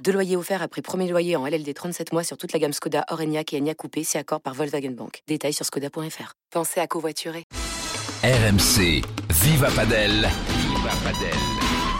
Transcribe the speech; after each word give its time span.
Deux 0.00 0.12
loyers 0.12 0.36
offerts 0.36 0.62
après 0.62 0.82
premier 0.82 1.08
loyer 1.08 1.36
en 1.36 1.46
LLD 1.46 1.72
37 1.74 2.12
mois 2.12 2.24
sur 2.24 2.36
toute 2.36 2.52
la 2.52 2.58
gamme 2.58 2.72
Skoda, 2.72 3.04
Orenia 3.10 3.42
et 3.52 3.58
Enya 3.58 3.74
Coupé, 3.74 4.04
si 4.04 4.18
accord 4.18 4.40
par 4.40 4.54
Volkswagen 4.54 4.90
Bank. 4.90 5.22
Détails 5.28 5.52
sur 5.52 5.64
skoda.fr. 5.64 6.34
Pensez 6.50 6.80
à 6.80 6.86
covoiturer. 6.86 7.44
RMC, 8.24 9.02
Viva 9.30 9.70
Padel. 9.70 10.28
Viva 10.48 10.90
Padel. 11.04 11.38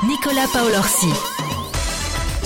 Nicolas 0.06 0.46
Paolorsi. 0.52 1.41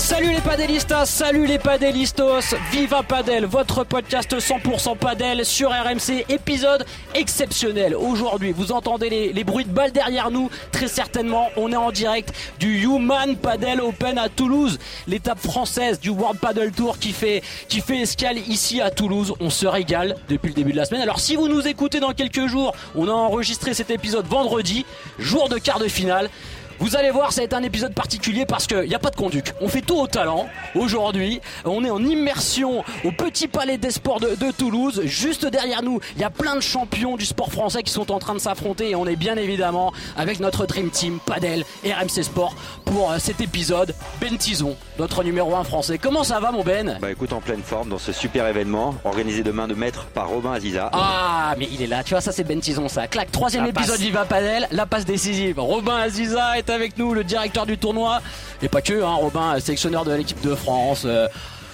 Salut 0.07 0.31
les 0.31 0.41
padelistas, 0.41 1.07
salut 1.07 1.47
les 1.47 1.59
padelistos, 1.59 2.55
Viva 2.71 3.03
Padel, 3.03 3.45
votre 3.45 3.83
podcast 3.83 4.39
100% 4.39 4.97
padel 4.97 5.45
sur 5.45 5.71
RMC, 5.71 6.27
épisode 6.29 6.87
exceptionnel. 7.13 7.97
Aujourd'hui, 7.97 8.53
vous 8.53 8.71
entendez 8.71 9.11
les, 9.11 9.33
les, 9.33 9.43
bruits 9.43 9.65
de 9.65 9.73
balles 9.73 9.91
derrière 9.91 10.31
nous, 10.31 10.49
très 10.71 10.87
certainement, 10.87 11.49
on 11.57 11.73
est 11.73 11.77
en 11.77 11.91
direct 11.91 12.33
du 12.61 12.85
Human 12.85 13.35
Padel 13.35 13.81
Open 13.81 14.17
à 14.17 14.29
Toulouse, 14.29 14.79
l'étape 15.09 15.41
française 15.41 15.99
du 15.99 16.11
World 16.11 16.39
Padel 16.39 16.71
Tour 16.71 17.01
qui 17.01 17.11
fait, 17.11 17.43
qui 17.67 17.81
fait 17.81 17.99
escale 17.99 18.39
ici 18.39 18.81
à 18.81 18.93
Toulouse. 18.93 19.35
On 19.41 19.51
se 19.51 19.67
régale 19.67 20.15
depuis 20.29 20.51
le 20.51 20.55
début 20.55 20.71
de 20.71 20.77
la 20.77 20.85
semaine. 20.85 21.03
Alors 21.03 21.19
si 21.19 21.35
vous 21.35 21.49
nous 21.49 21.67
écoutez 21.67 21.99
dans 21.99 22.13
quelques 22.13 22.47
jours, 22.47 22.77
on 22.95 23.09
a 23.09 23.13
enregistré 23.13 23.75
cet 23.75 23.91
épisode 23.91 24.27
vendredi, 24.29 24.87
jour 25.19 25.49
de 25.49 25.59
quart 25.59 25.81
de 25.81 25.89
finale. 25.89 26.31
Vous 26.79 26.95
allez 26.97 27.11
voir, 27.11 27.33
ça 27.33 27.41
va 27.41 27.45
être 27.47 27.55
un 27.55 27.63
épisode 27.63 27.95
particulier 27.95 28.45
parce 28.45 28.67
qu'il 28.67 28.83
n'y 28.83 28.95
a 28.95 28.99
pas 28.99 29.11
de 29.11 29.17
conduc. 29.17 29.53
On 29.61 29.69
fait 29.69 29.81
tout 29.81 29.97
au 29.99 30.07
talent. 30.07 30.47
Aujourd'hui, 30.75 31.41
on 31.65 31.85
est 31.85 31.91
en 31.91 32.05
immersion 32.05 32.85
au 33.05 33.13
Petit 33.13 33.49
Palais 33.49 33.79
des 33.79 33.91
Sports 33.91 34.21
de, 34.21 34.35
de 34.35 34.51
Toulouse. 34.51 35.03
Juste 35.05 35.47
derrière 35.47 35.83
nous, 35.83 36.01
il 36.17 36.21
y 36.21 36.25
a 36.25 36.31
plein 36.31 36.55
de 36.55 36.61
champions 36.61 37.17
du 37.17 37.25
sport 37.25 37.51
français 37.51 37.83
qui 37.83 37.93
sont 37.93 38.13
en 38.13 38.19
train 38.19 38.35
de 38.35 38.39
s'affronter 38.39 38.91
et 38.91 38.95
on 38.95 39.07
est 39.07 39.17
bien 39.17 39.37
évidemment 39.37 39.93
avec 40.17 40.39
notre 40.41 40.67
Dream 40.67 40.91
Team 40.91 41.19
Padel 41.25 41.65
et 41.83 41.93
RMC 41.93 42.23
Sport 42.23 42.55
pour 42.85 43.11
euh, 43.11 43.19
cet 43.19 43.41
épisode. 43.41 43.95
Ben 44.21 44.37
Tison, 44.37 44.77
notre 44.99 45.25
numéro 45.25 45.55
1 45.55 45.65
français. 45.65 45.99
Comment 45.99 46.25
ça 46.25 46.41
va 46.41 46.53
mon 46.53 46.63
Ben? 46.63 46.99
Bah 47.01 47.11
écoute, 47.11 47.33
en 47.33 47.41
pleine 47.41 47.63
forme 47.63 47.89
dans 47.89 47.99
ce 47.99 48.13
super 48.13 48.47
événement 48.47 48.95
organisé 49.05 49.43
demain 49.43 49.67
de 49.67 49.75
maître 49.75 50.07
par 50.13 50.29
Robin 50.29 50.53
Aziza. 50.53 50.91
Ah, 50.93 51.55
mais 51.59 51.69
il 51.73 51.81
est 51.83 51.87
là. 51.87 52.05
Tu 52.05 52.11
vois, 52.11 52.21
ça 52.21 52.33
c'est 52.33 52.45
Ben 52.45 52.61
Tison, 52.61 52.89
ça. 52.89 53.07
Clac, 53.07 53.33
troisième 53.33 53.65
la 53.65 53.71
épisode. 53.71 53.99
Viva 53.99 54.25
Padel, 54.25 54.69
la 54.71 54.85
passe 54.85 55.05
décisive. 55.07 55.59
Robin 55.59 55.97
Aziza 55.97 56.59
est 56.59 56.66
avec 56.73 56.99
nous, 56.99 57.15
le 57.15 57.25
directeur 57.25 57.67
du 57.67 57.79
tournoi. 57.79 58.21
Et 58.63 58.69
pas 58.69 58.83
que, 58.83 59.03
hein, 59.03 59.15
Robin, 59.15 59.59
sélectionneur 59.61 60.05
de 60.05 60.13
l'équipe 60.13 60.41
de 60.41 60.55
France. 60.55 61.07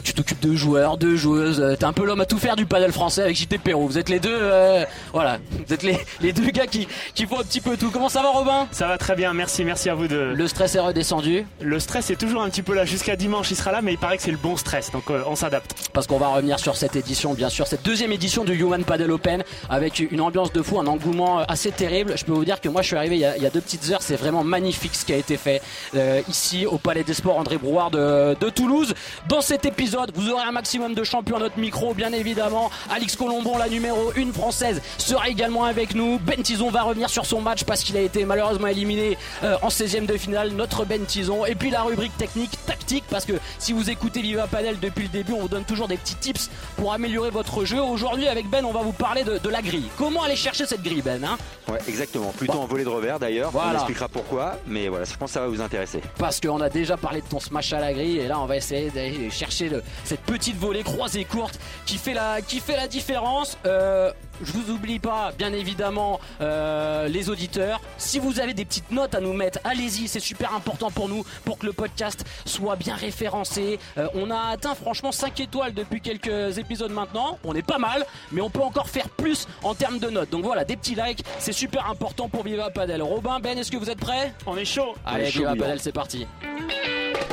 Euh, 0.02 0.12
tu 0.12 0.14
t'occupes 0.14 0.40
de 0.40 0.54
joueurs, 0.54 0.96
de 0.98 1.14
joueuses. 1.16 1.76
T'es 1.78 1.84
un 1.84 1.92
peu 1.92 2.04
l'homme 2.04 2.20
à 2.20 2.26
tout 2.26 2.38
faire 2.38 2.56
du 2.56 2.66
padel 2.66 2.92
français 2.92 3.22
avec 3.22 3.36
JT 3.36 3.58
Perrault. 3.58 3.86
Vous 3.86 3.98
êtes 3.98 4.08
les 4.08 4.20
deux, 4.20 4.30
euh, 4.30 4.84
voilà, 5.12 5.38
vous 5.66 5.72
êtes 5.72 5.82
les, 5.82 5.98
les 6.20 6.32
deux 6.32 6.50
gars 6.50 6.66
qui, 6.66 6.86
qui 7.14 7.26
font 7.26 7.38
un 7.40 7.44
petit 7.44 7.60
peu 7.60 7.76
tout. 7.76 7.90
Comment 7.90 8.08
ça 8.08 8.22
va, 8.22 8.30
Robin? 8.30 8.68
Ça 8.72 8.86
va 8.86 8.98
très 8.98 9.14
bien, 9.14 9.32
merci, 9.32 9.64
merci 9.64 9.88
à 9.88 9.94
vous 9.94 10.08
de. 10.08 10.32
Le 10.34 10.48
stress 10.48 10.74
est 10.74 10.80
redescendu. 10.80 11.46
Le 11.60 11.80
stress 11.80 12.10
est 12.10 12.16
toujours 12.16 12.42
un 12.42 12.50
petit 12.50 12.62
peu 12.62 12.74
là 12.74 12.84
jusqu'à 12.84 13.16
dimanche. 13.16 13.50
Il 13.50 13.56
sera 13.56 13.72
là, 13.72 13.80
mais 13.82 13.92
il 13.92 13.98
paraît 13.98 14.16
que 14.16 14.22
c'est 14.22 14.30
le 14.30 14.36
bon 14.36 14.56
stress, 14.56 14.90
donc 14.90 15.10
euh, 15.10 15.22
on 15.26 15.36
s'adapte. 15.36 15.90
Parce 15.92 16.06
qu'on 16.06 16.18
va 16.18 16.28
revenir 16.28 16.58
sur 16.58 16.76
cette 16.76 16.96
édition, 16.96 17.34
bien 17.34 17.48
sûr, 17.48 17.66
cette 17.66 17.84
deuxième 17.84 18.12
édition 18.12 18.44
du 18.44 18.54
Human 18.54 18.84
Padel 18.84 19.10
Open 19.10 19.42
avec 19.70 20.00
une 20.00 20.20
ambiance 20.20 20.52
de 20.52 20.62
fou, 20.62 20.80
un 20.80 20.86
engouement 20.86 21.40
assez 21.40 21.70
terrible. 21.70 22.14
Je 22.16 22.24
peux 22.24 22.32
vous 22.32 22.44
dire 22.44 22.60
que 22.60 22.68
moi, 22.68 22.82
je 22.82 22.88
suis 22.88 22.96
arrivé 22.96 23.16
il 23.16 23.20
y 23.20 23.24
a, 23.24 23.36
il 23.36 23.42
y 23.42 23.46
a 23.46 23.50
deux 23.50 23.60
petites 23.60 23.90
heures. 23.90 24.02
C'est 24.02 24.16
vraiment 24.16 24.44
magnifique 24.44 24.94
ce 24.94 25.04
qui 25.04 25.12
a 25.12 25.16
été 25.16 25.36
fait 25.36 25.62
euh, 25.94 26.20
ici 26.28 26.66
au 26.66 26.78
Palais 26.78 27.04
des 27.04 27.14
Sports 27.14 27.38
André 27.38 27.56
Brouard 27.58 27.90
de, 27.90 28.36
de 28.40 28.48
Toulouse. 28.48 28.94
Dans 29.28 29.40
cet 29.40 29.64
épisode, 29.64 29.91
vous 30.14 30.30
aurez 30.30 30.44
un 30.44 30.52
maximum 30.52 30.94
de 30.94 31.04
champions 31.04 31.36
à 31.36 31.40
notre 31.40 31.58
micro, 31.58 31.94
bien 31.94 32.12
évidemment. 32.12 32.70
Alix 32.90 33.16
Colombon, 33.16 33.58
la 33.58 33.68
numéro 33.68 34.12
1 34.16 34.32
française, 34.32 34.80
sera 34.98 35.28
également 35.28 35.64
avec 35.64 35.94
nous. 35.94 36.18
Ben 36.18 36.42
Tison 36.42 36.70
va 36.70 36.82
revenir 36.82 37.10
sur 37.10 37.26
son 37.26 37.40
match 37.40 37.64
parce 37.64 37.82
qu'il 37.82 37.96
a 37.96 38.00
été 38.00 38.24
malheureusement 38.24 38.68
éliminé 38.68 39.16
euh, 39.44 39.56
en 39.62 39.68
16e 39.68 40.06
de 40.06 40.16
finale. 40.16 40.52
Notre 40.52 40.84
Ben 40.84 41.04
Tison. 41.04 41.44
Et 41.46 41.54
puis 41.54 41.70
la 41.70 41.82
rubrique 41.82 42.16
technique, 42.16 42.50
tactique, 42.66 43.04
parce 43.10 43.24
que 43.24 43.34
si 43.58 43.72
vous 43.72 43.90
écoutez 43.90 44.22
Viva 44.22 44.46
Panel 44.46 44.78
depuis 44.80 45.04
le 45.04 45.08
début, 45.08 45.32
on 45.32 45.40
vous 45.40 45.48
donne 45.48 45.64
toujours 45.64 45.88
des 45.88 45.96
petits 45.96 46.16
tips 46.16 46.50
pour 46.76 46.92
améliorer 46.92 47.30
votre 47.30 47.64
jeu. 47.64 47.80
Aujourd'hui, 47.80 48.28
avec 48.28 48.48
Ben, 48.48 48.64
on 48.64 48.72
va 48.72 48.80
vous 48.80 48.92
parler 48.92 49.24
de, 49.24 49.38
de 49.38 49.48
la 49.48 49.62
grille. 49.62 49.88
Comment 49.98 50.22
aller 50.22 50.36
chercher 50.36 50.66
cette 50.66 50.82
grille, 50.82 51.02
Ben 51.02 51.22
hein? 51.24 51.36
Ouais, 51.68 51.78
exactement. 51.88 52.30
Plutôt 52.36 52.54
bon. 52.54 52.62
en 52.62 52.66
volée 52.66 52.84
de 52.84 52.88
revers 52.88 53.18
d'ailleurs. 53.18 53.50
Voilà. 53.50 53.70
On 53.70 53.74
expliquera 53.74 54.08
pourquoi, 54.08 54.58
mais 54.66 54.88
voilà, 54.88 55.04
je 55.04 55.16
pense 55.16 55.30
que 55.30 55.34
ça 55.34 55.40
va 55.40 55.48
vous 55.48 55.60
intéresser. 55.60 56.00
Parce 56.18 56.40
qu'on 56.40 56.60
a 56.60 56.68
déjà 56.68 56.96
parlé 56.96 57.20
de 57.20 57.26
ton 57.26 57.40
smash 57.40 57.72
à 57.72 57.80
la 57.80 57.92
grille, 57.92 58.18
et 58.18 58.28
là, 58.28 58.40
on 58.40 58.46
va 58.46 58.56
essayer 58.56 58.90
d'aller 58.90 59.30
chercher 59.30 59.68
le, 59.68 59.81
cette 60.04 60.20
petite 60.22 60.56
volée 60.56 60.82
croisée 60.82 61.24
courte 61.24 61.58
qui 61.86 61.96
fait 61.98 62.14
la, 62.14 62.40
qui 62.40 62.60
fait 62.60 62.76
la 62.76 62.88
différence. 62.88 63.58
Euh, 63.66 64.12
je 64.42 64.52
vous 64.52 64.72
oublie 64.72 64.98
pas, 64.98 65.32
bien 65.36 65.52
évidemment, 65.52 66.18
euh, 66.40 67.06
les 67.08 67.30
auditeurs. 67.30 67.80
Si 67.96 68.18
vous 68.18 68.40
avez 68.40 68.54
des 68.54 68.64
petites 68.64 68.90
notes 68.90 69.14
à 69.14 69.20
nous 69.20 69.32
mettre, 69.32 69.60
allez-y, 69.64 70.08
c'est 70.08 70.20
super 70.20 70.54
important 70.54 70.90
pour 70.90 71.08
nous, 71.08 71.24
pour 71.44 71.58
que 71.58 71.66
le 71.66 71.72
podcast 71.72 72.24
soit 72.44 72.76
bien 72.76 72.94
référencé. 72.96 73.78
Euh, 73.98 74.08
on 74.14 74.30
a 74.30 74.50
atteint 74.50 74.74
franchement 74.74 75.12
5 75.12 75.38
étoiles 75.40 75.74
depuis 75.74 76.00
quelques 76.00 76.58
épisodes 76.58 76.90
maintenant. 76.90 77.38
On 77.44 77.54
est 77.54 77.62
pas 77.62 77.78
mal, 77.78 78.04
mais 78.32 78.40
on 78.40 78.50
peut 78.50 78.62
encore 78.62 78.88
faire 78.88 79.08
plus 79.08 79.46
en 79.62 79.74
termes 79.74 79.98
de 79.98 80.10
notes. 80.10 80.30
Donc 80.30 80.44
voilà, 80.44 80.64
des 80.64 80.76
petits 80.76 80.96
likes, 80.96 81.24
c'est 81.38 81.52
super 81.52 81.88
important 81.88 82.28
pour 82.28 82.42
Viva 82.42 82.70
Padel. 82.70 83.02
Robin, 83.02 83.38
Ben, 83.40 83.58
est-ce 83.58 83.70
que 83.70 83.76
vous 83.76 83.90
êtes 83.90 84.00
prêts? 84.00 84.34
On 84.46 84.56
est 84.56 84.64
chaud. 84.64 84.94
Allez, 85.06 85.26
est 85.26 85.30
Viva 85.30 85.54
Padel, 85.54 85.80
c'est 85.80 85.92
parti. 85.92 86.26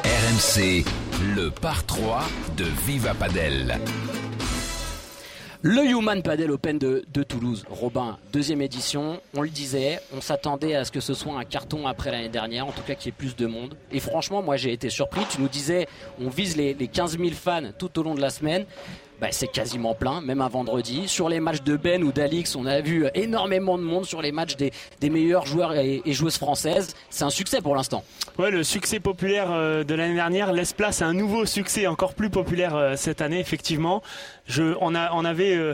RMC, 0.03 0.85
le 1.21 1.49
par 1.49 1.85
3 1.85 2.23
de 2.55 2.63
Viva 2.85 3.13
Padel. 3.13 3.77
Le 5.61 5.83
Human 5.83 6.23
Padel 6.23 6.51
Open 6.51 6.79
de, 6.79 7.03
Toulouse, 7.23 7.65
Robin, 7.69 8.17
deuxième 8.31 8.61
édition. 8.61 9.19
On 9.35 9.41
le 9.41 9.49
disait, 9.49 9.99
on 10.15 10.21
s'attendait 10.21 10.75
à 10.75 10.85
ce 10.85 10.91
que 10.91 11.01
ce 11.01 11.13
soit 11.13 11.37
un 11.37 11.43
carton 11.43 11.87
après 11.87 12.11
l'année 12.11 12.29
dernière, 12.29 12.65
en 12.67 12.71
tout 12.71 12.83
cas 12.83 12.95
qu'il 12.95 13.07
y 13.07 13.09
ait 13.09 13.17
plus 13.17 13.35
de 13.35 13.47
monde. 13.47 13.75
Et 13.91 13.99
franchement, 13.99 14.41
moi 14.41 14.55
j'ai 14.55 14.71
été 14.71 14.89
surpris. 14.89 15.21
Tu 15.29 15.41
nous 15.41 15.49
disais, 15.49 15.87
on 16.21 16.29
vise 16.29 16.55
les, 16.55 16.73
les 16.73 16.87
15 16.87 17.17
000 17.17 17.31
fans 17.31 17.71
tout 17.77 17.99
au 17.99 18.03
long 18.03 18.15
de 18.15 18.21
la 18.21 18.29
semaine. 18.29 18.65
Bah, 19.21 19.27
c'est 19.31 19.47
quasiment 19.47 19.95
plein, 19.95 20.21
même 20.21 20.39
un 20.39 20.47
vendredi. 20.47 21.09
Sur 21.09 21.27
les 21.27 21.41
matchs 21.41 21.61
de 21.63 21.75
Ben 21.75 22.03
ou 22.03 22.13
d'Alix, 22.13 22.55
on 22.55 22.65
a 22.65 22.79
vu 22.79 23.05
énormément 23.15 23.77
de 23.77 23.83
monde 23.83 24.05
sur 24.05 24.21
les 24.21 24.31
matchs 24.31 24.55
des, 24.55 24.71
meilleurs 25.09 25.45
joueurs 25.45 25.75
et, 25.75 26.01
et, 26.05 26.13
joueuses 26.13 26.37
françaises. 26.37 26.95
C'est 27.09 27.25
un 27.25 27.29
succès 27.29 27.59
pour 27.61 27.75
l'instant. 27.75 28.03
Ouais, 28.37 28.51
le 28.51 28.63
succès 28.63 29.01
populaire 29.01 29.51
euh, 29.51 29.83
de 29.83 29.93
l'année 29.93 30.15
dernière 30.15 30.53
laisse 30.53 30.71
place 30.71 31.01
à 31.01 31.07
un 31.07 31.13
nouveau 31.13 31.45
succès 31.45 31.87
encore 31.87 32.13
plus 32.13 32.29
populaire 32.29 32.75
euh, 32.75 32.95
cette 32.95 33.21
année, 33.21 33.39
effectivement. 33.41 34.01
Je, 34.45 34.75
on, 34.79 34.95
a, 34.95 35.11
on 35.13 35.25
avait 35.25 35.55
euh, 35.55 35.73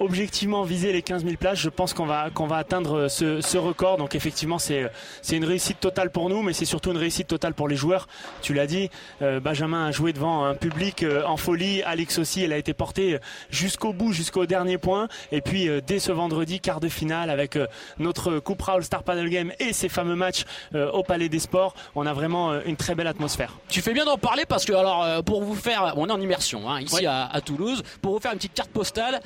objectivement 0.00 0.62
visé 0.62 0.92
les 0.92 1.02
15 1.02 1.24
000 1.24 1.36
places. 1.36 1.58
Je 1.58 1.68
pense 1.68 1.94
qu'on 1.94 2.06
va, 2.06 2.30
qu'on 2.30 2.46
va 2.46 2.56
atteindre 2.56 3.08
ce, 3.08 3.40
ce, 3.40 3.58
record. 3.58 3.96
Donc 3.96 4.14
effectivement, 4.14 4.58
c'est, 4.58 4.90
c'est 5.22 5.36
une 5.36 5.44
réussite 5.44 5.80
totale 5.80 6.10
pour 6.10 6.28
nous, 6.28 6.42
mais 6.42 6.52
c'est 6.52 6.64
surtout 6.64 6.90
une 6.90 6.98
réussite 6.98 7.28
totale 7.28 7.54
pour 7.54 7.68
les 7.68 7.76
joueurs. 7.76 8.08
Tu 8.42 8.54
l'as 8.54 8.66
dit, 8.66 8.90
euh, 9.22 9.40
Benjamin 9.40 9.86
a 9.86 9.90
joué 9.90 10.12
devant 10.12 10.44
un 10.44 10.54
public 10.54 11.02
euh, 11.02 11.24
en 11.24 11.36
folie. 11.36 11.82
Alex 11.82 12.18
aussi, 12.18 12.42
elle 12.42 12.52
a 12.52 12.58
été 12.58 12.74
portée 12.74 13.18
jusqu'au 13.50 13.92
bout, 13.92 14.12
jusqu'au 14.12 14.46
dernier 14.46 14.78
point. 14.78 15.08
Et 15.32 15.40
puis 15.40 15.68
euh, 15.68 15.80
dès 15.84 15.98
ce 15.98 16.12
vendredi, 16.12 16.60
quart 16.60 16.80
de 16.80 16.88
finale 16.88 17.30
avec 17.30 17.56
euh, 17.56 17.66
notre 17.98 18.38
Coupe 18.38 18.62
All 18.68 18.82
Star 18.82 19.02
Panel 19.02 19.28
Game 19.28 19.52
et 19.60 19.72
ces 19.72 19.88
fameux 19.88 20.16
matchs 20.16 20.44
euh, 20.74 20.90
au 20.90 21.02
Palais 21.02 21.28
des 21.28 21.38
Sports, 21.38 21.74
on 21.94 22.06
a 22.06 22.12
vraiment 22.12 22.60
une 22.62 22.76
très 22.76 22.94
belle 22.94 23.06
atmosphère. 23.06 23.54
Tu 23.68 23.80
fais 23.80 23.92
bien 23.92 24.04
d'en 24.04 24.18
parler 24.18 24.44
parce 24.46 24.64
que 24.64 24.72
alors 24.72 25.22
pour 25.24 25.42
vous 25.42 25.54
faire, 25.54 25.94
on 25.96 26.08
est 26.08 26.12
en 26.12 26.20
immersion 26.20 26.68
hein, 26.70 26.80
ici 26.80 26.96
Oui. 26.96 27.06
à, 27.06 27.26
à, 27.26 27.40
Toulouse, 27.40 27.82
pour 28.00 28.14
vous 28.14 28.20
faire 28.20 28.32
une 28.32 28.38
petite 28.38 28.54
carte 28.54 28.70
postale. 28.70 29.20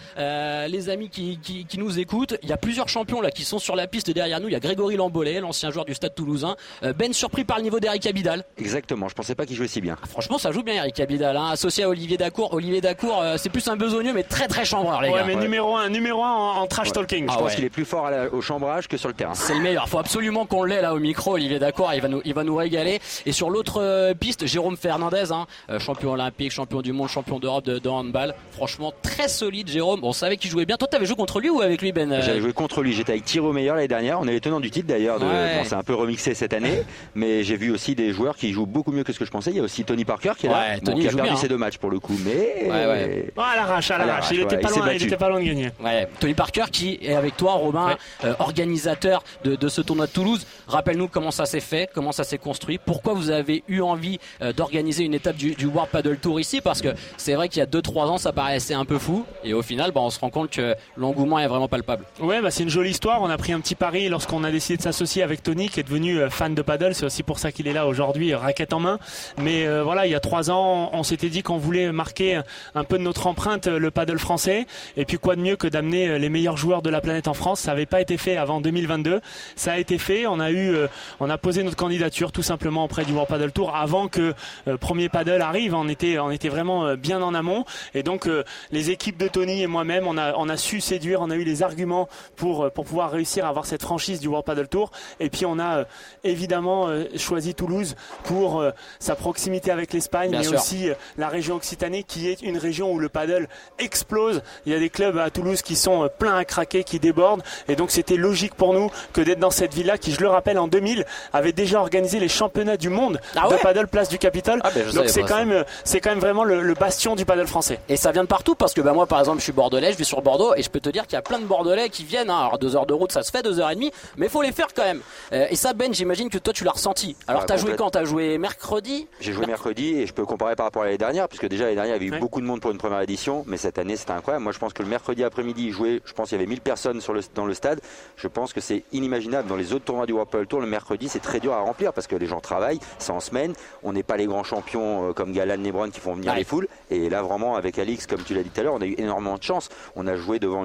Les 0.66 0.88
amis 0.88 1.08
qui, 1.10 1.38
qui, 1.42 1.64
qui, 1.66 1.78
nous 1.78 1.98
écoutent, 2.00 2.34
il 2.42 2.48
y 2.48 2.52
a 2.52 2.56
plusieurs 2.56 2.88
champions 2.88 3.20
là 3.20 3.30
qui 3.30 3.44
sont 3.44 3.58
sur 3.58 3.76
la 3.76 3.86
piste 3.86 4.10
derrière 4.10 4.40
nous. 4.40 4.48
Il 4.48 4.52
y 4.52 4.56
a 4.56 4.60
Grégory 4.60 4.96
Lambollet, 4.96 5.40
l'ancien 5.40 5.70
joueur 5.70 5.84
du 5.84 5.94
Stade 5.94 6.14
Toulousain. 6.14 6.56
Euh, 6.82 6.92
ben 6.92 7.12
surpris 7.12 7.44
par 7.44 7.58
le 7.58 7.62
niveau 7.64 7.78
d'Eric 7.78 8.06
Abidal. 8.06 8.44
Exactement. 8.56 9.08
Je 9.08 9.14
pensais 9.14 9.34
pas 9.34 9.46
qu'il 9.46 9.54
jouait 9.56 9.68
si 9.68 9.80
bien. 9.80 9.96
Ah, 10.02 10.06
franchement, 10.06 10.38
ça 10.38 10.50
joue 10.50 10.62
bien 10.62 10.74
Eric 10.74 10.98
Abidal, 11.00 11.36
hein, 11.36 11.50
associé 11.52 11.84
à 11.84 11.88
Olivier 11.88 12.16
Dacour. 12.16 12.52
Olivier 12.54 12.80
Dacour, 12.80 13.20
euh, 13.22 13.36
c'est 13.38 13.50
plus 13.50 13.68
un 13.68 13.76
besogneux, 13.76 14.12
mais 14.14 14.22
très 14.24 14.48
très 14.48 14.64
chambreur 14.64 15.02
les 15.02 15.10
ouais, 15.10 15.18
gars. 15.20 15.24
mais 15.26 15.34
Ouais. 15.36 15.42
numéro 15.42 15.76
un, 15.76 15.88
numéro 15.90 16.24
un 16.24 16.32
en, 16.32 16.56
en 16.62 16.66
trash 16.66 16.90
talking. 16.92 17.26
Je 17.26 17.32
Ah 17.32 17.36
pense 17.38 17.50
ouais. 17.50 17.54
qu'il 17.56 17.64
est 17.64 17.70
plus 17.70 17.84
fort 17.84 18.06
à 18.06 18.10
la- 18.10 18.32
au 18.32 18.40
chambrage 18.40 18.88
que 18.88 18.96
sur 18.96 19.08
le 19.08 19.14
terrain. 19.14 19.34
C'est 19.34 19.54
le 19.54 19.60
meilleur. 19.60 19.88
Faut 19.88 19.98
absolument 19.98 20.46
qu'on 20.46 20.64
l'ait 20.64 20.80
là 20.82 20.94
au 20.94 20.98
micro. 20.98 21.34
Olivier 21.34 21.58
Dacour, 21.58 21.90
il 21.94 22.00
va 22.00 22.08
nous, 22.08 22.22
il 22.24 22.32
va 22.34 22.44
nous 22.44 22.56
régaler. 22.56 23.00
Et 23.26 23.32
sur 23.32 23.50
l'autre 23.50 23.80
euh, 23.82 24.14
piste, 24.14 24.46
Jérôme 24.46 24.76
Fernandez, 24.76 25.30
hein, 25.32 25.46
euh, 25.70 25.78
champion 25.78 26.12
olympique, 26.12 26.52
champion 26.52 26.80
du 26.82 26.92
monde, 26.92 27.08
champion 27.08 27.38
d'Europe 27.38 27.64
de, 27.64 27.78
de 27.78 27.88
handball. 27.88 28.34
Franchement, 28.52 28.92
très 29.02 29.28
solide, 29.28 29.68
Jérôme. 29.68 30.00
On 30.02 30.12
savait 30.12 30.36
qu'il 30.36 30.47
qui 30.48 30.52
jouait 30.52 30.66
bien. 30.66 30.76
Toi, 30.76 30.88
t'avais 30.88 31.06
joué 31.06 31.14
contre 31.16 31.40
lui 31.40 31.50
ou 31.50 31.60
avec 31.60 31.82
lui, 31.82 31.92
Ben 31.92 32.20
J'avais 32.22 32.40
joué 32.40 32.52
contre 32.52 32.82
lui. 32.82 32.92
J'étais 32.92 33.12
avec 33.12 33.24
Thierry 33.24 33.52
Meilleur 33.52 33.76
l'année 33.76 33.88
dernière. 33.88 34.18
On 34.20 34.26
est 34.26 34.32
les 34.32 34.40
tenants 34.40 34.60
du 34.60 34.70
titre 34.70 34.88
d'ailleurs. 34.88 35.20
De... 35.20 35.26
Ouais. 35.26 35.58
Bon, 35.58 35.64
c'est 35.64 35.74
un 35.74 35.82
peu 35.82 35.94
remixé 35.94 36.34
cette 36.34 36.52
année, 36.52 36.82
mais 37.14 37.44
j'ai 37.44 37.56
vu 37.56 37.70
aussi 37.70 37.94
des 37.94 38.12
joueurs 38.12 38.36
qui 38.36 38.52
jouent 38.52 38.66
beaucoup 38.66 38.92
mieux 38.92 39.04
que 39.04 39.12
ce 39.12 39.18
que 39.18 39.24
je 39.24 39.30
pensais. 39.30 39.50
Il 39.50 39.56
y 39.56 39.60
a 39.60 39.62
aussi 39.62 39.84
Tony 39.84 40.04
Parker 40.04 40.32
qui 40.38 40.46
est 40.46 40.50
là, 40.50 40.58
Ouais, 40.58 40.80
bon, 40.80 40.92
Tony 40.92 41.00
qui 41.02 41.08
a 41.08 41.12
perdu 41.12 41.22
bien, 41.30 41.36
ses 41.36 41.46
hein. 41.46 41.48
deux 41.50 41.56
matchs 41.58 41.78
pour 41.78 41.90
le 41.90 42.00
coup, 42.00 42.16
mais 42.24 42.62
Ouais, 42.68 42.86
ouais. 42.86 43.32
Oh, 43.36 43.40
à 43.40 43.56
l'arrache, 43.56 43.90
à 43.90 43.96
À 43.96 44.06
l'arrache. 44.06 44.28
Il 44.30 44.40
était 44.40 44.56
ouais, 44.56 44.62
pas 44.62 44.70
loin, 44.70 44.92
il 44.92 45.02
était 45.02 45.16
pas 45.16 45.28
loin 45.28 45.40
de 45.40 45.44
gagner. 45.44 45.70
Ouais, 45.82 46.08
Tony 46.20 46.34
Parker 46.34 46.64
qui 46.72 46.98
est 47.02 47.14
avec 47.14 47.36
toi, 47.36 47.52
Robin, 47.52 47.88
Ouais. 47.88 47.96
euh, 48.24 48.34
organisateur 48.38 49.22
de, 49.44 49.54
de 49.56 49.68
ce 49.68 49.80
tournoi 49.80 50.06
de 50.06 50.12
Toulouse. 50.12 50.46
Rappelle-nous 50.66 51.08
comment 51.08 51.30
ça 51.30 51.46
s'est 51.46 51.60
fait, 51.60 51.88
comment 51.94 52.12
ça 52.12 52.24
s'est 52.24 52.38
construit, 52.38 52.78
pourquoi 52.78 53.14
vous 53.14 53.30
avez 53.30 53.62
eu 53.68 53.80
envie 53.80 54.18
euh, 54.42 54.52
d'organiser 54.52 55.04
une 55.04 55.14
étape 55.14 55.36
du, 55.36 55.54
du 55.54 55.66
World 55.66 55.90
Paddle 55.90 56.16
Tour 56.18 56.40
ici, 56.40 56.60
parce 56.60 56.80
que 56.82 56.88
c'est 57.16 57.34
vrai 57.34 57.48
qu'il 57.48 57.60
y 57.60 57.62
a 57.62 57.66
2-3 57.66 58.06
ans 58.06 58.18
ça 58.18 58.32
paraissait 58.32 58.74
un 58.74 58.84
peu 58.84 58.98
fou, 58.98 59.24
et 59.44 59.54
au 59.54 59.62
final 59.62 59.90
bah, 59.92 60.00
on 60.02 60.10
se 60.10 60.18
rend 60.20 60.30
compte 60.30 60.37
que 60.46 60.74
l'engouement 60.96 61.38
est 61.38 61.46
vraiment 61.46 61.68
palpable. 61.68 62.04
Ouais, 62.20 62.40
bah 62.40 62.50
c'est 62.50 62.62
une 62.62 62.68
jolie 62.68 62.90
histoire. 62.90 63.22
On 63.22 63.30
a 63.30 63.36
pris 63.36 63.52
un 63.52 63.60
petit 63.60 63.74
pari 63.74 64.08
lorsqu'on 64.08 64.44
a 64.44 64.50
décidé 64.50 64.76
de 64.76 64.82
s'associer 64.82 65.22
avec 65.22 65.42
Tony, 65.42 65.68
qui 65.68 65.80
est 65.80 65.82
devenu 65.82 66.18
euh, 66.18 66.30
fan 66.30 66.54
de 66.54 66.62
paddle. 66.62 66.94
C'est 66.94 67.06
aussi 67.06 67.22
pour 67.22 67.38
ça 67.38 67.52
qu'il 67.52 67.66
est 67.68 67.72
là 67.72 67.86
aujourd'hui, 67.86 68.32
euh, 68.32 68.38
raquette 68.38 68.72
en 68.72 68.80
main. 68.80 68.98
Mais 69.38 69.66
euh, 69.66 69.82
voilà, 69.82 70.06
il 70.06 70.12
y 70.12 70.14
a 70.14 70.20
trois 70.20 70.50
ans, 70.50 70.90
on 70.92 71.02
s'était 71.02 71.28
dit 71.28 71.42
qu'on 71.42 71.58
voulait 71.58 71.92
marquer 71.92 72.40
un 72.74 72.84
peu 72.84 72.98
de 72.98 73.02
notre 73.02 73.26
empreinte 73.26 73.66
le 73.66 73.90
paddle 73.90 74.18
français. 74.18 74.66
Et 74.96 75.04
puis 75.04 75.18
quoi 75.18 75.36
de 75.36 75.40
mieux 75.40 75.56
que 75.56 75.66
d'amener 75.66 76.18
les 76.18 76.28
meilleurs 76.28 76.56
joueurs 76.56 76.82
de 76.82 76.90
la 76.90 77.00
planète 77.00 77.28
en 77.28 77.34
France? 77.34 77.60
Ça 77.60 77.72
n'avait 77.72 77.86
pas 77.86 78.00
été 78.00 78.16
fait 78.16 78.36
avant 78.36 78.60
2022. 78.60 79.20
Ça 79.56 79.72
a 79.72 79.78
été 79.78 79.98
fait. 79.98 80.26
On 80.26 80.40
a 80.40 80.50
eu, 80.50 80.76
on 81.20 81.30
a 81.30 81.38
posé 81.38 81.62
notre 81.62 81.76
candidature 81.76 82.32
tout 82.32 82.42
simplement 82.42 82.84
auprès 82.84 83.04
du 83.04 83.12
World 83.12 83.28
Paddle 83.28 83.52
Tour 83.52 83.74
avant 83.74 84.08
que 84.08 84.34
euh, 84.66 84.76
premier 84.76 85.08
paddle 85.08 85.42
arrive. 85.42 85.74
On 85.74 85.88
était, 85.88 86.18
on 86.18 86.30
était 86.30 86.48
vraiment 86.48 86.94
bien 86.94 87.22
en 87.22 87.34
amont. 87.34 87.64
Et 87.94 88.02
donc 88.02 88.28
les 88.70 88.90
équipes 88.90 89.18
de 89.18 89.28
Tony 89.28 89.62
et 89.62 89.66
moi-même, 89.66 90.06
on 90.06 90.16
a, 90.18 90.27
on 90.36 90.48
a 90.48 90.56
su 90.56 90.80
séduire, 90.80 91.20
on 91.20 91.30
a 91.30 91.34
eu 91.36 91.44
les 91.44 91.62
arguments 91.62 92.08
pour, 92.36 92.64
euh, 92.64 92.70
pour 92.70 92.84
pouvoir 92.84 93.10
réussir 93.10 93.44
à 93.46 93.48
avoir 93.48 93.66
cette 93.66 93.82
franchise 93.82 94.20
du 94.20 94.28
World 94.28 94.44
Paddle 94.44 94.68
Tour. 94.68 94.90
Et 95.20 95.30
puis 95.30 95.46
on 95.46 95.58
a 95.58 95.78
euh, 95.78 95.84
évidemment 96.24 96.88
euh, 96.88 97.04
choisi 97.16 97.54
Toulouse 97.54 97.96
pour 98.24 98.60
euh, 98.60 98.70
sa 98.98 99.14
proximité 99.16 99.70
avec 99.70 99.92
l'Espagne, 99.92 100.30
mais 100.30 100.42
sûr. 100.44 100.54
aussi 100.54 100.90
euh, 100.90 100.94
la 101.16 101.28
région 101.28 101.56
Occitanie 101.56 102.04
qui 102.04 102.28
est 102.28 102.42
une 102.42 102.58
région 102.58 102.92
où 102.92 102.98
le 102.98 103.08
paddle 103.08 103.48
explose. 103.78 104.42
Il 104.66 104.72
y 104.72 104.74
a 104.74 104.78
des 104.78 104.90
clubs 104.90 105.18
à 105.18 105.30
Toulouse 105.30 105.62
qui 105.62 105.76
sont 105.76 106.04
euh, 106.04 106.08
pleins 106.08 106.36
à 106.36 106.44
craquer, 106.44 106.84
qui 106.84 106.98
débordent. 106.98 107.42
Et 107.68 107.76
donc 107.76 107.90
c'était 107.90 108.16
logique 108.16 108.54
pour 108.54 108.74
nous 108.74 108.90
que 109.12 109.20
d'être 109.20 109.38
dans 109.40 109.50
cette 109.50 109.74
ville-là 109.74 109.98
qui, 109.98 110.12
je 110.12 110.20
le 110.20 110.28
rappelle, 110.28 110.58
en 110.58 110.68
2000 110.68 111.04
avait 111.32 111.52
déjà 111.52 111.80
organisé 111.80 112.20
les 112.20 112.28
championnats 112.28 112.76
du 112.76 112.88
monde 112.88 113.20
Ah 113.36 113.48
de 113.50 113.56
paddle 113.56 113.86
place 113.88 114.08
du 114.08 114.18
Capitole. 114.18 114.60
Ah 114.64 114.70
ben, 114.74 114.90
donc 114.92 115.08
c'est 115.08 115.22
quand 115.22 115.36
même, 115.36 115.52
euh, 115.52 115.64
quand 116.02 116.10
même 116.10 116.18
vraiment 116.20 116.44
le, 116.44 116.62
le 116.62 116.74
bastion 116.74 117.16
du 117.16 117.24
paddle 117.24 117.46
français. 117.46 117.80
Et 117.88 117.96
ça 117.96 118.12
vient 118.12 118.22
de 118.22 118.28
partout 118.28 118.54
parce 118.54 118.74
que 118.74 118.80
bah, 118.80 118.92
moi 118.92 119.06
par 119.06 119.18
exemple 119.20 119.38
je 119.38 119.44
suis 119.44 119.52
bordelais, 119.52 119.92
je 119.92 119.98
vis 119.98 120.04
sur 120.04 120.17
Bordeaux 120.22 120.54
et 120.56 120.62
je 120.62 120.70
peux 120.70 120.80
te 120.80 120.88
dire 120.88 121.06
qu'il 121.06 121.14
y 121.14 121.18
a 121.18 121.22
plein 121.22 121.38
de 121.38 121.44
bordelais 121.44 121.88
qui 121.88 122.04
viennent. 122.04 122.30
hein. 122.30 122.38
Alors 122.38 122.58
deux 122.58 122.76
heures 122.76 122.86
de 122.86 122.94
route 122.94 123.12
ça 123.12 123.22
se 123.22 123.30
fait, 123.30 123.42
deux 123.42 123.60
heures 123.60 123.70
et 123.70 123.74
demie, 123.74 123.90
mais 124.16 124.28
faut 124.28 124.42
les 124.42 124.52
faire 124.52 124.68
quand 124.74 124.84
même. 124.84 125.00
Euh, 125.32 125.46
et 125.50 125.56
ça 125.56 125.72
Ben 125.72 125.92
j'imagine 125.94 126.28
que 126.30 126.38
toi 126.38 126.52
tu 126.52 126.64
l'as 126.64 126.72
ressenti. 126.72 127.16
Alors 127.26 127.42
Ah, 127.42 127.46
t'as 127.46 127.56
joué 127.56 127.74
quand? 127.76 127.90
T'as 127.90 128.04
joué 128.04 128.38
mercredi? 128.38 129.06
J'ai 129.20 129.32
joué 129.32 129.46
mercredi 129.46 129.94
et 130.00 130.06
je 130.06 130.12
peux 130.12 130.24
comparer 130.26 130.56
par 130.56 130.66
rapport 130.66 130.82
à 130.82 130.86
l'année 130.86 130.98
dernière, 130.98 131.28
puisque 131.28 131.46
déjà 131.46 131.64
l'année 131.64 131.76
dernière 131.76 131.96
il 131.96 131.98
y 131.98 132.00
avait 132.00 132.06
eu 132.06 132.12
Ouais. 132.12 132.18
beaucoup 132.20 132.40
de 132.40 132.46
monde 132.46 132.60
pour 132.60 132.70
une 132.70 132.78
première 132.78 133.00
édition, 133.00 133.44
mais 133.46 133.56
cette 133.56 133.78
année 133.78 133.96
c'était 133.96 134.12
incroyable. 134.12 134.42
Moi 134.44 134.52
je 134.52 134.58
pense 134.58 134.72
que 134.72 134.82
le 134.82 134.88
mercredi 134.88 135.22
après-midi, 135.24 135.70
jouer, 135.70 136.02
je 136.04 136.12
pense 136.12 136.28
qu'il 136.30 136.36
y 136.38 136.40
avait 136.40 136.48
1000 136.48 136.60
personnes 136.60 137.00
sur 137.00 137.12
le, 137.12 137.20
dans 137.34 137.44
le 137.46 137.54
stade. 137.54 137.80
Je 138.16 138.28
pense 138.28 138.52
que 138.52 138.60
c'est 138.60 138.84
inimaginable. 138.92 139.48
Dans 139.48 139.56
les 139.56 139.72
autres 139.72 139.84
tournois 139.84 140.06
du 140.06 140.12
World 140.12 140.30
Padel 140.30 140.46
Tour, 140.46 140.60
le 140.60 140.66
mercredi 140.66 141.08
c'est 141.08 141.20
très 141.20 141.38
dur 141.40 141.52
à 141.52 141.60
remplir 141.60 141.92
parce 141.92 142.06
que 142.06 142.16
les 142.16 142.26
gens 142.26 142.40
travaillent, 142.40 142.80
c'est 142.98 143.12
en 143.12 143.20
semaine. 143.20 143.52
On 143.82 143.92
n'est 143.92 144.02
pas 144.02 144.16
les 144.16 144.26
grands 144.26 144.44
champions 144.44 145.10
euh, 145.10 145.12
comme 145.12 145.32
Galan, 145.32 145.56
Lebron 145.62 145.90
qui 145.90 146.00
font 146.00 146.14
venir 146.14 146.32
Ouais. 146.32 146.38
les 146.38 146.44
foules. 146.44 146.66
Et 146.90 147.08
là 147.08 147.22
vraiment 147.22 147.54
avec 147.56 147.78
Alix, 147.78 148.06
comme 148.06 148.22
tu 148.24 148.34
l'as 148.34 148.42
dit 148.42 148.50
tout 148.50 148.60
à 148.60 148.64
l'heure, 148.64 148.74
on 148.74 148.80
a 148.80 148.86
eu 148.86 148.94
énormément 148.98 149.36
de 149.36 149.42
chance. 149.42 149.68
On 149.94 150.06
a 150.08 150.16
joué 150.16 150.38
dans 150.38 150.64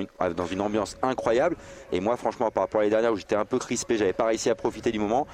une 0.51 0.61
ambiance 0.61 0.97
incroyable. 1.01 1.55
Et 1.91 1.99
moi 1.99 2.17
franchement 2.17 2.51
par 2.51 2.63
rapport 2.63 2.81
à 2.81 2.83
l'année 2.83 2.91
dernière 2.91 3.13
où 3.13 3.17
j'étais 3.17 3.35
un 3.35 3.45
peu 3.45 3.59
crispé, 3.59 3.97
j'avais 3.97 4.13
pas 4.13 4.25
réussi 4.25 4.49
à 4.49 4.55
profiter 4.55 4.91
du 4.91 4.99
moment. 4.99 5.27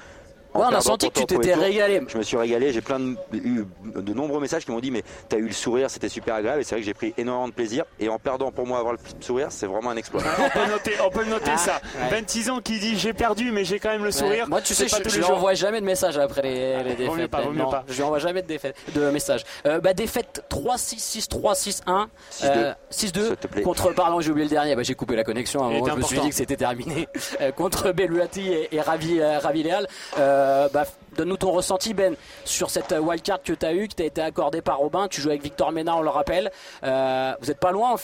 Ouais, 0.54 0.62
on 0.68 0.74
a 0.74 0.80
senti 0.80 1.10
que 1.10 1.20
tu 1.20 1.26
t'étais 1.26 1.54
régalé. 1.54 2.00
je 2.08 2.18
me 2.18 2.22
suis 2.22 2.36
régalé, 2.36 2.72
j'ai 2.72 2.80
plein 2.80 2.98
de, 2.98 3.16
eu 3.34 3.64
de 3.94 4.14
nombreux 4.14 4.40
messages 4.40 4.64
qui 4.64 4.70
m'ont 4.72 4.80
dit 4.80 4.90
mais 4.90 5.02
t'as 5.28 5.36
eu 5.36 5.46
le 5.46 5.52
sourire, 5.52 5.88
c'était 5.90 6.08
super 6.08 6.34
agréable 6.34 6.60
et 6.60 6.64
c'est 6.64 6.74
vrai 6.74 6.80
que 6.80 6.86
j'ai 6.86 6.94
pris 6.94 7.14
énormément 7.16 7.48
de 7.48 7.52
plaisir 7.52 7.84
et 8.00 8.08
en 8.08 8.18
perdant 8.18 8.50
pour 8.50 8.66
moi 8.66 8.78
avoir 8.78 8.94
le 8.94 8.98
sourire, 9.20 9.46
c'est 9.50 9.66
vraiment 9.66 9.90
un 9.90 9.96
exploit. 9.96 10.22
on 10.38 10.48
peut 10.50 10.66
noter, 10.70 10.92
on 11.06 11.10
peut 11.10 11.24
noter 11.24 11.50
Ah, 11.54 11.58
ça. 11.58 11.80
ouais. 12.10 12.20
26 12.20 12.50
ans 12.50 12.60
qui 12.60 12.78
dit 12.78 12.98
j'ai 12.98 13.12
perdu 13.12 13.52
mais 13.52 13.64
j'ai 13.64 13.78
quand 13.78 13.90
même 13.90 14.00
le 14.02 14.06
Ouais. 14.06 14.12
sourire. 14.12 14.48
Moi, 14.48 14.60
tu 14.60 14.74
sais, 14.74 14.86
pas 14.86 14.96
je, 14.98 15.02
tous 15.04 15.08
je 15.10 15.14
les 15.16 15.20
lui 15.20 15.26
jours. 15.28 15.36
envoie 15.36 15.54
jamais 15.54 15.80
de 15.80 15.86
messages 15.86 16.18
après 16.18 16.42
les, 16.42 16.82
les 16.82 16.90
défaites. 16.94 17.06
Vaut 17.06 17.14
mieux 17.16 17.28
pas, 17.28 17.40
vaut 17.42 17.50
mieux 17.52 17.58
Non, 17.58 17.70
pas. 17.70 17.84
Je 17.88 17.94
lui 17.94 18.02
envoie 18.02 18.18
jamais 18.18 18.42
de, 18.42 18.48
défaites, 18.48 18.74
de 18.94 19.08
messages. 19.10 19.44
Euh, 19.66 19.78
bah, 19.80 19.94
défaite 19.94 20.44
3-6, 20.50 21.28
6-3, 21.28 21.54
6-1, 21.54 22.06
6-2. 22.32 22.44
euh, 22.44 22.72
S'il 22.90 23.10
6-2 23.10 23.36
te 23.36 23.46
plaît. 23.46 23.62
contre, 23.62 23.92
pardon, 23.94 24.20
j'ai 24.20 24.30
oublié 24.32 24.46
le 24.46 24.50
dernier. 24.50 24.74
Bah, 24.74 24.82
j'ai 24.82 24.94
coupé 24.94 25.14
la 25.16 25.22
connexion. 25.24 25.62
À 25.62 25.66
un 25.66 25.70
moment, 25.70 25.86
je 25.86 25.92
me 25.92 26.02
suis 26.02 26.16
important. 26.16 26.22
dit 26.24 26.30
que 26.30 26.34
c'était 26.34 26.56
terminé. 26.56 27.08
Euh, 27.40 27.52
contre 27.52 27.92
Belluati 27.92 28.48
et, 28.52 28.74
et 28.74 28.80
Ravi, 28.80 29.20
euh, 29.20 29.38
Ravi 29.38 29.62
Léal. 29.62 29.86
Euh, 30.18 30.39
bah, 30.72 30.84
Donne-nous 31.16 31.36
ton 31.36 31.50
ressenti, 31.50 31.92
Ben, 31.92 32.14
sur 32.44 32.70
cette 32.70 32.92
euh, 32.92 33.00
wildcard 33.00 33.42
que 33.42 33.52
tu 33.52 33.66
as 33.66 33.74
eu, 33.74 33.88
qui 33.88 33.96
t'a 33.96 34.04
été 34.04 34.22
accordée 34.22 34.62
par 34.62 34.78
Robin. 34.78 35.08
Tu 35.08 35.20
joues 35.20 35.30
avec 35.30 35.42
Victor 35.42 35.72
Ménard, 35.72 35.98
on 35.98 36.02
le 36.02 36.08
rappelle. 36.08 36.50
Euh, 36.84 37.32
vous 37.40 37.48
n'êtes 37.48 37.58
pas 37.58 37.72
loin. 37.72 37.96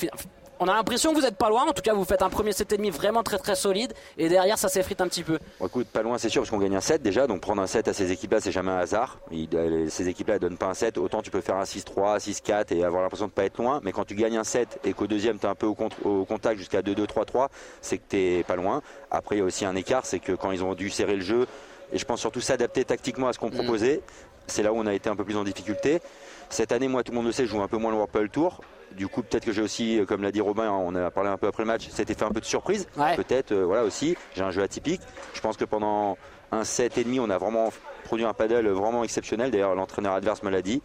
On 0.58 0.68
a 0.68 0.74
l'impression 0.74 1.10
que 1.10 1.16
vous 1.16 1.22
n'êtes 1.22 1.36
pas 1.36 1.50
loin. 1.50 1.64
En 1.68 1.72
tout 1.72 1.82
cas, 1.82 1.92
vous 1.92 2.04
faites 2.04 2.22
un 2.22 2.30
premier 2.30 2.52
set 2.52 2.72
et 2.72 2.78
demi 2.78 2.90
vraiment 2.90 3.22
très 3.22 3.38
très 3.38 3.54
solide. 3.54 3.92
Et 4.16 4.28
derrière, 4.28 4.58
ça 4.58 4.68
s'effrite 4.68 5.00
un 5.02 5.08
petit 5.08 5.22
peu. 5.22 5.38
Bon, 5.60 5.66
écoute, 5.66 5.86
pas 5.86 6.02
loin, 6.02 6.18
c'est 6.18 6.30
sûr, 6.30 6.42
parce 6.42 6.50
qu'on 6.50 6.58
gagne 6.58 6.76
un 6.76 6.80
7 6.80 7.02
déjà, 7.02 7.26
donc 7.26 7.42
prendre 7.42 7.60
un 7.60 7.66
7 7.66 7.88
à 7.88 7.92
ces 7.92 8.10
équipes-là, 8.10 8.40
c'est 8.40 8.52
jamais 8.52 8.72
un 8.72 8.78
hasard. 8.78 9.18
Euh, 9.32 9.86
ces 9.88 10.08
équipes-là, 10.08 10.34
elles 10.34 10.40
donnent 10.40 10.56
pas 10.56 10.66
un 10.66 10.74
7, 10.74 10.96
autant 10.98 11.20
tu 11.20 11.30
peux 11.30 11.42
faire 11.42 11.56
un 11.56 11.64
6-3, 11.64 12.18
6-4 12.18 12.74
et 12.74 12.84
avoir 12.84 13.02
l'impression 13.02 13.26
de 13.26 13.32
pas 13.32 13.44
être 13.44 13.62
loin, 13.62 13.80
mais 13.82 13.92
quand 13.92 14.04
tu 14.04 14.14
gagnes 14.14 14.38
un 14.38 14.44
7 14.44 14.80
et 14.84 14.94
qu'au 14.94 15.06
deuxième, 15.06 15.38
tu 15.38 15.46
es 15.46 15.48
un 15.48 15.54
peu 15.54 15.66
au, 15.66 15.74
contact 15.74 16.58
jusqu'à 16.58 16.80
2-2, 16.80 17.06
3-3, 17.06 17.48
c'est 17.82 17.98
que 17.98 18.04
t'es 18.08 18.44
pas 18.46 18.56
loin. 18.56 18.80
Après, 19.10 19.36
il 19.36 19.38
y 19.40 19.42
a 19.42 19.44
aussi 19.44 19.66
un 19.66 19.76
écart, 19.76 20.06
c'est 20.06 20.20
que 20.20 20.32
quand 20.32 20.52
ils 20.52 20.64
ont 20.64 20.74
dû 20.74 20.88
serrer 20.88 21.16
le 21.16 21.22
jeu, 21.22 21.46
et 21.92 21.98
je 21.98 22.04
pense 22.04 22.20
surtout 22.20 22.40
s'adapter 22.40 22.84
tactiquement 22.84 23.28
à 23.28 23.32
ce 23.32 23.38
qu'on 23.38 23.50
proposait, 23.50 24.02
c'est 24.46 24.62
là 24.62 24.72
où 24.72 24.76
on 24.76 24.86
a 24.86 24.94
été 24.94 25.08
un 25.08 25.16
peu 25.16 25.24
plus 25.24 25.36
en 25.36 25.44
difficulté. 25.44 26.00
Cette 26.48 26.72
année, 26.72 26.88
moi, 26.88 27.02
tout 27.02 27.12
le 27.12 27.16
monde 27.16 27.26
le 27.26 27.32
sait, 27.32 27.46
je 27.46 27.50
joue 27.50 27.62
un 27.62 27.68
peu 27.68 27.76
moins 27.76 27.90
le 27.90 27.96
World 27.96 28.12
Padel 28.12 28.30
Tour. 28.30 28.60
Du 28.92 29.08
coup, 29.08 29.22
peut-être 29.22 29.44
que 29.44 29.52
j'ai 29.52 29.62
aussi, 29.62 29.98
euh, 29.98 30.04
comme 30.04 30.22
l'a 30.22 30.30
dit 30.30 30.40
Robin, 30.40 30.70
on 30.70 30.94
a 30.94 31.10
parlé 31.10 31.28
un 31.28 31.36
peu 31.36 31.48
après 31.48 31.64
le 31.64 31.66
match, 31.66 31.88
c'était 31.90 32.14
fait 32.14 32.24
un 32.24 32.30
peu 32.30 32.40
de 32.40 32.44
surprise. 32.44 32.86
Ouais. 32.96 33.16
Peut-être, 33.16 33.52
euh, 33.52 33.64
voilà 33.64 33.82
aussi, 33.82 34.16
j'ai 34.34 34.42
un 34.42 34.52
jeu 34.52 34.62
atypique. 34.62 35.00
Je 35.34 35.40
pense 35.40 35.56
que 35.56 35.64
pendant 35.64 36.16
un 36.52 36.62
set 36.62 36.96
et 36.96 37.04
demi, 37.04 37.18
on 37.18 37.28
a 37.28 37.38
vraiment 37.38 37.72
produit 38.04 38.24
un 38.24 38.32
paddle 38.32 38.68
vraiment 38.68 39.02
exceptionnel. 39.02 39.50
D'ailleurs, 39.50 39.74
l'entraîneur 39.74 40.14
adverse 40.14 40.42
me 40.44 40.50
l'a 40.50 40.62
dit. 40.62 40.82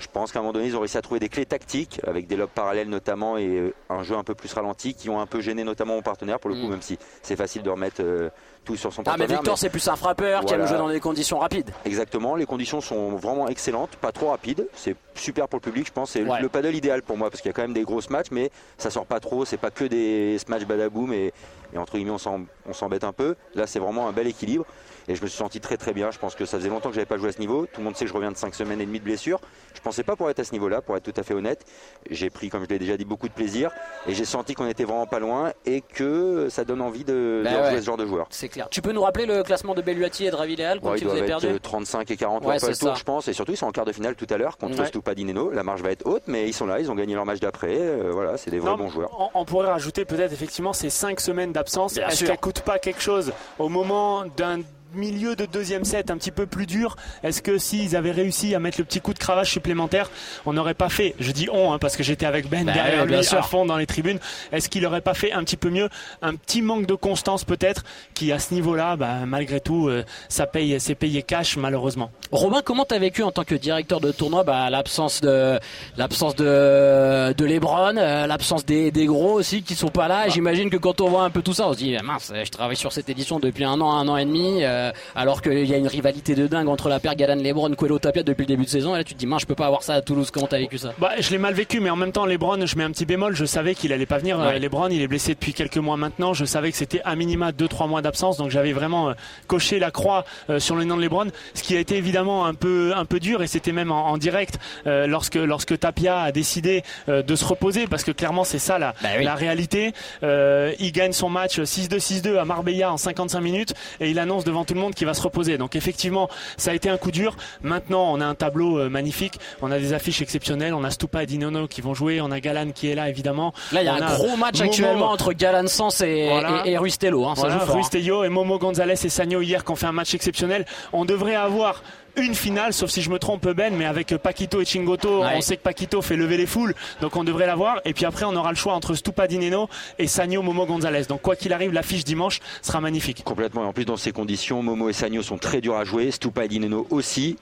Je 0.00 0.06
pense 0.12 0.30
qu'à 0.32 0.38
un 0.38 0.42
moment 0.42 0.52
donné, 0.52 0.66
ils 0.66 0.76
ont 0.76 0.80
réussi 0.80 0.96
à 0.96 1.02
trouver 1.02 1.20
des 1.20 1.28
clés 1.28 1.46
tactiques, 1.46 2.00
avec 2.06 2.26
des 2.26 2.36
lobes 2.36 2.50
parallèles 2.54 2.88
notamment, 2.88 3.36
et 3.36 3.46
euh, 3.46 3.74
un 3.90 4.02
jeu 4.02 4.16
un 4.16 4.22
peu 4.24 4.34
plus 4.34 4.52
ralenti, 4.52 4.94
qui 4.94 5.10
ont 5.10 5.20
un 5.20 5.26
peu 5.26 5.40
gêné 5.40 5.64
notamment 5.64 5.94
mon 5.94 6.02
partenaire, 6.02 6.38
pour 6.38 6.50
le 6.50 6.56
coup, 6.56 6.66
Mm. 6.66 6.70
même 6.70 6.82
si 6.82 6.98
c'est 7.22 7.36
facile 7.36 7.62
de 7.62 7.70
remettre 7.70 8.00
euh, 8.00 8.30
tout 8.64 8.76
sur 8.76 8.92
son 8.92 9.02
Ah, 9.02 9.12
mais 9.12 9.18
partenaire. 9.18 9.38
Victor, 9.40 9.54
mais- 9.54 9.58
c'est 9.58 9.70
plus 9.70 9.88
un 9.88 9.96
frappeur 9.96 10.44
qui 10.44 10.54
aime 10.54 10.66
jouer 10.66 10.78
dans 10.78 10.88
des 10.88 11.00
conditions 11.00 11.38
rapides. 11.38 11.70
Exactement, 11.84 12.36
les 12.36 12.46
conditions 12.46 12.80
sont 12.80 13.10
vraiment 13.16 13.48
excellentes, 13.48 13.96
pas 13.96 14.12
trop 14.12 14.28
rapides, 14.30 14.68
c'est 14.74 14.94
super 15.14 15.48
pour 15.48 15.58
le 15.58 15.62
public, 15.64 15.86
je 15.86 15.92
pense, 15.92 16.10
c'est 16.10 16.22
Ouais. 16.22 16.40
le 16.40 16.48
paddle 16.48 16.74
idéal 16.76 17.02
pour 17.02 17.16
moi 17.16 17.28
parce 17.30 17.40
qu'il 17.40 17.48
y 17.48 17.52
a 17.52 17.54
quand 17.54 17.62
même 17.62 17.72
des 17.72 17.82
grosses 17.82 18.10
matchs, 18.10 18.28
mais 18.30 18.50
ça 18.76 18.90
sort 18.90 19.06
pas 19.06 19.20
trop, 19.20 19.44
c'est 19.44 19.56
pas 19.56 19.70
que 19.70 19.84
des 19.84 20.38
smash 20.38 20.64
badaboom 20.64 21.12
et, 21.12 21.32
et 21.74 21.78
entre 21.78 21.94
guillemets 21.96 22.12
on 22.12 22.72
s'embête 22.72 23.04
un 23.04 23.12
peu. 23.12 23.34
Là 23.54 23.66
c'est 23.66 23.78
vraiment 23.80 24.06
un 24.08 24.12
bel 24.12 24.26
équilibre 24.28 24.64
et 25.08 25.14
je 25.14 25.22
me 25.22 25.26
suis 25.26 25.38
senti 25.38 25.60
très 25.60 25.76
très 25.76 25.92
bien. 25.92 26.10
Je 26.10 26.18
pense 26.18 26.34
que 26.34 26.44
ça 26.44 26.58
faisait 26.58 26.68
longtemps 26.68 26.88
que 26.90 26.94
j'avais 26.94 27.06
pas 27.06 27.16
joué 27.16 27.30
à 27.30 27.32
ce 27.32 27.38
niveau. 27.40 27.66
Tout 27.66 27.80
le 27.80 27.84
monde 27.84 27.96
sait 27.96 28.04
que 28.04 28.10
je 28.10 28.14
reviens 28.14 28.30
de 28.30 28.36
5 28.36 28.54
semaines 28.54 28.80
et 28.80 28.86
demie 28.86 28.98
de 29.00 29.04
blessure. 29.04 29.40
Je 29.74 29.80
pensais 29.80 30.02
pas 30.02 30.16
pour 30.16 30.28
être 30.30 30.38
à 30.40 30.44
ce 30.44 30.52
niveau-là, 30.52 30.80
pour 30.82 30.96
être 30.96 31.02
tout 31.10 31.18
à 31.18 31.22
fait 31.22 31.34
honnête. 31.34 31.64
J'ai 32.10 32.30
pris, 32.30 32.48
comme 32.50 32.64
je 32.64 32.68
l'ai 32.68 32.78
déjà 32.78 32.96
dit, 32.96 33.04
beaucoup 33.04 33.28
de 33.28 33.32
plaisir 33.32 33.70
et 34.06 34.14
j'ai 34.14 34.24
senti 34.24 34.54
qu'on 34.54 34.66
était 34.68 34.84
vraiment 34.84 35.06
pas 35.06 35.18
loin 35.18 35.52
et 35.66 35.80
que 35.80 36.48
ça 36.50 36.64
donne 36.64 36.80
envie 36.80 37.04
de, 37.04 37.42
Bah 37.44 37.50
de 37.50 37.56
rejouer 37.56 37.74
ouais. 37.74 37.80
ce 37.80 37.86
genre 37.86 37.96
de 37.96 38.06
joueurs. 38.06 38.26
C'est 38.30 38.48
clair. 38.48 38.68
Tu 38.70 38.82
peux 38.82 38.92
nous 38.92 39.02
rappeler 39.02 39.26
le 39.26 39.42
classement 39.42 39.74
de 39.74 39.82
Belluati 39.82 40.26
et 40.26 40.30
de 40.30 40.36
Raviléal 40.36 40.80
contre 40.80 40.92
Ouais, 40.92 40.98
ils 40.98 41.04
vous 41.04 41.10
doivent 41.10 41.18
avez 41.22 41.32
être 41.32 41.40
perdu 41.40 41.54
euh, 41.56 41.58
35 41.58 42.10
et 42.10 42.16
40 42.16 42.44
Ouais, 42.44 42.58
c'est 42.58 42.68
le 42.70 42.76
tour, 42.76 42.88
ça. 42.90 42.94
je 42.94 43.04
pense. 43.04 43.28
Et 43.28 43.32
surtout, 43.32 43.52
ils 43.52 43.56
sont 43.56 43.66
en 43.66 43.72
quart 43.72 43.84
de 43.84 43.92
finale 43.92 44.14
tout 44.16 44.26
à 44.30 44.36
l'heure 44.36 44.56
contre 44.58 44.78
Ouais. 44.80 44.86
Stupadineno. 44.86 45.50
La 45.50 45.62
marge 45.62 45.82
va 45.82 45.90
être 45.90 46.06
haute, 46.06 46.22
mais 46.26 46.46
ils 46.48 46.52
sont 46.52 46.66
là, 46.66 46.80
ils 46.80 46.90
ont 46.90 46.94
gagné 46.94 47.14
leur 47.14 47.24
match 47.24 47.40
d'après. 47.40 47.76
Euh, 47.78 48.10
voilà, 48.12 48.36
c'est 48.36 48.50
des 48.50 48.58
vrais 48.58 48.70
Non, 48.72 48.76
bons 48.76 48.90
joueurs. 48.90 49.10
On, 49.34 49.40
on 49.40 49.44
pourrait 49.44 49.68
rajouter 49.70 50.04
peut-être 50.04 50.32
effectivement 50.32 50.72
ces 50.72 50.90
5 50.90 51.20
semaines 51.20 51.52
d'absence. 51.52 51.96
Est-ce 51.96 52.16
sûr. 52.16 52.26
qu'elles 52.26 52.38
coûtent 52.38 52.60
pas 52.62 52.78
quelque 52.78 53.00
chose 53.00 53.32
au 53.58 53.68
moment 53.68 54.24
d'un 54.36 54.60
milieu 54.94 55.36
de 55.36 55.46
deuxième 55.46 55.84
set 55.84 56.10
un 56.10 56.16
petit 56.16 56.30
peu 56.30 56.46
plus 56.46 56.66
dur 56.66 56.96
Est-ce 57.22 57.42
que 57.42 57.58
s'ils 57.58 57.94
avaient 57.96 58.10
réussi 58.10 58.54
à 58.54 58.58
mettre 58.58 58.78
le 58.78 58.84
petit 58.84 59.00
coup 59.00 59.12
de 59.14 59.18
cravache 59.18 59.50
supplémentaire, 59.50 60.10
on 60.46 60.52
n'aurait 60.52 60.74
pas 60.74 60.88
fait 60.88 61.14
Je 61.20 61.30
dis 61.32 61.48
on 61.52 61.72
hein, 61.72 61.78
parce 61.78 61.96
que 61.96 62.02
j'étais 62.02 62.26
avec 62.26 62.48
Ben 62.48 62.64
Bah 62.64 62.72
derrière 62.72 63.04
lui 63.06 63.22
sûr. 63.24 63.38
à 63.38 63.42
fond 63.42 63.66
dans 63.66 63.76
les 63.76 63.86
tribunes. 63.86 64.18
Est-ce 64.52 64.68
qu'il 64.68 64.84
aurait 64.86 65.00
pas 65.00 65.14
fait 65.14 65.32
un 65.32 65.44
petit 65.44 65.56
peu 65.56 65.70
mieux? 65.70 65.88
Un 66.22 66.34
petit 66.34 66.62
manque 66.62 66.86
de 66.86 66.94
constance 66.94 67.44
peut-être 67.44 67.84
qui 68.14 68.32
à 68.32 68.38
ce 68.38 68.54
niveau-là, 68.54 68.96
bah, 68.96 69.26
malgré 69.26 69.60
tout, 69.60 69.88
euh, 69.88 70.04
ça 70.28 70.46
paye, 70.46 70.78
c'est 70.80 70.94
payé 70.94 71.22
cash 71.22 71.56
malheureusement. 71.56 72.10
Romain, 72.32 72.62
comment 72.64 72.84
t'as 72.84 72.98
vécu 72.98 73.22
en 73.22 73.30
tant 73.30 73.44
que 73.44 73.54
directeur 73.54 74.00
de 74.00 74.10
tournoi 74.12 74.44
bah, 74.44 74.70
l'absence 74.70 75.20
de 75.20 75.58
l'absence 75.96 76.34
de 76.36 77.32
de 77.32 77.44
LeBron, 77.44 77.96
euh, 77.96 78.26
l'absence 78.26 78.64
des, 78.64 78.90
des 78.90 79.06
gros 79.06 79.32
aussi 79.34 79.62
qui 79.62 79.74
sont 79.74 79.88
pas 79.88 80.08
là? 80.08 80.26
Et 80.26 80.30
J'imagine 80.30 80.70
que 80.70 80.76
quand 80.76 81.00
on 81.00 81.08
voit 81.08 81.24
un 81.24 81.30
peu 81.30 81.42
tout 81.42 81.52
ça, 81.52 81.68
on 81.68 81.72
se 81.72 81.78
dit 81.78 81.96
mince, 82.02 82.32
je 82.34 82.50
travaille 82.50 82.76
sur 82.76 82.92
cette 82.92 83.08
édition 83.08 83.38
depuis 83.38 83.64
un 83.64 83.80
an, 83.80 83.90
un 83.92 84.08
an 84.08 84.16
et 84.16 84.24
demi. 84.24 84.64
euh, 84.64 84.87
euh, 84.88 84.92
alors 85.14 85.42
qu'il 85.42 85.64
y 85.66 85.74
a 85.74 85.76
une 85.76 85.86
rivalité 85.88 86.34
de 86.34 86.46
dingue 86.46 86.68
entre 86.68 86.88
la 86.88 87.00
paire 87.00 87.14
Galan 87.16 87.36
Lebron, 87.40 87.74
Coelho 87.74 87.98
Tapia 87.98 88.22
depuis 88.22 88.42
le 88.42 88.46
début 88.48 88.64
de 88.64 88.68
saison. 88.70 88.94
Et 88.94 88.98
là, 88.98 89.04
tu 89.04 89.14
te 89.14 89.18
dis, 89.18 89.26
mince, 89.26 89.42
je 89.42 89.46
peux 89.46 89.54
pas 89.54 89.66
avoir 89.66 89.82
ça 89.82 89.94
à 89.94 90.02
Toulouse. 90.02 90.30
Comment 90.30 90.46
t'as 90.46 90.58
vécu 90.58 90.78
ça? 90.78 90.92
Bah, 90.98 91.12
je 91.18 91.30
l'ai 91.30 91.38
mal 91.38 91.54
vécu, 91.54 91.80
mais 91.80 91.90
en 91.90 91.96
même 91.96 92.12
temps, 92.12 92.26
Lebron, 92.26 92.64
je 92.66 92.76
mets 92.76 92.84
un 92.84 92.90
petit 92.90 93.06
bémol. 93.06 93.34
Je 93.36 93.44
savais 93.44 93.74
qu'il 93.74 93.92
allait 93.92 94.06
pas 94.06 94.18
venir. 94.18 94.38
Ouais. 94.38 94.56
Euh, 94.56 94.58
Lebron, 94.58 94.88
il 94.88 95.00
est 95.02 95.08
blessé 95.08 95.34
depuis 95.34 95.52
quelques 95.54 95.76
mois 95.78 95.96
maintenant. 95.96 96.34
Je 96.34 96.44
savais 96.44 96.70
que 96.70 96.76
c'était 96.76 97.00
à 97.04 97.14
minima 97.16 97.50
2-3 97.52 97.88
mois 97.88 98.02
d'absence, 98.02 98.36
donc 98.38 98.50
j'avais 98.50 98.72
vraiment 98.72 99.10
euh, 99.10 99.14
coché 99.46 99.78
la 99.78 99.90
croix 99.90 100.24
sur 100.58 100.74
le 100.76 100.84
nom 100.84 100.96
de 100.96 101.02
Lebron, 101.02 101.26
ce 101.54 101.62
qui 101.62 101.76
a 101.76 101.80
été 101.80 101.96
évidemment 101.96 102.46
un 102.46 102.54
peu 102.54 102.92
un 102.94 103.04
peu 103.04 103.20
dur, 103.20 103.42
et 103.42 103.46
c'était 103.46 103.72
même 103.72 103.90
en, 103.92 104.08
en 104.08 104.18
direct 104.18 104.58
lorsque 104.84 105.36
lorsque 105.36 105.78
Tapia 105.78 106.20
a 106.20 106.32
décidé 106.32 106.82
de 107.08 107.36
se 107.36 107.44
reposer, 107.44 107.86
parce 107.86 108.04
que 108.04 108.10
clairement 108.12 108.44
c'est 108.44 108.58
ça 108.58 108.78
la, 108.78 108.94
Bah 109.02 109.08
oui. 109.18 109.24
la 109.24 109.34
réalité. 109.34 109.92
Euh, 110.22 110.72
il 110.78 110.92
gagne 110.92 111.12
son 111.12 111.28
match 111.28 111.58
6-2 111.60 111.98
6-2 111.98 112.36
à 112.38 112.44
Marbella 112.44 112.92
en 112.92 112.96
55 112.96 113.40
minutes, 113.40 113.74
et 114.00 114.10
il 114.10 114.18
annonce 114.18 114.44
devant 114.44 114.64
tout 114.68 114.74
le 114.74 114.80
monde 114.80 114.94
qu'il 114.94 115.06
va 115.06 115.14
se 115.14 115.22
reposer. 115.22 115.58
Donc 115.58 115.74
effectivement, 115.74 116.28
ça 116.56 116.70
a 116.70 116.74
été 116.74 116.88
un 116.90 116.98
coup 116.98 117.10
dur. 117.10 117.36
Maintenant, 117.62 118.12
on 118.12 118.20
a 118.20 118.26
un 118.26 118.34
tableau 118.34 118.78
euh, 118.78 118.88
magnifique, 118.90 119.40
on 119.62 119.72
a 119.72 119.78
des 119.78 119.94
affiches 119.94 120.20
exceptionnelles, 120.22 120.74
on 120.74 120.84
a 120.84 120.90
Stupa 120.90 121.22
et 121.22 121.26
Dinono 121.26 121.66
qui 121.66 121.80
vont 121.80 121.94
jouer, 121.94 122.20
on 122.20 122.30
a 122.30 122.38
Galan 122.38 122.70
qui 122.74 122.90
est 122.90 122.94
là 122.94 123.08
évidemment. 123.08 123.54
Là, 123.72 123.82
il 123.82 123.86
y 123.86 123.88
a 123.88 123.94
On 123.94 124.02
un 124.02 124.14
gros 124.14 124.36
match 124.36 124.58
Momo, 124.58 124.70
actuellement 124.70 125.10
entre 125.10 125.32
Galan 125.32 125.66
Sens 125.66 126.02
et, 126.02 126.28
Voilà. 126.28 126.62
et, 126.66 126.72
et 126.72 126.78
Ruistello. 126.78 127.24
Hein, 127.24 127.34
ça 127.34 127.42
voilà, 127.42 127.54
joue 127.54 127.66
fort, 127.66 127.76
hein. 127.76 128.24
Et 128.24 128.28
Momo 128.28 128.58
Gonzalez 128.58 128.94
et 129.04 129.08
Sagno 129.08 129.40
hier 129.40 129.64
qui 129.64 129.70
ont 129.72 129.76
fait 129.76 129.86
un 129.86 129.92
match 129.92 130.14
exceptionnel. 130.14 130.66
On 130.92 131.04
devrait 131.04 131.34
avoir 131.34 131.82
une 132.18 132.34
finale, 132.34 132.72
sauf 132.72 132.90
si 132.90 133.02
je 133.02 133.10
me 133.10 133.18
trompe 133.18 133.48
Ben, 133.48 133.74
mais 133.74 133.84
avec 133.86 134.16
Paquito 134.16 134.60
et 134.60 134.64
Chingoto, 134.64 135.22
Ouais. 135.22 135.32
on 135.36 135.40
sait 135.40 135.56
que 135.56 135.62
Paquito 135.62 136.02
fait 136.02 136.16
lever 136.16 136.36
les 136.36 136.46
foules, 136.46 136.74
donc 137.00 137.16
on 137.16 137.24
devrait 137.24 137.46
l'avoir. 137.46 137.80
Et 137.84 137.94
puis 137.94 138.04
après, 138.04 138.24
on 138.24 138.34
aura 138.36 138.50
le 138.50 138.56
choix 138.56 138.74
entre 138.74 138.94
Stupa 138.94 139.26
Dineno 139.26 139.68
et 139.98 140.06
Sagno 140.06 140.42
Momo 140.42 140.66
Gonzalez. 140.66 141.04
Donc 141.08 141.22
quoi 141.22 141.36
qu'il 141.36 141.52
arrive, 141.52 141.72
l'affiche 141.72 142.04
dimanche 142.04 142.40
sera 142.62 142.80
magnifique. 142.80 143.22
Complètement. 143.24 143.64
Et 143.64 143.66
en 143.66 143.72
plus, 143.72 143.84
dans 143.84 143.96
ces 143.96 144.12
conditions, 144.12 144.62
Momo 144.62 144.88
et 144.88 144.92
Sagno 144.92 145.22
sont 145.22 145.38
très 145.38 145.60
durs 145.60 145.76
à 145.76 145.84
jouer. 145.84 146.10
Stupa 146.10 146.44
et 146.44 146.48
Dineno 146.48 146.86
aussi. 146.90 147.36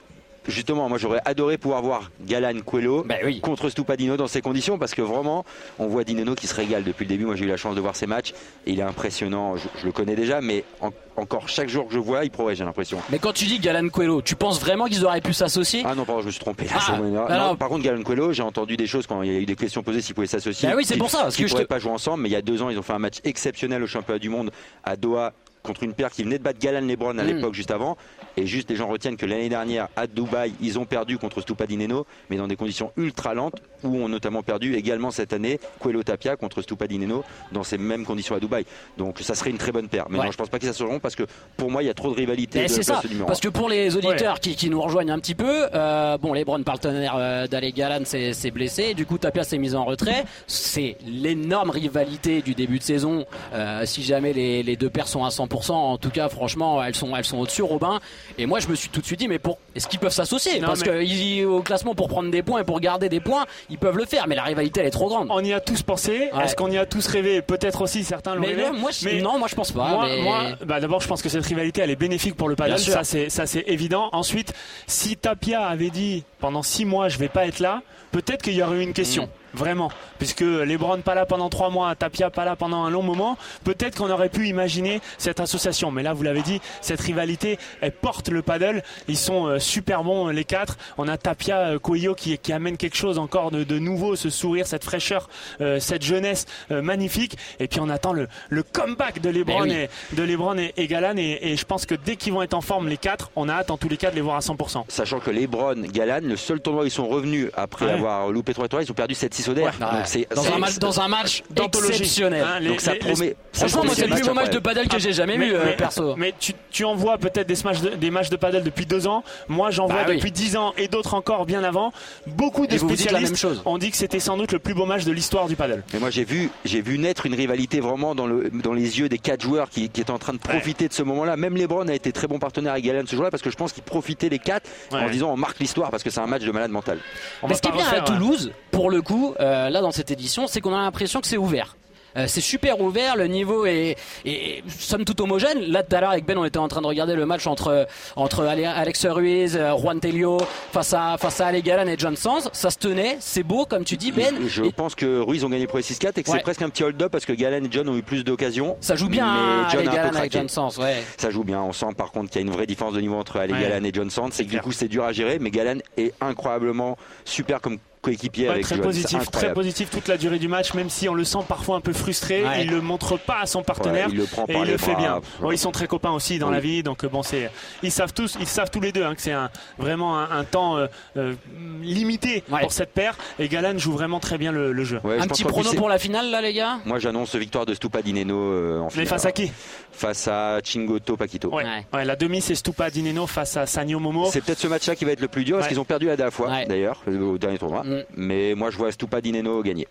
Justement, 0.47 0.87
moi 0.87 0.97
j'aurais 0.97 1.21
adoré 1.25 1.57
pouvoir 1.57 1.81
voir 1.81 2.09
Galan 2.25 2.59
Coelho 2.65 3.03
Bah 3.03 3.15
oui. 3.23 3.41
contre 3.41 3.69
Stupadino 3.69 4.15
dans 4.17 4.27
ces 4.27 4.41
conditions 4.41 4.77
parce 4.79 4.93
que 4.95 5.01
vraiment, 5.01 5.43
on 5.77 5.87
voit 5.87 6.03
Dineno 6.03 6.35
qui 6.35 6.47
se 6.47 6.55
régale 6.55 6.83
depuis 6.83 7.03
le 7.03 7.09
début. 7.09 7.25
Moi 7.25 7.35
j'ai 7.35 7.45
eu 7.45 7.49
la 7.49 7.57
chance 7.57 7.75
de 7.75 7.81
voir 7.81 7.95
ses 7.95 8.07
matchs 8.07 8.31
et 8.65 8.71
il 8.71 8.79
est 8.79 8.83
impressionnant. 8.83 9.57
Je, 9.57 9.67
je 9.79 9.85
le 9.85 9.91
connais 9.91 10.15
déjà, 10.15 10.39
mais 10.41 10.63
en- 10.81 10.91
encore 11.17 11.49
chaque 11.49 11.67
jour 11.69 11.87
que 11.87 11.93
je 11.93 11.99
vois, 11.99 12.23
il 12.23 12.31
progresse, 12.31 12.57
j'ai 12.59 12.63
l'impression. 12.63 12.99
Mais 13.09 13.19
quand 13.19 13.33
tu 13.33 13.45
dis 13.45 13.59
Galan 13.59 13.89
Coelho, 13.89 14.21
tu 14.21 14.35
penses 14.35 14.59
vraiment 14.59 14.85
qu'ils 14.85 15.03
auraient 15.05 15.19
pu 15.21 15.33
s'associer? 15.33 15.83
Ah 15.85 15.95
non, 15.95 16.05
pardon, 16.05 16.21
je 16.21 16.27
me 16.27 16.31
suis 16.31 16.39
trompé. 16.39 16.65
Ah. 16.73 16.97
Non, 16.97 17.25
alors- 17.25 17.57
par 17.57 17.67
contre, 17.69 17.83
Galan 17.83 18.03
Coelho, 18.03 18.31
j'ai 18.31 18.43
entendu 18.43 18.77
des 18.77 18.87
choses 18.87 19.05
quand 19.07 19.21
il 19.23 19.31
y 19.33 19.35
a 19.35 19.39
eu 19.39 19.45
des 19.45 19.55
questions 19.55 19.83
posées 19.83 20.01
s'ils 20.01 20.15
pouvaient 20.15 20.27
s'associer. 20.27 20.69
Bah 20.69 20.75
oui, 20.77 20.85
c'est 20.85 20.97
pour 20.97 21.09
ça, 21.09 21.23
parce 21.23 21.35
qu'ils 21.35 21.45
que 21.45 21.49
je 21.49 21.53
pourraient 21.55 21.65
te- 21.65 21.69
pas 21.69 21.79
jouer 21.79 21.91
ensemble, 21.91 22.23
mais 22.23 22.29
il 22.29 22.33
y 22.33 22.35
a 22.37 22.41
deux 22.41 22.61
ans, 22.61 22.69
ils 22.69 22.77
ont 22.79 22.83
fait 22.83 22.93
un 22.93 22.99
match 22.99 23.17
exceptionnel 23.23 23.83
au 23.83 23.87
championnat 23.87 24.19
du 24.19 24.29
monde 24.29 24.51
à 24.83 24.95
Doha 24.95 25.33
contre 25.63 25.83
une 25.83 25.93
paire 25.93 26.11
qui 26.11 26.23
venait 26.23 26.37
de 26.37 26.43
battre 26.43 26.59
Galan 26.59 26.85
Lebron 26.87 27.17
à 27.17 27.23
Mm. 27.23 27.27
l'époque 27.27 27.53
juste 27.53 27.71
avant. 27.71 27.97
Et 28.37 28.45
juste, 28.45 28.69
les 28.69 28.75
gens 28.75 28.87
retiennent 28.87 29.17
que 29.17 29.25
l'année 29.25 29.49
dernière, 29.49 29.87
à 29.95 30.05
Dubaï, 30.07 30.53
ils 30.61 30.77
ont 30.77 30.85
perdu 30.85 31.17
contre 31.17 31.41
Stupadineno, 31.41 32.05
mais 32.29 32.37
dans 32.37 32.47
des 32.47 32.55
conditions 32.55 32.91
ultra 32.95 33.33
lentes, 33.33 33.55
où 33.83 33.95
ont 33.97 34.07
notamment 34.07 34.43
perdu 34.43 34.75
également 34.75 35.09
cette 35.11 35.33
année 35.33 35.59
Coelho 35.79 36.03
Tapia 36.03 36.35
contre 36.35 36.61
Stupadineno 36.61 37.23
dans 37.51 37.63
ces 37.63 37.77
mêmes 37.77 38.05
conditions 38.05 38.35
à 38.35 38.39
Dubaï. 38.39 38.65
Donc 38.97 39.19
ça 39.21 39.33
serait 39.35 39.49
une 39.49 39.57
très 39.57 39.71
bonne 39.71 39.87
paire. 39.89 40.05
Mais 40.09 40.17
Ouais. 40.19 40.25
non, 40.25 40.31
je 40.31 40.37
pense 40.37 40.49
pas 40.49 40.59
qu'ils 40.59 40.67
s'associeront 40.67 40.99
parce 40.99 41.15
que 41.15 41.23
pour 41.57 41.69
moi, 41.71 41.83
il 41.83 41.87
y 41.87 41.89
a 41.89 41.93
trop 41.93 42.09
de 42.11 42.15
rivalité. 42.15 42.63
De 42.63 42.67
c'est 42.67 42.83
ça, 42.83 43.01
parce 43.25 43.39
que 43.39 43.49
pour 43.49 43.69
les 43.69 43.95
auditeurs 43.95 44.39
qui, 44.39 44.55
qui 44.55 44.69
nous 44.69 44.81
rejoignent 44.81 45.11
un 45.11 45.19
petit 45.19 45.35
peu, 45.35 45.67
euh, 45.73 46.17
bon, 46.17 46.33
Lebron, 46.33 46.61
partenaire 46.63 47.15
euh, 47.17 47.47
d'Ale 47.47 47.71
Galan, 47.71 48.05
s'est 48.05 48.33
s'est 48.33 48.51
blessé, 48.51 48.93
du 48.93 49.05
coup 49.05 49.17
Tapia 49.17 49.43
s'est 49.43 49.57
mis 49.57 49.73
en 49.75 49.83
retrait. 49.85 50.25
C'est 50.47 50.97
l'énorme 51.05 51.69
rivalité 51.71 52.41
du 52.41 52.53
début 52.55 52.77
de 52.79 52.83
saison. 52.83 53.25
Euh, 53.53 53.85
si 53.85 54.03
jamais 54.03 54.33
les, 54.33 54.63
les 54.63 54.75
deux 54.75 54.89
paires 54.89 55.07
sont 55.07 55.23
à 55.23 55.29
100%, 55.29 55.71
en 55.71 55.97
tout 55.97 56.09
cas, 56.11 56.29
franchement, 56.29 56.83
elles 56.83 56.95
sont, 56.95 57.15
elles 57.15 57.25
sont 57.25 57.37
au-dessus, 57.39 57.63
Robin. 57.63 57.99
Et 58.37 58.45
moi, 58.45 58.59
je 58.59 58.67
me 58.67 58.75
suis 58.75 58.89
tout 58.89 59.01
de 59.01 59.05
suite 59.05 59.19
dit, 59.19 59.27
mais 59.27 59.39
pour, 59.39 59.57
est-ce 59.75 59.87
qu'ils 59.87 59.99
peuvent 59.99 60.11
s'associer 60.13 60.59
Non, 60.59 60.67
Parce 60.67 60.81
mais- 60.85 61.05
que 61.05 61.45
au 61.45 61.61
classement, 61.61 61.95
pour 61.95 62.07
prendre 62.07 62.29
des 62.31 62.43
points 62.43 62.61
et 62.61 62.63
pour 62.63 62.79
garder 62.79 63.09
des 63.09 63.19
points, 63.19 63.45
ils 63.69 63.77
peuvent 63.77 63.97
le 63.97 64.05
faire, 64.05 64.27
mais 64.27 64.35
la 64.35 64.43
rivalité, 64.43 64.81
elle 64.81 64.87
est 64.87 64.91
trop 64.91 65.07
grande. 65.07 65.27
On 65.29 65.43
y 65.43 65.53
a 65.53 65.59
tous 65.59 65.81
pensé. 65.81 66.29
Ouais. 66.33 66.43
Est-ce 66.45 66.55
qu'on 66.55 66.69
y 66.71 66.77
a 66.77 66.85
tous 66.85 67.07
rêvé 67.07 67.41
Peut-être 67.41 67.81
aussi 67.81 68.03
certains 68.03 68.35
l'ont 68.35 68.43
rêvé. 68.43 68.61
là, 68.63 68.71
moi, 68.71 68.91
je- 68.91 69.05
Mais- 69.05 69.21
non, 69.21 69.37
moi, 69.39 69.47
je 69.49 69.55
pense 69.55 69.71
pas. 69.71 69.87
Moi, 69.89 70.05
mais- 70.07 70.21
moi, 70.21 70.43
bah 70.65 70.79
d'abord, 70.79 71.01
je 71.01 71.07
pense 71.07 71.21
que 71.21 71.29
cette 71.29 71.45
rivalité, 71.45 71.81
elle 71.81 71.89
est 71.91 71.95
bénéfique 71.95 72.35
pour 72.35 72.49
le 72.49 72.55
paddle. 72.55 72.77
Ça, 72.79 73.03
c'est 73.03 73.29
ça, 73.29 73.45
c'est 73.45 73.63
évident. 73.67 74.09
Ensuite, 74.11 74.53
si 74.87 75.17
Tapia 75.17 75.65
avait 75.65 75.89
dit 75.89 76.23
pendant 76.39 76.63
six 76.63 76.85
mois, 76.85 77.09
je 77.09 77.17
vais 77.17 77.29
pas 77.29 77.45
être 77.47 77.59
là, 77.59 77.81
peut-être 78.11 78.41
qu'il 78.41 78.53
y 78.53 78.63
aurait 78.63 78.77
eu 78.77 78.81
une 78.83 78.93
question. 78.93 79.23
Mm. 79.25 79.29
Vraiment, 79.53 79.89
puisque 80.19 80.41
Lebron 80.41 81.01
pas 81.01 81.15
là 81.15 81.25
pendant 81.25 81.49
trois 81.49 81.69
mois, 81.69 81.95
Tapia 81.95 82.29
pas 82.29 82.45
là 82.45 82.55
pendant 82.55 82.83
un 82.83 82.89
long 82.89 83.01
moment, 83.01 83.37
peut-être 83.63 83.97
qu'on 83.97 84.09
aurait 84.09 84.29
pu 84.29 84.47
imaginer 84.47 85.01
cette 85.17 85.39
association. 85.39 85.89
Mais 85.91 86.03
là, 86.03 86.13
vous 86.13 86.23
l'avez 86.23 86.41
dit, 86.41 86.59
cette 86.81 87.01
rivalité, 87.01 87.57
elle 87.81 87.91
porte 87.93 88.29
le 88.29 88.41
paddle. 88.41 88.83
Ils 89.07 89.17
sont 89.17 89.45
euh, 89.47 89.59
super 89.59 90.03
bons 90.03 90.27
les 90.27 90.43
quatre. 90.43 90.77
On 90.97 91.07
a 91.07 91.17
Tapia, 91.17 91.59
euh, 91.59 91.79
Coelho 91.79 92.13
qui, 92.13 92.37
qui 92.37 92.53
amène 92.53 92.77
quelque 92.77 92.97
chose 92.97 93.17
encore 93.19 93.51
de, 93.51 93.63
de 93.63 93.79
nouveau, 93.79 94.15
ce 94.15 94.29
sourire, 94.29 94.67
cette 94.67 94.83
fraîcheur, 94.83 95.29
euh, 95.61 95.79
cette 95.79 96.03
jeunesse 96.03 96.45
euh, 96.71 96.81
magnifique. 96.81 97.37
Et 97.59 97.67
puis 97.67 97.79
on 97.79 97.89
attend 97.89 98.13
le, 98.13 98.27
le 98.49 98.63
comeback 98.63 99.21
de 99.21 99.29
Lebron 99.29 99.63
oui. 99.63 99.71
et 99.73 99.89
de 100.15 100.23
Lebron 100.23 100.57
et, 100.57 100.73
et 100.77 100.87
Galan. 100.87 101.15
Et, 101.17 101.39
et 101.41 101.57
je 101.57 101.65
pense 101.65 101.85
que 101.85 101.95
dès 101.95 102.15
qu'ils 102.15 102.33
vont 102.33 102.41
être 102.41 102.53
en 102.53 102.61
forme 102.61 102.87
les 102.89 102.97
quatre, 102.97 103.31
on 103.35 103.49
a 103.49 103.53
hâte 103.53 103.71
en 103.71 103.77
tous 103.77 103.89
les 103.89 103.97
cas 103.97 104.11
de 104.11 104.15
les 104.15 104.21
voir 104.21 104.35
à 104.35 104.39
100%. 104.41 104.83
Sachant 104.89 105.19
que 105.19 105.31
Lebron, 105.31 105.75
Galan, 105.91 106.19
le 106.27 106.35
seul 106.35 106.59
tournoi 106.59 106.83
où 106.83 106.85
ils 106.85 106.91
sont 106.91 107.07
revenus 107.07 107.49
après 107.55 107.85
Ouais. 107.87 107.91
avoir 107.93 108.29
loupé 108.31 108.53
trois 108.53 108.67
tournois, 108.67 108.83
ils 108.83 108.91
ont 108.91 108.95
perdu 108.95 109.13
7-6 109.13 109.46
Ouais. 109.53 109.71
C'est 110.05 110.27
dans, 110.33 110.51
un 110.53 110.57
match, 110.57 110.77
dans 110.79 110.99
un 111.01 111.07
match 111.07 111.43
exceptionnel. 111.87 112.43
Hein, 112.45 112.59
les- 112.59 112.69
Donc 112.69 112.81
ça 112.81 112.93
les- 112.93 112.99
promet. 112.99 113.25
les- 113.27 113.35
Franchement, 113.53 113.83
moi, 113.85 113.93
c'est 113.95 114.07
le 114.07 114.15
plus 114.15 114.23
beau 114.27 114.33
match 114.33 114.49
de 114.51 114.59
paddle 114.59 114.87
que 114.87 114.99
j'ai 114.99 115.13
jamais 115.13 115.37
mais, 115.37 115.47
vu, 115.47 115.55
euh, 115.55 115.73
perso. 115.75 116.15
Mais 116.15 116.33
tu, 116.39 116.53
tu 116.69 116.83
en 116.85 116.95
vois 116.95 117.17
peut-être 117.17 117.47
des, 117.47 117.55
smash 117.55 117.81
de- 117.81 117.89
des 117.95 118.11
matchs 118.11 118.29
de 118.29 118.35
paddle 118.35 118.63
depuis 118.63 118.85
deux 118.85 119.07
ans. 119.07 119.23
Moi, 119.47 119.71
j'en 119.71 119.87
Bah 119.87 119.95
vois 119.95 120.03
oui. 120.09 120.15
depuis 120.17 120.31
dix 120.31 120.55
ans 120.57 120.73
et 120.77 120.87
d'autres 120.87 121.13
encore 121.15 121.45
bien 121.45 121.63
avant. 121.63 121.91
Beaucoup 122.27 122.67
de 122.67 122.73
Et 122.73 122.77
la 122.77 122.83
spécialistes 122.83 123.31
même 123.31 123.37
chose. 123.37 123.61
ont 123.65 123.77
dit 123.77 123.89
que 123.91 123.97
c'était 123.97 124.19
sans 124.19 124.37
doute 124.37 124.51
le 124.51 124.59
plus 124.59 124.73
beau 124.73 124.85
match 124.85 125.03
de 125.05 125.11
l'histoire 125.11 125.47
du 125.47 125.55
paddle. 125.55 125.83
Mais 125.93 125.99
moi 125.99 126.09
j'ai 126.09 126.23
vu, 126.23 126.49
j'ai 126.65 126.81
vu 126.81 126.97
naître 126.99 127.25
une 127.25 127.33
rivalité 127.35 127.79
vraiment 127.79 128.13
dans, 128.15 128.27
le, 128.27 128.49
dans 128.51 128.73
les 128.73 128.99
yeux 128.99 129.09
des 129.09 129.17
quatre 129.17 129.41
joueurs 129.41 129.69
qui, 129.69 129.89
qui 129.89 130.01
étaient 130.01 130.11
en 130.11 130.19
train 130.19 130.33
de 130.33 130.37
profiter 130.39 130.87
de 130.87 130.93
ce 130.93 131.03
moment-là. 131.03 131.35
Même 131.37 131.55
LeBron 131.57 131.87
a 131.87 131.93
été 131.93 132.11
très 132.11 132.27
bon 132.27 132.39
partenaire 132.39 132.73
avec 132.73 132.85
Galan 132.85 133.03
ce 133.07 133.15
jour-là 133.15 133.31
parce 133.31 133.41
que 133.43 133.49
je 133.49 133.55
pense 133.55 133.73
qu'ils 133.73 133.83
profitaient 133.83 134.29
les 134.29 134.39
quatre 134.39 134.69
en 134.91 135.09
disant 135.09 135.31
on 135.31 135.37
marque 135.37 135.59
l'histoire 135.59 135.89
parce 135.89 136.03
que 136.03 136.09
c'est 136.09 136.19
un 136.19 136.27
match 136.27 136.43
de 136.43 136.51
malade 136.51 136.71
mental. 136.71 136.99
On 137.41 137.47
Mais 137.47 137.55
ce 137.55 137.61
qui 137.61 137.69
est 137.69 137.71
bien 137.71 137.85
à. 137.87 138.01
Toulouse, 138.01 138.51
pour 138.71 138.89
le 138.91 139.01
coup, 139.01 139.26
euh, 139.39 139.69
là 139.69 139.81
dans 139.81 139.91
cette 139.91 140.11
édition, 140.11 140.47
c'est 140.47 140.61
qu'on 140.61 140.73
a 140.75 140.81
l'impression 140.81 141.21
que 141.21 141.27
c'est 141.27 141.37
ouvert. 141.37 141.75
Euh, 142.15 142.25
c'est 142.27 142.41
super 142.41 142.79
ouvert, 142.81 143.15
le 143.15 143.27
niveau 143.27 143.67
est, 143.67 143.95
est 144.25 144.63
somme 144.69 145.05
toute 145.05 145.21
homogène. 145.21 145.59
Là 145.61 145.83
tout 145.83 145.95
à 145.95 146.01
l'heure 146.01 146.09
avec 146.09 146.25
Ben, 146.25 146.35
on 146.35 146.45
était 146.45 146.57
en 146.57 146.67
train 146.67 146.81
de 146.81 146.87
regarder 146.87 147.13
le 147.15 147.27
match 147.27 147.45
entre 147.45 147.85
entre 148.15 148.43
Ale- 148.43 148.65
Alex 148.65 149.05
Ruiz, 149.05 149.55
euh, 149.55 149.77
Juan 149.77 149.99
Telio 149.99 150.39
face 150.71 150.93
à 150.93 151.17
face 151.19 151.39
à 151.41 151.47
Ale 151.47 151.61
Galan 151.61 151.85
et 151.85 151.95
John 151.95 152.15
Sanz. 152.15 152.49
Ça 152.53 152.71
se 152.71 152.77
tenait, 152.79 153.17
c'est 153.19 153.43
beau 153.43 153.65
comme 153.65 153.83
tu 153.83 153.97
dis 153.97 154.11
Ben. 154.11 154.33
je 154.47 154.63
Et 154.63 154.71
pense 154.71 154.95
que 154.95 155.19
Ruiz 155.19 155.43
ont 155.43 155.49
gagné 155.49 155.67
pour 155.67 155.77
les 155.77 155.83
6-4 155.83 156.17
et 156.17 156.23
que 156.23 156.31
Ouais. 156.31 156.37
c'est 156.37 156.43
presque 156.43 156.63
un 156.63 156.69
petit 156.69 156.83
hold-up 156.83 157.11
parce 157.11 157.25
que 157.25 157.33
Galan 157.33 157.63
et 157.63 157.67
John 157.69 157.87
ont 157.87 157.95
eu 157.97 158.01
plus 158.01 158.23
d'occasions. 158.23 158.77
ça 158.81 158.95
joue 158.95 159.09
bien 159.09 159.25
Mais 159.25 159.39
hein, 159.39 159.67
John 159.71 159.81
Ale 159.81 159.87
a 159.87 159.91
un 159.91 159.91
peu 159.91 159.95
Galan 159.97 160.07
avec 160.17 160.31
craqué. 160.31 160.37
John 160.39 160.49
Sanz, 160.49 160.79
ouais. 160.79 161.03
Ça 161.17 161.29
joue 161.29 161.43
bien. 161.43 161.61
On 161.61 161.73
sent 161.73 161.93
par 161.95 162.11
contre 162.11 162.31
qu'il 162.31 162.41
y 162.41 162.43
a 162.43 162.47
une 162.47 162.53
vraie 162.53 162.65
différence 162.65 162.93
de 162.95 163.01
niveau 163.01 163.15
entre 163.17 163.37
Ale 163.37 163.51
Ouais. 163.51 163.61
Galan 163.61 163.83
et 163.83 163.91
John 163.93 164.09
Sand. 164.09 164.33
C'est 164.33 164.45
que 164.45 164.49
du 164.49 164.59
coup 164.61 164.71
c'est 164.71 164.87
dur 164.87 165.03
à 165.03 165.11
gérer, 165.11 165.37
mais 165.39 165.51
Galan 165.51 165.77
est 165.97 166.13
incroyablement 166.19 166.97
super 167.25 167.61
comme 167.61 167.77
coéquipier 168.07 168.45
Ouais, 168.47 168.53
avec 168.55 168.63
très 168.65 168.77
positif, 168.81 169.29
très 169.31 169.53
toute 169.91 170.07
la 170.07 170.17
durée 170.17 170.39
du 170.39 170.47
match, 170.47 170.73
même 170.73 170.89
si 170.89 171.07
on 171.09 171.13
le 171.13 171.23
sent 171.23 171.39
parfois 171.47 171.77
un 171.77 171.81
peu 171.81 171.93
frustré. 171.93 172.43
Ouais. 172.43 172.63
Il 172.63 172.71
le 172.71 172.81
montre 172.81 173.17
pas 173.17 173.39
à 173.41 173.45
son 173.45 173.63
partenaire 173.63 174.07
Ouais, 174.07 174.13
il 174.13 174.17
le 174.19 174.25
prend 174.25 174.45
et 174.47 174.53
par 174.53 174.65
il 174.65 174.71
le 174.71 174.77
fait 174.77 174.95
bien. 174.95 175.19
Bon, 175.41 175.51
ils 175.51 175.57
sont 175.57 175.71
très 175.71 175.87
copains 175.87 176.11
aussi 176.11 176.39
dans 176.39 176.47
Oui. 176.47 176.53
la 176.53 176.59
vie, 176.59 176.83
donc 176.83 177.03
euh, 177.03 177.09
bon, 177.09 177.23
c'est 177.23 177.51
ils 177.83 177.91
savent 177.91 178.13
tous, 178.13 178.37
ils 178.39 178.47
savent 178.47 178.69
tous 178.71 178.79
les 178.81 178.91
deux 178.91 179.03
hein, 179.03 179.15
que 179.15 179.21
c'est 179.21 179.31
un, 179.31 179.49
vraiment 179.77 180.17
un, 180.19 180.29
un 180.31 180.43
temps 180.43 180.77
euh, 180.77 180.87
euh, 181.17 181.33
limité 181.81 182.43
Ouais. 182.49 182.61
pour 182.61 182.71
cette 182.71 182.93
paire. 182.93 183.15
Et 183.39 183.47
Galan 183.47 183.77
joue 183.77 183.91
vraiment 183.93 184.19
très 184.19 184.37
bien 184.37 184.51
le, 184.51 184.71
le 184.71 184.83
jeu. 184.83 184.99
Un 185.03 185.27
petit 185.27 185.43
prono 185.43 185.73
pour 185.73 185.89
la 185.89 185.97
finale 185.99 186.29
là 186.31 186.41
les 186.41 186.53
gars? 186.53 186.79
Moi 186.85 186.99
j'annonce 186.99 187.35
victoire 187.35 187.65
de 187.65 187.73
Stupa 187.73 188.01
Dineno 188.01 188.35
euh, 188.37 188.79
en 188.79 188.85
Mais 188.85 188.89
finale. 188.91 189.07
face 189.07 189.25
à 189.25 189.31
qui? 189.31 189.51
Face 189.91 190.27
à 190.27 190.59
Chingoto 190.63 191.17
Paquito. 191.17 191.49
ouais. 191.49 191.63
Ouais. 191.63 191.85
Ouais, 191.93 192.05
La 192.05 192.15
demi 192.15 192.41
c'est 192.41 192.55
Stupa 192.55 192.89
Dineno 192.89 193.27
face 193.27 193.57
à 193.57 193.65
Sanyo 193.65 193.99
Momo. 193.99 194.29
C'est 194.31 194.41
peut-être 194.41 194.59
ce 194.59 194.67
match-là 194.67 194.95
qui 194.95 195.05
va 195.05 195.11
être 195.11 195.21
le 195.21 195.27
plus 195.27 195.43
dur 195.43 195.57
parce 195.57 195.67
qu'ils 195.67 195.79
ont 195.79 195.85
perdu 195.85 196.05
la 196.07 196.15
dernière 196.15 196.33
fois 196.33 196.49
Ouais. 196.49 196.65
d'ailleurs 196.65 197.01
au 197.07 197.37
dernier 197.37 197.57
tournoi. 197.57 197.83
Mm. 197.83 197.96
Mais 198.15 198.55
moi 198.55 198.71
je 198.71 198.77
vois 198.77 198.91
Stupa 198.91 199.21
Dineno 199.21 199.61
gagner. 199.61 199.87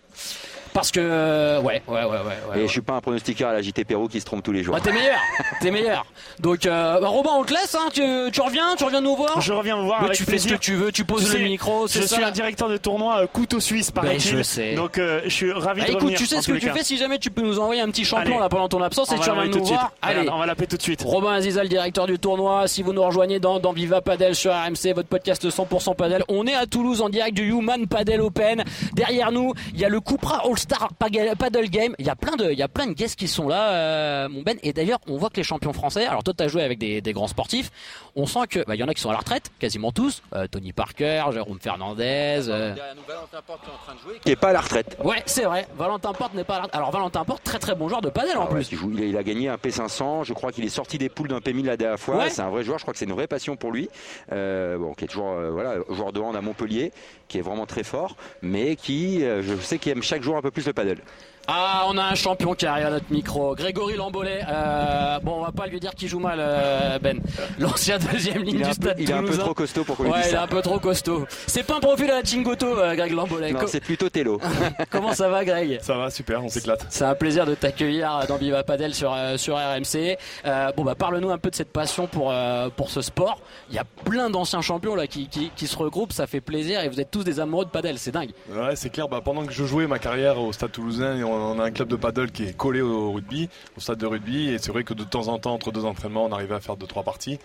Parce 0.77 0.91
que 0.91 0.99
euh, 1.01 1.59
ouais 1.61 1.81
ouais 1.87 1.93
ouais 1.95 2.05
ouais. 2.05 2.09
ouais, 2.11 2.55
Et 2.55 2.59
ouais. 2.61 2.67
je 2.67 2.71
suis 2.71 2.81
pas 2.81 2.93
un 2.93 3.01
pronostiqueur 3.01 3.49
à 3.49 3.53
la 3.53 3.61
JT 3.61 3.83
Pérou 3.85 4.07
qui 4.07 4.19
se 4.19 4.25
trompe 4.25 4.43
tous 4.43 4.51
les 4.51 4.63
jours. 4.63 4.75
Ah, 4.77 4.81
t'es 4.81 4.91
meilleur, 4.91 5.19
t'es 5.61 5.71
meilleur. 5.71 6.05
Donc 6.39 6.65
euh, 6.65 6.99
bah, 6.99 7.07
Robin, 7.07 7.31
on 7.37 7.43
te 7.43 7.53
laisse, 7.53 7.75
hein, 7.75 7.89
tu, 7.93 8.01
tu 8.31 8.41
reviens, 8.41 8.75
tu 8.77 8.83
reviens 8.83 9.01
nous 9.01 9.15
voir. 9.15 9.41
Je 9.41 9.53
reviens 9.53 9.75
vous 9.77 9.85
voir 9.85 10.03
avec 10.03 10.15
tu 10.15 10.23
fais 10.23 10.37
ce 10.37 10.47
que 10.47 10.55
tu 10.55 10.75
veux, 10.75 10.91
tu 10.91 11.03
poses 11.05 11.29
Tu 11.31 11.37
le 11.37 11.43
micro, 11.45 11.87
Je 11.87 12.01
suis 12.01 12.23
un 12.23 12.31
directeur 12.31 12.69
de 12.69 12.77
tournoi 12.77 13.21
euh, 13.23 13.27
couteau 13.27 13.59
suisse 13.59 13.91
par 13.91 14.03
Ben, 14.03 14.19
je 14.19 14.41
sais. 14.43 14.75
Donc 14.75 14.97
euh, 14.97 15.21
je 15.25 15.29
suis 15.29 15.51
ravi 15.51 15.81
Ah, 15.83 15.85
de 15.87 15.91
écoute, 15.91 16.01
revenir. 16.03 16.17
tu 16.19 16.25
sais 16.25 16.41
ce 16.41 16.51
que 16.51 16.57
tu 16.57 16.67
cas. 16.67 16.73
fais 16.73 16.83
si 16.83 16.97
jamais 16.97 17.17
tu 17.19 17.31
peux 17.31 17.41
nous 17.41 17.59
envoyer 17.59 17.81
un 17.81 17.89
petit 17.89 18.05
champion 18.05 18.33
Allez. 18.33 18.39
là 18.41 18.49
pendant 18.49 18.69
ton 18.69 18.81
absence 18.81 19.09
On 19.11 19.15
et 19.15 19.17
va 19.17 19.23
tu 19.23 19.29
reviens 19.31 19.43
l'appeler 19.45 19.51
tout 19.53 19.57
nous 19.59 19.63
de 19.63 19.67
suite. 19.67 19.79
voir. 19.79 19.91
Allez. 20.01 20.29
On 20.29 20.37
va 20.37 20.45
l'appeler 20.45 20.67
tout 20.67 20.77
de 20.77 20.81
suite. 20.81 21.01
Robin 21.03 21.31
Aziza, 21.33 21.63
le 21.63 21.69
directeur 21.69 22.05
du 22.07 22.19
tournoi. 22.19 22.67
Si 22.67 22.83
vous 22.83 22.93
nous 22.93 23.03
rejoignez 23.03 23.39
dans, 23.39 23.59
dans 23.59 23.71
Viva 23.73 24.01
Padel 24.01 24.35
sur 24.35 24.51
RMC, 24.53 24.93
votre 24.93 25.09
podcast 25.09 25.47
100% 25.49 25.95
Padel, 25.95 26.23
on 26.27 26.45
est 26.45 26.53
à 26.55 26.65
Toulouse 26.67 27.01
en 27.01 27.09
direct 27.09 27.35
du 27.35 27.49
Human 27.49 27.87
Padel 27.87 28.21
Open. 28.21 28.63
Derrière 28.93 29.31
nous, 29.31 29.53
il 29.73 29.79
y 29.79 29.85
a 29.85 29.89
le 29.89 29.99
Cupra 30.01 30.43
All 30.45 30.57
All-Star 30.71 31.35
Paddle 31.37 31.69
Game. 31.69 31.95
Il 31.99 32.05
y 32.05 32.09
a 32.09 32.15
plein 32.15 32.35
de, 32.35 32.51
il 32.51 32.57
y 32.57 32.63
a 32.63 32.67
plein 32.67 32.87
de 32.87 32.93
guests 32.93 33.17
qui 33.17 33.27
sont 33.27 33.47
là, 33.47 33.73
euh, 33.73 34.29
mon 34.29 34.41
Ben. 34.41 34.57
Et 34.63 34.73
d'ailleurs, 34.73 34.99
on 35.07 35.17
voit 35.17 35.29
que 35.29 35.37
les 35.37 35.43
champions 35.43 35.73
français. 35.73 36.05
Alors 36.05 36.23
toi, 36.23 36.33
t'as 36.35 36.47
joué 36.47 36.63
avec 36.63 36.79
des, 36.79 37.01
des 37.01 37.13
grands 37.13 37.27
sportifs. 37.27 37.71
On 38.19 38.25
sent 38.25 38.47
que, 38.49 38.65
bah, 38.65 38.73
il 38.73 38.79
y 38.79 38.83
en 38.83 38.87
a 38.87 38.95
qui 38.95 39.01
sont 39.01 39.09
à 39.09 39.13
la 39.13 39.19
retraite, 39.19 39.51
quasiment 39.59 39.91
tous. 39.91 40.23
Euh, 40.33 40.47
Tony 40.47 40.73
Parker, 40.73 41.23
Jérôme 41.31 41.59
Fernandez. 41.61 42.45
euh, 42.49 42.73
Valentin 43.07 43.41
Porte 43.45 43.61
qui 43.63 43.69
est 43.69 43.73
en 43.73 43.77
train 43.77 43.93
de 43.93 43.99
jouer. 43.99 44.19
Qui 44.25 44.31
est 44.31 44.35
pas 44.35 44.49
à 44.49 44.53
la 44.53 44.61
retraite. 44.61 44.97
Ouais, 45.03 45.21
c'est 45.27 45.43
vrai. 45.43 45.67
Valentin 45.77 46.13
Porte 46.13 46.33
n'est 46.33 46.43
pas 46.43 46.55
à 46.55 46.57
la 46.57 46.63
retraite. 46.63 46.75
Alors 46.79 46.89
Valentin 46.91 47.23
Porte, 47.25 47.43
très 47.43 47.59
très 47.59 47.75
bon 47.75 47.87
joueur 47.87 48.01
de 48.01 48.09
paddle 48.09 48.35
en 48.37 48.41
Ah 48.41 48.45
ouais, 48.45 48.55
plus. 48.55 48.71
il, 48.71 48.77
joue- 48.79 48.91
il 48.91 49.03
a, 49.03 49.05
il 49.05 49.17
a 49.17 49.21
gagné 49.23 49.49
un 49.49 49.57
P500. 49.57 50.23
Je 50.23 50.33
crois 50.33 50.51
qu'il 50.51 50.65
est 50.65 50.69
sorti 50.69 50.97
des 50.97 51.09
poules 51.09 51.27
d'un 51.27 51.37
P1000 51.39 51.65
la 51.65 51.77
dernière 51.77 51.99
fois. 51.99 52.17
Ouais. 52.17 52.29
C'est 52.31 52.41
un 52.41 52.49
vrai 52.49 52.63
joueur. 52.63 52.79
Je 52.79 52.83
crois 52.85 52.93
que 52.93 52.97
c'est 52.97 53.05
une 53.05 53.13
vraie 53.13 53.27
passion 53.27 53.55
pour 53.55 53.71
lui. 53.71 53.87
Euh, 54.31 54.79
bon, 54.79 54.95
qui 54.95 55.05
est 55.05 55.07
toujours 55.07 55.35
voilà, 55.51 55.75
joueur 55.91 56.11
de 56.11 56.19
hand 56.19 56.35
à 56.35 56.41
Montpellier, 56.41 56.91
qui 57.27 57.37
est 57.37 57.41
vraiment 57.41 57.67
très 57.67 57.83
fort, 57.83 58.15
mais 58.41 58.75
qui, 58.75 59.19
je 59.21 59.55
sais 59.61 59.77
qu'il 59.77 59.91
aime 59.91 60.01
chaque 60.01 60.23
jour 60.23 60.37
un 60.37 60.41
peu 60.41 60.49
plus 60.49 60.65
le 60.65 60.73
paddle. 60.73 60.97
Ah, 61.49 61.85
on 61.87 61.97
a 61.97 62.03
un 62.03 62.15
champion 62.15 62.53
qui 62.55 62.65
arrive 62.65 62.87
à 62.87 62.89
notre 62.89 63.09
micro, 63.09 63.55
Grégory 63.55 63.95
Lambolet. 63.95 64.41
Euh, 64.49 65.17
bon, 65.19 65.35
on 65.39 65.43
va 65.45 65.53
pas 65.53 65.65
lui 65.67 65.79
dire 65.79 65.95
qu'il 65.95 66.09
joue 66.09 66.19
mal, 66.19 66.39
euh, 66.41 66.99
Ben. 66.99 67.21
L'ancien 67.57 67.97
deuxième 67.99 68.43
ligne 68.43 68.57
du 68.57 68.63
un 68.63 68.67
peu, 68.67 68.73
stade 68.73 68.95
il 68.99 69.09
est 69.09 69.13
un 69.13 69.23
peu 69.23 69.37
trop 69.37 69.53
costaud 69.53 69.85
pour 69.85 69.95
qu'on 69.95 70.03
lui 70.03 70.11
Ouais, 70.11 70.21
dise 70.23 70.31
il 70.31 70.35
est 70.35 70.37
un 70.39 70.47
peu 70.47 70.61
trop 70.61 70.77
costaud. 70.79 71.25
C'est 71.47 71.63
pas 71.63 71.77
un 71.77 71.79
profil 71.79 72.11
à 72.11 72.15
la 72.19 72.23
Chingoto, 72.25 72.77
euh, 72.77 72.95
Greg 72.95 73.13
Lambolet. 73.13 73.53
Non, 73.53 73.61
Co- 73.61 73.67
c'est 73.67 73.79
plutôt 73.79 74.09
Tello. 74.09 74.41
Comment 74.89 75.13
ça 75.13 75.29
va, 75.29 75.45
Greg? 75.45 75.79
Ça 75.81 75.95
va, 75.97 76.09
super, 76.09 76.43
on 76.43 76.49
s'éclate. 76.49 76.85
C'est 76.89 77.05
un 77.05 77.15
plaisir 77.15 77.45
de 77.45 77.55
t'accueillir 77.55 78.25
dans 78.27 78.35
Viva 78.35 78.63
Padel 78.63 78.93
sur, 78.93 79.13
euh, 79.13 79.37
sur 79.37 79.55
RMC. 79.55 80.17
Euh, 80.45 80.71
bon, 80.75 80.83
bah, 80.83 80.95
parle-nous 80.95 81.29
un 81.31 81.37
peu 81.37 81.49
de 81.49 81.55
cette 81.55 81.71
passion 81.71 82.07
pour, 82.07 82.29
euh, 82.31 82.67
pour 82.75 82.89
ce 82.89 83.01
sport. 83.01 83.39
Il 83.69 83.75
y 83.75 83.79
a 83.79 83.85
plein 84.03 84.29
d'anciens 84.29 84.59
champions 84.61 84.95
là 84.95 85.07
qui, 85.07 85.29
qui, 85.29 85.49
qui 85.55 85.67
se 85.67 85.77
regroupent, 85.77 86.11
ça 86.11 86.27
fait 86.27 86.41
plaisir 86.41 86.81
et 86.81 86.89
vous 86.89 86.99
êtes 86.99 87.09
tous 87.09 87.23
des 87.23 87.39
amoureux 87.39 87.63
de 87.63 87.69
padel, 87.69 87.97
c'est 87.99 88.11
dingue. 88.11 88.31
Ouais, 88.49 88.75
c'est 88.75 88.89
clair. 88.89 89.07
Bah, 89.07 89.21
pendant 89.23 89.45
que 89.45 89.53
je 89.53 89.63
jouais 89.63 89.87
ma 89.87 89.97
carrière 89.99 90.41
au 90.41 90.51
Stade 90.51 90.73
Toulousain, 90.73 91.23
on, 91.23 91.36
on 91.37 91.59
a 91.59 91.63
un 91.65 91.71
club 91.71 91.87
de 91.87 91.95
paddle 91.95 92.31
qui 92.31 92.43
est 92.43 92.55
collé 92.55 92.81
au 92.81 93.11
rugby, 93.11 93.49
au 93.77 93.79
stade 93.79 93.97
de 93.97 94.05
rugby, 94.05 94.49
et 94.49 94.57
c'est 94.57 94.71
vrai 94.71 94.83
que 94.83 94.93
de 94.93 95.03
temps 95.03 95.27
en 95.27 95.39
temps, 95.39 95.53
entre 95.53 95.71
deux 95.71 95.85
entraînements, 95.85 96.25
on 96.25 96.31
arrivait 96.31 96.55
à 96.55 96.59
faire 96.59 96.77
deux 96.77 96.87
trois 96.87 97.03
parties. 97.03 97.39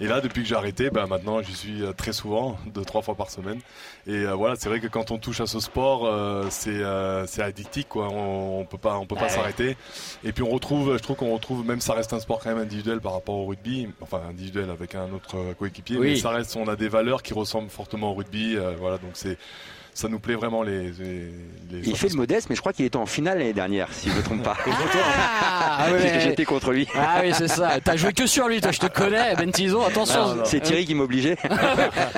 Et 0.00 0.06
là, 0.06 0.20
depuis 0.20 0.42
que 0.42 0.48
j'ai 0.48 0.54
arrêté, 0.54 0.90
bah, 0.90 1.06
maintenant, 1.06 1.42
j'y 1.42 1.54
suis 1.54 1.82
euh, 1.82 1.92
très 1.92 2.12
souvent, 2.12 2.56
deux 2.74 2.84
trois 2.84 3.02
fois 3.02 3.14
par 3.14 3.30
semaine. 3.30 3.60
Et 4.06 4.12
euh, 4.12 4.34
voilà, 4.34 4.56
c'est 4.56 4.68
vrai 4.68 4.80
que 4.80 4.86
quand 4.86 5.10
on 5.10 5.18
touche 5.18 5.40
à 5.40 5.46
ce 5.46 5.60
sport, 5.60 6.06
euh, 6.06 6.46
c'est 6.50 6.70
euh, 6.74 7.26
addictif, 7.38 7.86
quoi. 7.88 8.08
On, 8.08 8.60
on 8.60 8.64
peut 8.64 8.78
pas, 8.78 8.98
on 8.98 9.06
peut 9.06 9.16
pas 9.16 9.22
ouais. 9.22 9.28
s'arrêter. 9.28 9.76
Et 10.24 10.32
puis 10.32 10.42
on 10.42 10.50
retrouve, 10.50 10.96
je 10.96 11.02
trouve 11.02 11.16
qu'on 11.16 11.32
retrouve, 11.34 11.64
même 11.66 11.80
ça 11.80 11.94
reste 11.94 12.12
un 12.12 12.20
sport 12.20 12.40
quand 12.40 12.50
même 12.50 12.58
individuel 12.62 13.00
par 13.00 13.12
rapport 13.12 13.36
au 13.36 13.46
rugby, 13.46 13.88
enfin 14.00 14.20
individuel 14.28 14.70
avec 14.70 14.94
un 14.94 15.12
autre 15.12 15.36
coéquipier, 15.58 15.96
Oui. 15.98 16.10
mais 16.10 16.16
ça 16.16 16.30
reste, 16.30 16.56
on 16.56 16.68
a 16.68 16.76
des 16.76 16.88
valeurs 16.88 17.22
qui 17.22 17.34
ressemblent 17.34 17.70
fortement 17.70 18.10
au 18.12 18.14
rugby. 18.14 18.56
voilà, 18.78 18.98
donc 18.98 19.10
c'est 19.14 19.38
ça 19.98 20.08
nous 20.08 20.20
plaît 20.20 20.36
vraiment 20.36 20.62
les. 20.62 20.92
les, 20.92 21.32
les 21.72 21.88
Il 21.88 21.96
fait 21.96 22.08
le 22.08 22.14
modeste, 22.14 22.46
mais 22.48 22.54
je 22.54 22.60
crois 22.60 22.72
qu'il 22.72 22.84
était 22.84 22.96
en 22.96 23.04
finale 23.04 23.38
l'année 23.38 23.52
dernière, 23.52 23.88
si 23.92 24.08
je 24.08 24.12
ne 24.14 24.18
me 24.18 24.22
trompe 24.22 24.44
pas. 24.44 24.56
Ah, 24.64 25.86
J'ai- 25.88 25.92
ouais. 25.94 26.20
J'étais 26.20 26.44
contre 26.44 26.70
lui. 26.70 26.86
Ah 26.94 27.18
oui, 27.24 27.32
c'est 27.34 27.48
ça. 27.48 27.80
T'as 27.82 27.96
joué 27.96 28.12
que 28.12 28.24
sur 28.28 28.46
lui, 28.46 28.60
toi, 28.60 28.70
je 28.70 28.78
te 28.78 28.86
connais, 28.86 29.34
Ben 29.34 29.50
Tison, 29.50 29.82
attention. 29.84 30.36
C'est 30.44 30.60
Thierry 30.60 30.86
qui 30.86 30.94
m'obligeait. 30.94 31.36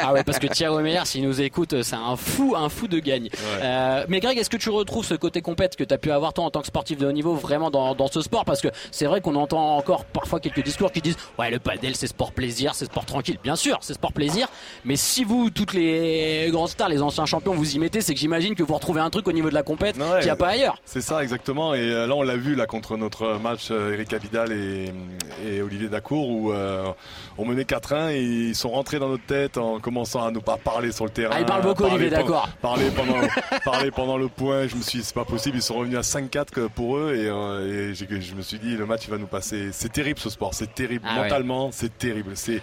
Ah 0.02 0.12
ouais, 0.12 0.24
parce 0.24 0.38
que 0.38 0.46
Thierry 0.46 0.82
Meyer, 0.82 1.00
s'il 1.04 1.22
nous 1.26 1.40
écoute, 1.40 1.82
c'est 1.82 1.96
un 1.96 2.16
fou, 2.16 2.54
un 2.56 2.68
fou 2.68 2.86
de 2.88 2.98
gagne. 2.98 3.28
Euh, 3.62 4.04
mais 4.08 4.20
Greg, 4.20 4.36
est-ce 4.38 4.50
que 4.50 4.56
tu 4.56 4.68
retrouves 4.70 5.04
ce 5.04 5.14
côté 5.14 5.40
compète 5.42 5.76
que 5.76 5.84
tu 5.84 5.92
as 5.94 5.98
pu 5.98 6.10
avoir 6.10 6.32
toi 6.32 6.44
en 6.44 6.50
tant 6.50 6.60
que 6.60 6.66
sportif 6.66 6.98
de 6.98 7.06
haut 7.06 7.12
niveau 7.12 7.34
vraiment 7.34 7.70
dans, 7.70 7.94
dans 7.94 8.08
ce 8.08 8.20
sport? 8.22 8.44
Parce 8.44 8.60
que 8.60 8.68
c'est 8.90 9.06
vrai 9.06 9.20
qu'on 9.20 9.36
entend 9.36 9.76
encore 9.76 10.04
parfois 10.04 10.40
quelques 10.40 10.62
discours 10.64 10.90
qui 10.92 11.00
disent 11.00 11.16
ouais 11.38 11.50
le 11.50 11.58
padel 11.58 11.96
c'est 11.96 12.06
sport 12.08 12.32
plaisir, 12.32 12.74
c'est 12.74 12.86
sport 12.86 13.04
tranquille. 13.04 13.38
Bien 13.42 13.56
sûr, 13.56 13.78
c'est 13.82 13.94
sport 13.94 14.12
plaisir. 14.12 14.48
Mais 14.84 14.96
si 14.96 15.24
vous, 15.24 15.50
toutes 15.50 15.72
les 15.74 16.48
grandes 16.50 16.68
stars, 16.70 16.88
les 16.88 17.02
anciens 17.02 17.26
champions, 17.26 17.52
vous 17.54 17.69
y 17.74 17.78
mettez, 17.78 18.00
c'est 18.00 18.14
que 18.14 18.20
j'imagine 18.20 18.54
que 18.54 18.62
vous 18.62 18.74
retrouvez 18.74 19.00
un 19.00 19.10
truc 19.10 19.26
au 19.28 19.32
niveau 19.32 19.48
de 19.48 19.54
la 19.54 19.62
compète 19.62 19.96
Ouais. 19.98 20.16
qu'il 20.18 20.24
n'y 20.24 20.30
a 20.30 20.36
pas 20.36 20.48
ailleurs. 20.48 20.78
C'est 20.84 21.00
ça 21.00 21.22
exactement 21.22 21.74
et 21.74 21.80
euh, 21.80 22.06
là 22.06 22.14
on 22.14 22.22
l'a 22.22 22.36
vu 22.36 22.54
là 22.54 22.66
contre 22.66 22.96
notre 22.96 23.38
match 23.38 23.68
euh, 23.70 23.92
Eric 23.94 24.12
Abidal 24.12 24.52
et, 24.52 24.92
et 25.46 25.62
Olivier 25.62 25.88
Dacour 25.88 26.28
où 26.28 26.52
euh, 26.52 26.86
on 27.38 27.44
menait 27.44 27.62
4-1 27.64 28.12
et 28.12 28.22
ils 28.22 28.54
sont 28.54 28.70
rentrés 28.70 28.98
dans 28.98 29.08
notre 29.08 29.24
tête 29.26 29.58
en 29.58 29.78
commençant 29.80 30.24
à 30.24 30.30
nous 30.30 30.40
pas 30.40 30.56
parler 30.56 30.92
sur 30.92 31.04
le 31.04 31.10
terrain. 31.10 31.34
Ah, 31.36 31.40
il 31.40 31.46
parle 31.46 31.62
beaucoup, 31.62 31.84
Olivier 31.84 32.10
Dacour. 32.10 32.48
Parler 32.62 32.90
pendant, 32.96 33.16
parler 33.64 33.90
pendant 33.90 34.16
le 34.18 34.28
point, 34.28 34.66
je 34.66 34.76
me 34.76 34.82
suis 34.82 34.98
dit 35.00 35.04
c'est 35.04 35.14
pas 35.14 35.24
possible, 35.24 35.56
ils 35.56 35.62
sont 35.62 35.76
revenus 35.76 35.98
à 35.98 36.02
5-4 36.02 36.46
que 36.50 36.66
pour 36.68 36.96
eux 36.96 37.14
et, 37.16 37.28
euh, 37.28 37.94
je 37.94 38.34
me 38.34 38.42
suis 38.42 38.58
dit 38.58 38.76
le 38.76 38.86
match 38.86 39.02
il 39.06 39.10
va 39.10 39.18
nous 39.18 39.26
passer. 39.26 39.70
C'est 39.72 39.92
terrible 39.92 40.18
ce 40.20 40.30
sport, 40.30 40.54
c'est 40.54 40.74
terrible 40.74 41.04
Ah 41.08 41.16
ouais. 41.16 41.22
mentalement, 41.24 41.70
c'est 41.72 41.96
terrible. 41.98 42.32
C'est 42.34 42.60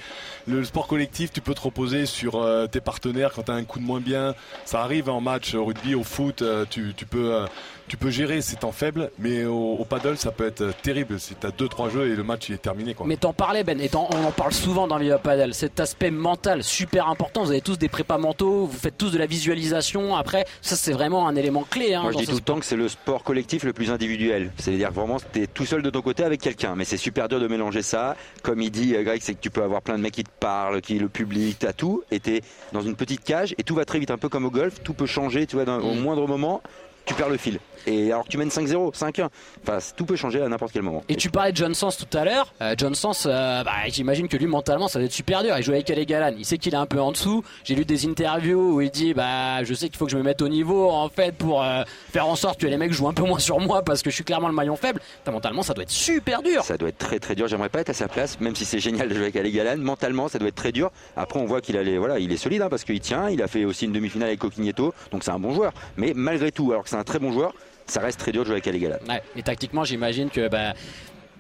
le 0.47 0.63
sport 0.63 0.87
collectif, 0.87 1.31
tu 1.31 1.41
peux 1.41 1.53
te 1.53 1.61
reposer 1.61 2.05
sur 2.05 2.35
euh, 2.41 2.67
tes 2.67 2.81
partenaires 2.81 3.31
quand 3.33 3.43
tu 3.43 3.51
as 3.51 3.55
un 3.55 3.63
coup 3.63 3.79
de 3.79 3.83
moins 3.85 3.99
bien. 3.99 4.33
Ça 4.65 4.81
arrive 4.81 5.09
en 5.09 5.21
match 5.21 5.53
au 5.53 5.65
rugby, 5.65 5.95
au 5.95 6.03
foot, 6.03 6.41
euh, 6.41 6.65
tu, 6.69 6.93
tu 6.95 7.05
peux 7.05 7.33
euh, 7.33 7.45
tu 7.87 7.95
peux 7.95 8.09
gérer 8.09 8.41
ces 8.41 8.57
temps 8.57 8.73
faibles, 8.73 9.11
mais 9.17 9.45
au, 9.45 9.75
au 9.79 9.85
paddle 9.85 10.17
ça 10.17 10.31
peut 10.31 10.45
être 10.45 10.61
euh, 10.61 10.71
terrible 10.81 11.19
si 11.19 11.35
tu 11.35 11.47
as 11.47 11.51
deux 11.51 11.69
trois 11.69 11.89
jeux 11.89 12.07
et 12.11 12.15
le 12.15 12.23
match 12.23 12.49
il 12.49 12.55
est 12.55 12.61
terminé 12.61 12.93
quoi. 12.93 13.05
Mais 13.07 13.15
t'en 13.17 13.31
parlais 13.33 13.63
Ben, 13.63 13.79
et 13.79 13.89
on 13.95 14.25
en 14.25 14.31
parle 14.31 14.51
souvent 14.53 14.87
dans 14.87 14.97
Viva 14.97 15.17
Padel, 15.19 15.53
cet 15.53 15.79
aspect 15.79 16.11
mental 16.11 16.63
super 16.63 17.07
important, 17.07 17.43
vous 17.43 17.51
avez 17.51 17.61
tous 17.61 17.77
des 17.77 17.87
prépas 17.89 18.17
mentaux, 18.17 18.65
vous 18.65 18.77
faites 18.77 18.97
tous 18.97 19.11
de 19.11 19.17
la 19.17 19.25
visualisation, 19.25 20.15
après 20.15 20.45
ça 20.61 20.75
c'est 20.75 20.91
vraiment 20.91 21.27
un 21.27 21.35
élément 21.35 21.65
clé. 21.69 21.93
Hein, 21.93 22.01
Moi, 22.03 22.11
je 22.11 22.17
dis 22.17 22.25
tout 22.27 22.33
le 22.35 22.41
temps 22.41 22.59
que 22.59 22.65
c'est 22.65 22.75
le 22.75 22.89
sport 22.89 23.23
collectif 23.23 23.63
le 23.63 23.73
plus 23.73 23.91
individuel. 23.91 24.51
C'est-à-dire 24.57 24.89
que 24.89 24.93
vraiment, 24.93 25.17
tu 25.33 25.41
es 25.43 25.47
tout 25.47 25.65
seul 25.65 25.81
de 25.81 25.89
ton 25.89 26.01
côté 26.01 26.23
avec 26.23 26.41
quelqu'un. 26.41 26.75
Mais 26.75 26.85
c'est 26.85 26.97
super 26.97 27.27
dur 27.29 27.39
de 27.39 27.47
mélanger 27.47 27.81
ça. 27.81 28.15
Comme 28.43 28.61
il 28.61 28.71
dit, 28.71 28.95
euh, 28.95 29.03
Greg, 29.03 29.21
c'est 29.21 29.33
que 29.33 29.39
tu 29.41 29.49
peux 29.49 29.63
avoir 29.63 29.81
plein 29.81 29.97
de 29.97 30.03
mecs 30.03 30.13
qui 30.13 30.23
te 30.23 30.29
parlent, 30.39 30.81
qui 30.81 30.99
le 30.99 31.09
public, 31.09 31.57
t'as 31.59 31.73
tout. 31.73 32.03
Et 32.11 32.19
t'es 32.19 32.41
dans 32.71 32.81
une 32.81 32.95
petite 32.95 33.23
cage 33.23 33.53
et 33.57 33.63
tout 33.63 33.75
va 33.75 33.85
très 33.85 33.99
vite, 33.99 34.11
un 34.11 34.17
peu 34.17 34.29
comme 34.29 34.45
au 34.45 34.51
golf. 34.51 34.81
Tout 34.83 34.93
peut 34.93 35.05
changer, 35.05 35.45
tu 35.47 35.55
vois, 35.57 35.65
au 35.79 35.93
Mm. 35.93 35.99
moindre 35.99 36.27
moment. 36.27 36.61
Tu 37.07 37.13
perds 37.13 37.29
le 37.29 37.37
fil. 37.37 37.59
Et 37.87 38.11
alors 38.11 38.25
que 38.25 38.29
tu 38.29 38.37
mènes 38.37 38.49
5-0, 38.49 38.93
5-1. 38.93 39.29
Enfin, 39.63 39.77
tout 39.95 40.05
peut 40.05 40.17
changer 40.17 40.41
à 40.41 40.49
n'importe 40.49 40.73
quel 40.73 40.81
moment. 40.81 41.03
Et 41.07 41.15
tu 41.15 41.29
parlais 41.29 41.53
de 41.53 41.57
John 41.57 41.73
Sens 41.73 41.95
tout 41.95 42.17
à 42.17 42.25
l'heure. 42.25 42.53
Euh, 42.61 42.75
John 42.77 42.93
Sens, 42.93 43.25
euh, 43.25 43.63
bah, 43.63 43.71
j'imagine 43.87 44.27
que 44.27 44.35
lui 44.35 44.45
mentalement 44.45 44.89
ça 44.89 44.99
va 44.99 45.05
être 45.05 45.13
super 45.13 45.41
dur. 45.41 45.57
Il 45.57 45.63
joue 45.63 45.71
avec 45.71 45.89
Ale 45.89 46.05
Galan. 46.05 46.35
Il 46.37 46.45
sait 46.45 46.57
qu'il 46.57 46.73
est 46.73 46.77
un 46.77 46.85
peu 46.85 46.99
en 46.99 47.13
dessous. 47.13 47.45
J'ai 47.63 47.75
lu 47.75 47.85
des 47.85 48.05
interviews 48.05 48.75
où 48.75 48.81
il 48.81 48.91
dit 48.91 49.13
bah 49.13 49.63
je 49.63 49.73
sais 49.73 49.87
qu'il 49.87 49.97
faut 49.97 50.05
que 50.05 50.11
je 50.11 50.17
me 50.17 50.23
mette 50.23 50.41
au 50.41 50.49
niveau 50.49 50.89
en 50.89 51.07
fait 51.07 51.33
pour 51.33 51.63
euh, 51.63 51.83
faire 52.11 52.27
en 52.27 52.35
sorte 52.35 52.59
que 52.59 52.67
les 52.67 52.75
mecs 52.75 52.91
jouent 52.91 53.07
un 53.07 53.13
peu 53.13 53.23
moins 53.23 53.39
sur 53.39 53.61
moi 53.61 53.81
parce 53.83 54.01
que 54.01 54.09
je 54.09 54.15
suis 54.15 54.25
clairement 54.25 54.49
le 54.49 54.53
maillon 54.53 54.75
faible. 54.75 54.99
Mentalement 55.31 55.63
ça 55.63 55.73
doit 55.73 55.83
être 55.83 55.89
super 55.89 56.41
dur. 56.41 56.63
Ça 56.65 56.77
doit 56.77 56.89
être 56.89 56.97
très 56.97 57.19
très 57.19 57.35
dur. 57.35 57.47
J'aimerais 57.47 57.69
pas 57.69 57.79
être 57.79 57.89
à 57.89 57.93
sa 57.93 58.09
place, 58.09 58.37
même 58.41 58.55
si 58.55 58.65
c'est 58.65 58.79
génial 58.79 59.07
de 59.07 59.13
jouer 59.13 59.23
avec 59.25 59.37
Ale 59.37 59.49
Galan. 59.49 59.77
Mentalement, 59.77 60.27
ça 60.27 60.39
doit 60.39 60.49
être 60.49 60.55
très 60.55 60.73
dur. 60.73 60.91
Après, 61.15 61.39
on 61.39 61.45
voit 61.45 61.61
qu'il 61.61 61.77
voilà, 61.99 62.19
il 62.19 62.33
est 62.33 62.37
solide 62.37 62.63
hein, 62.63 62.69
parce 62.69 62.83
qu'il 62.83 62.99
tient. 62.99 63.29
Il 63.29 63.41
a 63.41 63.47
fait 63.47 63.63
aussi 63.63 63.85
une 63.85 63.93
demi-finale 63.93 64.27
avec 64.27 64.39
Coquigneto, 64.39 64.93
donc 65.11 65.23
c'est 65.23 65.31
un 65.31 65.39
bon 65.39 65.53
joueur. 65.53 65.71
Mais 65.95 66.11
malgré 66.13 66.51
tout, 66.51 66.71
alors 66.71 66.83
que 66.83 66.89
un 66.97 67.03
très 67.03 67.19
bon 67.19 67.31
joueur, 67.31 67.53
ça 67.85 68.01
reste 68.01 68.19
très 68.19 68.31
dur 68.31 68.43
de 68.43 68.47
jouer 68.47 68.61
avec. 68.63 68.81
Ouais, 68.81 69.23
mais 69.35 69.41
tactiquement, 69.41 69.83
j'imagine 69.83 70.29
que 70.29 70.47
bah 70.47 70.73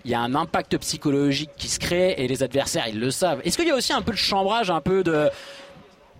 il 0.05 0.11
y 0.11 0.13
a 0.13 0.21
un 0.21 0.35
impact 0.35 0.77
psychologique 0.77 1.49
qui 1.57 1.67
se 1.67 1.79
crée 1.79 2.15
et 2.17 2.27
les 2.27 2.41
adversaires 2.41 2.85
ils 2.87 2.99
le 2.99 3.11
savent. 3.11 3.41
Est-ce 3.43 3.57
qu'il 3.57 3.67
y 3.67 3.71
a 3.71 3.75
aussi 3.75 3.91
un 3.91 4.01
peu 4.01 4.13
de 4.13 4.17
chambrage, 4.17 4.69
un 4.69 4.79
peu 4.79 5.03
de 5.03 5.29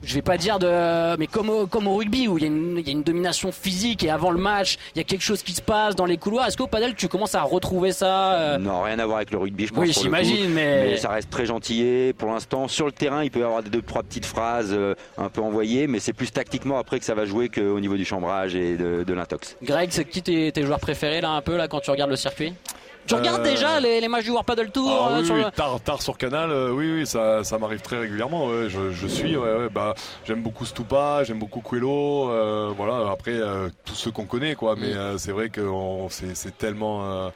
je 0.04 0.14
vais 0.14 0.22
pas 0.22 0.38
dire 0.38 0.60
de 0.60 1.18
mais 1.18 1.28
comme 1.28 1.50
au, 1.50 1.66
comme 1.68 1.88
au 1.88 1.96
rugby 1.96 2.28
où 2.28 2.38
il 2.38 2.42
y, 2.42 2.44
a 2.46 2.48
une, 2.48 2.78
il 2.78 2.86
y 2.86 2.90
a 2.90 2.92
une 2.92 3.04
domination 3.04 3.52
physique 3.52 4.04
et 4.04 4.10
avant 4.10 4.32
le 4.32 4.38
match 4.40 4.78
il 4.96 5.00
y 5.00 5.02
a 5.02 5.04
quelque 5.04 5.24
chose 5.24 5.42
qui 5.42 5.54
se 5.54 5.62
passe 5.62 5.96
dans 5.96 6.06
les 6.06 6.18
couloirs 6.18 6.48
est-ce 6.48 6.58
qu'au 6.58 6.68
padel 6.68 6.94
tu 6.96 7.08
commences 7.08 7.36
à 7.36 7.42
retrouver 7.42 7.92
ça 7.92 8.34
euh, 8.34 8.58
Non, 8.58 8.84
rien 8.84 9.00
à 9.00 9.06
voir 9.06 9.18
avec 9.18 9.32
le 9.32 9.38
rugby, 9.40 9.68
je 9.68 9.74
pense. 9.74 9.84
oui 9.84 9.94
j'imagine 9.94 10.50
mais, 10.52 10.84
Mais 10.86 10.98
ça 10.98 11.10
reste 11.10 11.30
très 11.30 11.46
gentillé. 11.46 12.14
Pour 12.14 12.30
l'instant, 12.32 12.68
sur 12.68 12.86
le 12.86 12.92
terrain, 12.92 13.24
il 13.24 13.32
peut 13.32 13.40
y 13.40 13.44
avoir 13.44 13.64
deux, 13.64 13.82
trois 13.82 14.04
petites 14.04 14.26
phrases 14.26 14.70
euh, 14.72 14.94
un 15.18 15.30
peu 15.30 15.42
envoyées, 15.42 15.88
mais 15.88 16.00
c'est 16.00 16.14
plus 16.14 16.32
tactiquement 16.32 16.78
après 16.78 17.00
que 17.00 17.06
ça 17.06 17.16
va 17.16 17.26
jouer 17.26 17.50
qu'au 17.50 17.80
niveau 17.80 17.96
du 17.96 18.06
chambrage 18.06 18.56
et 18.56 18.78
de, 18.78 19.04
de 19.04 19.14
l'intox. 19.14 19.56
Greg 19.64 19.90
c'est 19.92 20.06
qui 20.06 20.22
tes, 20.22 20.52
tes 20.52 20.64
joueurs 20.64 20.80
préférés 20.80 21.22
là 21.22 21.32
un 21.32 21.42
peu 21.42 21.58
là 21.58 21.68
quand 21.68 21.80
tu 21.80 21.92
regardes 21.92 22.12
le 22.12 22.16
circuit? 22.16 22.54
Tu 23.08 23.16
regardes 23.16 23.42
Euh, 23.42 23.44
déjà 23.44 23.80
les, 23.80 24.00
les 24.02 24.08
matchs 24.08 24.26
du 24.26 24.32
World 24.32 24.46
Paddle 24.46 24.70
Tour 24.72 24.90
Ah 24.92 25.10
euh, 25.12 25.20
oui, 25.20 25.26
sur 25.26 25.36
oui, 25.36 25.44
le- 25.44 25.52
tard, 25.52 25.80
tard 25.82 26.02
sur 26.02 26.18
Canal, 26.18 26.52
euh, 26.52 26.72
oui, 26.72 26.92
oui, 27.00 27.08
ça, 27.08 27.44
ça 27.44 27.58
m'arrive 27.58 27.82
très 27.82 27.98
régulièrement. 28.00 28.48
ouais, 28.48 28.70
je, 28.70 28.92
je 28.92 29.08
suis, 29.08 29.36
ouais, 29.38 29.56
ouais, 29.56 29.70
bah, 29.70 29.94
j'aime 30.26 30.42
beaucoup 30.44 30.66
Stupa, 30.66 31.24
j'aime 31.24 31.40
beaucoup 31.40 31.62
Quello, 31.62 32.30
euh, 32.30 32.72
voilà. 32.76 33.10
Après, 33.12 33.32
euh, 33.34 33.70
tous 33.86 33.96
ceux 33.96 34.12
qu'on 34.12 34.26
connaît, 34.26 34.56
quoi. 34.56 34.76
Mais 34.78 34.94
Mm. 34.94 34.98
euh, 34.98 35.18
c'est 35.18 35.32
vrai 35.32 35.50
que 35.50 35.62
c'est 36.10 36.58
tellement. 36.58 37.32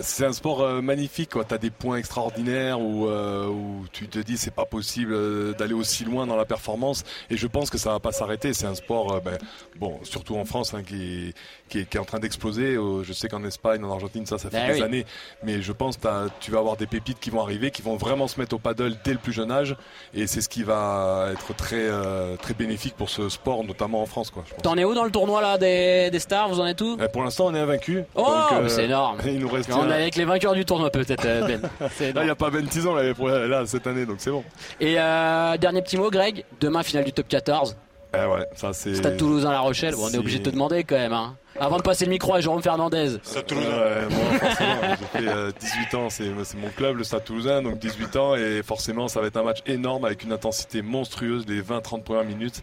C'est 0.00 0.24
un 0.26 0.32
sport 0.32 0.62
euh, 0.62 0.80
magnifique, 0.82 1.30
quoi. 1.32 1.44
T'as 1.44 1.58
des 1.58 1.70
points 1.70 1.96
extraordinaires 1.96 2.80
où, 2.80 3.06
euh, 3.06 3.46
où 3.48 3.84
tu 3.92 4.08
te 4.08 4.18
dis 4.18 4.36
c'est 4.36 4.50
pas 4.54 4.64
possible 4.64 5.12
euh, 5.12 5.52
d'aller 5.54 5.74
aussi 5.74 6.04
loin 6.04 6.26
dans 6.26 6.36
la 6.36 6.44
performance. 6.44 7.04
Et 7.30 7.36
je 7.36 7.46
pense 7.46 7.70
que 7.70 7.78
ça 7.78 7.90
va 7.90 8.00
pas 8.00 8.12
s'arrêter. 8.12 8.54
C'est 8.54 8.66
un 8.66 8.74
sport, 8.74 9.12
euh, 9.12 9.20
ben, 9.20 9.38
bon, 9.78 9.98
surtout 10.02 10.36
en 10.36 10.44
France, 10.44 10.74
hein, 10.74 10.82
qui, 10.82 11.34
qui, 11.68 11.80
est, 11.80 11.84
qui 11.88 11.96
est 11.96 12.00
en 12.00 12.04
train 12.04 12.18
d'exploser. 12.18 12.74
Je 13.02 13.12
sais 13.12 13.28
qu'en 13.28 13.44
Espagne, 13.44 13.82
en 13.84 13.90
Argentine, 13.92 14.26
ça, 14.26 14.38
ça 14.38 14.50
fait 14.50 14.56
Ben 14.58 14.66
des 14.68 14.78
oui. 14.80 14.82
années. 14.82 15.06
Mais 15.42 15.62
je 15.62 15.72
pense 15.72 15.96
que 15.96 16.28
tu 16.40 16.50
vas 16.50 16.58
avoir 16.58 16.76
des 16.76 16.86
pépites 16.86 17.20
qui 17.20 17.30
vont 17.30 17.40
arriver, 17.42 17.70
qui 17.70 17.82
vont 17.82 17.96
vraiment 17.96 18.28
se 18.28 18.38
mettre 18.38 18.54
au 18.54 18.58
paddle 18.58 18.96
dès 19.04 19.12
le 19.12 19.18
plus 19.18 19.32
jeune 19.32 19.50
âge. 19.50 19.76
Et 20.14 20.26
c'est 20.26 20.40
ce 20.40 20.48
qui 20.48 20.62
va 20.62 21.28
être 21.32 21.54
très, 21.54 21.76
euh, 21.88 22.36
très 22.36 22.54
bénéfique 22.54 22.94
pour 22.96 23.10
ce 23.10 23.28
sport, 23.28 23.64
notamment 23.64 24.02
en 24.02 24.06
France, 24.06 24.32
t'en 24.62 24.76
es 24.76 24.84
où 24.84 24.94
dans 24.94 25.04
le 25.04 25.10
tournoi 25.10 25.40
là 25.40 25.58
des, 25.58 26.10
des 26.10 26.18
stars? 26.18 26.48
Vous 26.48 26.60
en 26.60 26.66
êtes 26.66 26.80
où? 26.80 26.96
Euh, 27.00 27.08
Pour 27.08 27.22
l'instant, 27.22 27.46
on 27.46 27.54
est 27.54 27.60
invaincu. 27.60 28.02
Oh, 28.14 28.26
c'est 28.68 28.84
énorme. 28.84 29.18
Il 29.26 29.38
nous 29.38 29.48
reste. 29.48 29.70
On 29.86 29.90
est 29.90 29.94
avec 30.02 30.16
les 30.16 30.24
vainqueurs 30.24 30.54
du 30.54 30.64
tournoi 30.64 30.90
peut-être 30.90 31.24
euh, 31.26 31.46
Ben 31.46 31.62
Là, 32.14 32.22
il 32.22 32.24
n'y 32.24 32.30
a 32.30 32.34
pas 32.34 32.50
Ben 32.50 32.66
Tison 32.66 32.94
là, 32.94 33.14
pour- 33.14 33.28
là, 33.28 33.64
cette 33.66 33.86
année, 33.86 34.06
donc 34.06 34.16
c'est 34.18 34.30
bon. 34.30 34.44
Et 34.80 34.96
euh, 34.98 35.56
dernier 35.56 35.82
petit 35.82 35.96
mot, 35.96 36.10
Greg. 36.10 36.44
Demain, 36.60 36.82
finale 36.82 37.04
du 37.04 37.12
top 37.12 37.28
14. 37.28 37.76
Eh 38.14 38.18
ouais, 38.26 38.46
ça 38.54 38.72
c'est. 38.72 38.94
Stade 38.94 39.16
Toulousain 39.16 39.50
La 39.50 39.60
Rochelle. 39.60 39.94
Bon, 39.94 40.06
on 40.06 40.10
est 40.10 40.18
obligé 40.18 40.38
de 40.38 40.44
te 40.44 40.50
demander 40.50 40.84
quand 40.84 40.96
même. 40.96 41.12
Hein. 41.12 41.36
Avant 41.58 41.76
de 41.78 41.82
passer 41.82 42.04
le 42.04 42.10
micro 42.10 42.34
à 42.34 42.40
Jérôme 42.40 42.62
Fernandez. 42.62 43.16
Stade 43.22 43.46
Toulousain. 43.46 43.68
Ouais, 43.68 44.06
moi, 44.10 44.38
forcément, 44.38 44.80
j'ai 45.12 45.20
fait 45.20 45.28
euh, 45.28 45.50
18 45.58 45.94
ans, 45.94 46.10
c'est 46.10 46.24
c'est 46.44 46.56
mon 46.58 46.68
club, 46.68 46.96
le 46.98 47.04
Stade 47.04 47.24
Toulousain, 47.24 47.62
donc 47.62 47.78
18 47.78 48.16
ans, 48.16 48.34
et 48.36 48.62
forcément, 48.62 49.08
ça 49.08 49.20
va 49.20 49.26
être 49.26 49.36
un 49.36 49.42
match 49.42 49.58
énorme 49.66 50.04
avec 50.04 50.22
une 50.22 50.32
intensité 50.32 50.82
monstrueuse 50.82 51.44
les 51.48 51.60
20-30 51.62 52.02
premières 52.04 52.24
minutes. 52.24 52.62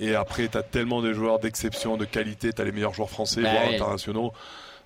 Et 0.00 0.14
après, 0.16 0.48
tu 0.48 0.58
as 0.58 0.62
tellement 0.62 1.00
de 1.02 1.12
joueurs 1.12 1.38
d'exception, 1.38 1.96
de 1.96 2.04
qualité, 2.04 2.52
tu 2.52 2.60
as 2.60 2.64
les 2.64 2.72
meilleurs 2.72 2.94
joueurs 2.94 3.10
français, 3.10 3.42
Bah 3.42 3.50
voire 3.52 3.64
oui. 3.68 3.76
internationaux. 3.76 4.32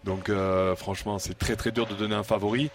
Donc, 0.05 0.29
euh, 0.31 0.75
franchement, 0.77 1.19
c'est 1.19 1.37
très 1.37 1.57
très 1.57 1.71
dur 1.71 1.87
de 1.87 1.95
donner 1.95 2.15
un 2.15 2.23
favori. 2.23 2.71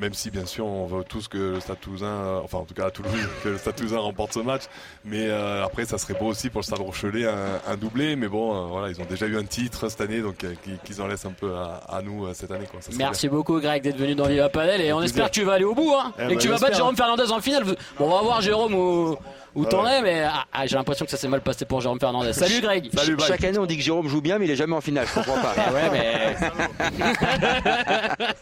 Même 0.00 0.12
si, 0.12 0.32
bien 0.32 0.44
sûr, 0.44 0.66
on 0.66 0.86
veut 0.86 1.04
tous 1.04 1.28
que 1.28 1.38
le 1.54 1.60
Stade 1.60 1.78
Toulousain, 1.80 2.06
euh, 2.06 2.40
enfin, 2.42 2.58
en 2.58 2.64
tout 2.64 2.74
cas 2.74 2.86
à 2.86 2.90
Toulouse, 2.90 3.12
que 3.44 3.50
le 3.50 3.58
Stade 3.58 3.76
Toulousain 3.76 4.00
remporte 4.00 4.32
ce 4.32 4.40
match. 4.40 4.62
Mais 5.04 5.28
euh, 5.28 5.64
après, 5.64 5.84
ça 5.84 5.98
serait 5.98 6.14
beau 6.14 6.26
aussi 6.26 6.50
pour 6.50 6.60
le 6.62 6.64
Stade 6.64 6.80
Rochelet 6.80 7.26
un, 7.26 7.60
un 7.68 7.76
doublé. 7.76 8.16
Mais 8.16 8.26
bon, 8.26 8.66
voilà, 8.66 8.88
ils 8.88 9.00
ont 9.00 9.06
déjà 9.08 9.26
eu 9.26 9.38
un 9.38 9.44
titre 9.44 9.88
cette 9.88 10.00
année, 10.00 10.20
donc 10.20 10.44
qu'ils 10.84 11.00
en 11.00 11.06
laissent 11.06 11.26
un 11.26 11.32
peu 11.32 11.54
à, 11.54 11.80
à 11.88 12.02
nous 12.02 12.26
cette 12.34 12.50
année. 12.50 12.66
Quoi. 12.68 12.80
Ça 12.82 12.90
serait 12.90 12.98
Merci 13.04 13.28
beaucoup 13.28 13.60
Greg 13.60 13.82
d'être 13.82 13.96
venu 13.96 14.16
dans 14.16 14.26
Viva 14.26 14.48
Padel 14.48 14.80
et 14.80 14.92
on 14.92 14.98
plaisir. 14.98 15.14
espère 15.16 15.30
que 15.30 15.34
tu 15.34 15.44
vas 15.44 15.52
aller 15.52 15.64
au 15.64 15.74
bout 15.76 15.94
hein, 15.94 16.12
Eh 16.18 16.22
et 16.24 16.26
ben, 16.26 16.36
que 16.36 16.42
tu 16.42 16.48
vas 16.48 16.58
battre 16.58 16.76
Jérôme 16.76 16.96
Fernandez 16.96 17.30
en 17.30 17.40
finale. 17.40 17.64
Bon, 17.64 17.76
on 18.00 18.10
va 18.10 18.22
voir 18.22 18.40
Jérôme 18.40 18.74
où, 18.74 19.16
où 19.54 19.64
t'en 19.64 19.84
Ouais. 19.84 19.98
es 19.98 20.02
mais 20.02 20.22
ah, 20.22 20.44
ah, 20.52 20.66
j'ai 20.66 20.76
l'impression 20.76 21.04
que 21.04 21.10
ça 21.10 21.16
s'est 21.16 21.28
mal 21.28 21.40
passé 21.40 21.64
pour 21.64 21.80
Jérôme 21.80 22.00
Fernandez. 22.00 22.32
Salut 22.32 22.60
Greg. 22.60 22.90
Salut, 22.94 23.16
bye. 23.16 23.26
Chaque 23.26 23.44
année, 23.44 23.58
on 23.58 23.66
dit 23.66 23.76
que 23.76 23.82
Jérôme 23.82 24.08
joue 24.08 24.20
bien, 24.20 24.38
mais 24.38 24.46
il 24.46 24.50
est 24.50 24.56
jamais 24.56 24.74
en 24.74 24.80
finale. 24.80 25.06
Je 25.08 25.14
comprends 25.14 25.40
pas. 25.40 25.54
Ah 25.66 25.72
ouais 25.72 25.90
mais 25.92 26.36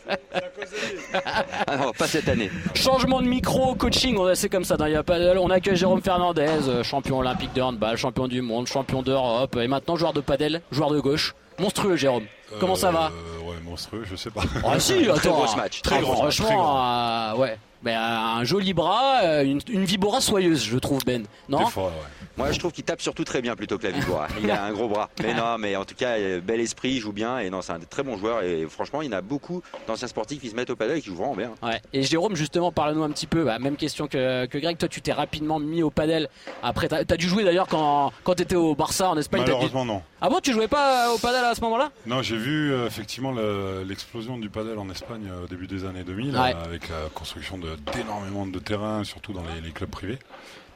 Ah 1.67 1.77
non, 1.77 1.93
pas 1.93 2.07
cette 2.07 2.29
année. 2.29 2.51
changement 2.75 3.21
de 3.21 3.27
micro, 3.27 3.75
coaching, 3.75 4.17
on- 4.17 4.35
c'est 4.35 4.49
comme 4.49 4.65
ça 4.65 4.77
dans 4.77 4.87
Viva 4.87 5.03
Padel. 5.03 5.39
On 5.39 5.51
accueille 5.51 5.77
Jérôme 5.77 6.01
Fernandez, 6.03 6.47
euh, 6.69 6.83
champion 6.83 7.19
olympique 7.19 7.53
de 7.55 7.61
handball, 7.63 7.97
champion 7.97 8.29
du 8.29 8.41
monde, 8.43 8.67
champion 8.67 9.03
d'Europe 9.03 9.57
et 9.61 9.69
maintenant 9.69 9.97
joueur 9.97 10.13
de 10.13 10.21
padel, 10.21 10.63
joueur 10.71 10.91
de 10.91 11.01
gauche. 11.01 11.35
Monstrueux 11.59 11.97
Jérôme. 11.97 12.25
Comment 12.61 12.75
ça 12.77 12.91
va? 12.91 13.11
Euh, 13.13 13.43
Ouais, 13.51 13.57
monstrueux, 13.65 14.05
je 14.09 14.17
sais 14.17 14.31
pas. 14.31 14.43
Ah 14.65 14.79
si, 14.81 15.09
attends. 15.15 15.31
gros 15.45 15.57
match, 15.57 15.83
très 15.83 15.97
Ah, 15.97 16.01
gros, 16.01 16.15
Franchement, 16.15 16.47
très 16.47 16.57
euh, 16.57 17.37
ouais. 17.43 17.59
Ben, 17.83 17.99
un 17.99 18.45
joli 18.45 18.73
bras, 18.75 19.23
euh, 19.25 19.43
une, 19.45 19.61
une 19.69 19.85
vibora 19.85 20.21
soyeuse, 20.21 20.63
je 20.65 20.79
trouve 20.79 21.05
Ben. 21.05 21.25
Non 21.49 21.59
T'es 21.65 21.71
fort, 21.71 21.87
ouais. 21.87 21.93
Moi, 22.39 22.51
je 22.53 22.59
trouve 22.59 22.73
qu'il 22.73 22.85
tape 22.85 23.03
surtout 23.03 23.25
très 23.25 23.43
bien 23.43 23.55
plutôt 23.57 23.77
que 23.77 23.83
la 23.87 23.91
Vibora. 23.93 24.27
Il 24.43 24.51
a 24.51 24.65
un 24.65 24.73
gros 24.73 24.89
bras. 24.89 25.11
Mais 25.23 25.35
non, 25.35 25.59
mais 25.59 25.77
en 25.77 25.85
tout 25.85 25.95
cas, 25.95 26.13
euh, 26.17 26.41
bel 26.41 26.61
esprit, 26.61 26.93
il 26.93 26.99
joue 27.01 27.13
bien. 27.13 27.39
Et 27.41 27.51
non, 27.51 27.61
c'est 27.61 27.73
un 27.75 27.79
très 27.81 28.03
bon 28.03 28.17
joueur. 28.17 28.43
Et 28.43 28.67
franchement, 28.71 29.03
il 29.03 29.11
y 29.11 29.15
en 29.15 29.19
a 29.19 29.21
beaucoup 29.21 29.61
d'anciens 29.87 30.09
sportifs 30.09 30.41
qui 30.41 30.49
se 30.49 30.55
mettent 30.57 30.71
au 30.71 30.77
paddle 30.77 30.97
et 30.97 31.03
qui 31.03 31.09
jouent 31.09 31.17
vraiment 31.17 31.37
bien. 31.37 31.51
Ouais. 31.63 31.83
Et 31.93 32.03
Jérôme, 32.05 32.35
justement, 32.35 32.73
parle-nous 32.73 33.03
un 33.03 33.11
petit 33.11 33.27
peu. 33.27 33.45
Bah, 33.45 33.59
même 33.59 33.77
question 33.77 34.07
que, 34.09 34.47
que 34.47 34.57
Greg. 34.57 34.79
Toi, 34.79 34.89
tu 34.89 35.03
t'es 35.03 35.13
rapidement 35.13 35.59
mis 35.59 35.83
au 35.83 35.91
padel. 35.91 36.29
Après, 36.63 36.89
t'as 36.89 37.01
as 37.07 37.17
dû 37.19 37.29
jouer 37.29 37.45
d'ailleurs 37.45 37.67
quand, 37.69 38.13
quand 38.25 38.35
t'étais 38.35 38.57
au 38.57 38.75
Barça 38.75 39.11
en 39.11 39.19
Espagne. 39.19 39.45
dû- 39.45 39.51
Malheureusement, 39.51 39.85
non. 39.85 40.03
Ah 40.23 40.31
bon, 40.31 40.39
tu 40.43 40.53
jouais 40.53 40.69
pas 40.69 41.13
au 41.13 41.19
padel 41.19 41.45
à 41.45 41.55
ce 41.55 41.61
moment-là? 41.61 41.91
Non, 42.07 42.23
j'ai 42.23 42.39
vu 42.39 42.73
euh, 42.73 42.87
effectivement 42.87 43.33
le- 43.33 43.85
l'explosion 43.87 44.39
du 44.39 44.49
padel 44.49 44.79
en 44.79 44.89
Espagne 44.89 45.29
euh, 45.31 45.45
au 45.45 45.49
début 45.49 45.67
des 45.67 45.85
années 45.85 46.05
2000, 46.05 46.35
Ouais. 46.35 46.55
euh, 46.57 46.65
avec 46.65 46.89
la 46.89 47.11
construction 47.13 47.59
de- 47.59 47.72
d'énormément 47.95 48.47
de, 48.47 48.59
terrains, 48.59 49.05
surtout 49.05 49.33
dans 49.33 49.43
les, 49.55 49.61
les 49.61 49.73
clubs 49.73 49.91
privés 49.91 50.19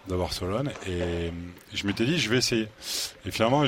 de 0.09 0.17
Barcelone. 0.17 0.71
Et 0.87 1.03
euh, 1.03 1.31
je 1.75 1.87
m'étais 1.87 2.05
dit, 2.05 2.19
je 2.19 2.31
vais 2.31 2.39
essayer. 2.39 2.69
Et 3.25 3.31
finalement, 3.31 3.65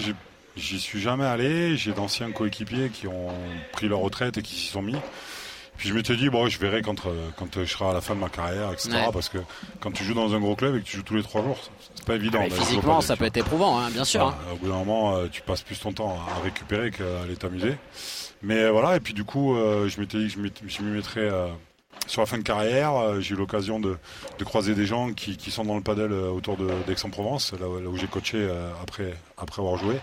j'y 0.57 0.81
suis 0.81 1.01
jamais 1.01 1.25
allé. 1.25 1.77
J'ai 1.77 1.93
d'anciens 1.93 2.31
coéquipiers 2.31 2.91
qui 2.91 3.07
ont 3.07 3.33
pris 3.73 3.89
leur 3.89 4.01
retraite 4.01 4.39
et 4.39 4.43
qui 4.43 4.55
s'y 4.55 4.67
sont 4.67 4.83
mis. 4.83 4.97
Puis 5.77 5.89
je 5.89 5.95
m'étais 5.95 6.17
dit, 6.17 6.29
bon, 6.29 6.49
je 6.49 6.59
verrai 6.59 6.83
quand, 6.83 7.07
euh, 7.07 7.29
quand 7.37 7.61
je 7.61 7.65
serai 7.65 7.87
à 7.87 7.93
la 7.93 8.01
fin 8.01 8.17
de 8.17 8.21
ma 8.21 8.29
carrière, 8.29 8.73
etc. 8.73 8.91
Ouais. 8.91 9.13
Parce 9.13 9.29
que 9.29 9.39
quand 9.79 9.93
tu 9.93 10.03
joues 10.03 10.15
dans 10.15 10.35
un 10.35 10.41
gros 10.41 10.57
club 10.57 10.75
et 10.75 10.81
que 10.81 10.85
tu 10.85 10.97
joues 10.97 11.05
tous 11.05 11.15
les 11.15 11.23
trois 11.23 11.41
jours, 11.43 11.59
c'est 11.95 12.05
pas 12.05 12.17
évident. 12.17 12.43
Physiquement, 12.51 13.01
ça 13.01 13.17
peut 13.17 13.27
être 13.27 13.37
éprouvant, 13.37 13.79
hein, 13.79 13.89
bien 13.91 14.05
sûr. 14.05 14.23
voilà, 14.23 14.37
hein. 14.37 14.53
Au 14.55 14.57
bout 14.57 14.67
d'un 14.67 14.79
moment, 14.79 15.17
euh, 15.17 15.29
tu 15.31 15.41
passes 15.43 15.63
plus 15.63 15.79
ton 15.79 15.93
temps 15.93 16.19
à 16.37 16.43
récupérer 16.43 16.91
qu'à 16.91 17.23
aller 17.23 17.37
t'amuser. 17.37 17.77
Mais 18.43 18.63
euh, 18.63 18.71
voilà, 18.71 18.97
et 18.97 19.01
puis 19.01 19.15
du 19.15 19.25
coup, 19.25 19.57
euh, 19.57 19.89
je 19.89 20.01
m'étais 20.01 20.19
dit 20.19 20.29
que 20.29 20.41
je 20.69 20.83
m'y 20.83 20.91
mettrais 20.91 21.29
euh, 21.29 21.49
sur 22.09 22.21
la 22.23 22.27
fin 22.27 22.39
de 22.39 22.43
carrière. 22.43 22.97
Euh, 22.97 23.21
J'ai 23.21 23.35
eu 23.35 23.37
l'occasion 23.39 23.79
de, 23.79 23.97
de 24.39 24.45
croiser 24.45 24.75
des 24.75 24.87
gens 24.87 25.13
qui, 25.13 25.37
qui 25.37 25.51
sont 25.53 25.65
dans 25.65 25.77
le 25.77 25.83
padel 25.83 26.11
euh, 26.11 26.31
autour 26.31 26.57
d'Aix-en-Provence, 26.87 27.53
là, 27.61 27.69
où- 27.69 27.79
là 27.81 27.89
où 27.89 27.97
j'ai 27.97 28.09
coaché 28.09 28.39
euh, 28.39 28.69
après, 28.83 29.15
après 29.37 29.63
avoir 29.63 29.77
joué. 29.79 30.01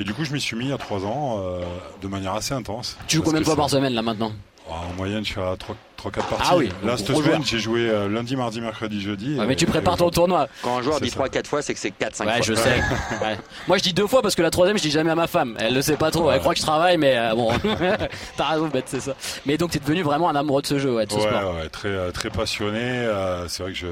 Et 0.00 0.04
du 0.04 0.14
coup, 0.14 0.24
je 0.24 0.32
m'y 0.32 0.40
suis 0.40 0.56
mis 0.56 0.64
il 0.66 0.70
y 0.70 0.72
a 0.72 0.78
trois 0.78 1.04
ans 1.04 1.38
euh, 1.40 1.60
de 2.02 2.08
manière 2.08 2.34
assez 2.34 2.54
intense. 2.54 2.96
Tu 3.06 3.16
joues 3.16 3.22
combien 3.22 3.40
de 3.40 3.44
fois 3.44 3.56
par 3.56 3.70
semaine 3.70 3.92
là 3.94 4.02
maintenant? 4.02 4.32
En 4.68 4.92
moyenne, 4.96 5.24
je 5.24 5.30
suis 5.32 5.40
à 5.40 5.56
3-4 5.98 6.10
parties. 6.12 6.34
Ah 6.50 6.56
oui, 6.56 6.68
Là, 6.84 6.96
cette 6.96 7.08
semaine, 7.08 7.44
j'ai 7.44 7.58
joué 7.58 7.88
euh, 7.90 8.08
lundi, 8.08 8.36
mardi, 8.36 8.60
mercredi, 8.60 9.00
jeudi. 9.02 9.36
Et- 9.36 9.46
Mais 9.46 9.56
tu 9.56 9.66
prépares 9.66 9.96
ton 9.96 10.04
aujourd'hui. 10.06 10.14
tournoi. 10.14 10.48
Quand 10.62 10.78
un 10.78 10.82
joueur 10.82 11.00
dit 11.00 11.10
ça. 11.10 11.16
3-4 11.20 11.46
fois, 11.48 11.60
c'est 11.62 11.74
que 11.74 11.80
c'est 11.80 11.90
4-5 11.90 12.26
Ouais, 12.26 12.32
fois. 12.34 12.42
je 12.42 12.54
sais. 12.54 12.80
Ouais. 13.22 13.36
Moi, 13.66 13.78
je 13.78 13.82
dis 13.82 13.92
deux 13.92 14.06
fois 14.06 14.22
parce 14.22 14.34
que 14.34 14.42
la 14.42 14.50
troisième, 14.50 14.78
je 14.78 14.82
dis 14.82 14.90
jamais 14.90 15.10
à 15.10 15.14
ma 15.16 15.26
femme. 15.26 15.56
Elle 15.58 15.74
le 15.74 15.82
sait 15.82 15.96
pas 15.96 16.10
trop. 16.10 16.30
Elle 16.30 16.38
croit 16.40 16.54
que 16.54 16.60
je 16.60 16.64
travaille, 16.64 16.96
mais 16.98 17.16
euh, 17.18 17.34
bon. 17.34 17.50
T'as 18.36 18.44
raison, 18.46 18.68
bête, 18.68 18.84
c'est 18.86 19.00
ça. 19.00 19.14
Mais 19.46 19.56
donc, 19.58 19.72
t'es 19.72 19.80
devenu 19.80 20.02
vraiment 20.02 20.28
un 20.30 20.36
amoureux 20.36 20.62
de 20.62 20.66
ce 20.68 20.78
jeu, 20.78 20.94
ouais, 20.94 21.06
de 21.06 21.10
ce 21.12 21.16
Ouais, 21.16 21.22
sport. 21.22 21.54
ouais, 21.56 21.68
très, 21.68 21.88
euh, 21.88 22.10
très 22.12 22.30
passionné. 22.30 22.78
Euh, 22.80 23.48
c'est 23.48 23.62
vrai 23.64 23.72
que 23.72 23.78
je, 23.78 23.86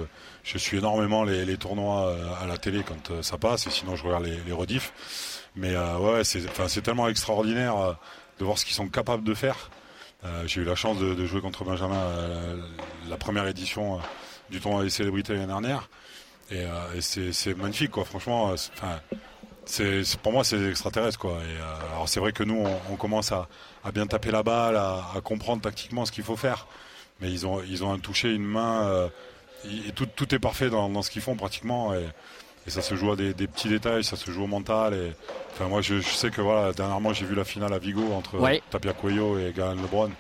je 0.45 0.59
suis 0.59 0.79
énormément 0.79 1.25
les, 1.25 1.45
les 1.45 1.57
tournois 1.57 2.07
euh, 2.09 2.16
à 2.42 2.47
la 2.47 2.57
télé 2.57 2.83
quand 2.87 3.11
euh, 3.12 3.23
ça 3.23 3.37
passe, 3.37 3.66
et 3.66 3.71
sinon 3.71 3.97
je 3.97 4.05
regarde 4.05 4.25
les, 4.25 4.38
les 4.47 4.53
rediffs. 4.53 4.92
Mais 5.57 5.75
euh, 5.75 5.97
ouais, 5.99 6.23
c'est, 6.25 6.45
enfin, 6.49 6.69
c'est 6.69 6.83
tellement 6.83 7.09
extraordinaire 7.09 7.77
euh, 7.77 7.92
de 8.38 8.45
voir 8.45 8.59
ce 8.59 8.64
qu'ils 8.64 8.75
sont 8.75 8.88
capables 8.88 9.25
de 9.25 9.35
faire. 9.35 9.71
Euh, 10.24 10.46
j'ai 10.46 10.62
eu 10.62 10.64
la 10.64 10.74
chance 10.74 10.98
de, 10.98 11.26
jouer 11.26 11.40
contre 11.40 11.64
Benjamin 11.64 11.96
euh, 11.96 12.57
la 13.09 13.16
première 13.16 13.46
édition 13.46 13.96
euh, 13.96 14.02
du 14.50 14.61
tournoi 14.61 14.83
des 14.83 14.90
célébrités 14.90 15.35
l'année 15.35 15.46
dernière. 15.46 15.88
Et, 16.50 16.64
c'est, 17.00 17.55
magnifique, 17.57 17.90
quoi. 17.90 18.05
Franchement, 18.05 18.55
pour 20.22 20.33
moi, 20.33 20.44
c'est 20.44 20.68
extraterrestre, 20.68 21.18
quoi. 21.18 21.38
Et, 21.42 21.92
alors 21.92 22.09
c'est 22.09 22.20
vrai 22.20 22.33
que 22.33 22.44
nous, 22.44 22.64
on, 22.90 22.96
commence 22.96 23.33
à, 23.33 23.48
bien 23.92 24.07
taper 24.07 24.31
la 24.31 24.42
balle, 24.42 24.76
à, 24.76 25.20
comprendre 25.24 25.62
tactiquement 25.62 26.07
ce 26.07 26.12
qu'il 26.12 26.24
faut 26.24 26.37
faire. 26.37 26.66
Mais 27.20 27.33
ils 27.33 27.46
ont, 27.46 27.62
ils 27.62 27.83
ont 27.83 27.92
un 27.92 27.98
toucher, 27.98 28.33
une 28.33 28.44
main, 28.44 29.11
et 29.64 29.90
tout, 29.92 30.07
tout 30.07 30.33
est 30.35 30.38
parfait 30.38 30.70
dans, 30.70 31.02
ce 31.02 31.11
qu'ils 31.11 31.22
font 31.22 31.35
pratiquement. 31.35 31.92
Et 32.66 32.70
ça 32.70 32.83
se 32.83 32.94
joue 32.94 33.12
à 33.12 33.16
des, 33.16 33.33
des 33.35 33.46
petits 33.46 33.68
détails, 33.68 34.02
ça 34.05 34.16
se 34.16 34.31
joue 34.31 34.44
au 34.44 34.46
mental. 34.48 34.94
Et, 34.94 35.12
enfin, 35.55 35.68
moi, 35.68 35.81
je, 35.83 36.00
je 36.00 36.09
sais 36.09 36.31
que 36.31 36.40
voilà, 36.40 36.72
dernièrement, 36.72 37.12
j'ai 37.12 37.24
vu 37.26 37.35
la 37.35 37.44
finale 37.44 37.72
à 37.72 37.79
Vigo 37.79 38.12
entre 38.12 38.38
Ouais. 38.38 38.62
Tapia 38.70 38.92
Cuello 38.92 39.38
et 39.38 39.52
Galan 39.57 39.74
Lebron. 39.81 40.11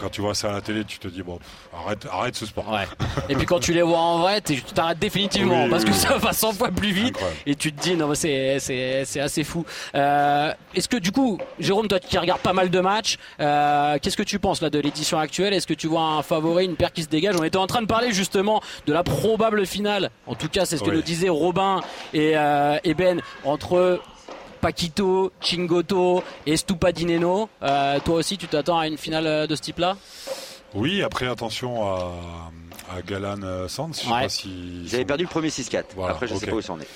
Quand 0.00 0.08
tu 0.10 0.20
vois 0.20 0.34
ça 0.34 0.50
à 0.50 0.52
la 0.52 0.60
télé, 0.60 0.84
tu 0.84 0.98
te 0.98 1.08
dis, 1.08 1.22
bon, 1.22 1.36
pff, 1.38 1.48
arrête, 1.84 2.06
arrête 2.12 2.34
ce 2.36 2.46
sport. 2.46 2.68
Ouais. 2.70 2.86
Et 3.28 3.34
puis 3.34 3.46
quand 3.46 3.58
tu 3.60 3.72
les 3.72 3.82
vois 3.82 3.98
en 3.98 4.18
vrai, 4.20 4.40
tu 4.40 4.60
t'arrêtes 4.62 4.98
définitivement 4.98 5.64
Oui, 5.64 5.70
parce 5.70 5.84
que 5.84 5.90
oui, 5.90 5.96
ça 5.96 6.16
va 6.18 6.32
100 6.32 6.52
fois 6.52 6.68
plus 6.70 6.92
vite. 6.92 7.08
Incroyable. 7.16 7.36
Et 7.46 7.54
tu 7.54 7.72
te 7.72 7.80
dis 7.82 7.94
non 7.96 8.08
mais 8.08 8.14
c'est 8.14 8.58
c'est 8.60 9.04
c'est 9.04 9.20
assez 9.20 9.44
fou. 9.44 9.64
Euh, 9.94 10.52
Est-ce 10.74 10.88
que 10.88 10.96
du 10.96 11.12
coup, 11.12 11.38
Jérôme, 11.58 11.88
toi 11.88 11.98
qui 11.98 12.18
regardes 12.18 12.40
pas 12.40 12.52
mal 12.52 12.70
de 12.70 12.80
matchs, 12.80 13.16
euh, 13.40 13.98
qu'est-ce 14.02 14.16
que 14.16 14.22
tu 14.22 14.38
penses 14.38 14.60
là 14.62 14.70
de 14.70 14.78
l'édition 14.78 15.18
actuelle? 15.18 15.52
Est-ce 15.54 15.66
que 15.66 15.74
tu 15.74 15.86
vois 15.86 16.02
un 16.02 16.22
favori, 16.22 16.64
une 16.64 16.76
paire 16.76 16.92
qui 16.92 17.02
se 17.02 17.08
dégage? 17.08 17.34
On 17.38 17.44
était 17.44 17.56
en 17.58 17.66
train 17.66 17.82
de 17.82 17.86
parler 17.86 18.12
justement 18.12 18.60
de 18.86 18.92
la 18.92 19.02
probable 19.02 19.66
finale. 19.66 20.10
En 20.26 20.34
tout 20.34 20.48
cas, 20.48 20.64
c'est 20.64 20.76
ce 20.76 20.82
que 20.82 20.90
Oui. 20.90 20.96
nous 20.96 21.02
disaient 21.02 21.28
Robin 21.28 21.80
et, 22.14 22.32
euh, 22.36 22.78
et 22.84 22.94
Ben 22.94 23.20
entre. 23.44 24.00
Paquito, 24.60 25.32
Chingoto 25.40 26.22
et 26.46 26.56
Stupadineno. 26.56 27.48
Euh, 27.62 27.98
toi 28.00 28.16
aussi, 28.16 28.36
tu 28.38 28.46
t'attends 28.48 28.78
à 28.78 28.86
une 28.86 28.98
finale 28.98 29.46
de 29.46 29.54
ce 29.56 29.60
type-là? 29.62 29.96
Oui, 30.74 31.02
après, 31.02 31.26
attention 31.26 31.84
à, 31.88 32.12
à 32.96 33.02
Galan 33.02 33.42
euh, 33.42 33.66
Sands. 33.68 33.90
Je 33.92 34.00
sais 34.00 34.06
Ouais. 34.12 34.22
pas 34.22 34.28
si. 34.28 34.82
Ils 34.84 34.94
avaient 34.94 35.04
perdu 35.04 35.24
le 35.24 35.28
premier 35.30 35.48
6-4. 35.48 35.84
Voilà, 35.96 36.14
Après, 36.14 36.28
je 36.28 36.34
sais 36.36 36.46
pas 36.46 36.54
où 36.54 36.60
ils 36.60 36.70
en 36.70 36.78
est. 36.80 36.86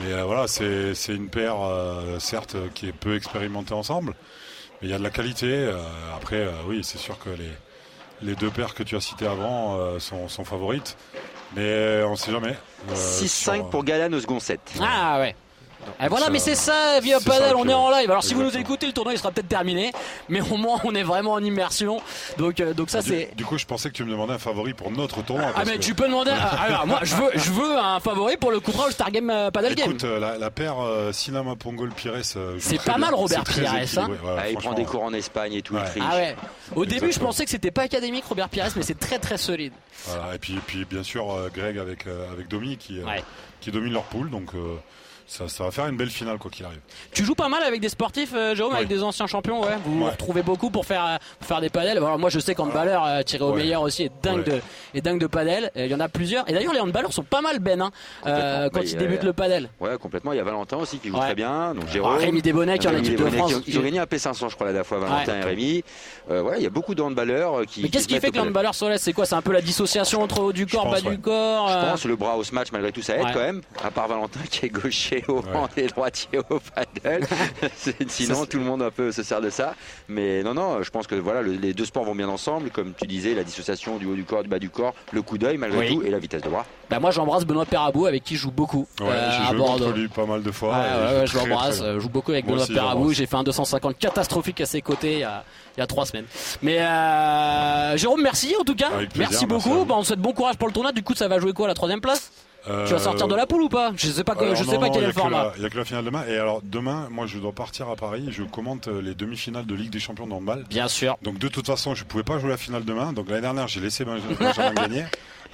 Mais 0.00 0.12
euh, 0.12 0.24
voilà, 0.24 0.46
c'est 0.48 0.94
c'est 0.94 1.14
une 1.14 1.28
paire, 1.28 1.56
euh, 1.62 2.18
certes, 2.18 2.56
qui 2.74 2.88
est 2.88 2.92
peu 2.92 3.16
expérimentée 3.16 3.72
ensemble, 3.74 4.14
mais 4.80 4.88
il 4.88 4.90
y 4.90 4.94
a 4.94 4.98
de 4.98 5.02
la 5.02 5.10
qualité. 5.10 5.46
euh, 5.50 5.76
après, 6.14 6.36
euh, 6.36 6.50
oui, 6.66 6.80
c'est 6.82 6.98
sûr 6.98 7.18
que 7.18 7.30
les, 7.30 7.50
les 8.22 8.34
deux 8.34 8.50
paires 8.50 8.74
que 8.74 8.82
tu 8.82 8.96
as 8.96 9.00
citées 9.00 9.26
avant 9.26 9.76
euh, 9.78 9.98
sont, 9.98 10.28
sont 10.28 10.44
favorites, 10.44 10.96
mais 11.56 12.02
on 12.04 12.12
ne 12.12 12.16
sait 12.16 12.32
jamais. 12.32 12.56
Euh, 12.90 12.94
6-5 12.94 13.26
sur- 13.26 13.70
pour 13.70 13.84
Galan 13.84 14.14
au 14.14 14.20
second 14.20 14.40
set. 14.40 14.60
Ah 14.80 15.18
ouais. 15.20 15.34
Et 16.04 16.08
voilà, 16.08 16.30
mais 16.30 16.38
c'est 16.38 16.54
ça, 16.54 16.98
Via 17.00 17.20
Padel, 17.20 17.54
on 17.56 17.68
est 17.68 17.74
en 17.74 17.90
live. 17.90 18.10
Alors 18.10 18.24
si 18.24 18.34
vous 18.34 18.42
nous 18.42 18.56
écoutez, 18.56 18.86
le 18.86 18.92
tournoi 18.92 19.12
il 19.12 19.18
sera 19.18 19.30
peut-être 19.30 19.48
terminé, 19.48 19.92
mais 20.28 20.40
au 20.40 20.56
moins 20.56 20.78
on 20.84 20.94
est 20.94 21.02
vraiment 21.02 21.32
en 21.32 21.42
immersion. 21.42 22.00
Donc, 22.38 22.60
euh, 22.60 22.74
donc 22.74 22.90
ça 22.90 23.02
Du, 23.02 23.08
c'est. 23.10 23.30
du 23.36 23.44
coup, 23.44 23.56
je 23.58 23.66
pensais 23.66 23.88
que 23.88 23.94
tu 23.94 24.04
me 24.04 24.10
demandais 24.10 24.32
un 24.34 24.38
favori 24.38 24.74
pour 24.74 24.90
notre 24.90 25.22
tournoi. 25.22 25.46
Ah 25.50 25.52
parce 25.54 25.68
mais 25.68 25.76
que- 25.76 25.82
tu 25.82 25.94
peux 25.94 26.06
demander. 26.06 26.30
Alors 26.32 26.86
moi 26.86 27.00
je 27.02 27.14
veux, 27.14 27.30
je 27.34 27.50
veux 27.52 27.78
un 27.78 28.00
favori 28.00 28.36
pour 28.36 28.50
le 28.50 28.60
contrat 28.60 28.86
All 28.86 28.92
Star 28.92 29.10
Game 29.10 29.30
euh, 29.30 29.50
Padel 29.50 29.74
Game. 29.74 29.90
Écoute, 29.90 30.04
euh, 30.04 30.18
la, 30.18 30.38
la 30.38 30.50
paire 30.50 30.76
euh, 30.80 31.12
Sinama 31.12 31.54
Pongol 31.56 31.90
Pires. 31.90 32.14
euh, 32.36 32.56
C'est 32.58 32.82
pas 32.82 32.98
mal. 32.98 33.14
Robert 33.14 33.44
Pires, 33.44 33.72
hein. 33.72 34.08
ouais, 34.08 34.16
Ah, 34.38 34.50
il 34.50 34.56
prend 34.56 34.72
des 34.74 34.84
cours 34.84 35.02
en 35.04 35.12
Espagne 35.12 35.52
et 35.54 35.62
tout, 35.62 35.74
Ouais. 35.74 35.80
il 35.84 35.90
triche. 35.90 36.04
Ah 36.10 36.16
ouais. 36.16 36.36
Au 36.74 36.84
début 36.84 37.12
je 37.12 37.18
pensais 37.20 37.44
que 37.44 37.50
c'était 37.50 37.70
pas 37.70 37.82
académique 37.82 38.24
Robert 38.28 38.48
Pires, 38.48 38.66
mais 38.76 38.82
c'est 38.82 38.98
très 38.98 39.18
très 39.18 39.36
solide. 39.38 39.72
Voilà, 40.06 40.34
et 40.34 40.38
puis, 40.38 40.58
puis 40.66 40.84
bien 40.84 41.02
sûr 41.02 41.30
euh, 41.32 41.48
Greg 41.54 41.78
avec, 41.78 42.06
euh, 42.06 42.30
avec 42.32 42.48
Domi 42.48 42.76
qui, 42.76 42.98
euh, 43.00 43.04
Ouais. 43.04 43.22
qui 43.60 43.70
domine 43.70 43.92
leur 43.92 44.02
poule. 44.04 44.30
Donc 44.30 44.54
euh, 44.54 44.76
ça, 45.26 45.48
ça 45.48 45.64
va 45.64 45.70
faire 45.70 45.86
une 45.86 45.96
belle 45.96 46.10
finale 46.10 46.38
quoi 46.38 46.50
qu'il 46.50 46.64
arrive. 46.66 46.80
Tu 47.12 47.24
joues 47.24 47.34
pas 47.34 47.48
mal 47.48 47.62
avec 47.62 47.80
des 47.80 47.88
sportifs, 47.88 48.32
euh, 48.34 48.54
Jérôme, 48.54 48.74
avec 48.74 48.88
des 48.88 49.02
anciens 49.02 49.26
champions, 49.26 49.62
ouais. 49.62 49.76
Vous 49.84 49.98
vous 49.98 50.04
Ouais. 50.04 50.10
retrouvez 50.10 50.42
beaucoup 50.42 50.70
pour 50.70 50.84
faire 50.86 51.04
euh, 51.06 51.16
pour 51.38 51.48
faire 51.48 51.60
des 51.60 51.68
padels. 51.70 51.96
Alors 51.98 52.18
moi, 52.18 52.30
je 52.30 52.38
sais 52.38 52.54
qu'handballeur 52.54 53.04
euh, 53.06 53.22
tiré 53.22 53.44
au 53.44 53.50
Ouais. 53.52 53.62
meilleur 53.62 53.82
aussi 53.82 54.04
est 54.04 54.12
dingue 54.22 54.46
Ouais. 54.46 54.54
de 54.56 54.60
est 54.94 55.00
dingue 55.00 55.20
de 55.20 55.26
padel. 55.26 55.70
Il 55.76 55.86
y 55.86 55.94
en 55.94 56.00
a 56.00 56.08
plusieurs. 56.08 56.48
Et 56.48 56.52
d'ailleurs, 56.52 56.72
les 56.74 56.80
handballeurs 56.80 57.12
sont 57.12 57.22
pas 57.22 57.40
mal 57.40 57.58
Ben 57.60 57.80
hein, 57.80 57.90
euh, 58.26 58.68
quand 58.70 58.80
Bah, 58.80 58.84
ils 58.86 58.96
débutent 58.96 59.22
le 59.24 59.32
padel. 59.32 59.68
Ouais, 59.80 59.96
complètement. 59.98 60.32
Il 60.32 60.36
y 60.36 60.40
a 60.40 60.44
Valentin 60.44 60.76
aussi 60.78 60.98
qui 60.98 61.08
joue 61.08 61.14
Ouais. 61.16 61.20
très 61.20 61.34
bien. 61.34 61.74
Donc 61.74 61.88
Jérôme. 61.88 62.14
Ah, 62.16 62.18
Rémi 62.20 62.42
Desbonnets 62.42 62.78
qui 62.78 62.86
est 62.86 62.90
en 62.90 62.96
équipe 62.98 63.16
de 63.22 63.30
France. 63.30 63.54
qui 63.64 63.70
Ils 63.70 63.78
ont 63.78 63.82
gagné 63.82 63.98
un 63.98 64.04
P500, 64.04 64.48
je 64.50 64.54
crois, 64.54 64.66
la 64.66 64.72
dernière 64.72 64.86
fois, 64.86 64.98
Valentin 64.98 65.32
Ouais. 65.32 65.40
et 65.40 65.44
Rémi. 65.44 65.84
Euh, 66.30 66.42
ouais, 66.42 66.54
il 66.58 66.62
y 66.62 66.66
a 66.66 66.70
beaucoup 66.70 66.94
de 66.94 67.02
handballeurs 67.02 67.64
qui. 67.66 67.82
Mais 67.82 67.88
qu'est-ce 67.88 68.06
qui 68.08 68.14
fait 68.14 68.20
que 68.20 68.26
le 68.26 68.32
padel. 68.32 68.48
handballeur 68.48 68.74
se 68.74 68.84
laisse 68.84 69.02
C'est 69.02 69.12
quoi? 69.12 69.26
C'est 69.26 69.34
un 69.34 69.42
peu 69.42 69.52
la 69.52 69.60
dissociation 69.62 70.22
entre 70.22 70.40
haut 70.42 70.52
du 70.52 70.66
corps, 70.66 70.90
bas 70.90 71.00
du 71.00 71.18
corps. 71.18 71.68
Je 71.68 71.90
pense 71.90 72.04
le 72.04 72.16
bras 72.16 72.36
au 72.36 72.44
smash 72.44 72.70
malgré 72.72 72.92
tout 72.92 73.02
ça 73.02 73.16
aide 73.16 73.26
quand 73.32 73.40
même. 73.40 73.62
À 73.84 73.90
part 73.90 74.08
Valentin 74.08 74.40
qui 74.50 74.66
est 74.66 74.68
gaucher 74.68 75.21
au 75.28 75.40
vent 75.40 75.68
et 75.76 75.86
droitier 75.86 76.38
au 76.50 76.58
paddle. 76.60 77.26
Sinon 78.08 78.46
tout 78.46 78.58
le 78.58 78.64
monde 78.64 78.82
un 78.82 78.90
peu 78.90 79.12
se 79.12 79.22
sert 79.22 79.40
de 79.40 79.50
ça. 79.50 79.74
Mais 80.08 80.42
non 80.42 80.54
non, 80.54 80.82
je 80.82 80.90
pense 80.90 81.06
que 81.06 81.14
voilà 81.14 81.42
le- 81.42 81.52
les 81.52 81.74
deux 81.74 81.84
sports 81.84 82.04
vont 82.04 82.14
bien 82.14 82.28
ensemble. 82.28 82.70
Comme 82.70 82.92
tu 82.94 83.06
disais, 83.06 83.34
la 83.34 83.44
dissociation 83.44 83.96
du 83.96 84.06
haut 84.06 84.14
du 84.14 84.24
corps, 84.24 84.42
du 84.42 84.48
bas 84.48 84.58
du 84.58 84.70
corps, 84.70 84.94
le 85.12 85.22
coup 85.22 85.38
d'œil 85.38 85.56
malgré 85.58 85.78
Oui. 85.88 85.94
tout 85.96 86.02
et 86.02 86.10
la 86.10 86.18
vitesse 86.18 86.42
de 86.42 86.48
bras. 86.48 86.64
Bah 86.90 86.98
moi, 87.00 87.10
j'embrasse 87.10 87.44
Benoît 87.44 87.64
Perabou 87.64 88.06
avec 88.06 88.22
qui 88.24 88.36
je 88.36 88.42
joue 88.42 88.50
beaucoup 88.50 88.86
Ouais, 89.00 89.06
euh, 89.08 89.30
j'ai 89.30 89.42
à 89.42 89.48
joué 89.48 89.56
Bordeaux. 89.58 89.84
contre 89.86 89.96
lui 89.98 90.08
pas 90.08 90.26
mal 90.26 90.42
de 90.42 90.50
fois. 90.50 90.74
Ouais, 90.76 91.26
je 91.26 91.36
l'embrasse. 91.38 91.82
Je 91.82 91.98
joue 92.00 92.08
beaucoup 92.10 92.32
avec 92.32 92.44
Moi 92.44 92.54
Benoît 92.54 92.64
aussi, 92.64 92.74
Perabou. 92.74 93.12
J'ai 93.12 93.26
fait 93.26 93.36
un 93.36 93.42
250 93.44 93.98
catastrophique 93.98 94.60
à 94.60 94.66
ses 94.66 94.82
côtés 94.82 95.12
il 95.14 95.18
y 95.20 95.24
a, 95.24 95.44
il 95.76 95.80
y 95.80 95.82
a 95.82 95.86
trois 95.86 96.04
semaines. 96.06 96.26
Mais 96.62 96.78
euh, 96.80 97.96
Jérôme, 97.96 98.22
merci 98.22 98.54
en 98.60 98.64
tout 98.64 98.74
cas. 98.74 98.90
Plaisir, 98.90 99.10
merci 99.16 99.46
beaucoup. 99.46 99.84
Bah, 99.84 99.94
on 99.96 100.02
te 100.02 100.06
souhaite 100.08 100.20
bon 100.20 100.32
courage 100.32 100.56
pour 100.56 100.68
le 100.68 100.74
tournoi. 100.74 100.92
Du 100.92 101.02
coup, 101.02 101.14
ça 101.14 101.28
va 101.28 101.38
jouer 101.38 101.52
quoi 101.52 101.66
la 101.66 101.74
troisième 101.74 102.00
place? 102.00 102.30
Euh, 102.68 102.86
Tu 102.86 102.92
vas 102.92 102.98
sortir 103.00 103.26
de 103.28 103.34
la 103.34 103.46
poule 103.46 103.62
ou 103.62 103.68
pas? 103.68 103.92
Je 103.96 104.06
sais 104.06 104.22
pas. 104.24 104.34
que- 104.34 104.44
alors 104.44 104.54
je 104.54 104.62
sais 104.64 104.72
non, 104.74 104.80
pas 104.80 104.86
non, 104.86 104.92
quel 104.92 105.02
il 105.02 105.04
y 105.04 105.06
est 105.06 105.06
a 105.06 105.08
le 105.08 105.14
que 105.14 105.20
format. 105.20 105.44
la- 105.44 105.52
Il 105.56 105.62
y 105.62 105.66
a 105.66 105.70
que 105.70 105.78
la 105.78 105.84
finale 105.84 106.04
demain. 106.04 106.24
Et 106.28 106.36
alors 106.38 106.60
demain, 106.62 107.08
moi 107.10 107.26
je 107.26 107.38
dois 107.38 107.52
partir 107.52 107.88
à 107.88 107.96
Paris. 107.96 108.26
Je 108.30 108.42
commente 108.44 108.86
euh, 108.88 109.02
les 109.02 109.14
demi-finales 109.14 109.66
de 109.66 109.74
Ligue 109.74 109.90
des 109.90 109.98
Champions 110.00 110.26
de 110.26 110.32
handball. 110.32 110.64
Bien 110.68 110.86
sûr. 110.88 111.16
Donc 111.22 111.38
de 111.38 111.48
toute 111.48 111.66
façon, 111.66 111.94
je 111.94 112.04
pouvais 112.04 112.22
pas 112.22 112.38
jouer 112.38 112.50
la 112.50 112.56
finale 112.56 112.84
demain. 112.84 113.12
Donc 113.12 113.28
l'année 113.28 113.40
dernière, 113.42 113.66
j'ai 113.68 113.80
laissé 113.80 114.04
Benj- 114.04 114.22
Benjamin 114.38 114.74
gagner. 114.74 115.04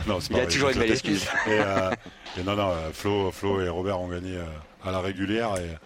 Non, 0.07 0.21
c'est 0.21 0.31
Il 0.31 0.37
y 0.37 0.41
a 0.41 0.43
vrai, 0.45 0.53
toujours 0.53 0.69
une 0.71 0.79
belle 0.79 0.91
excuse. 0.93 1.25
Et, 1.47 1.51
euh, 1.53 1.91
et 2.39 2.43
non, 2.43 2.55
non, 2.55 2.73
Flo, 2.93 3.31
Flo 3.33 3.61
et 3.63 3.69
Robert 3.69 4.01
ont 4.01 4.09
gagné 4.09 4.37
euh, 4.37 4.45
à 4.87 4.93
la 4.93 5.01
régulière. 5.01 5.55
Et, 5.57 5.77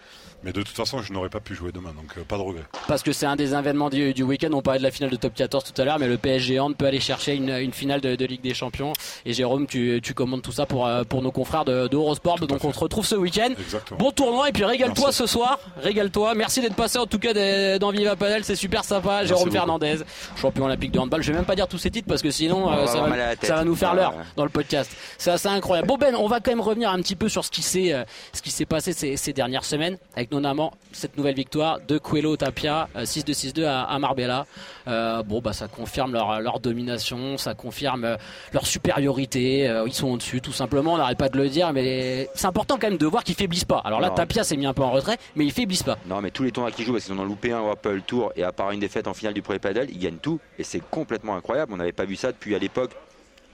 mais 0.43 0.51
de 0.53 0.61
toute 0.61 0.75
façon, 0.75 1.01
je 1.01 1.13
n'aurais 1.13 1.29
pas 1.29 1.39
pu 1.39 1.55
jouer 1.55 1.71
demain. 1.71 1.89
Donc 1.93 2.17
euh, 2.17 2.23
pas 2.23 2.37
de 2.37 2.41
regret. 2.41 2.63
Parce 2.87 3.03
que 3.03 3.11
c'est 3.11 3.25
un 3.25 3.35
des 3.35 3.53
événements 3.53 3.89
du, 3.89 4.13
du 4.13 4.23
week-end. 4.23 4.49
On 4.53 4.61
parlait 4.61 4.79
de 4.79 4.83
la 4.83 4.91
finale 4.91 5.09
de 5.11 5.15
top 5.15 5.33
14 5.33 5.63
tout 5.73 5.81
à 5.81 5.85
l'heure, 5.85 5.99
mais 5.99 6.07
le 6.07 6.17
PSG 6.17 6.59
Hand 6.59 6.75
peut 6.75 6.85
aller 6.85 6.99
chercher 6.99 7.35
une, 7.35 7.49
une 7.49 7.73
finale 7.73 8.01
de, 8.01 8.15
de 8.15 8.25
Ligue 8.25 8.41
des 8.41 8.53
Champions. 8.53 8.93
Et 9.25 9.33
Jérôme, 9.33 9.67
tu, 9.67 9.99
tu 10.03 10.13
commandes 10.13 10.41
tout 10.41 10.51
ça 10.51 10.65
pour, 10.65 10.85
euh, 10.87 11.03
pour 11.03 11.21
nos 11.21 11.31
confrères 11.31 11.65
de, 11.65 11.87
de 11.87 11.95
Eurosport. 11.95 12.35
Tout 12.39 12.47
Donc 12.47 12.59
fait. 12.61 12.67
on 12.67 12.71
te 12.71 12.79
retrouve 12.79 13.05
ce 13.05 13.15
week-end. 13.15 13.49
Exactement. 13.57 13.97
Bon 13.99 14.11
tournoi 14.11 14.49
et 14.49 14.51
puis 14.51 14.63
régale-toi 14.65 15.11
ce 15.11 15.25
soir. 15.25 15.59
Régale-toi. 15.81 16.33
Merci 16.35 16.61
d'être 16.61 16.75
passé 16.75 16.97
en 16.97 17.05
tout 17.05 17.19
cas 17.19 17.33
dans 17.79 17.91
Viva 17.91 18.15
Padel. 18.15 18.43
C'est 18.43 18.55
super 18.55 18.83
sympa. 18.83 19.25
Jérôme 19.25 19.45
beaucoup. 19.45 19.55
Fernandez, 19.55 19.97
champion 20.35 20.65
olympique 20.65 20.91
de 20.91 20.99
handball. 20.99 21.21
Je 21.21 21.31
vais 21.31 21.37
même 21.37 21.45
pas 21.45 21.55
dire 21.55 21.67
tous 21.67 21.77
ces 21.77 21.91
titres 21.91 22.07
parce 22.07 22.21
que 22.21 22.31
sinon 22.31 22.71
euh, 22.71 22.85
ça, 22.87 23.01
va, 23.01 23.35
tête. 23.35 23.45
ça 23.47 23.55
va 23.55 23.63
nous 23.63 23.75
faire 23.75 23.91
Ouais. 23.91 23.97
l'heure 23.97 24.13
dans 24.35 24.43
le 24.43 24.49
podcast. 24.49 24.91
C'est 25.17 25.31
assez 25.31 25.47
incroyable. 25.47 25.87
Bon 25.87 25.97
Ben, 25.97 26.15
on 26.15 26.27
va 26.27 26.39
quand 26.39 26.51
même 26.51 26.61
revenir 26.61 26.89
un 26.89 26.97
petit 26.97 27.15
peu 27.15 27.29
sur 27.29 27.45
ce 27.45 27.51
qui 27.51 27.61
s'est 27.61 27.93
euh, 27.93 28.03
ce 28.33 28.41
qui 28.41 28.49
s'est 28.51 28.65
passé 28.65 28.93
ces, 28.93 29.17
ces 29.17 29.33
dernières 29.33 29.65
semaines 29.65 29.97
avec 30.15 30.31
notamment 30.33 30.73
cette 30.91 31.17
nouvelle 31.17 31.35
victoire 31.35 31.79
de 31.87 31.97
Coelho 31.97 32.35
Tapia 32.37 32.89
euh, 32.95 33.03
6-2 33.03 33.33
6-2 33.33 33.65
à, 33.65 33.83
à 33.83 33.99
Marbella. 33.99 34.45
Euh, 34.87 35.23
bon 35.23 35.39
bah 35.39 35.53
ça 35.53 35.67
confirme 35.67 36.13
leur, 36.13 36.41
leur 36.41 36.59
domination, 36.59 37.37
ça 37.37 37.53
confirme 37.53 38.03
euh, 38.05 38.17
leur 38.53 38.65
supériorité. 38.65 39.67
Euh, 39.67 39.85
ils 39.87 39.93
sont 39.93 40.09
au-dessus 40.09 40.41
tout 40.41 40.51
simplement. 40.51 40.93
On 40.93 40.97
n'arrête 40.97 41.17
pas 41.17 41.29
de 41.29 41.37
le 41.37 41.49
dire, 41.49 41.71
mais 41.73 42.29
c'est 42.35 42.47
important 42.47 42.77
quand 42.79 42.89
même 42.89 42.97
de 42.97 43.05
voir 43.05 43.23
qu'ils 43.23 43.35
faiblissent 43.35 43.65
pas. 43.65 43.81
Alors 43.85 43.99
là 44.01 44.09
Non. 44.09 44.15
Tapia 44.15 44.43
s'est 44.43 44.57
mis 44.57 44.65
un 44.65 44.73
peu 44.73 44.83
en 44.83 44.91
retrait, 44.91 45.17
mais 45.35 45.45
ils 45.45 45.51
faiblissent 45.51 45.83
pas. 45.83 45.97
Non, 46.05 46.21
mais 46.21 46.31
tous 46.31 46.43
les 46.43 46.51
tournois 46.51 46.71
qu'ils 46.71 46.85
jouent, 46.85 46.93
parce 46.93 47.05
qu'ils 47.05 47.13
en 47.13 47.19
ont 47.19 47.25
loupé 47.25 47.51
un 47.51 47.61
au 47.61 47.69
Apple 47.71 48.01
Tour, 48.01 48.31
et 48.35 48.43
à 48.43 48.51
part 48.51 48.71
une 48.71 48.79
défaite 48.79 49.07
en 49.07 49.13
finale 49.13 49.33
du 49.33 49.41
premier 49.41 49.59
paddle, 49.59 49.87
ils 49.89 49.99
gagnent 49.99 50.17
tout. 50.17 50.39
Et 50.59 50.63
c'est 50.63 50.81
complètement 50.89 51.35
incroyable. 51.35 51.73
On 51.73 51.77
n'avait 51.77 51.91
pas 51.91 52.05
vu 52.05 52.15
ça 52.15 52.31
depuis 52.31 52.55
à 52.55 52.59
l'époque. 52.59 52.91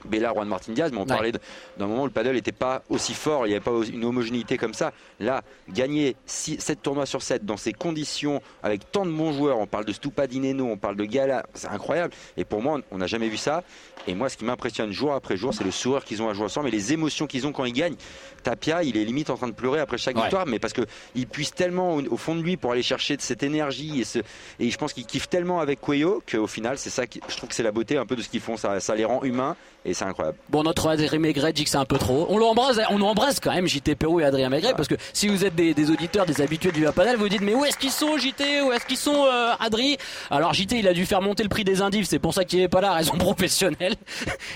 Bella, 0.06 0.32
Juan 0.34 0.48
Martin 0.48 0.74
Diaz, 0.74 0.92
mais 0.92 0.98
on 0.98 1.02
Ouais. 1.02 1.08
parlait 1.08 1.32
d'un 1.32 1.88
moment 1.88 2.04
où 2.04 2.06
le 2.06 2.12
paddle 2.12 2.34
n'était 2.34 2.52
pas 2.52 2.84
aussi 2.90 3.14
fort, 3.14 3.46
il 3.46 3.50
n'y 3.50 3.56
avait 3.56 3.64
pas 3.64 3.72
une 3.92 4.04
homogénéité 4.06 4.58
comme 4.58 4.74
ça. 4.74 4.94
Là, 5.20 5.42
gagner 5.70 6.16
7 6.26 6.82
tournois 6.82 7.06
sur 7.06 7.22
7 7.22 7.46
dans 7.46 7.58
ces 7.58 7.74
conditions, 7.74 8.42
avec 8.64 8.92
tant 8.92 9.06
de 9.06 9.12
bons 9.12 9.34
joueurs, 9.34 9.58
on 9.60 9.68
parle 9.68 9.86
de 9.86 9.94
Stupadineno, 9.94 10.66
on 10.66 10.78
parle 10.78 10.96
de 10.96 11.06
Gala, 11.06 11.46
c'est 11.54 11.68
incroyable. 11.68 12.14
Et 12.38 12.46
pour 12.46 12.62
moi, 12.62 12.80
on 12.92 12.98
n'a 12.98 13.08
jamais 13.08 13.30
vu 13.30 13.38
ça. 13.38 13.64
Et 14.08 14.16
moi, 14.16 14.30
ce 14.30 14.38
qui 14.38 14.46
m'impressionne 14.46 14.92
jour 14.92 15.14
après 15.14 15.36
jour, 15.38 15.54
c'est 15.54 15.64
le 15.66 15.72
sourire 15.72 16.04
qu'ils 16.06 16.22
ont 16.22 16.30
à 16.30 16.34
jouer 16.34 16.46
ensemble 16.46 16.70
et 16.70 16.72
les 16.72 16.94
émotions 16.94 17.28
qu'ils 17.28 17.46
ont 17.46 17.52
quand 17.52 17.66
ils 17.66 17.74
gagnent. 17.74 17.98
Tapia, 18.44 18.82
il 18.84 18.96
est 18.98 19.04
limite 19.04 19.30
en 19.30 19.36
train 19.36 19.48
de 19.48 19.54
pleurer 19.54 19.80
après 19.82 19.98
chaque 19.98 20.16
Ouais. 20.16 20.22
victoire, 20.24 20.46
mais 20.48 20.58
parce 20.60 20.74
qu'il 20.74 21.28
puise 21.28 21.52
tellement 21.52 21.96
au, 21.96 22.02
au 22.14 22.18
fond 22.18 22.36
de 22.36 22.42
lui 22.42 22.56
pour 22.58 22.72
aller 22.72 22.82
chercher 22.82 23.18
de 23.18 23.22
cette 23.22 23.44
énergie 23.44 24.00
et, 24.02 24.04
ce- 24.06 24.20
et 24.60 24.70
je 24.72 24.78
pense 24.78 24.94
qu'il 24.94 25.06
kiffe 25.06 25.28
tellement 25.30 25.60
avec 25.60 25.82
Cuello 25.82 26.24
qu'au 26.30 26.48
final, 26.48 26.78
c'est 26.78 26.90
ça 26.90 27.06
qui, 27.08 27.20
je 27.28 27.36
trouve 27.36 27.50
que 27.50 27.56
c'est 27.56 27.64
la 27.64 27.72
beauté 27.74 27.98
un 27.98 28.06
peu 28.06 28.16
de 28.16 28.22
ce 28.22 28.30
qu'ils 28.30 28.40
font. 28.40 28.56
Ça, 28.58 28.80
ça 28.80 28.96
les 28.96 29.06
rend 29.06 29.22
humains 29.24 29.56
et 29.86 29.89
c'est 29.94 30.06
incroyable. 30.06 30.38
Bon, 30.50 30.64
notre 30.64 30.88
Adrien 30.90 31.20
Maigret 31.20 31.54
dit 31.54 31.64
que 31.64 31.70
c'est 31.70 31.78
un 31.78 31.86
peu 31.86 31.98
trop. 31.98 32.26
On 32.30 32.38
l'embrasse, 32.38 32.80
on 32.90 33.02
embrasse 33.02 33.40
quand 33.40 33.54
même 33.54 33.68
JT 33.68 33.96
Perrou 33.96 34.20
et 34.20 34.24
Adrien 34.26 34.50
Maigret 34.50 34.74
parce 34.76 34.88
que 34.88 34.96
si 35.14 35.28
vous 35.28 35.46
êtes 35.46 35.56
des, 35.56 35.74
des 35.74 35.90
auditeurs, 35.92 36.26
des 36.26 36.42
habitués 36.42 36.72
du 36.72 36.84
Vapadel, 36.84 37.16
vous 37.18 37.30
dites 37.30 37.42
mais 37.42 37.54
où 37.56 37.66
est-ce 37.66 37.78
qu'ils 37.78 37.92
sont 37.92 38.18
JT 38.18 38.62
Où 38.62 38.72
est-ce 38.72 38.86
qu'ils 38.86 38.98
sont 38.98 39.26
euh, 39.26 39.52
Adri? 39.60 39.98
Alors 40.30 40.54
JT 40.54 40.80
il 40.80 40.88
a 40.88 40.94
dû 40.94 41.06
faire 41.06 41.22
monter 41.22 41.44
le 41.44 41.50
prix 41.50 41.64
des 41.64 41.82
indifs, 41.82 42.08
c'est 42.08 42.20
pour 42.20 42.34
ça 42.34 42.46
qu'il 42.46 42.60
est 42.60 42.68
pas 42.68 42.82
là, 42.82 42.94
raison 42.94 43.14
professionnelle. 43.18 43.96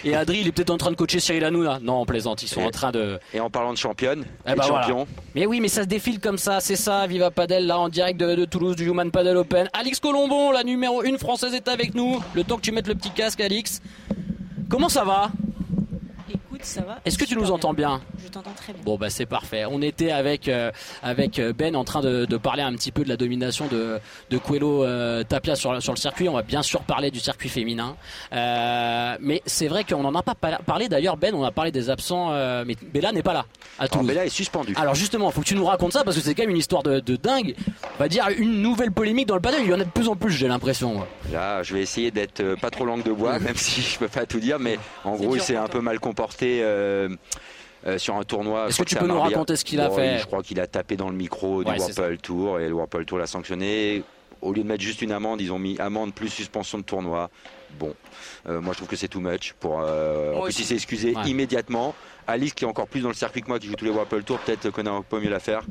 Et 0.04 0.16
Adri 0.16 0.40
il 0.42 0.48
est 0.48 0.52
peut-être 0.52 0.70
en 0.72 0.78
train 0.78 0.92
de 0.92 0.96
coacher 0.96 1.20
Cyril 1.20 1.44
Hanouna. 1.44 1.80
Non, 1.82 2.02
on 2.02 2.06
plaisante, 2.06 2.44
ils 2.44 2.48
sont 2.48 2.62
Et- 2.62 2.66
en 2.66 2.72
train 2.72 2.92
de. 2.92 3.20
Et 3.34 3.40
en 3.40 3.50
parlant 3.50 3.74
de 3.74 3.78
championne, 3.78 4.26
Eh 4.48 4.52
et 4.52 4.56
ben 4.56 4.64
voilà. 4.66 4.84
champion, 4.84 5.08
Mais 5.36 5.46
oui, 5.46 5.60
mais 5.60 5.68
ça 5.68 5.82
se 5.84 5.88
défile 5.88 6.20
comme 6.20 6.38
ça, 6.38 6.60
c'est 6.60 6.76
ça, 6.76 7.06
Viva 7.08 7.32
Padel, 7.32 7.68
là 7.68 7.80
en 7.80 7.90
direct 7.90 8.20
de, 8.20 8.36
de 8.36 8.46
Toulouse 8.46 8.76
du 8.76 8.86
Human 8.88 9.10
Padel 9.12 9.38
Open. 9.38 9.70
Alix 9.74 10.00
Colombon, 10.00 10.52
la 10.52 10.64
numéro 10.64 11.02
1 11.04 11.18
française 11.18 11.54
est 11.54 11.68
avec 11.68 11.94
nous. 11.96 12.22
Le 12.34 12.44
temps 12.44 12.56
que 12.58 12.62
tu 12.62 12.72
mettes 12.72 12.88
le 12.88 12.96
petit 12.96 13.12
casque, 13.12 13.42
Alix. 13.42 13.82
Comment 14.70 14.90
ça 14.90 15.04
va? 15.04 15.30
Ça 16.64 16.82
va 16.82 17.00
Est-ce 17.06 17.18
que 17.18 17.26
tu 17.26 17.36
nous 17.36 17.52
entends 17.52 17.74
bien 17.74 18.02
Je 18.24 18.28
t'entends 18.30 18.52
très 18.56 18.74
bien. 18.74 18.82
Bon 18.84 18.98
bah 18.98 19.10
c'est 19.10 19.26
parfait. 19.26 19.66
On 19.70 19.82
était 19.82 20.12
avec 20.12 20.48
euh, 20.48 20.72
avec 21.02 21.40
euh, 21.40 21.54
Ben 21.54 21.76
en 21.76 21.84
train 21.84 22.02
de, 22.02 22.26
de 22.26 22.38
parler 22.38 22.64
un 22.64 22.74
petit 22.74 22.92
peu 22.92 23.04
de 23.04 23.10
la 23.10 23.18
domination 23.18 23.68
de 23.68 24.00
de 24.30 24.38
Coelho 24.38 24.84
euh, 24.84 25.24
Tapia 25.24 25.56
sur 25.56 25.82
sur 25.82 25.94
le 25.94 25.98
circuit. 26.00 26.28
On 26.30 26.34
va 26.34 26.42
bien 26.42 26.62
sûr 26.62 26.82
parler 26.82 27.12
du 27.12 27.20
circuit 27.20 27.50
féminin. 27.50 27.96
Euh, 28.34 29.18
mais 29.20 29.42
c'est 29.46 29.68
vrai 29.68 29.84
qu'on 29.84 30.04
en 30.06 30.16
a 30.16 30.24
pas 30.24 30.36
pa- 30.36 30.60
parlé 30.66 30.90
d'ailleurs 30.90 31.18
Ben. 31.18 31.34
On 31.36 31.44
a 31.44 31.52
parlé 31.52 31.72
des 31.72 31.90
absents. 31.90 32.32
euh, 32.32 32.64
mais 32.66 32.76
Bella 32.94 33.12
n'est 33.12 33.24
pas 33.24 33.34
là 33.34 33.46
à 33.80 33.84
alors. 33.84 34.04
Bella 34.04 34.26
est 34.26 34.30
suspendue. 34.30 34.74
Alors 34.78 34.96
justement, 34.96 35.32
faut 35.32 35.42
que 35.42 35.46
tu 35.48 35.56
nous 35.56 35.66
racontes 35.66 35.94
ça 35.94 36.04
parce 36.04 36.16
que 36.18 36.22
c'est 36.24 36.36
quand 36.36 36.44
même 36.44 36.52
une 36.52 36.58
histoire 36.58 36.84
de, 36.84 37.00
de 37.00 37.16
dingue. 37.16 37.56
On 37.96 38.00
va 38.00 38.08
dire 38.08 38.28
une 38.38 38.62
nouvelle 38.62 38.92
polémique 38.92 39.28
dans 39.28 39.36
le 39.36 39.42
padel. 39.42 39.62
Il 39.64 39.70
y 39.70 39.74
en 39.74 39.80
a 39.80 39.84
de 39.86 39.90
plus 39.90 40.08
en 40.10 40.16
plus, 40.16 40.32
j'ai 40.32 40.48
l'impression. 40.48 40.94
moi. 40.94 41.08
Là, 41.32 41.64
je 41.64 41.74
vais 41.74 41.82
essayer 41.82 42.12
d'être 42.12 42.56
pas 42.60 42.70
trop 42.70 42.86
langue 42.86 43.04
de 43.04 43.12
bois, 43.12 43.40
même 43.40 43.56
si 43.56 43.82
je 43.82 44.00
peux 44.00 44.08
pas 44.08 44.26
tout 44.26 44.40
dire, 44.40 44.60
mais 44.60 44.78
en 45.04 45.16
gros, 45.16 45.36
il 45.36 45.42
s'est 45.42 45.56
un 45.56 45.68
peu 45.68 45.80
mal 45.82 46.00
comporté. 46.00 46.53
Euh, 46.62 47.10
euh, 47.88 47.98
sur 47.98 48.16
un 48.16 48.24
tournoi. 48.24 48.68
Est-ce 48.68 48.80
que 48.80 48.84
tu 48.84 48.96
peux 48.96 49.02
nous 49.08 49.16
Marbella. 49.16 49.36
raconter 49.38 49.56
ce 49.56 49.66
qu'il 49.66 49.80
a 49.82 49.90
Bon, 49.90 49.96
fait 49.96 50.20
Je 50.20 50.26
crois 50.26 50.44
qu'il 50.44 50.60
a 50.60 50.68
tapé 50.68 50.96
dans 50.96 51.10
le 51.10 51.16
micro 51.16 51.64
du 51.64 51.72
Ouais, 51.72 51.78
Whirlpool 51.80 52.18
Tour 52.20 52.60
et 52.60 52.68
le 52.68 52.74
Whirlpool 52.74 53.06
Tour 53.06 53.18
l'a 53.18 53.28
sanctionné. 53.28 54.04
Au 54.42 54.52
lieu 54.54 54.62
de 54.64 54.68
mettre 54.68 54.84
juste 54.84 55.02
une 55.02 55.14
amende, 55.14 55.40
ils 55.42 55.52
ont 55.54 55.60
mis 55.60 55.80
amende 55.80 56.14
plus 56.14 56.28
suspension 56.30 56.78
de 56.78 56.84
tournoi. 56.84 57.30
Bon, 57.80 57.94
Euh, 58.48 58.60
moi 58.62 58.74
je 58.74 58.78
trouve 58.78 58.90
que 58.90 58.96
c'est 58.98 59.08
too 59.08 59.20
much. 59.22 59.54
Pour, 59.60 59.80
euh, 59.82 60.36
en 60.36 60.42
plus, 60.42 60.60
il 60.60 60.66
s'est 60.66 60.76
excusé 60.76 61.16
Ouais. 61.16 61.30
immédiatement. 61.30 61.96
Alice, 62.28 62.54
qui 62.54 62.66
est 62.66 62.68
encore 62.68 62.88
plus 62.88 63.02
dans 63.02 63.08
le 63.10 63.14
circuit 63.16 63.42
que 63.42 63.48
moi, 63.48 63.58
qui 63.60 63.68
joue 63.68 63.76
tous 63.76 63.86
les 63.86 63.92
Whirlpool 63.92 64.24
Tour, 64.24 64.40
peut-être 64.40 64.70
connaît 64.70 64.90
un 64.90 65.02
peu 65.02 65.20
mieux 65.20 65.30
l'affaire. 65.30 65.64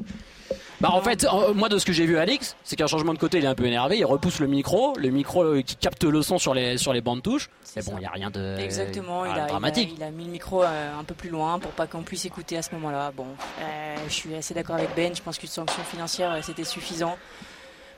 Bah 0.83 0.91
en 0.91 1.01
fait, 1.01 1.25
euh, 1.25 1.55
moi 1.55 1.69
de 1.69 1.79
ce 1.79 1.87
que 1.87 1.93
j'ai 1.93 2.07
vu 2.07 2.19
Alix, 2.19 2.57
c'est 2.65 2.75
qu'un 2.75 2.89
changement 2.89 3.15
de 3.15 3.19
côté, 3.19 3.39
il 3.39 3.45
est 3.45 3.49
un 3.49 3.55
peu 3.55 3.67
énervé. 3.67 3.99
Il 3.99 4.05
repousse 4.05 4.41
le 4.41 4.49
micro, 4.49 4.95
le 4.99 5.11
micro 5.11 5.45
euh, 5.45 5.63
qui 5.63 5.77
capte 5.77 6.03
le 6.03 6.23
son 6.23 6.39
sur 6.39 6.55
les 6.55 6.77
sur 6.77 6.93
les 6.93 7.01
bandes 7.01 7.23
touches. 7.23 7.49
C'est 7.63 7.87
Mais 7.87 7.93
bon, 7.93 7.99
il 8.01 8.03
y 8.03 8.07
a 8.07 8.11
rien 8.11 8.31
de 8.31 8.57
Exactement, 8.59 9.25
il, 9.25 9.31
a, 9.31 9.35
il, 9.35 9.41
a, 9.43 9.47
dramatique. 9.47 9.95
il 9.97 10.03
a 10.03 10.11
mis 10.11 10.25
le 10.25 10.33
micro 10.33 10.65
euh, 10.65 10.99
un 10.99 11.05
peu 11.05 11.15
plus 11.15 11.31
loin 11.31 11.61
pour 11.61 11.71
pas 11.71 11.87
qu'on 11.87 12.03
puisse 12.03 12.25
écouter 12.25 12.57
à 12.57 12.63
ce 12.63 12.73
moment-là. 12.73 13.13
Bon, 13.17 13.27
euh, 13.61 13.95
je 14.09 14.13
suis 14.13 14.35
assez 14.35 14.55
d'accord 14.55 14.75
avec 14.75 14.91
Ben, 14.97 15.15
je 15.15 15.23
pense 15.23 15.39
qu'une 15.39 15.49
sanction 15.49 15.85
financière 15.85 16.33
euh, 16.33 16.41
c'était 16.43 16.65
suffisant. 16.65 17.17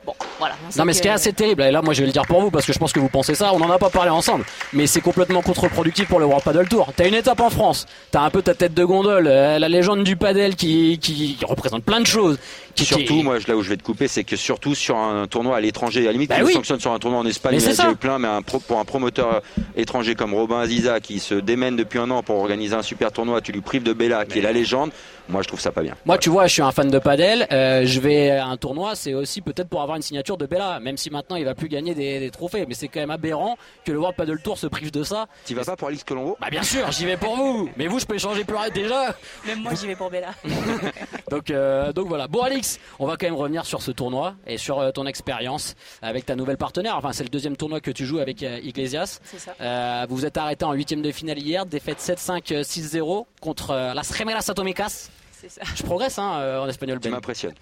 Bon, 0.05 0.13
voilà. 0.37 0.53
Non 0.77 0.85
mais 0.85 0.93
ce 0.93 1.01
qui 1.01 1.07
est 1.07 1.11
assez 1.11 1.33
terrible, 1.33 1.63
et 1.63 1.71
là 1.71 1.81
moi 1.81 1.95
je 1.95 2.01
vais 2.01 2.05
le 2.05 2.11
dire 2.11 2.27
pour 2.27 2.39
vous 2.39 2.51
parce 2.51 2.63
que 2.67 2.71
je 2.71 2.77
pense 2.77 2.93
que 2.93 2.99
vous 2.99 3.09
pensez 3.09 3.33
ça, 3.33 3.51
on 3.55 3.57
n'en 3.57 3.71
a 3.71 3.79
pas 3.79 3.89
parlé 3.89 4.11
ensemble, 4.11 4.45
mais 4.71 4.85
c'est 4.85 5.01
complètement 5.01 5.41
contre-productif 5.41 6.07
pour 6.07 6.19
le 6.19 6.25
World 6.25 6.43
Paddle 6.43 6.67
Tour. 6.67 6.93
T'as 6.95 7.07
une 7.07 7.15
étape 7.15 7.39
en 7.39 7.49
France, 7.49 7.87
t'as 8.11 8.21
un 8.21 8.29
peu 8.29 8.43
ta 8.43 8.53
tête 8.53 8.75
de 8.75 8.85
gondole, 8.85 9.25
euh, 9.27 9.57
la 9.57 9.67
légende 9.67 10.03
du 10.03 10.15
paddle 10.15 10.53
qui, 10.53 10.99
qui 10.99 11.39
représente 11.43 11.83
plein 11.83 12.01
de 12.01 12.05
choses, 12.05 12.37
Surtout, 12.83 13.21
moi, 13.23 13.37
là 13.47 13.55
où 13.55 13.61
je 13.61 13.69
vais 13.69 13.77
te 13.77 13.83
couper, 13.83 14.07
c'est 14.07 14.23
que 14.23 14.35
surtout 14.35 14.75
sur 14.75 14.97
un 14.97 15.27
tournoi 15.27 15.57
à 15.57 15.61
l'étranger, 15.61 16.01
à 16.01 16.05
la 16.07 16.11
limite, 16.11 16.29
Bah 16.29 16.37
oui. 16.43 16.53
sanctionnes 16.53 16.79
sur 16.79 16.91
un 16.91 16.99
tournoi 16.99 17.19
en 17.19 17.25
Espagne, 17.25 17.55
Mais 17.55 17.63
il 17.63 17.73
y 17.75 17.81
a 17.81 17.91
eu 17.91 17.95
plein, 17.95 18.19
mais 18.19 18.27
un 18.27 18.41
pro- 18.41 18.59
pour 18.59 18.79
un 18.79 18.85
promoteur 18.85 19.41
étranger 19.75 20.15
comme 20.15 20.33
Robin 20.33 20.59
Aziza 20.59 20.99
qui 20.99 21.19
se 21.19 21.35
démène 21.35 21.75
depuis 21.75 21.99
un 21.99 22.09
an 22.11 22.23
pour 22.23 22.37
organiser 22.37 22.75
un 22.75 22.81
super 22.81 23.11
tournoi, 23.11 23.41
tu 23.41 23.51
lui 23.51 23.61
prives 23.61 23.83
de 23.83 23.93
Bella, 23.93 24.25
qui 24.25 24.39
est 24.39 24.41
la 24.41 24.51
légende, 24.51 24.91
moi 25.29 25.41
je 25.41 25.47
trouve 25.47 25.59
ça 25.59 25.71
pas 25.71 25.81
bien. 25.81 25.95
Moi, 26.05 26.17
tu 26.17 26.29
vois, 26.29 26.47
je 26.47 26.53
suis 26.53 26.61
un 26.61 26.71
fan 26.71 26.89
de 26.89 26.99
padel. 26.99 27.47
euh, 27.51 27.83
je 27.85 27.99
vais 27.99 28.31
à 28.31 28.47
un 28.47 28.57
tournoi, 28.57 28.95
c'est 28.95 29.13
aussi 29.13 29.41
peut-être 29.41 29.69
pour 29.69 29.81
avoir 29.81 29.95
une 29.97 30.03
signature 30.03 30.37
de 30.37 30.45
Bella, 30.45 30.79
même 30.79 30.97
si 30.97 31.09
maintenant 31.09 31.35
il 31.37 31.45
va 31.45 31.55
plus 31.55 31.69
gagner 31.69 31.95
des, 31.95 32.19
des 32.19 32.29
trophées. 32.31 32.65
Mais 32.67 32.73
c'est 32.75 32.87
quand 32.87 32.99
même 32.99 33.11
aberrant 33.11 33.57
que 33.85 33.91
le 33.91 33.99
World 33.99 34.15
Padel 34.17 34.39
Tour 34.43 34.57
se 34.57 34.67
prive 34.67 34.91
de 34.91 35.03
ça. 35.03 35.27
Tu 35.45 35.55
vas 35.55 35.63
pas 35.63 35.75
pour 35.75 35.87
Alix 35.87 36.03
Colombo? 36.03 36.37
Bah 36.41 36.47
bien 36.51 36.63
sûr, 36.63 36.91
j'y 36.91 37.05
vais 37.05 37.17
pour 37.17 37.35
vous. 37.35 37.69
Mais 37.77 37.87
vous, 37.87 37.99
je 37.99 38.05
peux 38.05 38.15
échanger 38.15 38.43
plus 38.43 38.55
rien 38.57 38.69
déjà. 38.69 39.15
Même 39.47 39.61
moi, 39.61 39.71
j'y 39.79 39.87
vais 39.87 39.95
pour 39.95 40.09
Bella. 40.09 40.29
Donc, 41.31 41.49
euh, 41.49 41.91
donc 41.91 42.07
voilà. 42.07 42.27
Bon, 42.27 42.41
Alix, 42.65 42.79
on 42.99 43.05
va 43.07 43.17
quand 43.17 43.27
même 43.27 43.35
revenir 43.35 43.65
sur 43.65 43.81
ce 43.81 43.91
tournoi 43.91 44.35
et 44.47 44.57
sur 44.57 44.79
euh, 44.79 44.91
ton 44.91 45.05
expérience 45.05 45.75
avec 46.01 46.25
ta 46.25 46.35
nouvelle 46.35 46.57
partenaire. 46.57 46.97
Enfin, 46.97 47.11
c'est 47.13 47.23
le 47.23 47.29
deuxième 47.29 47.55
tournoi 47.57 47.79
que 47.81 47.91
tu 47.91 48.05
joues 48.05 48.19
avec 48.19 48.41
euh, 48.43 48.59
Iglesias. 48.63 49.19
C'est 49.23 49.39
ça. 49.39 49.53
Euh, 49.61 50.05
vous 50.09 50.15
vous 50.15 50.25
êtes 50.25 50.37
arrêté 50.37 50.65
en 50.65 50.71
huitième 50.73 51.01
de 51.01 51.11
finale 51.11 51.37
hier, 51.39 51.65
défaite 51.65 51.99
7-5, 51.99 52.53
euh, 52.53 52.63
6-0 52.63 53.25
contre 53.41 53.71
euh, 53.71 53.93
las 53.93 54.11
Gemelas 54.17 54.45
Atomicas. 54.49 55.09
C'est 55.31 55.49
ça. 55.49 55.61
Je 55.75 55.83
progresse 55.83 56.17
hein, 56.17 56.37
euh, 56.39 56.59
en 56.61 56.67
espagnol. 56.67 56.99
Tu 56.99 57.09
Ben. 57.09 57.15
m'impressionnes. 57.15 57.53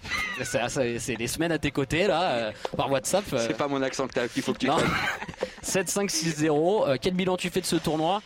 C'est 0.42 1.16
des 1.16 1.26
semaines 1.26 1.52
à 1.52 1.58
tes 1.58 1.70
côtés 1.72 2.06
là, 2.06 2.22
euh, 2.22 2.52
par 2.76 2.90
WhatsApp. 2.90 3.24
euh, 3.32 3.44
C'est 3.46 3.56
pas 3.56 3.68
mon 3.68 3.82
accent 3.82 4.06
que 4.06 4.26
qu'il 4.28 4.42
faut 4.42 4.52
que 4.52 4.58
tu 4.58 4.66
non. 4.68 4.76
prennes. 4.76 4.88
7-5-6-0. 5.62 6.84
Euh, 6.88 6.96
quel 7.00 7.14
bilan 7.14 7.36
tu 7.36 7.50
fais 7.50 7.60
de 7.60 7.66
ce 7.66 7.76
tournoi? 7.76 8.22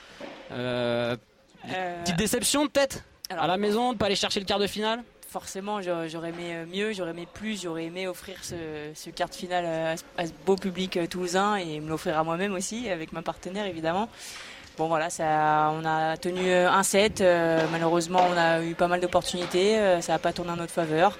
Euh, 0.52 1.16
Euh, 1.70 2.02
Petite 2.02 2.16
déception 2.16 2.66
peut-être? 2.68 3.02
À 3.30 3.46
la 3.46 3.56
maison 3.56 3.92
de 3.92 3.98
pas 3.98 4.06
aller 4.06 4.14
chercher 4.16 4.40
le 4.40 4.46
quart 4.46 4.58
de 4.58 4.66
finale? 4.66 5.02
Forcément, 5.28 5.80
j'aurais 5.82 6.30
aimé 6.30 6.52
euh, 6.54 6.64
mieux, 6.66 6.92
j'aurais 6.92 7.10
aimé 7.10 7.26
plus, 7.32 7.62
j'aurais 7.62 7.84
aimé 7.84 8.06
offrir 8.08 8.36
ce, 8.42 8.54
ce 8.94 9.10
quart 9.10 9.28
de 9.28 9.34
finale 9.34 9.66
à, 10.16 10.24
ce- 10.26 10.32
beau 10.46 10.56
public 10.56 10.96
euh, 10.96 11.06
toulousain 11.06 11.56
et 11.56 11.80
me 11.80 11.88
l'offrir 11.88 12.18
à 12.18 12.24
moi-même 12.24 12.54
aussi, 12.54 12.88
avec 12.88 13.12
ma 13.12 13.22
partenaire 13.22 13.66
évidemment. 13.66 14.08
Bon 14.78 14.86
voilà, 14.86 15.08
on 15.72 15.84
a 15.84 16.16
tenu 16.16 16.48
euh, 16.48 16.70
un 16.70 16.82
set, 16.84 17.20
malheureusement 17.72 18.20
on 18.32 18.36
a 18.38 18.62
eu 18.62 18.74
pas 18.74 18.86
mal 18.86 19.00
d'opportunités, 19.00 19.76
ça 20.00 20.12
n'a 20.12 20.18
pas 20.18 20.32
tourné 20.32 20.52
en 20.52 20.56
notre 20.56 20.72
faveur. 20.72 21.18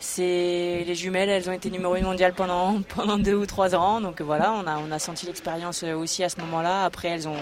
C'est 0.00 0.84
les 0.86 0.94
jumelles, 0.94 1.28
elles 1.28 1.48
ont 1.48 1.52
été 1.52 1.70
numéro 1.70 1.96
une 1.96 2.04
mondiale 2.04 2.32
pendant 2.34 2.80
pendant 2.96 3.16
deux 3.18 3.34
ou 3.34 3.46
trois 3.46 3.74
ans, 3.74 4.00
donc 4.00 4.20
voilà, 4.20 4.52
on 4.52 4.66
a 4.66 4.78
on 4.78 4.90
a 4.92 4.98
senti 4.98 5.26
l'expérience 5.26 5.82
aussi 5.84 6.22
à 6.24 6.28
ce 6.28 6.40
moment-là. 6.40 6.84
Après 6.84 7.08
elles 7.08 7.28
ont 7.28 7.36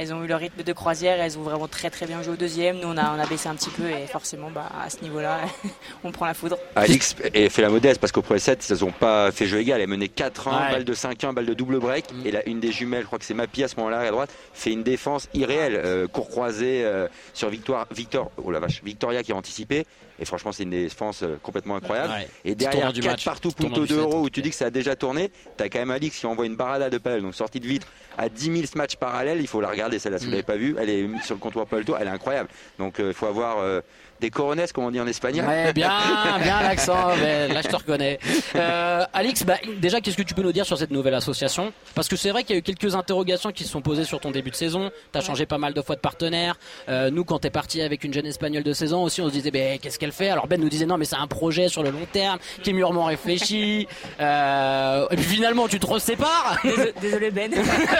elles 0.00 0.14
ont 0.14 0.24
eu 0.24 0.26
leur 0.26 0.40
rythme 0.40 0.62
de 0.62 0.72
croisière, 0.72 1.20
elles 1.20 1.38
ont 1.38 1.42
vraiment 1.42 1.68
très 1.68 1.90
très 1.90 2.06
bien 2.06 2.22
joué 2.22 2.32
au 2.32 2.36
deuxième. 2.36 2.78
Nous 2.78 2.88
on 2.88 2.96
a 2.96 3.14
on 3.14 3.20
a 3.20 3.26
baissé 3.26 3.48
un 3.50 3.54
petit 3.54 3.68
peu 3.68 3.88
et 3.90 4.06
forcément 4.06 4.50
bah 4.50 4.70
à 4.82 4.88
ce 4.88 5.02
niveau-là 5.02 5.40
on 6.04 6.10
prend 6.10 6.24
la 6.24 6.32
foudre. 6.32 6.56
Alix 6.74 7.14
et 7.34 7.50
fait 7.50 7.60
la 7.60 7.68
modeste 7.68 8.00
parce 8.00 8.10
qu'au 8.10 8.22
premier 8.22 8.40
set, 8.40 8.66
ils 8.70 8.82
n'ont 8.82 8.92
pas 8.92 9.30
fait 9.30 9.44
jeu 9.46 9.58
égal. 9.58 9.80
Elle 9.80 9.88
menait 9.88 10.06
4-1, 10.06 10.20
Ouais. 10.50 10.72
balle 10.72 10.84
de 10.84 10.94
5-1, 10.94 11.34
balle 11.34 11.44
de 11.44 11.52
double 11.52 11.78
break. 11.80 12.06
Mm. 12.14 12.26
Et 12.26 12.30
là, 12.30 12.40
une 12.46 12.60
des 12.60 12.72
jumelles, 12.72 13.02
je 13.02 13.06
crois 13.06 13.18
que 13.18 13.26
c'est 13.26 13.34
Mapi 13.34 13.62
à 13.62 13.68
ce 13.68 13.76
moment-là, 13.76 14.00
à 14.00 14.10
droite, 14.10 14.30
fait 14.54 14.72
une 14.72 14.82
défense 14.82 15.28
irréelle. 15.34 15.78
Euh, 15.84 16.06
court 16.06 16.30
croisé 16.30 16.82
euh, 16.82 17.06
sur 17.34 17.50
Victoire, 17.50 17.86
Victor, 17.90 18.30
oh 18.42 18.50
la 18.50 18.58
vache, 18.58 18.82
Victoria 18.82 19.22
qui 19.22 19.32
a 19.32 19.36
anticipé. 19.36 19.86
Et 20.20 20.24
franchement, 20.26 20.52
c'est 20.52 20.64
une 20.64 20.70
défense 20.70 21.22
euh, 21.22 21.36
complètement 21.42 21.76
incroyable. 21.76 22.12
Ouais. 22.12 22.28
Et 22.44 22.54
derrière, 22.54 22.92
du 22.92 23.00
4 23.00 23.10
match, 23.12 23.24
partout, 23.24 23.50
punto 23.52 23.82
du 23.82 23.88
2 23.88 23.94
set. 23.94 23.98
euros 23.98 24.20
où 24.22 24.30
tu 24.30 24.42
dis 24.42 24.50
que 24.50 24.56
ça 24.56 24.66
a 24.66 24.70
déjà 24.70 24.94
tourné. 24.94 25.30
T'as 25.56 25.68
quand 25.68 25.78
même 25.78 25.90
Alix 25.90 26.18
qui 26.18 26.26
envoie 26.26 26.44
une 26.46 26.56
barada 26.56 26.90
de 26.90 26.98
pelle, 26.98 27.22
donc 27.22 27.34
sortie 27.34 27.58
de 27.60 27.66
vitre 27.66 27.86
à 28.18 28.28
10 28.28 28.44
000 28.52 28.64
matchs 28.76 28.96
parallèles. 28.96 29.40
Il 29.40 29.46
faut 29.46 29.60
la 29.60 29.68
regarder, 29.70 29.98
celle-là, 29.98 30.18
si 30.18 30.24
vous 30.26 30.30
Mm. 30.30 30.34
l'avez 30.34 30.42
pas 30.42 30.56
vue. 30.56 30.76
Elle 30.78 30.90
est 30.90 31.08
sur 31.24 31.34
le 31.34 31.40
comptoir 31.40 31.66
Palto, 31.66 31.94
elle 31.98 32.06
est 32.08 32.10
incroyable. 32.10 32.50
Donc 32.78 33.00
euh, 33.00 33.08
il 33.08 33.14
faut 33.14 33.26
avoir 33.26 33.58
euh, 33.60 33.80
des 34.20 34.30
coronesses, 34.30 34.72
comme 34.72 34.84
on 34.84 34.90
dit 34.90 35.00
en 35.00 35.06
espagnol. 35.06 35.46
Ouais, 35.46 35.72
bien, 35.74 35.90
bien 36.42 36.62
l'accent. 36.62 37.08
Là, 37.08 37.62
je 37.62 37.68
te 37.68 37.76
reconnais. 37.76 38.18
Euh, 38.54 39.04
Alix, 39.12 39.44
bah, 39.44 39.56
déjà, 39.78 40.00
qu'est-ce 40.00 40.16
que 40.16 40.22
tu 40.22 40.34
peux 40.34 40.42
nous 40.42 40.52
dire 40.52 40.66
sur 40.66 40.78
cette 40.78 40.90
nouvelle 40.90 41.14
association? 41.14 41.72
Parce 41.94 42.08
que 42.08 42.16
c'est 42.16 42.30
vrai 42.30 42.44
qu'il 42.44 42.54
y 42.54 42.56
a 42.56 42.60
eu 42.60 42.62
quelques 42.62 42.94
interrogations 42.94 43.50
qui 43.50 43.64
se 43.64 43.70
sont 43.70 43.80
posées 43.80 44.04
sur 44.04 44.20
ton 44.20 44.30
début 44.30 44.50
de 44.50 44.56
saison. 44.56 44.90
T'as 45.12 45.20
changé 45.20 45.46
pas 45.46 45.58
mal 45.58 45.72
de 45.72 45.82
fois 45.82 45.96
de 45.96 46.00
partenaire. 46.00 46.56
Euh, 46.88 47.10
nous, 47.10 47.24
quand 47.24 47.38
t'es 47.40 47.50
parti 47.50 47.80
avec 47.82 48.04
une 48.04 48.12
jeune 48.12 48.26
espagnole 48.26 48.62
de 48.62 48.72
16 48.72 48.92
ans 48.94 49.02
aussi, 49.02 49.20
on 49.20 49.28
se 49.28 49.32
disait, 49.32 49.50
ben, 49.50 49.78
qu'est-ce 49.78 49.98
qu'elle 49.98 50.12
fait? 50.12 50.28
Alors 50.28 50.46
Ben 50.46 50.60
nous 50.60 50.68
disait, 50.68 50.86
non, 50.86 50.98
mais 50.98 51.04
c'est 51.06 51.16
un 51.16 51.26
projet 51.26 51.68
sur 51.68 51.82
le 51.82 51.90
long 51.90 52.06
terme 52.12 52.38
qui 52.62 52.70
est 52.70 52.74
mûrement 52.74 53.04
réfléchi. 53.04 53.88
Euh, 54.20 55.06
et 55.10 55.16
puis 55.16 55.24
finalement, 55.24 55.66
tu 55.68 55.80
te 55.80 55.98
sépares. 55.98 56.58
Désolé, 56.62 56.92
désolé, 57.00 57.30
Ben. 57.30 57.50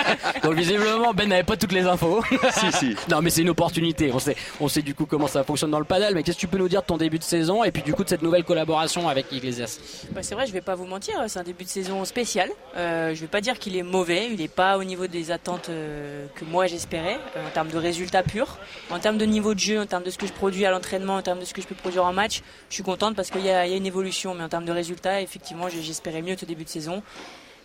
Donc 0.42 0.54
visiblement, 0.54 1.12
Ben 1.14 1.28
n'avait 1.28 1.42
pas 1.42 1.56
toutes 1.56 1.72
les 1.72 1.86
infos. 1.86 2.22
si, 2.52 2.72
si. 2.72 2.96
Non, 3.10 3.20
mais 3.22 3.30
c'est 3.30 3.42
une 3.42 3.50
opportunité. 3.50 4.10
On 4.12 4.18
sait, 4.18 4.36
on 4.60 4.68
sait 4.68 4.82
du 4.82 4.94
coup 4.94 5.06
comment 5.06 5.26
ça 5.26 5.42
fonctionne 5.44 5.70
dans 5.70 5.78
le 5.78 5.84
padel. 5.84 6.09
Mais 6.14 6.22
qu'est-ce 6.22 6.36
que 6.36 6.40
tu 6.40 6.48
peux 6.48 6.58
nous 6.58 6.68
dire 6.68 6.82
de 6.82 6.86
ton 6.86 6.96
début 6.96 7.18
de 7.18 7.24
saison 7.24 7.62
et 7.64 7.70
puis 7.70 7.82
du 7.82 7.92
coup 7.94 8.04
de 8.04 8.08
cette 8.08 8.22
nouvelle 8.22 8.44
collaboration 8.44 9.08
avec 9.08 9.30
Iglesias? 9.32 9.78
Bah, 10.12 10.22
c'est 10.22 10.34
vrai, 10.34 10.46
je 10.46 10.52
vais 10.52 10.60
pas 10.60 10.74
vous 10.74 10.86
mentir, 10.86 11.14
c'est 11.28 11.38
un 11.38 11.42
début 11.44 11.64
de 11.64 11.68
saison 11.68 12.04
spécial. 12.04 12.48
Euh, 12.76 13.14
je 13.14 13.20
vais 13.20 13.26
pas 13.26 13.40
dire 13.40 13.58
qu'il 13.58 13.76
est 13.76 13.82
mauvais, 13.82 14.28
il 14.32 14.40
est 14.40 14.48
pas 14.48 14.78
au 14.78 14.84
niveau 14.84 15.06
des 15.06 15.30
attentes 15.30 15.68
euh, 15.68 16.26
que 16.34 16.44
moi 16.44 16.66
j'espérais 16.66 17.18
euh, 17.36 17.46
en 17.46 17.50
termes 17.50 17.68
de 17.68 17.78
résultats 17.78 18.22
purs, 18.22 18.58
en 18.90 18.98
termes 18.98 19.18
de 19.18 19.24
niveau 19.26 19.54
de 19.54 19.60
jeu, 19.60 19.80
en 19.80 19.86
termes 19.86 20.04
de 20.04 20.10
ce 20.10 20.18
que 20.18 20.26
je 20.26 20.32
produis 20.32 20.64
à 20.66 20.70
l'entraînement, 20.70 21.16
en 21.16 21.22
termes 21.22 21.40
de 21.40 21.44
ce 21.44 21.54
que 21.54 21.62
je 21.62 21.66
peux 21.66 21.74
produire 21.74 22.04
en 22.04 22.12
match. 22.12 22.42
Je 22.68 22.74
suis 22.74 22.82
contente 22.82 23.14
parce 23.16 23.30
qu'il 23.30 23.44
y, 23.44 23.50
a 23.50 23.66
il 23.66 23.70
y 23.70 23.74
a 23.74 23.76
une 23.76 23.86
évolution, 23.86 24.34
mais 24.34 24.42
en 24.44 24.48
termes 24.48 24.64
de 24.64 24.72
résultats, 24.72 25.20
effectivement, 25.20 25.68
j'espérais 25.68 26.22
mieux 26.22 26.36
ce 26.38 26.44
début 26.44 26.64
de 26.64 26.68
saison. 26.68 27.02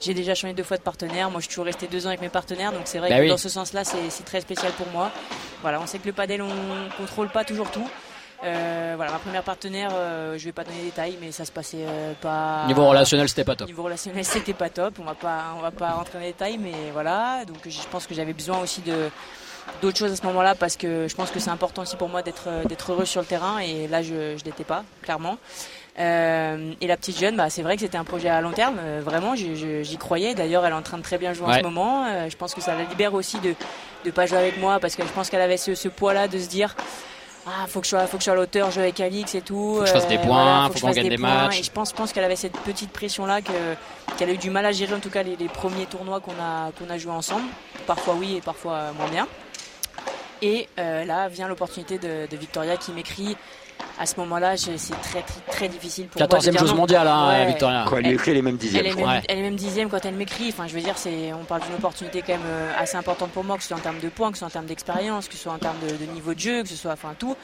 J'ai 0.01 0.13
déjà 0.13 0.35
changé 0.35 0.53
deux 0.53 0.63
fois 0.63 0.75
de 0.77 0.81
partenaire. 0.83 1.31
Moi, 1.31 1.39
je 1.39 1.45
suis 1.45 1.49
toujours 1.49 1.65
resté 1.65 1.87
deux 1.87 2.05
ans 2.05 2.09
avec 2.09 2.19
mes 2.21 2.29
partenaires, 2.29 2.73
donc 2.73 2.81
c'est 2.83 2.99
vrai 2.99 3.09
Bah 3.09 3.15
que 3.17 3.21
oui. 3.21 3.29
dans 3.29 3.37
ce 3.37 3.47
sens-là, 3.47 3.85
c'est 3.85 4.09
c'est 4.09 4.25
très 4.25 4.41
spécial 4.41 4.71
pour 4.73 4.87
moi. 4.87 5.09
Voilà, 5.61 5.79
on 5.81 5.87
sait 5.87 5.99
que 5.99 6.05
le 6.05 6.11
padel, 6.13 6.41
on 6.41 6.49
contrôle 6.97 7.29
pas 7.29 7.45
toujours 7.45 7.71
tout. 7.71 7.87
Euh, 8.45 8.93
voilà, 8.95 9.11
ma 9.11 9.19
première 9.19 9.43
partenaire, 9.43 9.89
euh, 9.93 10.37
je 10.37 10.45
vais 10.45 10.51
pas 10.51 10.63
donner 10.63 10.77
les 10.77 10.85
détails, 10.85 11.17
mais 11.19 11.31
ça 11.31 11.45
se 11.45 11.51
passait 11.51 11.85
euh, 11.87 12.13
pas. 12.21 12.65
Niveau 12.67 12.87
relationnel, 12.87 13.27
c'était 13.27 13.43
pas 13.43 13.55
top. 13.55 13.67
Niveau 13.67 13.83
relationnel, 13.83 14.23
c'était 14.23 14.53
pas 14.53 14.69
top. 14.69 14.95
On 14.99 15.03
va 15.03 15.15
pas, 15.15 15.53
on 15.57 15.61
va 15.61 15.71
pas 15.71 15.91
rentrer 15.91 16.13
dans 16.13 16.19
les 16.19 16.27
détails, 16.27 16.57
mais 16.59 16.91
voilà. 16.93 17.43
Donc, 17.45 17.57
je 17.67 17.87
pense 17.91 18.05
que 18.05 18.13
j'avais 18.13 18.33
besoin 18.33 18.59
aussi 18.59 18.81
de 18.81 19.09
d'autres 19.81 19.97
choses 19.97 20.11
à 20.11 20.15
ce 20.15 20.23
moment-là 20.27 20.53
parce 20.53 20.75
que 20.77 21.07
je 21.07 21.15
pense 21.15 21.31
que 21.31 21.39
c'est 21.39 21.49
important 21.49 21.81
aussi 21.81 21.95
pour 21.95 22.07
moi 22.07 22.21
d'être 22.21 22.43
euh, 22.49 22.65
d'être 22.65 22.91
heureux 22.91 23.05
sur 23.05 23.21
le 23.21 23.25
terrain 23.25 23.57
et 23.57 23.87
là 23.87 24.03
je 24.03 24.37
je 24.37 24.45
l'étais 24.45 24.63
pas 24.63 24.83
clairement. 25.01 25.37
Et 25.97 26.87
la 26.87 26.97
petite 26.97 27.17
jeune, 27.17 27.37
bah, 27.37 27.49
c'est 27.49 27.63
vrai 27.63 27.75
que 27.75 27.81
c'était 27.81 27.97
un 27.97 28.03
projet 28.03 28.27
à 28.27 28.41
long 28.41 28.51
terme. 28.51 28.75
vraiment, 28.99 29.33
j'y 29.33 29.97
croyais. 29.97 30.35
D'ailleurs, 30.35 30.65
elle 30.65 30.73
est 30.73 30.75
en 30.75 30.81
train 30.81 30.97
de 30.97 31.03
très 31.03 31.17
bien 31.17 31.31
jouer 31.33 31.47
en 31.47 31.53
ce 31.53 31.63
moment. 31.63 32.05
Je 32.29 32.35
pense 32.35 32.53
que 32.53 32.59
ça 32.59 32.75
la 32.75 32.83
libère 32.83 33.13
aussi 33.13 33.39
de 33.39 33.55
de 34.03 34.11
pas 34.11 34.25
jouer 34.27 34.37
avec 34.37 34.59
moi 34.59 34.79
parce 34.79 34.95
que 34.95 35.03
je 35.03 35.11
pense 35.13 35.29
qu'elle 35.29 35.41
avait 35.41 35.57
ce, 35.57 35.73
ce 35.73 35.87
poids-là 35.87 36.27
de 36.27 36.37
se 36.37 36.47
dire. 36.49 36.75
Ah, 37.47 37.65
faut 37.67 37.79
que 37.79 37.85
je 37.85 37.89
sois, 37.89 38.07
faut 38.07 38.17
que 38.17 38.21
je 38.21 38.25
sois 38.25 38.33
à 38.33 38.35
l'auteur, 38.35 38.71
jouer 38.71 38.83
avec 38.83 38.99
Alix 38.99 39.35
et 39.35 39.41
tout. 39.41 39.75
Faut 39.75 39.81
que 39.81 39.87
je 39.87 39.91
fasse 39.93 40.07
des 40.07 40.17
points, 40.17 40.43
voilà, 40.43 40.69
faut 40.73 40.79
qu'on 40.79 40.91
gagne 40.91 41.09
des 41.09 41.17
points. 41.17 41.43
matchs. 41.45 41.59
Et 41.59 41.63
je 41.63 41.71
pense, 41.71 41.93
pense 41.93 42.11
qu'elle 42.11 42.23
avait 42.23 42.35
cette 42.35 42.57
petite 42.59 42.91
pression-là 42.91 43.41
que 43.41 43.51
qu'elle 44.17 44.29
a 44.29 44.33
eu 44.33 44.37
du 44.37 44.49
mal 44.49 44.65
à 44.65 44.71
gérer 44.71 44.93
en 44.95 44.99
tout 44.99 45.09
cas 45.11 45.21
les, 45.23 45.35
les 45.35 45.47
premiers 45.47 45.85
tournois 45.85 46.19
qu'on 46.21 46.31
a 46.41 46.71
qu'on 46.77 46.89
a 46.89 46.97
joué 46.97 47.11
ensemble. 47.11 47.45
Parfois 47.85 48.15
oui 48.15 48.37
et 48.37 48.41
parfois 48.41 48.91
moins 48.97 49.09
bien. 49.09 49.27
Et 50.41 50.67
euh, 50.79 51.05
là 51.05 51.27
vient 51.27 51.47
l'opportunité 51.47 51.97
de, 51.97 52.27
de 52.29 52.37
Victoria 52.37 52.77
qui 52.77 52.91
m'écrit. 52.91 53.37
À 53.97 54.05
ce 54.05 54.17
moment-là, 54.19 54.57
c'est 54.57 54.75
très, 55.01 55.21
très 55.21 55.41
très 55.49 55.69
difficile 55.69 56.07
pour 56.07 56.19
moi. 56.19 56.27
de 56.27 56.35
14e 56.35 56.49
dire 56.51 56.59
joueuse 56.59 56.71
non. 56.71 56.77
mondiale, 56.77 57.07
hein, 57.07 57.29
Ouais. 57.29 57.45
Victoria. 57.45 57.85
Quoi, 57.87 57.99
elle 57.99 58.05
lui 58.07 58.13
écrit 58.15 58.33
les 58.33 58.41
mêmes 58.41 58.57
dixièmes. 58.57 58.81
Elle 58.81 58.91
est, 58.91 58.95
même, 58.95 59.03
crois. 59.05 59.21
elle 59.27 59.37
est 59.37 59.41
même 59.41 59.55
dixième 59.55 59.89
quand 59.89 60.03
elle 60.05 60.15
m'écrit. 60.15 60.49
Enfin, 60.49 60.67
je 60.67 60.73
veux 60.73 60.81
dire, 60.81 60.97
c'est, 60.97 61.31
on 61.33 61.45
parle 61.45 61.61
d'une 61.61 61.75
opportunité 61.75 62.21
quand 62.21 62.33
même 62.33 62.41
euh, 62.45 62.71
assez 62.77 62.97
importante 62.97 63.31
pour 63.31 63.43
moi, 63.45 63.55
que 63.55 63.61
ce 63.61 63.69
soit 63.69 63.77
en 63.77 63.81
termes 63.81 63.99
de 63.99 64.09
points, 64.09 64.31
que 64.31 64.37
ce 64.37 64.39
soit 64.39 64.47
en 64.49 64.51
termes 64.51 64.65
d'expérience, 64.65 65.27
que 65.29 65.35
ce 65.35 65.43
soit 65.43 65.53
en 65.53 65.59
termes 65.59 65.77
de, 65.87 65.95
de 65.95 66.11
niveau 66.11 66.33
de 66.33 66.39
jeu, 66.39 66.63
que 66.63 66.69
ce 66.69 66.75
soit, 66.75 66.91
enfin 66.91 67.13
tout. 67.17 67.35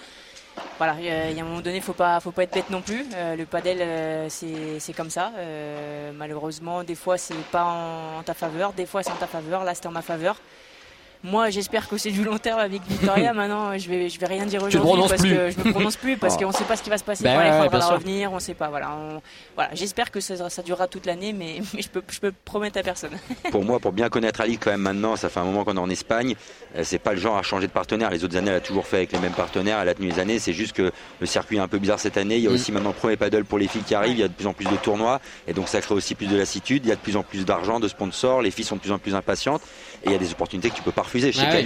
Voilà, 0.77 0.95
il 0.99 1.05
y 1.05 1.09
a 1.09 1.29
il 1.29 1.37
y 1.37 1.39
a 1.39 1.43
un 1.43 1.47
moment 1.47 1.61
donné, 1.61 1.79
faut 1.79 1.93
pas, 1.93 2.19
faut 2.19 2.31
pas 2.31 2.43
être 2.43 2.53
bête 2.53 2.69
non 2.69 2.81
plus. 2.81 3.05
Euh, 3.15 3.37
le 3.37 3.45
padel, 3.45 3.77
euh, 3.79 4.25
c'est, 4.29 4.79
c'est 4.79 4.91
comme 4.93 5.09
ça. 5.09 5.31
Euh, 5.37 6.11
malheureusement, 6.13 6.83
des 6.83 6.95
fois, 6.95 7.17
c'est 7.17 7.33
pas 7.51 7.63
en, 7.63 8.19
en 8.19 8.23
ta 8.23 8.33
faveur, 8.33 8.73
des 8.73 8.85
fois, 8.85 9.01
c'est 9.03 9.11
en 9.11 9.15
ta 9.15 9.27
faveur. 9.27 9.63
Là, 9.63 9.73
c'était 9.73 9.87
en 9.87 9.91
ma 9.91 10.01
faveur. 10.01 10.35
Moi, 11.23 11.51
j'espère 11.51 11.87
que 11.87 11.97
c'est 11.97 12.09
du 12.09 12.23
long 12.23 12.37
terme 12.39 12.59
avec 12.59 12.81
Victoria. 12.87 13.31
Maintenant, 13.41 13.77
je 13.77 13.87
vais, 13.87 14.09
je 14.09 14.19
vais 14.19 14.25
rien 14.25 14.45
dire 14.45 14.63
aujourd'hui 14.63 15.03
parce 15.07 15.21
plus. 15.21 15.29
que 15.29 15.49
je 15.51 15.59
me 15.67 15.71
prononce 15.71 15.95
plus 15.95 16.17
parce 16.17 16.35
Oh. 16.39 16.45
qu'on 16.45 16.51
sait 16.51 16.63
pas 16.63 16.75
ce 16.75 16.81
qui 16.83 16.89
va 16.89 16.97
se 16.97 17.03
passer 17.03 17.23
Ben 17.23 17.33
quand 17.35 17.61
ouais, 17.61 17.69
la 17.71 17.81
sûr. 17.81 17.93
revenir. 17.95 18.31
On 18.33 18.39
sait 18.39 18.53
pas. 18.55 18.69
Voilà, 18.69 18.91
on- 18.95 19.21
voilà. 19.55 19.69
J'espère 19.75 20.09
que 20.09 20.19
ça, 20.19 20.49
ça 20.49 20.61
durera 20.63 20.87
toute 20.87 21.05
l'année, 21.05 21.31
mais, 21.33 21.61
mais 21.73 21.81
je 21.83 21.89
peux, 21.89 22.01
je 22.09 22.19
peux 22.19 22.31
promettre 22.45 22.79
à 22.79 22.83
personne. 22.83 23.11
pour 23.51 23.63
moi, 23.63 23.79
pour 23.79 23.91
bien 23.91 24.09
connaître 24.09 24.41
Ali 24.41 24.57
quand 24.57 24.71
même 24.71 24.81
maintenant, 24.81 25.15
ça 25.15 25.29
fait 25.29 25.39
un 25.39 25.43
moment 25.43 25.63
qu'on 25.63 25.75
est 25.75 25.79
en 25.79 25.89
Espagne. 25.89 26.35
euh, 26.75 26.81
C'est 26.83 26.97
pas 26.99 27.13
le 27.13 27.19
genre 27.19 27.37
à 27.37 27.43
changer 27.43 27.67
de 27.67 27.71
partenaire. 27.71 28.09
Les 28.09 28.23
autres 28.23 28.35
années, 28.37 28.49
elle 28.49 28.57
a 28.57 28.61
toujours 28.61 28.87
fait 28.87 28.97
avec 28.97 29.11
les 29.11 29.19
mêmes 29.19 29.33
partenaires. 29.33 29.79
Elle 29.79 29.89
a 29.89 29.93
tenu 29.93 30.07
les 30.09 30.19
années. 30.19 30.39
C'est 30.39 30.53
juste 30.53 30.73
que 30.73 30.91
le 31.19 31.25
circuit 31.27 31.57
est 31.57 31.59
un 31.59 31.67
peu 31.67 31.77
bizarre 31.77 31.99
cette 31.99 32.17
année. 32.17 32.37
Il 32.37 32.43
y 32.43 32.47
a 32.47 32.49
Mm. 32.49 32.53
aussi 32.55 32.71
maintenant 32.71 32.89
le 32.89 32.95
premier 32.95 33.15
paddle 33.17 33.45
pour 33.45 33.59
les 33.59 33.67
filles 33.67 33.83
qui 33.83 33.93
arrivent. 33.93 34.13
Il 34.17 34.21
y 34.21 34.23
a 34.23 34.27
de 34.27 34.33
plus 34.33 34.47
en 34.47 34.53
plus 34.53 34.65
de 34.65 34.75
tournois 34.77 35.21
et 35.47 35.53
donc 35.53 35.67
ça 35.67 35.81
crée 35.81 35.93
aussi 35.93 36.15
plus 36.15 36.27
de 36.27 36.35
lassitude. 36.35 36.83
Il 36.85 36.89
y 36.89 36.91
a 36.91 36.95
de 36.95 37.01
plus 37.01 37.15
en 37.15 37.23
plus 37.23 37.45
d'argent, 37.45 37.79
de 37.79 37.87
sponsors. 37.87 38.41
Les 38.41 38.49
filles 38.51 38.65
sont 38.65 38.75
de 38.77 38.81
plus 38.81 38.91
en 38.91 38.97
plus 38.97 39.13
impatientes 39.13 39.61
et 40.03 40.07
il 40.07 40.11
y 40.11 40.15
a 40.15 40.17
des 40.17 40.31
opportunités 40.31 40.69
que 40.69 40.75
tu 40.75 40.81
peux 40.83 40.91
pas. 40.91 41.03
Je 41.31 41.37
sais 41.37 41.45
Ah 41.47 41.51
ouais. 41.55 41.63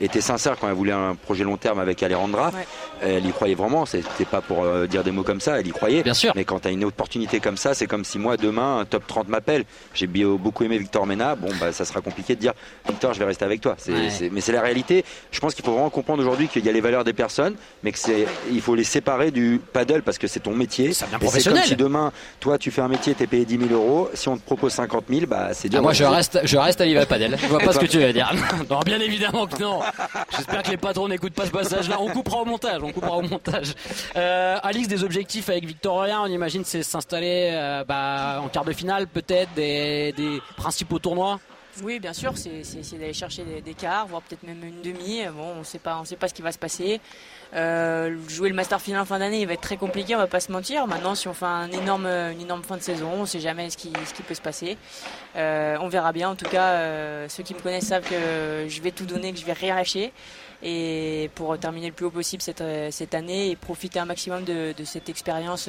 Était 0.00 0.20
sincère 0.20 0.56
quand 0.58 0.68
elle 0.68 0.74
voulait 0.74 0.92
un 0.92 1.14
projet 1.14 1.44
long 1.44 1.56
terme 1.56 1.78
avec 1.78 2.02
Alejandra. 2.02 2.48
Ouais. 2.48 2.66
Elle 3.02 3.26
y 3.26 3.32
croyait 3.32 3.54
vraiment. 3.54 3.86
C'était 3.86 4.24
pas 4.24 4.40
pour 4.40 4.64
euh, 4.64 4.86
dire 4.86 5.04
des 5.04 5.10
mots 5.10 5.22
comme 5.22 5.40
ça. 5.40 5.60
Elle 5.60 5.66
y 5.66 5.70
croyait. 5.70 6.02
Bien 6.02 6.14
sûr. 6.14 6.32
Mais 6.34 6.44
quand 6.44 6.60
tu 6.60 6.68
as 6.68 6.70
une 6.70 6.84
opportunité 6.84 7.40
comme 7.40 7.56
ça, 7.56 7.74
c'est 7.74 7.86
comme 7.86 8.04
si 8.04 8.18
moi 8.18 8.36
demain 8.36 8.78
un 8.78 8.84
top 8.84 9.06
30 9.06 9.28
m'appelle. 9.28 9.64
J'ai 9.94 10.06
beaucoup 10.06 10.64
aimé 10.64 10.78
Victor 10.78 11.06
Mena. 11.06 11.34
Bon, 11.34 11.48
bah 11.60 11.72
ça 11.72 11.84
sera 11.84 12.00
compliqué 12.00 12.34
de 12.34 12.40
dire 12.40 12.52
Victor, 12.88 13.14
je 13.14 13.18
vais 13.18 13.24
rester 13.24 13.44
avec 13.44 13.60
toi. 13.60 13.76
Ouais. 13.88 14.30
mais 14.30 14.40
c'est 14.40 14.52
la 14.52 14.62
réalité. 14.62 15.04
Je 15.30 15.40
pense 15.40 15.54
qu'il 15.54 15.64
faut 15.64 15.72
vraiment 15.72 15.90
comprendre 15.90 16.20
aujourd'hui 16.20 16.48
qu'il 16.48 16.64
y 16.64 16.68
a 16.68 16.72
les 16.72 16.80
valeurs 16.80 17.04
des 17.04 17.12
personnes, 17.12 17.54
mais 17.82 17.92
que 17.92 17.98
c'est 17.98 18.26
il 18.50 18.60
faut 18.60 18.74
les 18.74 18.84
séparer 18.84 19.30
du 19.30 19.60
paddle 19.72 20.02
parce 20.02 20.18
que 20.18 20.26
c'est 20.26 20.40
ton 20.40 20.54
métier. 20.54 20.92
Ça 20.92 21.06
professionnel. 21.06 21.60
comme 21.60 21.68
si 21.68 21.76
demain, 21.76 22.12
toi, 22.40 22.58
tu 22.58 22.70
fais 22.70 22.80
un 22.80 22.88
métier, 22.88 23.14
t'es 23.14 23.26
payé 23.26 23.44
10 23.44 23.58
000 23.68 23.72
euros. 23.72 24.10
Si 24.14 24.28
on 24.28 24.36
te 24.36 24.42
propose 24.42 24.72
50 24.72 25.04
000, 25.08 25.26
bah 25.26 25.50
c'est 25.52 25.68
dur. 25.68 25.78
Ah, 25.80 25.82
moi 25.82 25.92
je 25.92 26.04
reste, 26.04 26.40
je 26.44 26.56
reste 26.56 26.80
à 26.80 27.06
Padel. 27.06 27.36
Je 27.40 27.46
vois 27.46 27.58
pas 27.58 27.72
ce 27.72 27.78
que 27.78 27.86
tu 27.86 27.98
veux 27.98 28.12
dire. 28.12 28.32
Non, 28.70 28.80
bien 28.80 29.00
évidemment 29.00 29.46
que 29.46 29.60
non. 29.60 29.80
J'espère 30.36 30.62
que 30.62 30.70
les 30.70 30.76
patrons 30.76 31.08
n'écoutent 31.08 31.34
pas 31.34 31.46
ce 31.46 31.50
passage-là. 31.50 31.96
On 32.00 32.08
coupera 32.08 32.38
au 32.38 32.44
montage. 32.44 32.82
On 32.82 32.92
coupera 32.92 33.16
au 33.16 33.22
montage. 33.22 33.74
Euh, 34.16 34.58
Alix, 34.62 34.88
des 34.88 35.04
objectifs 35.04 35.48
avec 35.48 35.64
Victoria, 35.64 36.20
on 36.22 36.26
imagine 36.26 36.64
c'est 36.64 36.82
s'installer 36.82 37.50
euh, 37.52 37.84
bah, 37.84 38.40
en 38.42 38.48
quart 38.48 38.64
de 38.64 38.72
finale, 38.72 39.06
peut-être 39.06 39.52
des, 39.54 40.12
des 40.16 40.40
principaux 40.56 40.98
tournois. 40.98 41.38
Oui, 41.82 42.00
bien 42.00 42.12
sûr, 42.12 42.36
c'est 42.36 42.98
d'aller 42.98 43.12
chercher 43.12 43.44
des, 43.44 43.60
des 43.60 43.74
quarts, 43.74 44.06
voire 44.06 44.22
peut-être 44.22 44.42
même 44.42 44.62
une 44.62 44.82
demi. 44.82 45.22
Bon, 45.32 45.54
on 45.60 45.64
sait 45.64 45.78
pas, 45.78 45.98
on 46.00 46.04
sait 46.04 46.16
pas 46.16 46.28
ce 46.28 46.34
qui 46.34 46.42
va 46.42 46.52
se 46.52 46.58
passer. 46.58 47.00
Euh, 47.54 48.16
jouer 48.28 48.48
le 48.48 48.54
Master 48.54 48.80
Final 48.80 49.00
en 49.00 49.04
fin 49.04 49.18
d'année, 49.18 49.40
il 49.40 49.46
va 49.46 49.54
être 49.54 49.60
très 49.60 49.76
compliqué, 49.76 50.14
on 50.14 50.18
va 50.18 50.26
pas 50.26 50.40
se 50.40 50.52
mentir. 50.52 50.86
Maintenant, 50.86 51.14
si 51.14 51.28
on 51.28 51.34
fait 51.34 51.46
un 51.46 51.70
énorme, 51.70 52.06
une 52.06 52.40
énorme 52.40 52.62
fin 52.62 52.76
de 52.76 52.82
saison, 52.82 53.10
on 53.12 53.26
sait 53.26 53.40
jamais 53.40 53.70
ce 53.70 53.76
qui, 53.76 53.92
ce 54.04 54.12
qui 54.12 54.22
peut 54.22 54.34
se 54.34 54.42
passer. 54.42 54.76
Euh, 55.36 55.76
on 55.80 55.88
verra 55.88 56.12
bien. 56.12 56.28
En 56.30 56.36
tout 56.36 56.48
cas, 56.48 56.72
euh, 56.72 57.28
ceux 57.28 57.42
qui 57.42 57.54
me 57.54 57.60
connaissent 57.60 57.86
savent 57.86 58.08
que 58.08 58.66
je 58.68 58.82
vais 58.82 58.90
tout 58.90 59.06
donner, 59.06 59.32
que 59.32 59.38
je 59.38 59.46
vais 59.46 59.52
rien 59.52 59.74
lâcher. 59.74 60.12
Et 60.62 61.30
pour 61.34 61.58
terminer 61.58 61.86
le 61.86 61.94
plus 61.94 62.04
haut 62.04 62.10
possible 62.10 62.42
cette, 62.42 62.60
euh, 62.60 62.90
cette 62.90 63.14
année 63.14 63.50
et 63.50 63.56
profiter 63.56 63.98
un 63.98 64.04
maximum 64.04 64.44
de 64.44 64.74
cette 64.84 65.08
expérience. 65.08 65.68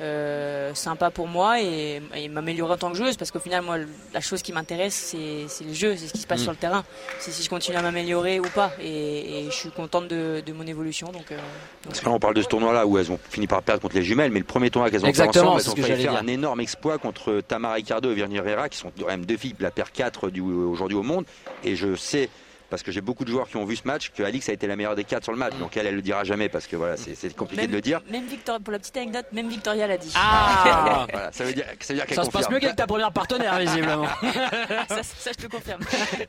Euh, 0.00 0.74
sympa 0.74 1.10
pour 1.10 1.28
moi 1.28 1.60
et, 1.60 2.00
et 2.16 2.28
m'améliorer 2.28 2.72
en 2.72 2.76
tant 2.78 2.90
que 2.90 2.96
joueuse 2.96 3.16
parce 3.16 3.30
qu'au 3.30 3.38
final 3.38 3.62
moi 3.62 3.76
la 4.14 4.20
chose 4.20 4.40
qui 4.42 4.52
m'intéresse 4.52 4.94
c'est 4.94 5.44
c'est 5.48 5.64
le 5.64 5.74
jeu 5.74 5.94
c'est 5.96 6.06
ce 6.08 6.12
qui 6.12 6.20
se 6.20 6.26
passe 6.26 6.40
Mm. 6.40 6.44
sur 6.44 6.52
le 6.52 6.56
terrain 6.58 6.84
c'est 7.18 7.30
si 7.32 7.42
je 7.42 7.50
continue 7.50 7.76
à 7.76 7.82
m'améliorer 7.82 8.40
ou 8.40 8.46
pas 8.54 8.72
et, 8.80 9.40
et 9.40 9.44
je 9.46 9.54
suis 9.54 9.70
contente 9.70 10.08
de, 10.08 10.42
de 10.44 10.52
mon 10.52 10.66
évolution 10.66 11.08
donc, 11.12 11.30
euh, 11.32 11.36
donc 11.36 11.42
Parce 11.84 12.00
que 12.00 12.06
là, 12.06 12.12
on 12.12 12.18
parle 12.18 12.34
de 12.34 12.42
ce 12.42 12.48
tournoi-là 12.48 12.86
où 12.86 12.96
elles 12.98 13.12
ont 13.12 13.18
fini 13.28 13.46
par 13.46 13.62
perdre 13.62 13.82
contre 13.82 13.94
les 13.96 14.02
jumelles, 14.02 14.30
mais 14.30 14.38
le 14.38 14.44
premier 14.44 14.70
tournoi 14.70 14.90
qu'elles 14.90 15.00
ont 15.00 15.04
fait 15.04 15.10
Exactement, 15.10 15.52
ensemble, 15.54 15.60
c'est 15.62 15.70
elles 15.80 15.84
ont 15.84 15.86
j'allais 15.88 16.02
faire 16.02 16.12
dire. 16.12 16.20
un 16.22 16.26
énorme 16.26 16.60
exploit 16.60 16.98
contre 16.98 17.40
Tamara 17.46 17.74
Ricardo 17.74 18.10
et 18.10 18.14
Virginie 18.14 18.38
Herrera, 18.38 18.68
qui 18.68 18.78
sont 18.78 18.90
quand 18.98 19.06
même 19.06 19.26
deux 19.26 19.36
filles, 19.36 19.54
la 19.60 19.70
paire 19.70 19.92
4 19.92 20.30
du, 20.30 20.40
aujourd'hui 20.40 20.96
au 20.96 21.02
monde. 21.02 21.24
Et 21.64 21.76
je 21.76 21.94
sais, 21.96 22.28
parce 22.70 22.82
que 22.82 22.92
j'ai 22.92 23.00
beaucoup 23.00 23.24
de 23.24 23.30
joueurs 23.30 23.48
qui 23.48 23.56
ont 23.56 23.64
vu 23.64 23.76
ce 23.76 23.86
match, 23.86 24.10
que 24.16 24.22
Alix 24.22 24.48
a 24.48 24.52
été 24.52 24.66
la 24.66 24.76
meilleure 24.76 24.94
des 24.96 25.04
4 25.04 25.24
sur 25.24 25.32
le 25.32 25.38
match. 25.38 25.54
Donc 25.58 25.76
elle, 25.76 25.86
elle 25.86 25.96
le 25.96 26.02
dira 26.02 26.24
jamais 26.24 26.48
parce 26.48 26.66
que 26.66 26.76
voilà, 26.76 26.96
c'est 26.96 27.36
compliqué 27.36 27.62
même, 27.62 27.70
de 27.70 27.76
le 27.76 27.82
dire. 27.82 28.00
même 28.10 28.26
Victoria 28.26 28.60
pour 28.60 28.72
la 28.72 28.78
petite 28.78 28.96
anecdote 28.96 29.26
même 29.32 29.48
Victoria 29.48 29.86
l'a 29.86 29.96
dit 29.98 30.12
Ah 30.14 31.06
Voilà, 31.12 31.32
ça 31.32 31.44
veut 31.44 31.52
dire, 31.52 31.64
ça 31.80 31.92
veut 31.92 31.98
dire 31.98 32.06
qu'elle 32.06 32.16
Ça 32.16 32.24
se 32.24 32.30
passe 32.30 32.48
mieux 32.48 32.60
qu'avec 32.60 32.76
ta 32.76 32.86
première 32.86 33.12
partenaire, 33.12 33.58
visiblement. 33.58 34.06
ça, 34.88 35.02
ça, 35.02 35.30
je 35.36 35.46
te 35.46 35.50
confirme 35.50 35.80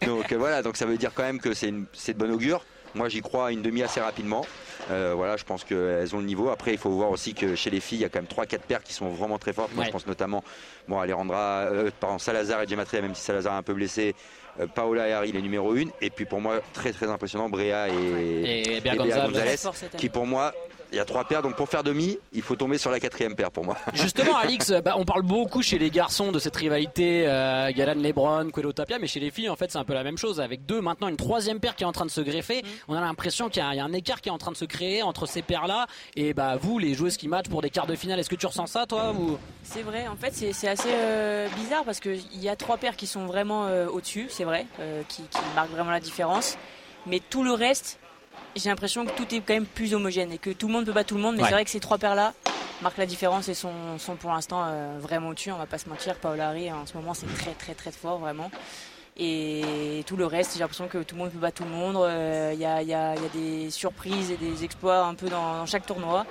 Donc 0.06 0.32
euh, 0.32 0.38
voilà, 0.38 0.62
donc 0.64 0.76
ça 0.78 0.86
veut 0.86 0.98
dire 0.98 1.12
quand 1.14 1.24
même 1.24 1.40
que 1.40 1.54
c'est 1.54 1.70
une- 1.70 1.86
c'est 1.94 2.14
de 2.14 2.18
bon 2.18 2.32
augure. 2.34 2.66
Moi 2.96 3.10
j'y 3.10 3.22
crois 3.22 3.48
à 3.48 3.52
une 3.52 3.62
demi 3.62 3.84
assez 3.84 4.00
rapidement. 4.02 4.46
Euh, 4.90 5.14
voilà, 5.16 5.38
je 5.38 5.44
pense 5.44 5.64
qu'elles 5.64 6.16
ont 6.16 6.20
le 6.20 6.26
niveau. 6.26 6.50
Après, 6.50 6.72
il 6.74 6.78
faut 6.78 6.90
voir 6.90 7.12
aussi 7.12 7.34
que 7.34 7.56
chez 7.56 7.70
les 7.70 7.80
filles, 7.80 8.00
il 8.00 8.02
y 8.02 8.06
a 8.06 8.10
quand 8.10 8.20
même 8.20 8.28
3-4 8.46 8.60
paires 8.68 8.84
qui 8.84 8.94
sont 8.94 9.10
vraiment 9.10 9.38
très 9.38 9.54
fortes. 9.54 9.72
Moi 9.74 9.82
Ouais. 9.82 9.88
je 9.88 9.92
pense 9.92 10.08
notamment 10.08 10.44
bon, 10.88 11.00
Alejandra, 11.00 11.68
euh, 11.72 11.92
pardon, 12.00 12.18
Salazar 12.20 12.62
et 12.64 12.68
Gematria, 12.68 13.02
même 13.02 13.14
si 13.16 13.22
Salazar 13.22 13.54
est 13.54 13.58
un 13.58 13.64
peu 13.64 13.74
blessé. 13.74 14.16
euh, 14.60 14.68
Paola 14.68 15.08
et 15.08 15.14
Harry, 15.14 15.32
les 15.32 15.42
numéro 15.42 15.74
1. 15.74 15.84
Et 16.02 16.10
puis 16.10 16.26
pour 16.26 16.42
moi, 16.42 16.60
très 16.74 16.92
très 16.92 17.08
impressionnant, 17.08 17.48
Brea 17.48 17.88
et, 17.90 18.78
Et 18.78 18.82
Gonzalez. 18.98 19.56
Qui 19.98 20.10
pour 20.10 20.26
moi, 20.26 20.54
il 20.92 20.98
y 20.98 21.00
a 21.00 21.06
trois 21.06 21.24
paires. 21.26 21.42
Donc 21.42 21.56
pour 21.56 21.70
faire 21.70 21.84
demi, 21.84 22.18
il 22.34 22.42
faut 22.42 22.56
tomber 22.56 22.78
sur 22.78 22.92
la 22.92 23.00
quatrième 23.00 23.36
paire 23.36 23.52
pour 23.52 23.66
moi. 23.66 23.78
Justement, 23.94 24.36
Alix, 24.38 24.72
bah, 24.86 24.96
on 24.98 25.06
parle 25.06 25.22
beaucoup 25.24 25.62
chez 25.62 25.78
les 25.80 25.90
garçons 25.90 26.32
de 26.32 26.40
cette 26.40 26.56
rivalité 26.56 27.26
euh, 27.28 27.72
Galan 27.76 28.00
Lebron, 28.02 28.50
Coelho 28.52 28.72
Tapia, 28.74 29.00
mais 29.00 29.08
chez 29.08 29.20
les 29.20 29.32
filles, 29.32 29.50
en 29.50 29.56
fait, 29.56 29.72
c'est 29.72 29.78
un 29.78 29.84
peu 29.86 29.94
la 29.94 30.04
même 30.04 30.18
chose. 30.18 30.40
Avec 30.42 30.66
deux, 30.66 30.82
maintenant, 30.82 31.08
une 31.08 31.18
troisième 31.18 31.60
paire 31.60 31.76
qui 31.76 31.84
est 31.84 31.88
en 31.88 31.92
train 31.92 32.06
de 32.06 32.12
se 32.12 32.22
greffer. 32.22 32.64
On 32.88 32.96
a 32.96 33.02
l'impression 33.02 33.50
qu'il 33.50 33.62
y, 33.62 33.66
a- 33.66 33.74
il 33.74 33.78
y 33.78 33.80
a 33.80 33.86
un 33.86 33.94
écart 33.94 34.22
qui 34.22 34.30
est 34.30 34.32
en 34.34 34.38
train 34.38 34.52
de 34.52 34.58
se 34.58 34.66
créer 34.66 35.02
entre 35.04 35.26
ces 35.26 35.42
paires-là. 35.42 35.88
Et 36.16 36.34
bah, 36.34 36.58
vous, 36.60 36.80
les 36.80 36.94
joueuses 36.94 37.18
qui 37.18 37.28
matchent 37.28 37.50
pour 37.50 37.62
des 37.62 37.70
quarts 37.70 37.88
de 37.88 37.96
finale, 37.96 38.20
est-ce 38.20 38.30
que 38.30 38.36
tu 38.36 38.46
ressens 38.48 38.68
ça, 38.68 38.86
toi 38.86 39.12
ou... 39.14 39.38
C'est 39.64 39.84
vrai, 39.84 40.08
en 40.08 40.16
fait 40.16 40.34
c'est 40.34 40.52
c'est 40.54 40.68
assez 40.68 40.90
euh, 40.92 41.48
bizarre 41.56 41.84
parce 41.86 42.00
qu'il 42.00 42.20
y 42.42 42.50
a 42.50 42.56
trois 42.56 42.78
paires 42.78 42.96
qui 42.98 43.08
sont 43.08 43.26
vraiment 43.26 43.68
euh, 43.68 43.88
au-dessus, 43.88 44.26
c'est 44.30 44.44
vrai, 44.44 44.66
euh, 44.80 45.02
qui, 45.08 45.22
qui 45.24 45.38
marquent 45.56 45.70
vraiment 45.72 45.92
la 45.92 46.00
différence. 46.00 46.58
Mais 47.06 47.20
tout 47.30 47.44
le 47.44 47.54
reste, 47.54 48.00
j'ai 48.56 48.70
l'impression 48.70 49.06
que 49.06 49.12
tout 49.12 49.34
est 49.34 49.40
quand 49.42 49.54
même 49.54 49.66
plus 49.66 49.94
homogène 49.94 50.32
et 50.32 50.38
que 50.38 50.50
tout 50.50 50.68
le 50.68 50.74
monde 50.74 50.86
peut 50.86 50.92
battre 50.94 51.10
tout 51.10 51.16
le 51.16 51.22
monde. 51.22 51.36
Mais 51.36 51.42
Ouais. 51.44 51.48
c'est 51.50 51.54
vrai 51.56 51.66
que 51.66 51.72
ces 51.72 51.80
trois 51.80 51.98
paires-là 51.98 52.34
marquent 52.82 52.98
la 52.98 53.06
différence 53.06 53.48
et 53.48 53.54
sont, 53.54 53.98
sont 54.00 54.16
pour 54.16 54.32
l'instant 54.32 54.64
euh, 54.66 54.98
vraiment 55.00 55.30
au-dessus, 55.30 55.52
on 55.52 55.58
va 55.58 55.66
pas 55.68 55.78
se 55.78 55.88
mentir. 55.88 56.16
Paola 56.16 56.50
Harry 56.50 56.72
en 56.72 56.86
ce 56.86 56.96
moment 56.98 57.14
c'est 57.14 57.28
très 57.38 57.52
très 57.54 57.74
très 57.76 57.92
fort 57.92 58.18
vraiment. 58.20 58.50
Et 59.18 60.04
tout 60.08 60.16
le 60.16 60.26
reste, 60.26 60.54
j'ai 60.54 60.60
l'impression 60.60 60.88
que 60.88 61.00
tout 61.04 61.16
le 61.16 61.22
monde 61.22 61.32
peut 61.32 61.38
battre 61.38 61.58
tout 61.58 61.64
le 61.66 61.70
monde. 61.70 61.96
Euh, 61.98 62.52
Il 62.54 62.60
y, 62.60 62.66
a, 62.66 62.82
il 62.82 62.88
y 62.88 62.94
a- 62.94 63.14
y 63.16 63.18
a 63.26 63.30
des 63.34 63.70
surprises 63.70 64.32
et 64.32 64.38
des 64.38 64.64
exploits 64.64 65.04
un 65.04 65.14
peu 65.16 65.28
dans, 65.30 65.58
dans 65.58 65.66
chaque 65.66 65.86
tournoi. 65.86 66.26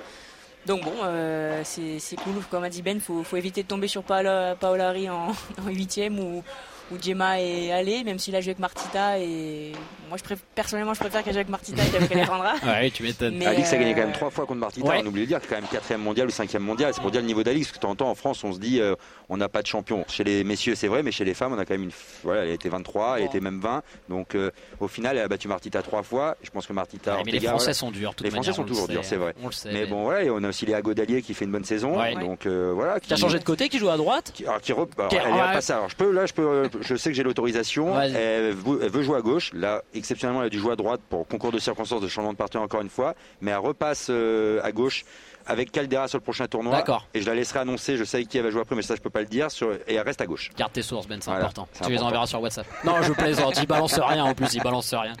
Donc 0.65 0.83
bon, 0.83 0.93
euh, 1.03 1.61
c'est 1.63 2.15
cool. 2.23 2.33
Comme 2.49 2.63
a 2.63 2.69
dit 2.69 2.81
Ben, 2.81 2.99
faut, 2.99 3.23
faut 3.23 3.37
éviter 3.37 3.63
de 3.63 3.67
tomber 3.67 3.87
sur 3.87 4.03
Paola, 4.03 4.55
Paola 4.59 4.89
Harry 4.89 5.09
en, 5.09 5.27
en 5.65 5.67
huitième 5.69 6.19
ou, 6.19 6.43
ou 6.91 7.01
Gemma 7.01 7.39
et 7.39 7.71
aller, 7.71 8.03
même 8.03 8.19
s'il 8.19 8.35
a 8.35 8.41
joué 8.41 8.49
avec 8.51 8.59
Martita. 8.59 9.19
Et 9.19 9.71
moi, 10.09 10.17
je 10.17 10.23
préf- 10.23 10.39
personnellement, 10.55 10.93
je 10.93 10.99
préfère 10.99 11.23
qu'elle 11.23 11.33
joue 11.33 11.39
avec 11.39 11.49
Martita 11.49 11.81
qu'avec 11.91 12.11
Alejandra. 12.11 12.53
Ouais, 12.65 12.89
tu 12.91 13.03
m'étonnes. 13.03 13.41
Alix 13.43 13.71
a 13.73 13.77
gagné 13.77 13.93
quand 13.93 14.01
euh, 14.01 14.03
même 14.05 14.13
trois 14.13 14.29
fois 14.29 14.45
contre 14.45 14.59
Martita, 14.59 14.87
ouais. 14.87 15.01
on 15.03 15.07
oublie 15.07 15.21
de 15.21 15.25
dire, 15.27 15.39
qui 15.39 15.45
est 15.47 15.49
quand 15.49 15.55
même 15.55 15.69
quatrième 15.69 16.01
mondial 16.01 16.27
ou 16.27 16.31
cinquième 16.31 16.63
mondial. 16.63 16.93
C'est 16.93 17.01
pour 17.01 17.11
dire 17.11 17.21
le 17.21 17.27
niveau 17.27 17.43
d'Alix, 17.43 17.67
parce 17.67 17.77
que 17.77 17.77
de 17.77 17.81
temps 17.81 17.91
en 17.91 17.95
temps 17.95 18.09
en 18.09 18.15
France, 18.15 18.43
on 18.43 18.51
se 18.53 18.59
dit 18.59 18.79
euh, 18.81 18.95
on 19.29 19.37
n'a 19.37 19.49
pas 19.49 19.61
de 19.61 19.67
champion. 19.67 20.03
Chez 20.07 20.23
les 20.23 20.43
messieurs, 20.43 20.75
c'est 20.75 20.87
vrai, 20.87 21.03
mais 21.03 21.11
chez 21.11 21.23
les 21.25 21.33
femmes, 21.33 21.53
on 21.53 21.59
a 21.59 21.65
quand 21.65 21.73
même 21.73 21.83
une. 21.83 21.91
Voilà, 22.23 22.43
elle 22.43 22.51
était 22.51 22.69
23, 22.69 23.19
elle 23.19 23.25
était 23.25 23.39
même 23.39 23.59
20. 23.59 23.81
Donc 24.09 24.35
euh, 24.35 24.51
au 24.79 24.87
final, 24.87 25.17
elle 25.17 25.23
a 25.23 25.27
battu 25.27 25.47
Martita 25.47 25.81
trois 25.81 26.03
fois. 26.03 26.35
Je 26.43 26.49
pense 26.49 26.67
que 26.67 26.73
Martita. 26.73 27.15
Ouais, 27.15 27.23
mais 27.25 27.31
les 27.31 27.39
Français 27.39 27.57
voilà. 27.65 27.73
sont 27.73 27.91
durs. 27.91 28.13
Les 28.21 28.29
Français 28.29 28.49
manière, 28.49 28.55
sont 28.55 28.61
on 28.61 28.63
le 28.65 28.69
toujours 28.69 28.85
sait. 28.87 28.91
durs, 28.93 29.05
c'est 29.05 29.15
vrai. 29.15 29.33
On 29.41 29.47
le 29.47 29.51
sait. 29.53 29.71
Mais 29.71 29.85
bon, 29.85 30.03
voilà, 30.03 30.23
et 30.23 30.29
on 30.29 30.43
a 30.43 30.49
aussi 30.49 30.65
Léa 30.65 30.81
Godalier 30.81 31.21
qui 31.21 31.33
fait 31.33 31.45
une 31.45 31.51
bonne 31.51 31.63
saison. 31.65 31.97
Ouais. 31.99 32.15
Donc 32.15 32.45
euh, 32.45 32.71
voilà. 32.75 32.99
Qui 32.99 33.13
a 33.13 33.15
changé 33.17 33.39
de 33.39 33.43
côté, 33.43 33.69
qui 33.69 33.79
joue 33.79 33.89
à 33.89 33.97
droite 33.97 34.31
qui, 34.33 34.45
alors, 34.45 34.59
qui 34.61 34.73
rep- 34.73 34.91
alors, 34.97 35.09
Qui- 35.09 35.15
elle 35.17 35.27
est 35.29 35.33
ouais. 35.33 35.39
à 35.41 35.51
passer. 35.53 35.73
Alors, 35.73 35.89
je 35.89 35.95
peux, 35.95 36.11
là, 36.11 36.25
je 36.25 36.33
peux, 36.33 36.41
euh, 36.45 36.67
je 36.81 36.95
sais 36.95 37.09
que 37.09 37.15
j'ai 37.15 37.23
l'autorisation. 37.23 37.93
Vas-y. 37.93 38.13
Elle, 38.15 38.53
veut- 38.53 38.79
elle 38.83 38.89
veut 38.91 39.03
jouer 39.03 39.17
à 39.17 39.21
gauche. 39.21 39.51
Là, 39.53 39.83
exceptionnellement, 39.93 40.41
elle 40.41 40.47
a 40.47 40.49
dû 40.49 40.59
jouer 40.59 40.73
à 40.73 40.75
droite 40.75 41.01
pour 41.09 41.27
concours 41.27 41.51
de 41.51 41.59
circonstances 41.59 42.01
de 42.01 42.07
changement 42.07 42.33
de 42.33 42.37
partenaire 42.37 42.63
encore 42.63 42.81
une 42.81 42.89
fois. 42.89 43.15
Mais 43.41 43.51
elle 43.51 43.57
repasse 43.57 44.07
euh, 44.09 44.59
à 44.63 44.71
gauche 44.71 45.05
avec 45.47 45.71
Caldera 45.71 46.07
sur 46.07 46.17
le 46.17 46.23
prochain 46.23 46.47
tournoi. 46.47 46.75
D'accord. 46.75 47.07
Et 47.13 47.21
je 47.21 47.25
la 47.25 47.35
laisserai 47.35 47.59
annoncer. 47.59 47.97
Je 47.97 48.03
sais 48.03 48.23
qui 48.25 48.37
elle 48.37 48.43
va 48.43 48.51
jouer 48.51 48.61
après, 48.61 48.75
mais 48.75 48.81
ça, 48.81 48.95
je 48.95 49.01
peux 49.01 49.09
pas 49.09 49.21
le 49.21 49.25
dire. 49.27 49.49
Sur, 49.51 49.73
et 49.87 49.95
elle 49.95 50.01
reste 50.01 50.21
à 50.21 50.25
gauche. 50.25 50.49
Garde 50.57 50.71
tes 50.73 50.81
sources, 50.81 51.07
Ben, 51.07 51.19
c'est 51.21 51.29
Voilà, 51.29 51.45
important. 51.45 51.67
Tu 51.83 51.91
les 51.91 52.01
enverras 52.01 52.27
sur 52.27 52.41
WhatsApp. 52.41 52.65
Non, 52.83 53.01
je 53.01 53.13
plaisante. 53.13 53.57
Il 53.61 53.67
balance 53.67 53.99
rien 53.99 54.23
en 54.23 54.33
plus. 54.33 54.53
Il 54.53 54.61
balance 54.61 54.93
rien. 54.93 55.13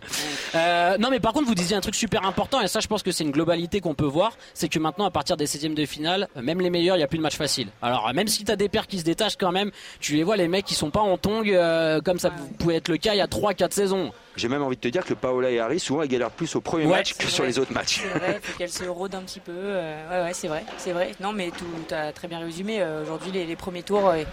Euh, 0.55 0.97
non, 0.97 1.09
mais 1.09 1.19
par 1.19 1.33
contre, 1.33 1.47
vous 1.47 1.55
disiez 1.55 1.75
un 1.75 1.81
truc 1.81 1.95
super 1.95 2.25
important, 2.25 2.61
et 2.61 2.67
ça, 2.67 2.79
je 2.79 2.87
pense 2.87 3.03
que 3.03 3.11
c'est 3.11 3.23
une 3.23 3.31
globalité 3.31 3.79
qu'on 3.81 3.93
peut 3.95 4.05
voir. 4.05 4.33
C'est 4.53 4.69
que 4.69 4.79
maintenant, 4.79 5.05
à 5.05 5.11
partir 5.11 5.37
des 5.37 5.47
16 5.47 5.73
de 5.75 5.85
finale, 5.85 6.27
même 6.35 6.59
les 6.61 6.69
meilleurs, 6.69 6.95
il 6.95 6.99
n'y 6.99 7.03
a 7.03 7.07
plus 7.07 7.17
de 7.17 7.23
match 7.23 7.37
facile. 7.37 7.67
Alors, 7.81 8.11
même 8.13 8.27
si 8.27 8.43
tu 8.43 8.51
as 8.51 8.55
des 8.55 8.69
paires 8.69 8.87
qui 8.87 8.99
se 8.99 9.03
détachent 9.03 9.37
quand 9.37 9.51
même, 9.51 9.71
tu 9.99 10.15
les 10.15 10.23
vois, 10.23 10.35
les 10.37 10.47
mecs 10.47 10.65
qui 10.65 10.75
sont 10.75 10.89
pas 10.89 11.01
en 11.01 11.17
tongs, 11.17 11.43
euh, 11.47 12.01
comme 12.01 12.19
ça 12.19 12.31
pouvait 12.59 12.75
être 12.75 12.89
le 12.89 12.97
cas 12.97 13.13
il 13.13 13.17
y 13.17 13.21
a 13.21 13.27
3-4 13.27 13.71
saisons. 13.71 14.11
J'ai 14.37 14.47
même 14.47 14.61
envie 14.63 14.75
de 14.77 14.81
te 14.81 14.87
dire 14.87 15.03
que 15.05 15.13
Paola 15.13 15.49
et 15.51 15.59
Harry, 15.59 15.79
souvent, 15.79 16.03
ils 16.03 16.07
galèrent 16.07 16.31
plus 16.31 16.55
au 16.55 16.61
premier 16.61 16.85
Ouais, 16.85 16.91
match 16.97 17.13
que 17.15 17.27
sur 17.27 17.43
les 17.43 17.59
autres 17.59 17.73
matchs. 17.73 18.01
C'est 18.01 18.17
vrai, 18.19 18.39
faut 18.41 18.53
qu'elle 18.57 18.71
se 18.71 18.85
rôde 18.85 19.13
un 19.13 19.21
petit 19.21 19.39
peu. 19.41 19.51
euh, 19.53 20.09
ouais, 20.09 20.27
ouais, 20.29 20.33
c'est 20.33 20.47
vrai, 20.47 20.63
c'est 20.77 20.93
vrai. 20.93 21.11
Non, 21.19 21.33
mais 21.33 21.51
tu 21.87 21.93
as 21.93 22.13
très 22.13 22.27
bien 22.27 22.39
résumé. 22.39 22.81
euh, 22.81 23.03
Aujourd'hui, 23.03 23.31
les, 23.31 23.45
les 23.45 23.55
premiers 23.57 23.83
tours, 23.83 24.07
euh, 24.09 24.23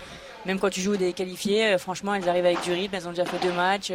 même 0.47 0.59
quand 0.61 0.71
tu 0.71 0.81
joues 0.81 0.97
des 0.97 1.13
qualifiés, 1.13 1.77
franchement, 1.79 2.15
elles 2.15 2.29
arrivent 2.29 2.47
avec 2.47 2.63
du 2.63 2.73
rythme. 2.73 2.95
Elles 2.95 3.09
ont 3.09 3.13
déjà 3.13 3.25
fait 3.25 3.45
deux 3.45 3.53
matchs. 3.53 3.93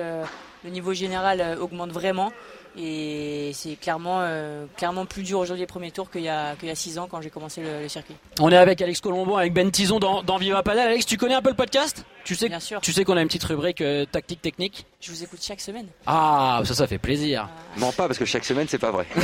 Euh, 0.63 0.67
le 0.67 0.69
niveau 0.71 0.93
général 0.93 1.41
euh, 1.41 1.57
augmente 1.57 1.91
vraiment. 1.91 2.31
Et 2.75 3.51
c'est 3.53 3.75
clairement, 3.75 4.21
euh, 4.21 4.65
clairement 4.77 5.05
plus 5.05 5.21
dur 5.21 5.37
aujourd'hui 5.37 5.61
les 5.61 5.67
premiers 5.67 5.91
tours 5.91 6.09
qu'il 6.09 6.21
y 6.23 6.29
a, 6.29 6.55
qu'il 6.55 6.69
y 6.69 6.71
a 6.71 6.75
six 6.75 6.97
ans 6.97 7.07
quand 7.09 7.21
j'ai 7.21 7.29
commencé 7.29 7.61
le, 7.61 7.81
le 7.83 7.87
circuit. 7.87 8.15
On 8.39 8.49
est 8.51 8.57
avec 8.57 8.81
Alex 8.81 8.99
Colombon, 8.99 9.37
avec 9.37 9.53
Ben 9.53 9.69
Tison 9.69 9.99
dans, 9.99 10.23
dans 10.23 10.37
Viva 10.37 10.63
Padel. 10.63 10.87
Alex, 10.87 11.05
tu 11.05 11.15
connais 11.17 11.35
un 11.35 11.43
peu 11.43 11.49
le 11.51 11.55
podcast? 11.55 12.03
Tu 12.23 12.33
sais, 12.33 12.49
Bien 12.49 12.59
sûr. 12.59 12.81
tu 12.81 12.91
sais 12.91 13.03
qu'on 13.03 13.15
a 13.15 13.21
une 13.21 13.27
petite 13.27 13.43
rubrique 13.43 13.81
euh, 13.81 14.05
tactique 14.05 14.41
technique. 14.41 14.87
Je 15.01 15.11
vous 15.11 15.21
écoute 15.23 15.37
chaque 15.43 15.61
semaine. 15.61 15.85
Ah, 16.07 16.61
ça, 16.65 16.73
ça 16.73 16.87
fait 16.87 16.97
plaisir. 16.97 17.47
Mens 17.77 17.91
pas 17.91 18.07
parce 18.07 18.17
que 18.17 18.25
chaque 18.25 18.45
semaine, 18.45 18.65
c'est 18.67 18.79
pas 18.79 18.89
vrai. 18.91 19.05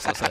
Ça, 0.00 0.14
ça, 0.14 0.26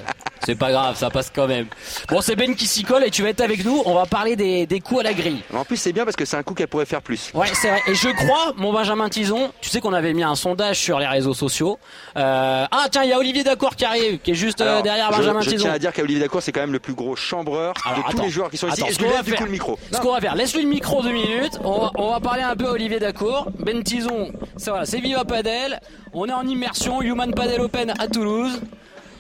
C'est 0.45 0.55
pas 0.55 0.71
grave, 0.71 0.95
ça 0.97 1.09
passe 1.09 1.31
quand 1.33 1.47
même. 1.47 1.67
Bon, 2.09 2.21
c'est 2.21 2.35
Ben 2.35 2.55
qui 2.55 2.67
s'y 2.67 2.83
colle 2.83 3.03
et 3.03 3.11
tu 3.11 3.23
vas 3.23 3.29
être 3.29 3.41
avec 3.41 3.63
nous. 3.65 3.81
On 3.85 3.93
va 3.93 4.05
parler 4.05 4.35
des, 4.35 4.65
des 4.65 4.79
coups 4.79 5.01
à 5.01 5.03
la 5.03 5.13
grille. 5.13 5.41
En 5.53 5.65
plus, 5.65 5.77
c'est 5.77 5.93
bien 5.93 6.03
parce 6.05 6.15
que 6.15 6.25
c'est 6.25 6.38
un 6.38 6.43
coup 6.43 6.53
qu'elle 6.53 6.67
pourrait 6.67 6.85
faire 6.85 7.01
plus. 7.01 7.31
Ouais, 7.33 7.47
c'est 7.53 7.69
vrai. 7.69 7.81
Et 7.88 7.95
je 7.95 8.09
crois, 8.09 8.53
mon 8.57 8.71
Benjamin 8.73 9.09
Tison, 9.09 9.51
tu 9.61 9.69
sais 9.69 9.81
qu'on 9.81 9.93
avait 9.93 10.13
mis 10.13 10.23
un 10.23 10.35
sondage 10.35 10.77
sur 10.79 10.99
les 10.99 11.07
réseaux 11.07 11.33
sociaux. 11.33 11.79
Euh, 12.15 12.65
ah 12.69 12.85
tiens, 12.91 13.03
il 13.03 13.09
y 13.09 13.13
a 13.13 13.17
Olivier 13.17 13.43
Dacour 13.43 13.75
qui 13.75 13.85
arrive, 13.85 14.19
qui 14.19 14.31
est 14.31 14.35
juste 14.35 14.61
euh, 14.61 14.69
Alors, 14.69 14.83
derrière 14.83 15.11
je, 15.11 15.17
Benjamin 15.17 15.41
je 15.41 15.49
Tison. 15.49 15.63
tiens 15.65 15.73
à 15.73 15.79
dire 15.79 15.93
qu'Olivier 15.93 16.21
Dacour, 16.21 16.41
c'est 16.41 16.51
quand 16.51 16.61
même 16.61 16.73
le 16.73 16.79
plus 16.79 16.93
gros 16.93 17.15
chambreur 17.15 17.73
Alors, 17.85 18.07
de 18.09 18.15
tous 18.15 18.21
les 18.23 18.29
joueurs 18.29 18.49
qui 18.49 18.57
sont 18.57 18.67
ici. 18.67 18.81
Attends, 18.81 18.88
ce 18.91 18.93
je 18.93 18.99
lui 18.99 19.09
qu'on 19.09 19.15
va 19.17 19.23
faire- 19.23 19.38
coup 19.38 19.45
le 19.45 19.51
micro? 19.51 19.79
Ce 19.91 19.97
qu'on 19.99 20.13
va 20.13 20.21
faire, 20.21 20.35
laisse-lui 20.35 20.63
le 20.63 20.69
micro 20.69 21.01
deux 21.01 21.11
minutes. 21.11 21.59
On 21.63 21.79
va, 21.79 21.91
on 21.95 22.11
va 22.11 22.19
parler 22.19 22.43
un 22.43 22.55
peu 22.55 22.67
à 22.67 22.71
Olivier 22.71 22.99
Dacour. 22.99 23.47
Ben 23.59 23.83
Tison, 23.83 24.31
c'est 24.57 24.69
voilà, 24.69 24.85
c'est 24.85 24.99
Viva 24.99 25.25
Padel. 25.25 25.79
On 26.13 26.27
est 26.27 26.33
en 26.33 26.47
immersion, 26.47 27.01
Human 27.01 27.33
Padel 27.33 27.61
Open 27.61 27.93
à 27.99 28.07
Toulouse. 28.07 28.59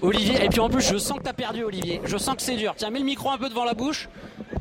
Olivier, 0.01 0.43
et 0.45 0.49
puis 0.49 0.59
en 0.59 0.69
plus, 0.69 0.81
je 0.87 0.97
sens 0.97 1.17
que 1.17 1.23
t'as 1.23 1.33
perdu, 1.33 1.63
Olivier. 1.63 2.01
Je 2.05 2.17
sens 2.17 2.35
que 2.35 2.41
c'est 2.41 2.55
dur. 2.55 2.73
Tiens, 2.77 2.89
mets 2.91 2.99
le 2.99 3.05
micro 3.05 3.31
un 3.31 3.37
peu 3.37 3.49
devant 3.49 3.65
la 3.65 3.73
bouche. 3.73 4.07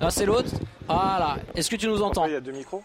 Là, 0.01 0.11
c'est 0.11 0.24
l'autre. 0.26 0.49
Voilà. 0.89 1.37
Est-ce 1.55 1.68
que 1.70 1.76
tu 1.76 1.89
nous 1.89 2.03
entends 2.03 2.26
Il 2.26 2.32
y 2.32 2.37
a 2.37 2.41
deux 2.41 2.53
micros 2.53 2.82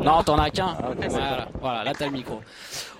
Non, 0.00 0.22
t'en 0.22 0.38
as 0.38 0.50
qu'un. 0.50 0.76
voilà, 1.08 1.48
voilà, 1.60 1.84
là 1.84 1.92
t'as 1.96 2.06
le 2.06 2.12
micro. 2.12 2.40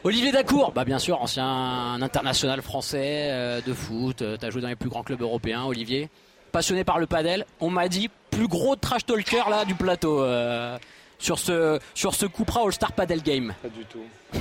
Olivier 0.05 0.33
Dacour, 0.33 0.73
bah 0.73 0.85
bien 0.85 0.99
sûr, 0.99 1.21
ancien 1.23 1.95
international 2.03 2.61
français 2.63 3.29
euh, 3.31 3.61
de 3.67 3.73
foot. 3.73 4.23
euh, 4.23 4.37
T'as 4.39 4.51
joué 4.51 4.61
dans 4.63 4.69
les 4.69 4.77
plus 4.77 4.89
grands 4.91 5.03
clubs 5.03 5.21
européens, 5.23 5.65
Olivier. 5.65 6.09
Passionné 6.53 6.85
par 6.85 6.99
le 6.99 7.07
padel. 7.07 7.47
On 7.61 7.71
m'a 7.71 7.89
dit 7.89 8.11
plus 8.31 8.49
gros 8.49 8.77
trash 8.77 9.07
talker 9.07 9.43
là 9.51 9.65
du 9.65 9.75
plateau 9.75 10.21
euh, 10.23 10.77
sur 11.19 11.39
ce 11.39 11.79
sur 11.95 12.15
ce 12.15 12.27
Cupra 12.27 12.63
All 12.65 12.73
Star 12.73 12.93
Padel 12.93 13.23
Game. 13.23 13.55
Pas 13.63 13.69
du 13.69 13.85
tout. 13.85 14.03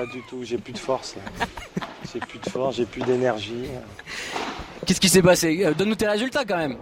Pas 0.00 0.06
du 0.06 0.22
tout, 0.22 0.42
j'ai 0.44 0.56
plus 0.56 0.72
de 0.72 0.78
force. 0.78 1.14
J'ai 2.10 2.20
plus 2.20 2.38
de 2.38 2.48
force, 2.48 2.76
j'ai 2.76 2.86
plus 2.86 3.02
d'énergie. 3.02 3.66
Qu'est-ce 4.86 4.98
qui 4.98 5.10
s'est 5.10 5.20
passé? 5.20 5.62
Euh, 5.62 5.74
Donne-nous 5.74 5.94
tes 5.94 6.08
résultats 6.08 6.46
quand 6.46 6.56
même. 6.56 6.78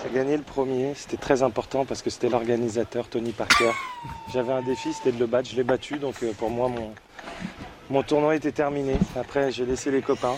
J'ai 0.00 0.16
gagné 0.16 0.36
le 0.36 0.44
premier, 0.44 0.92
c'était 0.94 1.16
très 1.16 1.42
important 1.42 1.84
parce 1.84 2.02
que 2.02 2.08
c'était 2.08 2.28
l'organisateur 2.28 3.08
Tony 3.08 3.32
Parker. 3.32 3.72
J'avais 4.32 4.52
un 4.52 4.62
défi, 4.62 4.92
c'était 4.92 5.10
de 5.10 5.18
le 5.18 5.26
battre, 5.26 5.50
je 5.50 5.56
l'ai 5.56 5.64
battu, 5.64 5.98
donc 5.98 6.22
euh, 6.22 6.30
pour 6.38 6.50
moi 6.50 6.68
mon, 6.68 6.94
mon 7.90 8.04
tournoi 8.04 8.36
était 8.36 8.52
terminé. 8.52 8.94
Après 9.18 9.50
j'ai 9.50 9.66
laissé 9.66 9.90
les 9.90 10.00
copains. 10.00 10.36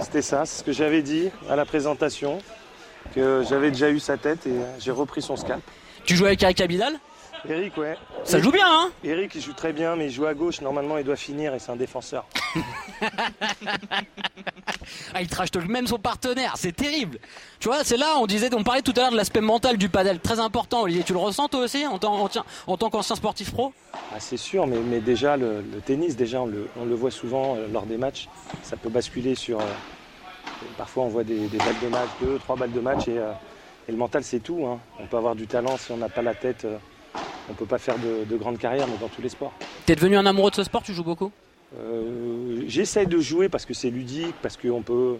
C'était 0.00 0.20
ça, 0.20 0.44
c'est 0.44 0.58
ce 0.58 0.64
que 0.64 0.72
j'avais 0.72 1.02
dit 1.02 1.30
à 1.48 1.54
la 1.54 1.64
présentation, 1.64 2.38
que 3.14 3.44
j'avais 3.48 3.70
déjà 3.70 3.88
eu 3.88 4.00
sa 4.00 4.16
tête 4.16 4.48
et 4.48 4.50
euh, 4.50 4.64
j'ai 4.80 4.90
repris 4.90 5.22
son 5.22 5.36
scalp. 5.36 5.62
Tu 6.04 6.16
joues 6.16 6.26
avec 6.26 6.42
Eric 6.42 6.60
Abidal? 6.60 6.98
Eric, 7.48 7.76
ouais. 7.76 7.96
Ça 8.24 8.38
joue 8.38 8.52
bien, 8.52 8.64
hein 8.66 8.90
Eric, 9.02 9.34
il 9.34 9.40
joue 9.40 9.52
très 9.52 9.72
bien, 9.72 9.96
mais 9.96 10.06
il 10.06 10.12
joue 10.12 10.26
à 10.26 10.34
gauche. 10.34 10.60
Normalement, 10.60 10.96
il 10.98 11.04
doit 11.04 11.16
finir 11.16 11.54
et 11.54 11.58
c'est 11.58 11.72
un 11.72 11.76
défenseur. 11.76 12.26
Ah, 15.14 15.20
il 15.20 15.28
trash 15.28 15.50
talk 15.50 15.66
même 15.68 15.86
son 15.86 15.98
partenaire, 15.98 16.54
c'est 16.56 16.72
terrible. 16.74 17.18
Tu 17.60 17.68
vois, 17.68 17.84
c'est 17.84 17.96
là, 17.98 18.16
on 18.18 18.26
disait, 18.26 18.52
on 18.54 18.64
parlait 18.64 18.80
tout 18.82 18.92
à 18.96 19.00
l'heure 19.00 19.10
de 19.10 19.16
l'aspect 19.16 19.40
mental 19.42 19.76
du 19.76 19.88
padel, 19.88 20.20
très 20.20 20.40
important. 20.40 20.82
Olivier, 20.82 21.04
tu 21.04 21.12
le 21.12 21.18
ressens 21.18 21.48
toi 21.48 21.60
aussi 21.60 21.86
en 21.86 21.98
tant, 21.98 22.14
en 22.14 22.28
tant- 22.28 22.44
en 22.66 22.76
tant 22.76 22.88
qu'ancien 22.90 23.14
sportif 23.16 23.52
pro? 23.52 23.72
Ah, 24.10 24.20
c'est 24.20 24.36
sûr, 24.38 24.66
mais, 24.66 24.82
mais 24.82 25.00
déjà, 25.00 25.36
le, 25.36 25.60
le 25.60 25.80
tennis, 25.82 26.16
déjà, 26.16 26.40
on 26.42 26.46
le, 26.46 26.70
on 26.76 26.84
le 26.84 26.94
voit 26.94 27.10
souvent 27.10 27.56
euh, 27.56 27.68
lors 27.68 27.84
des 27.86 27.98
matchs. 27.98 28.28
Ça 28.62 28.76
peut 28.76 28.88
basculer 28.90 29.34
sur. 29.34 29.60
euh, 29.60 29.74
parfois, 30.76 31.04
on 31.04 31.08
voit 31.08 31.24
des, 31.24 31.48
des 31.48 31.60
balles 31.60 31.78
de 31.78 31.88
match, 31.88 32.10
deux, 32.18 32.38
trois 32.38 32.56
balles 32.56 32.72
de 32.72 32.80
match, 32.80 33.08
et, 33.08 33.18
euh, 33.18 33.32
et 33.88 33.92
le 33.92 33.98
mental, 33.98 34.24
c'est 34.24 34.40
tout. 34.40 34.64
hein. 34.66 34.80
On 34.98 35.06
peut 35.06 35.16
avoir 35.18 35.34
du 35.36 35.46
talent 35.46 35.76
si 35.76 35.92
on 35.92 35.98
n'a 35.98 36.08
pas 36.08 36.22
la 36.22 36.34
tête. 36.34 36.66
On 37.52 37.54
peut 37.54 37.66
pas 37.66 37.78
faire 37.78 37.96
de, 37.98 38.24
de 38.24 38.36
grandes 38.36 38.58
carrières, 38.58 38.86
mais 38.88 38.96
dans 39.00 39.08
tous 39.08 39.22
les 39.22 39.28
sports. 39.28 39.52
T'es 39.86 39.94
devenu 39.94 40.16
un 40.16 40.26
amoureux 40.26 40.50
de 40.50 40.56
ce 40.56 40.64
sport, 40.64 40.82
tu 40.82 40.92
joues 40.94 41.04
beaucoup? 41.04 41.30
Euh, 41.78 42.62
J'essaie 42.66 43.06
de 43.06 43.18
jouer 43.18 43.48
parce 43.48 43.64
que 43.66 43.74
c'est 43.74 43.90
ludique, 43.90 44.34
parce 44.42 44.56
qu'on 44.56 44.82
peut, 44.82 45.16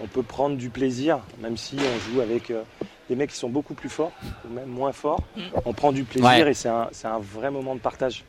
on 0.00 0.06
peut 0.06 0.22
prendre 0.22 0.56
du 0.56 0.68
plaisir, 0.70 1.20
même 1.40 1.56
si 1.56 1.76
on 1.78 2.12
joue 2.14 2.20
avec 2.20 2.50
euh, 2.50 2.62
des 3.08 3.16
mecs 3.16 3.30
qui 3.30 3.36
sont 3.36 3.48
beaucoup 3.50 3.74
plus 3.74 3.88
forts, 3.88 4.12
ou 4.48 4.52
même 4.52 4.68
moins 4.68 4.92
forts. 4.92 5.20
On 5.64 5.72
prend 5.72 5.92
du 5.92 6.04
plaisir 6.04 6.28
Ouais. 6.28 6.50
et 6.50 6.54
c'est 6.54 6.68
un, 6.68 6.88
un 7.04 7.18
vrai 7.18 7.50
moment 7.50 7.74
de 7.74 7.80
partage. 7.80 8.24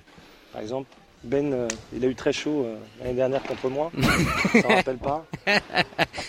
Par 0.52 0.62
exemple, 0.62 0.88
Ben, 1.24 1.52
euh, 1.54 1.68
il 1.96 2.04
a 2.04 2.08
eu 2.08 2.16
très 2.16 2.34
chaud 2.34 2.64
euh, 2.66 2.76
l'année 3.00 3.14
dernière 3.16 3.42
contre 3.44 3.70
moi. 3.70 3.92
Ça 4.52 4.58
ne 4.70 4.76
rappelle 4.76 4.98
pas. 4.98 5.26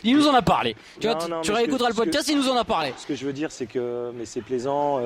Il 0.05 0.17
nous 0.17 0.27
en 0.29 0.35
a 0.35 0.43
parlé. 0.43 0.77
Tu, 1.01 1.07
Non, 1.07 1.15
non, 1.29 1.41
réécouteras 1.43 1.89
le 1.89 1.95
podcast, 1.95 2.27
que- 2.27 2.33
il 2.33 2.39
nous 2.39 2.49
en 2.49 2.57
a 2.57 2.65
parlé. 2.65 2.93
Ce 2.99 3.07
que 3.07 3.15
je 3.15 3.25
veux 3.27 3.33
dire, 3.33 3.51
c'est 3.51 3.67
que 3.67 4.13
mais 4.17 4.25
c'est 4.27 4.43
plaisant. 4.43 4.99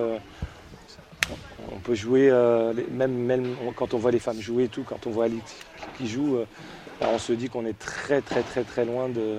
On 1.72 1.78
peut 1.78 1.94
jouer, 1.94 2.28
euh, 2.30 2.72
même, 2.90 3.12
même 3.12 3.54
quand 3.76 3.94
on 3.94 3.98
voit 3.98 4.10
les 4.10 4.18
femmes 4.18 4.40
jouer 4.40 4.64
et 4.64 4.68
tout, 4.68 4.84
quand 4.86 5.06
on 5.06 5.10
voit 5.10 5.24
Alix 5.26 5.54
qui 5.96 6.06
joue, 6.08 6.36
euh, 6.36 6.44
bah, 7.00 7.08
on 7.12 7.18
se 7.18 7.32
dit 7.32 7.48
qu'on 7.48 7.66
est 7.66 7.78
très 7.78 8.20
très 8.20 8.42
très 8.42 8.64
très 8.64 8.84
loin 8.84 9.08
de. 9.08 9.38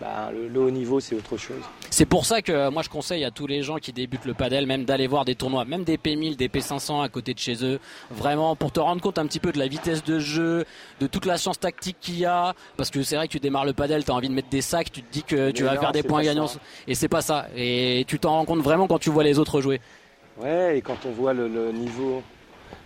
bah, 0.00 0.30
le, 0.32 0.48
le 0.48 0.60
haut 0.60 0.70
niveau, 0.70 1.00
c'est 1.00 1.14
autre 1.16 1.36
chose. 1.36 1.62
C'est 1.90 2.06
pour 2.06 2.26
ça 2.26 2.42
que 2.42 2.52
euh, 2.52 2.70
moi 2.70 2.82
je 2.82 2.88
conseille 2.88 3.24
à 3.24 3.30
tous 3.30 3.46
les 3.46 3.62
gens 3.62 3.76
qui 3.78 3.92
débutent 3.92 4.26
le 4.26 4.34
padel 4.34 4.66
même 4.66 4.84
d'aller 4.84 5.06
voir 5.06 5.24
des 5.24 5.34
tournois, 5.34 5.64
même 5.64 5.84
des 5.84 5.96
P1000, 5.96 6.36
des 6.36 6.48
P500 6.48 7.02
à 7.02 7.08
côté 7.08 7.34
de 7.34 7.38
chez 7.38 7.64
eux, 7.64 7.80
vraiment 8.10 8.54
pour 8.56 8.70
te 8.72 8.78
rendre 8.78 9.00
compte 9.00 9.18
un 9.18 9.26
petit 9.26 9.40
peu 9.40 9.50
de 9.52 9.58
la 9.58 9.66
vitesse 9.66 10.04
de 10.04 10.18
jeu, 10.20 10.64
de 11.00 11.06
toute 11.06 11.24
la 11.26 11.38
science 11.38 11.58
tactique 11.58 11.96
qu'il 12.00 12.18
y 12.18 12.24
a, 12.26 12.54
parce 12.76 12.90
que 12.90 13.02
c'est 13.02 13.16
vrai 13.16 13.26
que 13.26 13.32
tu 13.32 13.40
démarres 13.40 13.64
le 13.64 13.72
padel, 13.72 14.04
tu 14.04 14.10
as 14.10 14.14
envie 14.14 14.28
de 14.28 14.34
mettre 14.34 14.50
des 14.50 14.60
sacs, 14.62 14.92
tu 14.92 15.02
te 15.02 15.10
dis 15.12 15.22
que 15.24 15.50
tu 15.50 15.62
Mais 15.62 15.70
vas 15.70 15.74
non, 15.76 15.80
faire 15.80 15.92
des 15.92 16.02
points 16.02 16.22
gagnants, 16.22 16.46
ça. 16.46 16.60
et 16.86 16.94
c'est 16.94 17.08
pas 17.08 17.22
ça. 17.22 17.48
Et 17.56 18.04
tu 18.06 18.18
t'en 18.20 18.32
rends 18.32 18.44
compte 18.44 18.60
vraiment 18.60 18.86
quand 18.86 18.98
tu 19.00 19.10
vois 19.10 19.24
les 19.24 19.38
autres 19.38 19.60
jouer. 19.60 19.80
Ouais, 20.40 20.78
et 20.78 20.82
quand 20.82 21.04
on 21.06 21.10
voit 21.10 21.32
le, 21.32 21.48
le 21.48 21.72
niveau, 21.72 22.22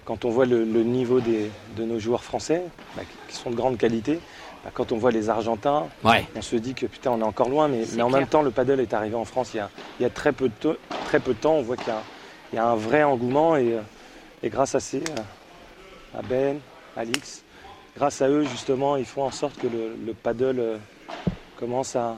quand 0.04 0.24
on 0.24 0.30
voit 0.30 0.46
le, 0.46 0.64
le 0.64 0.82
niveau 0.82 1.20
des, 1.20 1.50
de 1.76 1.84
nos 1.84 1.98
joueurs 1.98 2.24
français, 2.24 2.62
bah, 2.96 3.02
qui 3.28 3.36
sont 3.36 3.50
de 3.50 3.56
grande 3.56 3.76
qualité, 3.78 4.20
bah, 4.64 4.70
quand 4.72 4.92
on 4.92 4.96
voit 4.96 5.10
les 5.10 5.28
Argentins, 5.28 5.86
Ouais. 6.02 6.26
on 6.34 6.40
se 6.42 6.56
dit 6.56 6.74
que 6.74 6.86
putain, 6.86 7.10
on 7.10 7.20
est 7.20 7.24
encore 7.24 7.48
loin, 7.50 7.68
mais, 7.68 7.84
mais 7.94 8.02
en 8.02 8.08
clair. 8.08 8.20
même 8.20 8.28
temps, 8.28 8.42
le 8.42 8.50
paddle 8.50 8.80
est 8.80 8.94
arrivé 8.94 9.14
en 9.16 9.24
France 9.24 9.50
il 9.54 9.58
y 9.58 9.60
a, 9.60 9.68
il 9.98 10.02
y 10.02 10.06
a 10.06 10.10
très, 10.10 10.32
peu 10.32 10.48
de 10.48 10.78
très 11.06 11.20
peu 11.20 11.34
de 11.34 11.38
temps. 11.38 11.54
On 11.54 11.62
voit 11.62 11.76
qu'il 11.76 11.88
y 11.88 11.90
a, 11.90 12.02
il 12.52 12.56
y 12.56 12.58
a 12.58 12.66
un 12.66 12.76
vrai 12.76 13.02
engouement 13.02 13.56
et, 13.56 13.72
euh, 13.74 13.80
et 14.42 14.48
grâce 14.48 14.74
à 14.74 14.80
ces, 14.80 14.98
euh, 14.98 16.18
à 16.18 16.22
Ben, 16.22 16.58
Alix, 16.96 17.42
grâce 17.96 18.22
à 18.22 18.28
eux, 18.28 18.44
justement, 18.44 18.96
ils 18.96 19.04
font 19.04 19.24
en 19.24 19.30
sorte 19.30 19.58
que 19.58 19.66
le, 19.66 19.94
le 20.06 20.14
paddle 20.14 20.58
euh, 20.58 20.76
commence 21.58 21.96
à. 21.96 22.16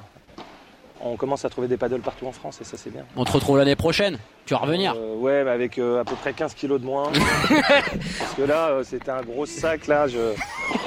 On 1.01 1.17
commence 1.17 1.45
à 1.45 1.51
trouver 1.51 1.67
des 1.69 1.77
paddles 1.77 2.01
partout 2.01 2.27
en 2.27 2.33
France 2.33 2.61
et 2.61 2.65
ça 2.65 2.77
c'est 2.77 2.89
bien. 2.91 3.05
On 3.17 3.25
te 3.25 3.33
retrouve 3.33 3.59
l'année 3.59 3.77
prochaine, 3.77 4.17
tu 4.47 4.55
vas 4.55 4.61
revenir. 4.61 4.95
Euh, 4.97 5.15
ouais, 5.17 5.43
mais 5.45 5.51
avec 5.51 5.79
euh, 5.79 6.01
à 6.01 6.05
peu 6.05 6.15
près 6.17 6.33
15 6.33 6.55
kilos 6.55 6.81
de 6.81 6.85
moins. 6.87 7.11
Parce 7.49 8.35
que 8.37 8.43
là, 8.43 8.69
euh, 8.69 8.85
c'était 8.85 9.11
un 9.11 9.23
gros 9.23 9.47
sac 9.47 9.87
là. 9.87 10.07
Je... 10.07 10.19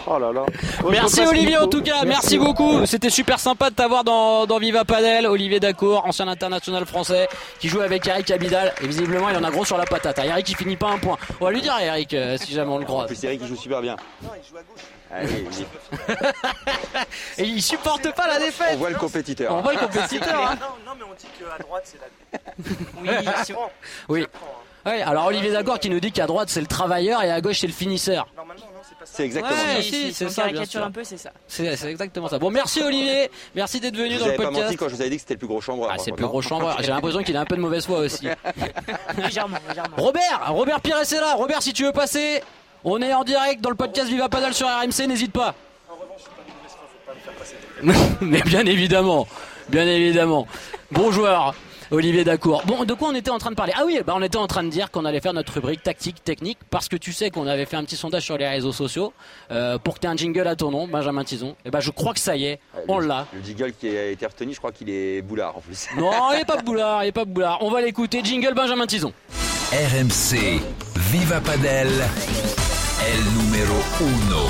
Oh 0.06 0.20
là 0.20 0.32
là. 0.32 0.46
Merci 0.90 1.22
Olivier 1.26 1.58
en 1.58 1.68
tout 1.68 1.82
cas, 1.82 2.04
merci, 2.06 2.38
beaucoup. 2.38 2.86
C'était 2.86 3.10
super 3.10 3.40
sympa 3.40 3.70
de 3.70 3.76
t'avoir 3.76 4.04
dans, 4.04 4.46
dans 4.46 4.58
Viva 4.60 4.86
Padel. 4.86 5.26
Olivier 5.28 5.60
Dacour, 5.60 6.06
ancien 6.06 6.28
international 6.28 6.86
français, 6.86 7.28
qui 7.60 7.68
joue 7.68 7.82
avec 7.82 8.08
Eric 8.08 8.30
Abidal. 8.32 8.74
Et 8.82 8.88
visiblement, 8.88 9.30
il 9.30 9.36
en 9.36 9.44
a 9.44 9.50
gros 9.52 9.66
sur 9.66 9.78
la 9.78 9.86
patate. 9.86 10.20
Ah, 10.20 10.26
Eric, 10.26 10.48
il 10.50 10.56
finit 10.56 10.78
pas 10.78 10.90
un 10.90 10.98
point. 11.00 11.18
On 11.42 11.46
va 11.46 11.52
lui 11.52 11.62
dire 11.62 11.74
à 11.74 11.84
Eric, 11.84 12.14
euh, 12.14 12.38
si 12.38 12.54
jamais 12.54 12.72
on 12.72 12.78
le 12.78 12.84
En 12.84 12.88
croise. 12.88 13.08
plus, 13.08 13.24
Eric, 13.24 13.42
il 13.44 13.48
joue 13.48 13.56
super 13.56 13.82
bien. 13.82 13.96
Non, 14.24 14.30
il 14.42 14.48
joue 14.50 14.58
à 14.58 14.62
gauche. 14.62 14.84
Allez, 15.10 15.46
Et 17.38 17.44
il 17.44 17.62
supporte 17.62 18.14
pas 18.14 18.28
la 18.28 18.40
défaite. 18.40 18.72
on 18.74 18.78
voit 18.78 18.90
le 18.90 18.96
compétiteur. 18.98 19.54
On 19.56 19.62
voit 19.62 19.74
le 19.74 19.80
compétiteur. 19.80 20.52
hein. 20.52 20.58
Non, 20.60 20.68
non, 20.86 20.92
mais 20.98 21.06
on 21.10 21.14
dit 21.16 21.28
qu'à 21.40 21.64
droite, 21.64 21.84
c'est 21.86 21.98
la. 22.00 22.08
Oui, 23.02 23.10
si- 23.48 23.54
Oui. 24.10 24.26
Ouais, 24.86 25.02
alors 25.02 25.26
Olivier 25.26 25.52
Dacour 25.52 25.80
qui 25.80 25.90
nous 25.90 26.00
dit 26.00 26.12
qu'à 26.14 26.28
droite 26.28 26.48
c'est 26.50 26.62
le 26.62 26.68
travailleur 26.68 27.22
et 27.22 27.30
à 27.32 27.42
gauche 27.42 27.60
c'est 27.60 27.68
le 27.68 27.74
finisseur. 27.74 28.26
Normalement, 28.38 28.62
non, 28.74 28.80
c'est 28.88 28.98
pas 28.98 29.06
ça. 29.06 29.12
C'est 29.16 29.26
exactement 29.26 29.54
Ouais, 29.54 29.76
ça. 29.76 29.82
si, 29.82 30.14
c'est 30.14 30.30
ça, 30.30 30.44
caricature 30.44 30.84
un 30.86 30.92
peu, 30.92 31.04
c'est 31.04 31.18
ça. 31.18 31.32
C'est 31.48 31.76
c'est 31.76 31.90
exactement 31.92 32.30
ça. 32.30 32.40
Bon, 32.40 32.50
merci 32.52 32.82
Olivier, 32.82 33.30
merci 33.54 33.82
d'être 33.82 33.98
venu 33.98 34.16
dans 34.18 34.28
le 34.28 34.36
pas 34.36 34.44
menti 34.44 34.56
podcast. 34.56 34.78
quand 34.78 34.88
je 34.88 34.96
vous 34.96 35.02
avais 35.02 35.10
dit 35.10 35.18
que 35.18 35.22
c'était 35.24 35.34
le 35.34 35.40
plus 35.40 35.48
gros 35.48 35.60
chambreur. 35.60 35.90
Ah, 35.94 35.98
c'est 35.98 36.12
le 36.12 36.16
plus 36.16 36.26
gros 36.26 36.40
hein. 36.40 36.42
chambreur. 36.42 36.78
J'ai 36.82 36.88
l'impression 36.88 37.22
qu'il 37.22 37.36
a 37.36 37.42
un 37.42 37.46
peu 37.46 37.58
de 37.58 37.62
mauvaise 37.62 37.86
foi 37.86 38.00
aussi. 38.00 38.30
Légèrement, 39.18 39.58
légèrement. 39.68 39.96
Robert, 39.98 40.44
Robert 40.50 40.80
Pires 40.80 41.00
est 41.02 41.12
là. 41.20 41.34
Robert, 41.36 41.62
si 41.62 41.74
tu 41.74 41.84
veux 41.84 41.92
passer, 41.92 42.42
on 42.86 43.02
est 43.02 43.14
en 43.14 43.26
direct 43.26 43.60
dans 43.62 43.70
le 43.72 43.76
podcast 43.76 44.08
Viva 44.08 44.30
Padel 44.30 44.54
sur 44.54 44.68
RMC, 44.68 45.06
n'hésite 45.08 45.34
pas. 45.34 45.54
Mais 48.22 48.42
bien 48.44 48.66
évidemment, 48.66 49.28
bien 49.70 49.86
évidemment. 49.86 50.48
Bon 50.92 51.12
joueur. 51.12 51.54
Olivier 51.92 52.24
Dacour. 52.26 52.64
Bon, 52.66 52.84
de 52.84 52.94
quoi 52.94 53.10
on 53.10 53.16
était 53.16 53.30
en 53.32 53.38
train 53.38 53.50
de 53.52 53.56
parler? 53.56 53.72
Ah 53.76 53.84
oui, 53.86 54.00
bah 54.06 54.14
on 54.16 54.22
était 54.22 54.38
en 54.38 54.48
train 54.48 54.64
de 54.64 54.70
dire 54.70 54.92
qu'on 54.92 55.06
allait 55.06 55.22
faire 55.22 55.34
notre 55.34 55.54
rubrique 55.54 55.84
tactique, 55.84 56.22
technique, 56.24 56.58
parce 56.70 56.90
que 56.90 56.98
tu 56.98 57.14
sais 57.14 57.30
qu'on 57.32 57.48
avait 57.48 57.66
fait 57.66 57.78
un 57.78 57.84
petit 57.86 57.96
sondage 57.96 58.24
sur 58.24 58.38
les 58.38 58.48
réseaux 58.48 58.74
sociaux 58.74 59.14
euh, 59.52 59.78
pour 59.78 59.96
que 59.96 60.00
tu 60.02 60.08
aies 60.08 60.10
un 60.10 60.18
jingle 60.18 60.48
à 60.48 60.56
ton 60.58 60.70
nom, 60.72 60.88
Benjamin 60.88 61.24
Tison. 61.24 61.56
Et 61.64 61.70
ben 61.72 61.80
je 61.80 61.92
crois 61.92 62.14
que 62.14 62.20
ça 62.20 62.36
y 62.36 62.46
est, 62.46 62.60
on 62.90 63.00
Le- 63.00 63.08
l'a. 63.08 63.26
Le 63.34 63.42
jiggle 63.44 63.72
qui 63.74 63.88
a 63.88 64.08
été 64.08 64.26
retenu, 64.26 64.54
je 64.54 64.58
crois 64.58 64.72
qu'il 64.74 64.90
est 64.90 65.22
boulard 65.22 65.56
en 65.58 65.62
plus. 65.62 65.88
Non, 65.98 66.12
il 66.34 66.42
est 66.42 66.46
pas 66.46 66.58
boulard, 66.62 67.04
il 67.06 67.08
est 67.08 67.12
pas 67.14 67.26
boulard. 67.26 67.60
On 67.62 67.72
va 67.72 67.82
l'écouter. 67.82 68.22
Jingle 68.24 68.54
Benjamin 68.54 68.86
Tison. 68.86 69.14
RMC 69.72 70.60
Viva 70.96 71.40
Padel 71.42 71.88
El 71.88 73.24
numero 73.38 73.76
uno. 74.02 74.46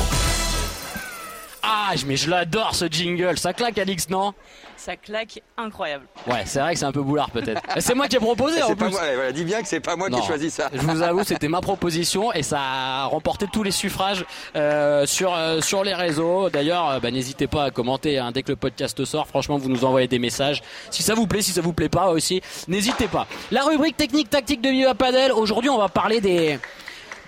Ah, 1.63 1.91
mais 2.05 2.15
je 2.15 2.29
l'adore 2.29 2.73
ce 2.75 2.85
jingle. 2.89 3.37
Ça 3.37 3.53
claque, 3.53 3.77
Alix, 3.77 4.09
non? 4.09 4.33
Ça 4.77 4.95
claque 4.95 5.41
incroyable. 5.57 6.05
Ouais, 6.27 6.43
c'est 6.45 6.59
vrai 6.59 6.73
que 6.73 6.79
c'est 6.79 6.85
un 6.85 6.91
peu 6.91 7.01
boulard 7.01 7.31
peut-être. 7.31 7.61
C'est 7.79 7.95
moi 7.95 8.07
qui 8.07 8.15
ai 8.15 8.19
proposé 8.19 8.61
en 8.61 8.67
C'est 8.67 8.75
pas 8.75 8.85
plus. 8.85 8.91
moi, 8.93 9.01
voilà, 9.15 9.31
dis 9.31 9.43
bien 9.43 9.61
que 9.61 9.67
c'est 9.67 9.79
pas 9.79 9.95
moi 9.95 10.07
Non. 10.09 10.17
qui 10.19 10.23
ai 10.23 10.27
choisi 10.27 10.49
ça. 10.51 10.69
Je 10.71 10.79
vous 10.81 11.01
avoue, 11.01 11.23
c'était 11.23 11.47
ma 11.47 11.61
proposition 11.61 12.31
et 12.31 12.43
ça 12.43 12.59
a 12.61 13.05
remporté 13.05 13.47
tous 13.51 13.63
les 13.63 13.71
suffrages 13.71 14.23
euh, 14.55 15.05
sur 15.05 15.33
euh, 15.35 15.61
sur 15.61 15.83
les 15.83 15.93
réseaux. 15.95 16.49
D'ailleurs, 16.49 16.89
euh, 16.89 16.99
bah, 16.99 17.09
n'hésitez 17.11 17.47
pas 17.47 17.65
à 17.65 17.71
commenter 17.71 18.19
hein, 18.19 18.31
dès 18.31 18.43
que 18.43 18.49
le 18.51 18.55
podcast 18.55 19.03
sort. 19.03 19.27
Franchement, 19.27 19.57
vous 19.57 19.69
nous 19.69 19.83
envoyez 19.83 20.07
des 20.07 20.19
messages. 20.19 20.61
Si 20.91 21.01
ça 21.03 21.15
vous 21.15 21.25
plaît, 21.27 21.41
si 21.41 21.51
ça 21.51 21.61
vous 21.61 21.73
plaît 21.73 21.89
pas 21.89 22.09
aussi, 22.09 22.41
n'hésitez 22.67 23.07
pas. 23.07 23.25
La 23.51 23.63
rubrique 23.63 23.97
technique 23.97 24.29
tactique 24.29 24.61
de 24.61 24.69
Viva 24.69 24.93
Padel. 24.93 25.31
Aujourd'hui, 25.31 25.69
on 25.71 25.77
va 25.79 25.89
parler 25.89 26.21
des 26.21 26.59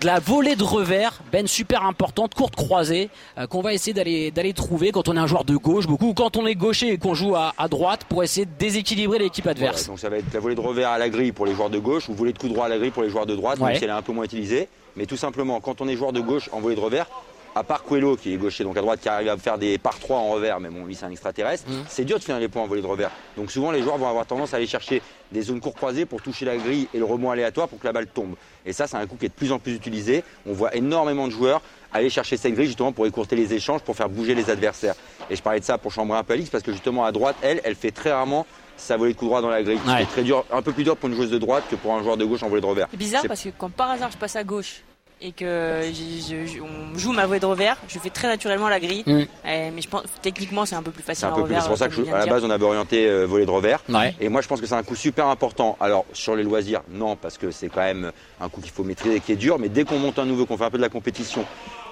de 0.01 0.05
la 0.05 0.19
volée 0.19 0.55
de 0.55 0.63
revers, 0.63 1.19
ben 1.31 1.45
super 1.47 1.83
importante, 1.83 2.33
courte 2.33 2.55
croisée, 2.55 3.09
euh, 3.37 3.47
qu'on 3.47 3.61
va 3.61 3.73
essayer 3.73 3.93
d'aller 3.93 4.31
d'aller 4.31 4.53
trouver 4.53 4.91
quand 4.91 5.09
on 5.09 5.15
est 5.15 5.19
un 5.19 5.27
joueur 5.27 5.43
de 5.43 5.55
gauche, 5.57 5.87
beaucoup, 5.87 6.09
ou 6.09 6.13
quand 6.13 6.37
on 6.37 6.45
est 6.45 6.55
gaucher 6.55 6.89
et 6.93 6.97
qu'on 6.97 7.13
joue 7.13 7.35
à, 7.35 7.53
à 7.57 7.67
droite 7.67 8.05
pour 8.07 8.23
essayer 8.23 8.45
de 8.45 8.51
déséquilibrer 8.57 9.19
l'équipe 9.19 9.45
adverse. 9.47 9.81
Voilà, 9.83 9.87
donc 9.89 9.99
ça 9.99 10.09
va 10.09 10.17
être 10.17 10.33
la 10.33 10.39
volée 10.39 10.55
de 10.55 10.61
revers 10.61 10.89
à 10.89 10.97
la 10.97 11.09
grille 11.09 11.31
pour 11.33 11.45
les 11.45 11.53
joueurs 11.53 11.69
de 11.69 11.79
gauche 11.79 12.07
ou 12.09 12.13
volée 12.13 12.33
de 12.33 12.37
coup 12.37 12.47
droit 12.47 12.65
à 12.65 12.69
la 12.69 12.77
grille 12.77 12.91
pour 12.91 13.03
les 13.03 13.09
joueurs 13.09 13.25
de 13.25 13.35
droite, 13.35 13.59
Ouais. 13.59 13.69
même 13.69 13.77
si 13.77 13.83
elle 13.83 13.89
est 13.89 13.93
un 13.93 14.01
peu 14.01 14.13
moins 14.13 14.23
utilisée. 14.25 14.69
Mais 14.95 15.05
tout 15.05 15.17
simplement, 15.17 15.59
quand 15.59 15.81
on 15.81 15.87
est 15.87 15.95
joueur 15.95 16.13
de 16.13 16.19
gauche 16.21 16.49
en 16.51 16.59
volée 16.61 16.75
de 16.75 16.81
revers, 16.81 17.07
à 17.55 17.63
part 17.63 17.83
Coelho 17.83 18.15
qui 18.15 18.33
est 18.33 18.37
gaucher, 18.37 18.63
donc 18.63 18.77
à 18.77 18.81
droite 18.81 18.99
qui 19.01 19.09
arrive 19.09 19.29
à 19.29 19.37
faire 19.37 19.57
des 19.57 19.77
par 19.77 19.97
3 19.99 20.17
en 20.17 20.29
revers, 20.29 20.59
mais 20.59 20.69
bon, 20.69 20.85
lui 20.85 20.95
c'est 20.95 21.05
un 21.05 21.11
extraterrestre, 21.11 21.65
Mhm. 21.69 21.83
c'est 21.89 22.05
dur 22.05 22.19
de 22.19 22.23
finir 22.23 22.39
les 22.39 22.47
points 22.47 22.61
en 22.63 22.67
volée 22.67 22.81
de 22.81 22.87
revers. 22.87 23.11
Donc 23.37 23.51
souvent 23.51 23.71
les 23.71 23.81
joueurs 23.81 23.97
vont 23.97 24.07
avoir 24.07 24.25
tendance 24.25 24.53
à 24.53 24.57
aller 24.57 24.67
chercher 24.67 25.01
des 25.31 25.41
zones 25.41 25.59
court 25.59 25.73
croisées 25.75 26.05
pour 26.05 26.21
toucher 26.21 26.45
la 26.45 26.57
grille 26.57 26.87
et 26.93 26.97
le 26.99 27.05
rebond 27.05 27.29
aléatoire 27.31 27.67
pour 27.67 27.79
que 27.79 27.85
la 27.85 27.93
balle 27.93 28.07
tombe. 28.07 28.35
Et 28.65 28.73
ça, 28.73 28.87
c'est 28.87 28.97
un 28.97 29.05
coup 29.05 29.15
qui 29.15 29.25
est 29.25 29.29
de 29.29 29.33
plus 29.33 29.51
en 29.51 29.59
plus 29.59 29.75
utilisé. 29.75 30.23
On 30.47 30.53
voit 30.53 30.75
énormément 30.75 31.27
de 31.27 31.31
joueurs 31.31 31.61
aller 31.93 32.09
chercher 32.09 32.35
cette 32.37 32.53
grille 32.53 32.65
justement 32.67 32.91
pour 32.91 33.05
écourter 33.05 33.35
les 33.35 33.53
échanges, 33.53 33.81
pour 33.81 33.95
faire 33.95 34.09
bouger 34.09 34.33
les 34.35 34.49
adversaires. 34.49 34.95
Et 35.29 35.35
je 35.35 35.41
parlais 35.41 35.59
de 35.59 35.65
ça 35.65 35.77
pour 35.77 35.91
chambrer 35.91 36.17
un 36.17 36.23
peu 36.23 36.33
Alix 36.33 36.49
parce 36.49 36.63
que 36.63 36.71
justement 36.71 37.05
à 37.05 37.11
droite, 37.11 37.35
elle, 37.41 37.61
elle 37.63 37.75
fait 37.75 37.91
très 37.91 38.11
rarement 38.11 38.45
sa 38.77 38.95
volée 38.97 39.13
de 39.13 39.17
coup 39.17 39.25
droit 39.25 39.41
dans 39.41 39.49
la 39.49 39.61
grille. 39.61 39.77
Ouais. 39.87 39.93
C'est 39.99 40.05
très 40.07 40.23
dur, 40.23 40.45
un 40.51 40.61
peu 40.61 40.71
plus 40.71 40.83
dur 40.83 40.95
pour 40.97 41.09
une 41.09 41.15
joueuse 41.15 41.29
de 41.31 41.37
droite 41.37 41.63
que 41.69 41.75
pour 41.75 41.93
un 41.93 42.01
joueur 42.01 42.17
de 42.17 42.25
gauche 42.25 42.41
en 42.43 42.49
volée 42.49 42.61
de 42.61 42.65
revers. 42.65 42.87
C'est 42.91 42.97
bizarre 42.97 43.23
parce 43.27 43.43
que 43.43 43.49
quand 43.57 43.69
par 43.71 43.91
hasard 43.91 44.11
je 44.11 44.17
passe 44.17 44.35
à 44.35 44.43
gauche 44.43 44.83
et 45.21 45.31
que 45.33 45.81
je- 45.93 46.45
je- 46.45 46.61
on 46.61 46.97
joue 46.97 47.11
ma 47.11 47.25
volée 47.25 47.39
de 47.39 47.45
revers, 47.45 47.77
je 47.87 47.99
fais 47.99 48.09
très 48.09 48.27
naturellement 48.27 48.69
la 48.69 48.79
grille. 48.79 49.03
Mm. 49.05 49.19
Eh, 49.45 49.71
mais 49.71 49.81
je 49.81 49.87
pense 49.89 50.03
techniquement 50.21 50.65
c'est 50.65 50.75
un 50.75 50.81
peu 50.83 50.91
plus 50.91 51.03
facile 51.03 51.21
C'est 51.21 51.25
un 51.25 51.31
en 51.31 51.35
peu 51.35 51.43
plus. 51.43 51.49
revers. 51.53 51.63
C'est 51.63 51.67
pour 51.69 51.77
ça 51.77 51.87
que 51.89 51.93
je 51.95 52.01
à 52.11 52.19
la 52.19 52.25
base 52.25 52.43
on 52.43 52.49
avait 52.49 52.63
orienté 52.65 53.05
euh, 53.07 53.25
volée 53.25 53.45
de 53.45 53.51
revers. 53.51 53.79
Ouais. 53.89 54.15
Et 54.21 54.29
moi 54.29 54.41
je 54.41 54.47
pense 54.47 54.61
que 54.61 54.67
c'est 54.67 54.75
un 54.75 54.83
coup 54.83 54.95
super 54.95 55.27
important. 55.27 55.77
Alors 55.81 56.05
sur 56.13 56.35
les 56.35 56.43
loisirs, 56.43 56.81
non, 56.91 57.15
parce 57.15 57.37
que 57.37 57.51
c'est 57.51 57.67
quand 57.69 57.81
même 57.81 58.11
un 58.39 58.49
coup 58.49 58.61
qu'il 58.61 58.71
faut 58.71 58.83
maîtriser, 58.83 59.19
qui 59.19 59.33
est 59.33 59.37
dur. 59.37 59.59
Mais 59.59 59.69
dès 59.69 59.83
qu'on 59.83 59.99
monte 59.99 60.19
un 60.19 60.25
nouveau, 60.25 60.45
qu'on 60.45 60.57
fait 60.57 60.63
un 60.65 60.69
peu 60.71 60.77
de 60.77 60.83
la 60.83 60.89
compétition, 60.89 61.45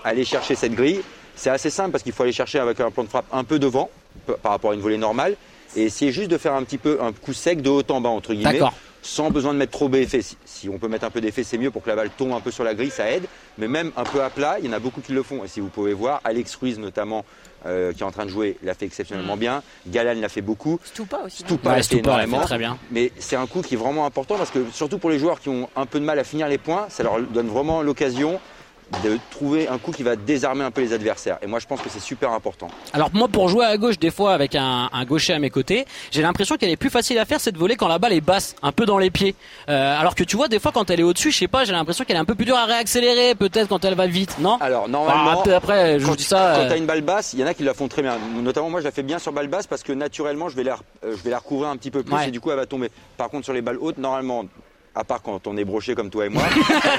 aller 0.04 0.24
chercher 0.24 0.56
cette 0.56 0.74
grille, 0.74 1.02
c'est 1.36 1.50
assez 1.50 1.70
simple 1.70 1.92
parce 1.92 2.04
qu'il 2.04 2.14
faut 2.14 2.24
aller 2.24 2.32
chercher 2.32 2.60
avec 2.60 2.80
un 2.80 2.92
plan 2.92 3.04
de 3.04 3.10
frappe 3.10 3.26
un 3.34 3.44
peu 3.44 3.60
devant 3.60 3.90
par 4.42 4.54
rapport 4.54 4.72
à 4.72 4.74
une 4.74 4.82
volée 4.82 4.98
normale 4.98 5.36
et 5.76 5.84
essayer 5.84 6.12
juste 6.12 6.32
de 6.32 6.38
faire 6.38 6.54
un 6.54 6.64
petit 6.64 6.78
peu 6.78 6.98
un 7.02 7.12
coup 7.12 7.34
sec 7.34 7.62
de 7.62 7.70
haut 7.70 7.84
en 7.90 8.00
bas 8.02 8.10
entre 8.10 8.34
guillemets. 8.34 8.54
D'accord. 8.54 8.74
Sans 9.02 9.30
besoin 9.32 9.54
de 9.54 9.58
mettre 9.60 9.72
trop 9.72 9.88
d'effet. 9.90 10.22
Si, 10.22 10.38
si 10.46 10.70
on 10.70 10.78
peut 10.78 10.88
mettre 10.88 11.06
un 11.06 11.10
peu 11.10 11.22
d'effet, 11.22 11.44
c'est 11.44 11.58
mieux 11.58 11.72
pour 11.72 11.82
que 11.84 11.90
la 11.90 11.96
balle 11.96 12.10
tombe 12.10 12.34
un 12.34 12.42
peu 12.42 12.52
sur 12.52 12.64
la 12.64 12.74
grille, 12.74 12.90
ça 12.90 13.10
aide. 13.10 13.26
Mais 13.58 13.68
même 13.68 13.92
un 13.96 14.04
peu 14.04 14.22
à 14.22 14.30
plat, 14.30 14.58
il 14.60 14.66
y 14.66 14.70
en 14.70 14.74
a 14.74 14.80
beaucoup 14.80 15.02
qui 15.02 15.14
le 15.14 15.24
font. 15.24 15.44
Et 15.44 15.48
si 15.48 15.60
vous 15.60 15.70
pouvez 15.70 15.94
voir, 15.94 16.20
Alex 16.24 16.56
Ruiz 16.56 16.78
notamment, 16.78 17.24
euh, 17.66 17.94
qui 17.94 18.02
est 18.02 18.06
en 18.06 18.12
train 18.12 18.26
de 18.26 18.30
jouer, 18.32 18.58
l'a 18.64 18.74
fait 18.74 18.86
exceptionnellement 18.86 19.38
bien. 19.38 19.64
Galan 19.88 20.20
l'a 20.20 20.30
fait 20.30 20.42
beaucoup. 20.42 20.80
Stupa 20.84 21.20
aussi. 21.26 21.44
non 21.44 21.48
Stupa 21.50 21.70
Ouais, 21.70 21.76
l'a 21.78 21.78
fait 21.78 21.84
Stupa 21.84 22.10
l'a 22.10 22.18
fait 22.18 22.24
énormément. 22.26 22.46
très 22.46 22.58
bien. 22.58 22.78
Mais 22.92 23.12
c'est 23.20 23.36
un 23.38 23.48
coup 23.48 23.62
qui 23.62 23.76
est 23.76 23.78
vraiment 23.78 24.06
important 24.06 24.36
parce 24.36 24.52
que 24.52 24.60
surtout 24.74 24.98
pour 24.98 25.10
les 25.10 25.20
joueurs 25.20 25.40
qui 25.40 25.50
ont 25.50 25.70
un 25.76 25.86
peu 25.86 26.00
de 26.00 26.06
mal 26.06 26.20
à 26.20 26.24
finir 26.24 26.48
les 26.50 26.58
points, 26.58 26.88
ça 26.90 27.04
leur 27.04 27.20
donne 27.22 27.48
vraiment 27.48 27.82
l'occasion 27.82 28.40
de 29.04 29.18
trouver 29.32 29.68
un 29.68 29.78
coup 29.78 29.92
qui 29.92 30.04
va 30.04 30.16
désarmer 30.16 30.64
un 30.64 30.72
peu 30.72 30.82
les 30.82 30.94
adversaires. 30.94 31.38
Et 31.42 31.48
moi, 31.48 31.60
je 31.60 31.66
pense 31.68 31.82
que 31.82 31.90
c'est 31.90 32.00
super 32.00 32.32
important. 32.32 32.68
Alors 32.94 33.10
moi 33.14 33.28
pour 33.28 33.50
jouer 33.50 33.66
à 33.66 33.78
gauche 33.78 34.00
des 34.00 34.12
fois 34.12 34.34
avec 34.34 34.56
un, 34.56 34.90
un 34.92 35.06
gaucher 35.06 35.34
à 35.34 35.40
mes 35.40 35.50
côtés, 35.50 35.86
j'ai 36.12 36.22
l'impression 36.22 36.56
qu'elle 36.56 36.70
est 36.70 36.78
plus 36.78 36.90
facile 36.90 37.20
à 37.20 37.26
faire 37.26 37.40
cette 37.40 37.58
volée 37.58 37.76
quand 37.76 37.88
la 37.88 38.00
balle 38.00 38.14
est 38.14 38.22
basse, 38.22 38.56
un 38.62 38.72
peu 38.72 38.86
dans 38.86 38.98
les 38.98 39.10
pieds. 39.12 39.36
Euh, 39.70 40.00
alors 40.00 40.16
que 40.16 40.24
tu 40.24 40.36
vois 40.38 40.48
des 40.48 40.60
fois 40.60 40.72
quand 40.72 40.90
elle 40.90 41.00
est 41.00 41.04
au-dessus, 41.04 41.32
je 41.32 41.38
sais 41.38 41.48
pas, 41.48 41.66
j'ai 41.66 41.74
l'impression 41.74 42.06
qu'elle 42.06 42.16
est 42.16 42.20
un 42.20 42.26
peu 42.26 42.36
plus 42.36 42.46
dure 42.46 42.58
à 42.58 42.66
réaccélérer 42.66 43.36
peut-être 43.36 43.68
quand 43.68 43.84
elle 43.86 43.96
va 43.96 44.08
vite, 44.08 44.38
non? 44.40 44.58
Alors 44.62 44.88
normalement, 44.88 45.44
Ah, 45.46 45.56
après 45.56 46.00
je 46.00 46.06
quand, 46.06 46.16
dis 46.16 46.24
ça. 46.24 46.54
quand 46.56 46.62
euh, 46.62 46.68
tu 46.68 46.74
as 46.74 46.78
une 46.78 46.86
balle 46.86 47.02
basse, 47.02 47.34
il 47.34 47.40
y 47.40 47.44
en 47.44 47.48
a 47.48 47.54
qui 47.54 47.64
la 47.64 47.74
font 47.74 47.88
très 47.88 48.02
bien. 48.02 48.18
Notamment 48.42 48.70
moi, 48.70 48.80
je 48.80 48.86
la 48.86 48.92
fais 48.92 49.04
bien 49.04 49.20
sur 49.20 49.32
balle 49.34 49.48
basse 49.48 49.68
parce 49.68 49.84
que 49.84 49.92
naturellement, 49.94 50.50
je 50.50 50.56
vais 50.56 50.64
la, 50.64 50.74
euh, 51.04 51.16
je 51.18 51.24
vais 51.24 51.30
la 51.30 51.40
recouvrir 51.40 51.70
un 51.70 51.78
petit 51.78 51.92
peu 51.92 52.04
plus 52.04 52.14
Ouais. 52.16 52.30
et 52.30 52.32
du 52.32 52.40
coup, 52.40 52.50
elle 52.52 52.58
va 52.58 52.66
tomber. 52.66 52.90
Par 53.18 53.30
contre, 53.30 53.44
sur 53.46 53.54
les 53.54 53.62
balles 53.62 53.78
hautes, 53.80 53.98
normalement, 53.98 54.46
à 54.98 55.04
part 55.04 55.22
quand 55.22 55.46
on 55.48 55.56
est 55.58 55.66
broché 55.66 55.96
comme 55.96 56.10
toi 56.10 56.26
et 56.26 56.30
moi, 56.30 56.44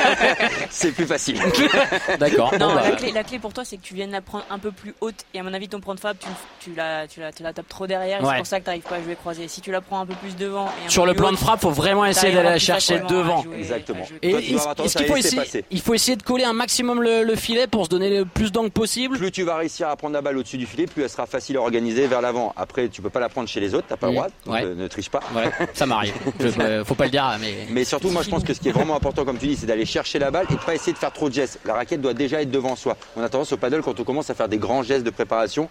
c'est 0.70 0.92
plus 0.92 1.06
facile. 1.06 1.40
D'accord. 2.18 2.52
Non, 2.58 2.74
bah, 2.74 2.82
la, 2.90 2.96
clé, 2.96 3.12
la 3.12 3.24
clé 3.24 3.38
pour 3.38 3.52
toi, 3.52 3.64
c'est 3.64 3.76
que 3.76 3.82
tu 3.82 3.94
viennes 3.94 4.10
la 4.12 4.20
prendre 4.20 4.44
un 4.50 4.58
peu 4.58 4.70
plus 4.72 4.94
haute. 5.00 5.24
Et 5.34 5.40
à 5.40 5.42
mon 5.42 5.52
avis, 5.54 5.68
ton 5.68 5.80
point 5.80 5.94
de 5.94 6.00
frappe, 6.00 6.18
tu, 6.20 6.28
tu, 6.60 6.74
la, 6.76 7.06
tu, 7.06 7.20
la, 7.20 7.32
tu 7.32 7.42
la 7.42 7.52
tapes 7.52 7.68
trop 7.68 7.86
derrière. 7.86 8.22
Ouais. 8.22 8.30
C'est 8.32 8.36
pour 8.38 8.46
ça 8.46 8.58
que 8.60 8.64
tu 8.64 8.68
n'arrives 8.70 8.82
pas 8.84 8.96
à 8.96 9.02
jouer 9.02 9.16
croisé. 9.16 9.48
Si 9.48 9.60
tu 9.60 9.70
la 9.70 9.80
prends 9.80 10.00
un 10.00 10.06
peu 10.06 10.14
plus 10.14 10.36
devant. 10.36 10.66
Et 10.82 10.86
un 10.86 10.88
sur 10.90 11.02
peu 11.04 11.08
le 11.10 11.14
plan 11.14 11.30
de 11.32 11.36
frappe, 11.36 11.60
faut 11.60 11.70
vraiment 11.70 12.04
essayer 12.06 12.32
d'aller 12.34 12.50
la 12.50 12.58
chercher 12.58 13.00
devant. 13.00 13.42
jouer- 13.42 13.58
Exactement. 13.58 14.04
Et 14.22 14.30
Toi, 14.30 14.40
est-ce 14.84 14.96
qu'il 14.96 15.06
faut 15.06 15.16
essayer, 15.16 15.64
il 15.70 15.80
faut 15.80 15.94
essayer 15.94 16.16
de 16.16 16.22
coller 16.22 16.44
un 16.44 16.52
maximum 16.52 17.02
le, 17.02 17.22
le 17.24 17.36
filet 17.36 17.66
pour 17.66 17.84
se 17.84 17.90
donner 17.90 18.10
le 18.16 18.24
plus 18.24 18.52
d'angle 18.52 18.70
possible 18.70 19.18
Plus 19.18 19.30
tu 19.32 19.42
vas 19.42 19.56
réussir 19.56 19.88
à 19.88 19.96
prendre 19.96 20.14
la 20.14 20.22
balle 20.22 20.36
au-dessus 20.38 20.58
du 20.58 20.66
filet, 20.66 20.86
plus 20.86 21.02
elle 21.02 21.10
sera 21.10 21.26
facile 21.26 21.56
à 21.56 21.60
organiser 21.60 22.06
vers 22.06 22.20
l'avant. 22.20 22.52
Après, 22.56 22.88
tu 22.88 23.02
peux 23.02 23.10
pas 23.10 23.20
la 23.20 23.28
prendre 23.28 23.48
chez 23.48 23.60
les 23.60 23.74
autres, 23.74 23.86
t'as 23.88 23.96
pas 23.96 24.06
le 24.06 24.12
Mm. 24.12 24.16
droit, 24.16 24.28
Ouais. 24.46 24.64
euh, 24.64 24.74
ne 24.74 24.86
triche 24.88 25.10
pas. 25.10 25.20
Ouais, 25.34 25.50
ça 25.74 25.86
m'arrive. 25.86 26.14
Je- 26.40 26.48
euh, 26.60 26.84
faut 26.84 26.94
pas 26.94 27.04
le 27.04 27.10
dire, 27.10 27.36
mais. 27.40 27.54
Mais 27.70 27.84
surtout, 27.88 28.10
moi, 28.10 28.22
je 28.22 28.30
pense 28.30 28.44
que 28.44 28.52
ce 28.54 28.60
qui 28.60 28.68
est 28.68 28.72
vraiment 28.72 28.94
important, 28.94 29.24
comme 29.24 29.38
tu 29.38 29.46
dis, 29.46 29.56
c'est 29.56 29.66
d'aller 29.66 29.86
chercher 29.86 30.18
la 30.18 30.30
balle 30.30 30.46
et 30.50 30.54
de 30.54 30.60
pas 30.60 30.74
essayer 30.74 30.92
de 30.92 30.98
faire 30.98 31.12
trop 31.12 31.28
de 31.28 31.34
gestes. 31.34 31.58
La 31.64 31.74
raquette 31.74 32.00
doit 32.00 32.14
déjà 32.14 32.42
être 32.42 32.50
devant 32.50 32.76
soi. 32.76 32.96
On 33.16 33.22
a 33.22 33.28
tendance 33.28 33.52
au 33.52 33.56
paddle 33.56 33.82
quand 33.82 33.98
on 33.98 34.04
commence 34.04 34.30
à 34.30 34.34
faire 34.34 34.48
des 34.48 34.58
grands 34.58 34.82
gestes 34.82 35.04
de 35.04 35.10
préparation. 35.10 35.68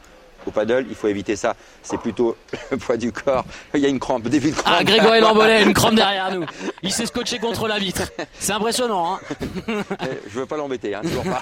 Au 0.47 0.51
paddle, 0.51 0.85
il 0.89 0.95
faut 0.95 1.09
éviter 1.09 1.35
ça. 1.35 1.55
C'est 1.83 1.99
plutôt 1.99 2.37
le 2.71 2.77
poids 2.77 2.95
du 2.97 3.11
corps. 3.11 3.43
Il 3.73 3.81
y 3.81 3.85
a 3.85 3.89
une 3.89 3.99
crampe, 3.99 4.23
début 4.23 4.51
de 4.51 4.55
crampe. 4.55 4.75
Ah, 4.79 4.83
Grégory 4.83 5.19
Lambolet, 5.19 5.63
une 5.63 5.73
crampe 5.73 5.95
derrière 5.95 6.33
nous. 6.33 6.45
Il 6.83 6.91
s'est 6.91 7.05
scotché 7.05 7.37
contre 7.39 7.67
la 7.67 7.77
vitre. 7.79 8.03
C'est 8.39 8.53
impressionnant, 8.53 9.15
hein. 9.15 9.19
Je 10.29 10.39
veux 10.39 10.45
pas 10.45 10.57
l'embêter, 10.57 10.95
hein, 10.95 11.01
toujours 11.03 11.23
pas. 11.23 11.41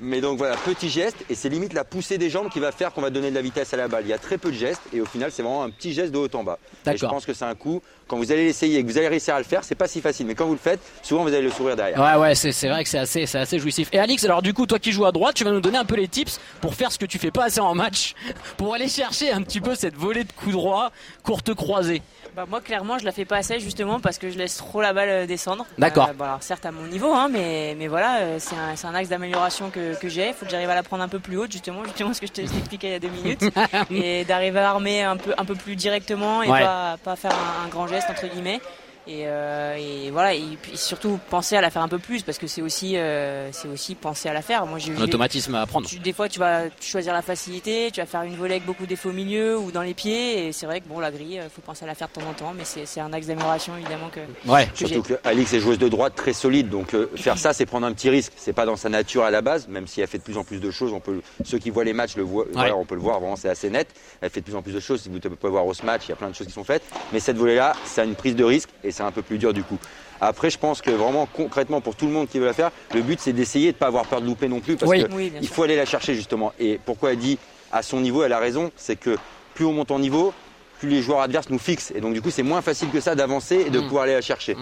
Mais 0.00 0.20
donc 0.20 0.38
voilà, 0.38 0.56
petit 0.56 0.88
geste 0.88 1.16
et 1.28 1.34
c'est 1.34 1.48
limite 1.48 1.72
la 1.72 1.84
poussée 1.84 2.18
des 2.18 2.30
jambes 2.30 2.48
qui 2.48 2.60
va 2.60 2.70
faire 2.72 2.92
qu'on 2.92 3.02
va 3.02 3.10
donner 3.10 3.30
de 3.30 3.34
la 3.34 3.42
vitesse 3.42 3.74
à 3.74 3.76
la 3.76 3.88
balle. 3.88 4.04
Il 4.04 4.10
y 4.10 4.12
a 4.12 4.18
très 4.18 4.38
peu 4.38 4.50
de 4.50 4.56
gestes 4.56 4.82
et 4.92 5.00
au 5.00 5.06
final, 5.06 5.32
c'est 5.32 5.42
vraiment 5.42 5.64
un 5.64 5.70
petit 5.70 5.92
geste 5.92 6.12
de 6.12 6.18
haut 6.18 6.28
en 6.34 6.44
bas. 6.44 6.58
Et 6.86 6.96
je 6.96 7.06
pense 7.06 7.26
que 7.26 7.34
c'est 7.34 7.44
un 7.44 7.54
coup. 7.54 7.82
Quand 8.06 8.16
vous 8.16 8.30
allez 8.30 8.44
l'essayer 8.44 8.78
et 8.78 8.82
que 8.84 8.88
vous 8.88 8.98
allez 8.98 9.08
réussir 9.08 9.34
à 9.34 9.38
le 9.38 9.44
faire, 9.44 9.64
c'est 9.64 9.74
pas 9.74 9.88
si 9.88 10.00
facile. 10.00 10.26
Mais 10.26 10.36
quand 10.36 10.46
vous 10.46 10.52
le 10.52 10.58
faites, 10.58 10.78
souvent 11.02 11.24
vous 11.24 11.28
allez 11.34 11.42
le 11.42 11.50
sourire 11.50 11.74
derrière. 11.74 11.98
Ouais, 11.98 12.20
ouais, 12.20 12.34
c'est 12.36 12.68
vrai 12.68 12.84
que 12.84 12.88
c'est 12.88 12.98
assez, 12.98 13.26
c'est 13.26 13.38
assez 13.38 13.58
jouissif. 13.58 13.88
Et 13.92 13.98
Alix, 13.98 14.24
alors 14.24 14.42
du 14.42 14.54
coup, 14.54 14.66
toi 14.66 14.78
qui 14.78 14.92
joues 14.92 15.06
à 15.06 15.12
droite, 15.12 15.34
tu 15.34 15.42
vas 15.42 15.50
nous 15.50 15.60
donner 15.60 15.78
un 15.78 15.84
peu 15.84 15.96
les 15.96 16.06
tips 16.06 16.38
pour 16.60 16.74
faire 16.74 16.92
ce 16.92 16.98
que 16.98 17.06
tu 17.06 17.18
fais 17.18 17.32
pas 17.32 17.44
assez 17.44 17.60
en 17.60 17.74
match, 17.74 18.14
pour 18.56 18.74
aller 18.74 18.88
chercher 18.88 19.32
un 19.32 19.42
petit 19.42 19.60
peu 19.60 19.74
cette 19.74 19.96
volée 19.96 20.24
de 20.24 20.32
coups 20.32 20.52
droits, 20.52 20.90
courte 21.22 21.54
croisée. 21.54 22.02
Bah, 22.34 22.44
moi, 22.46 22.60
clairement, 22.60 22.98
je 22.98 23.04
la 23.06 23.12
fais 23.12 23.24
pas 23.24 23.36
assez 23.38 23.60
justement 23.60 23.98
parce 23.98 24.18
que 24.18 24.30
je 24.30 24.36
laisse 24.36 24.58
trop 24.58 24.82
la 24.82 24.92
balle 24.92 25.08
euh, 25.08 25.26
descendre. 25.26 25.64
D'accord. 25.78 26.08
Euh, 26.10 26.12
bon, 26.12 26.24
alors, 26.24 26.42
certes, 26.42 26.66
à 26.66 26.70
mon 26.70 26.86
niveau, 26.86 27.14
hein, 27.14 27.28
mais, 27.30 27.74
mais 27.78 27.86
voilà, 27.88 28.18
euh, 28.18 28.38
c'est 28.38 28.86
un, 28.86 28.94
axe 28.94 29.08
d'amélioration 29.08 29.70
que, 29.70 29.98
que 29.98 30.10
j'ai. 30.10 30.28
Il 30.28 30.34
faut 30.34 30.44
que 30.44 30.50
j'arrive 30.50 30.68
à 30.68 30.74
la 30.74 30.82
prendre 30.82 31.02
un 31.02 31.08
peu 31.08 31.18
plus 31.18 31.38
haute, 31.38 31.50
justement, 31.50 31.82
justement 31.84 32.12
ce 32.12 32.20
que 32.20 32.26
je 32.26 32.32
t'ai 32.32 32.42
expliqué 32.42 32.88
il 32.88 32.92
y 32.92 32.94
a 32.94 32.98
deux 32.98 33.08
minutes. 33.08 33.42
et 33.90 34.26
d'arriver 34.26 34.58
à 34.58 34.70
armer 34.70 35.02
un 35.02 35.16
peu, 35.16 35.32
un 35.38 35.44
peu 35.46 35.54
plus 35.54 35.76
directement 35.76 36.42
et 36.42 36.50
Ouais. 36.50 36.60
pas, 36.60 36.96
pas 37.02 37.16
faire 37.16 37.32
un, 37.32 37.64
un 37.64 37.68
grand 37.68 37.86
geste, 37.86 38.08
entre 38.10 38.26
guillemets. 38.26 38.60
Et, 39.08 39.22
euh, 39.26 39.76
et 39.76 40.10
voilà, 40.10 40.34
et 40.34 40.42
puis 40.60 40.76
surtout 40.76 41.20
penser 41.30 41.56
à 41.56 41.60
la 41.60 41.70
faire 41.70 41.82
un 41.82 41.88
peu 41.88 41.98
plus 42.00 42.22
parce 42.22 42.38
que 42.38 42.46
c'est 42.48 42.60
aussi, 42.62 42.96
euh, 42.96 43.50
c'est 43.52 43.68
aussi 43.68 43.94
penser 43.94 44.28
à 44.28 44.32
la 44.32 44.42
faire. 44.42 44.66
Moi, 44.66 44.78
j'ai 44.80 44.92
Un 44.96 45.00
automatisme 45.00 45.54
à 45.54 45.60
apprendre. 45.62 45.86
tu- 45.88 46.00
des 46.00 46.12
fois, 46.12 46.28
tu 46.28 46.40
vas 46.40 46.62
choisir 46.80 47.12
la 47.12 47.22
facilité, 47.22 47.90
tu 47.92 48.00
vas 48.00 48.06
faire 48.06 48.22
une 48.22 48.34
volée 48.34 48.54
avec 48.54 48.64
beaucoup 48.66 48.84
d'effets 48.84 49.08
au 49.08 49.12
milieu 49.12 49.56
ou 49.58 49.70
dans 49.70 49.82
les 49.82 49.94
pieds. 49.94 50.46
Et 50.48 50.52
c'est 50.52 50.66
vrai 50.66 50.80
que 50.80 50.88
bon, 50.88 50.98
la 50.98 51.12
grille, 51.12 51.40
il 51.42 51.50
faut 51.50 51.60
penser 51.62 51.84
à 51.84 51.86
la 51.86 51.94
faire 51.94 52.08
de 52.08 52.14
temps 52.20 52.28
en 52.28 52.32
temps, 52.32 52.52
mais 52.56 52.64
c'est 52.64 52.84
c'est 52.84 53.00
un 53.00 53.12
axe 53.12 53.26
d'amélioration 53.28 53.76
évidemment 53.76 54.08
que. 54.08 54.20
Ouais. 54.50 54.66
que. 54.66 54.86
Surtout 54.86 55.02
que 55.02 55.14
Alix 55.24 55.52
est 55.52 55.60
joueuse 55.60 55.78
de 55.78 55.88
droite 55.88 56.14
très 56.16 56.32
solide, 56.32 56.68
donc 56.68 56.92
euh, 56.94 57.08
faire 57.16 57.38
ça, 57.38 57.52
c'est 57.52 57.64
prendre 57.66 57.86
un 57.86 57.92
petit 57.92 58.10
risque. 58.10 58.32
C'est 58.36 58.52
pas 58.52 58.66
dans 58.66 58.76
sa 58.76 58.88
nature 58.88 59.22
à 59.22 59.30
la 59.30 59.40
base, 59.40 59.68
même 59.68 59.86
si 59.86 60.00
elle 60.00 60.08
fait 60.08 60.18
de 60.18 60.24
plus 60.24 60.36
en 60.36 60.42
plus 60.44 60.58
de 60.60 60.70
choses. 60.72 60.92
On 60.92 61.00
peut, 61.00 61.20
ceux 61.44 61.58
qui 61.58 61.70
voient 61.70 61.84
les 61.84 61.92
matchs 61.92 62.16
le 62.16 62.22
voient, 62.24 62.46
voilà, 62.52 62.76
on 62.76 62.84
peut 62.84 62.96
le 62.96 63.00
voir. 63.02 63.20
Vraiment, 63.20 63.36
c'est 63.36 63.48
assez 63.48 63.70
net. 63.70 63.88
Elle 64.20 64.30
fait 64.30 64.40
de 64.40 64.46
plus 64.46 64.56
en 64.56 64.62
plus 64.62 64.72
de 64.72 64.80
choses. 64.80 65.02
Si 65.02 65.08
vous 65.08 65.20
pouvez 65.20 65.50
voir 65.50 65.64
au 65.64 65.72
match, 65.84 66.02
il 66.06 66.08
y 66.08 66.12
a 66.12 66.16
plein 66.16 66.28
de 66.30 66.34
choses 66.34 66.46
qui 66.48 66.52
sont 66.52 66.64
faites. 66.64 66.82
Mais 67.12 67.20
cette 67.20 67.36
volée-là, 67.36 67.74
c'est 67.84 68.04
une 68.04 68.14
prise 68.16 68.34
de 68.34 68.42
risque 68.44 68.70
et 68.82 68.90
c'est 68.96 69.02
un 69.02 69.12
peu 69.12 69.22
plus 69.22 69.36
dur 69.38 69.52
du 69.52 69.62
coup. 69.62 69.78
Après, 70.20 70.48
je 70.48 70.58
pense 70.58 70.80
que 70.80 70.90
vraiment 70.90 71.26
concrètement 71.26 71.80
pour 71.82 71.94
tout 71.94 72.06
le 72.06 72.12
monde 72.12 72.28
qui 72.28 72.38
veut 72.38 72.46
la 72.46 72.54
faire, 72.54 72.70
le 72.94 73.02
but 73.02 73.20
c'est 73.20 73.34
d'essayer 73.34 73.72
de 73.72 73.76
ne 73.76 73.78
pas 73.78 73.88
avoir 73.88 74.06
peur 74.06 74.22
de 74.22 74.26
louper 74.26 74.48
non 74.48 74.60
plus, 74.60 74.76
parce 74.76 74.90
Oui. 74.90 75.04
que 75.04 75.12
Oui, 75.12 75.28
bien 75.30 75.40
il 75.42 75.46
sûr. 75.46 75.54
faut 75.54 75.62
aller 75.64 75.76
la 75.76 75.84
chercher 75.84 76.14
justement. 76.14 76.52
Et 76.58 76.80
pourquoi 76.84 77.12
elle 77.12 77.18
dit 77.18 77.38
à 77.72 77.82
son 77.82 78.00
niveau, 78.00 78.24
elle 78.24 78.32
a 78.32 78.38
raison, 78.38 78.70
c'est 78.76 78.96
que 78.96 79.18
plus 79.54 79.66
on 79.66 79.72
monte 79.72 79.90
en 79.90 79.98
niveau, 79.98 80.32
plus 80.78 80.88
les 80.88 81.02
joueurs 81.02 81.20
adverses 81.20 81.50
nous 81.50 81.58
fixent. 81.58 81.92
Et 81.94 82.00
donc 82.00 82.14
du 82.14 82.22
coup, 82.22 82.30
c'est 82.30 82.42
moins 82.42 82.62
facile 82.62 82.90
que 82.90 83.00
ça 83.00 83.14
d'avancer 83.14 83.64
et 83.66 83.70
de 83.70 83.80
Mm. 83.80 83.84
pouvoir 83.84 84.04
aller 84.04 84.14
la 84.14 84.22
chercher. 84.22 84.56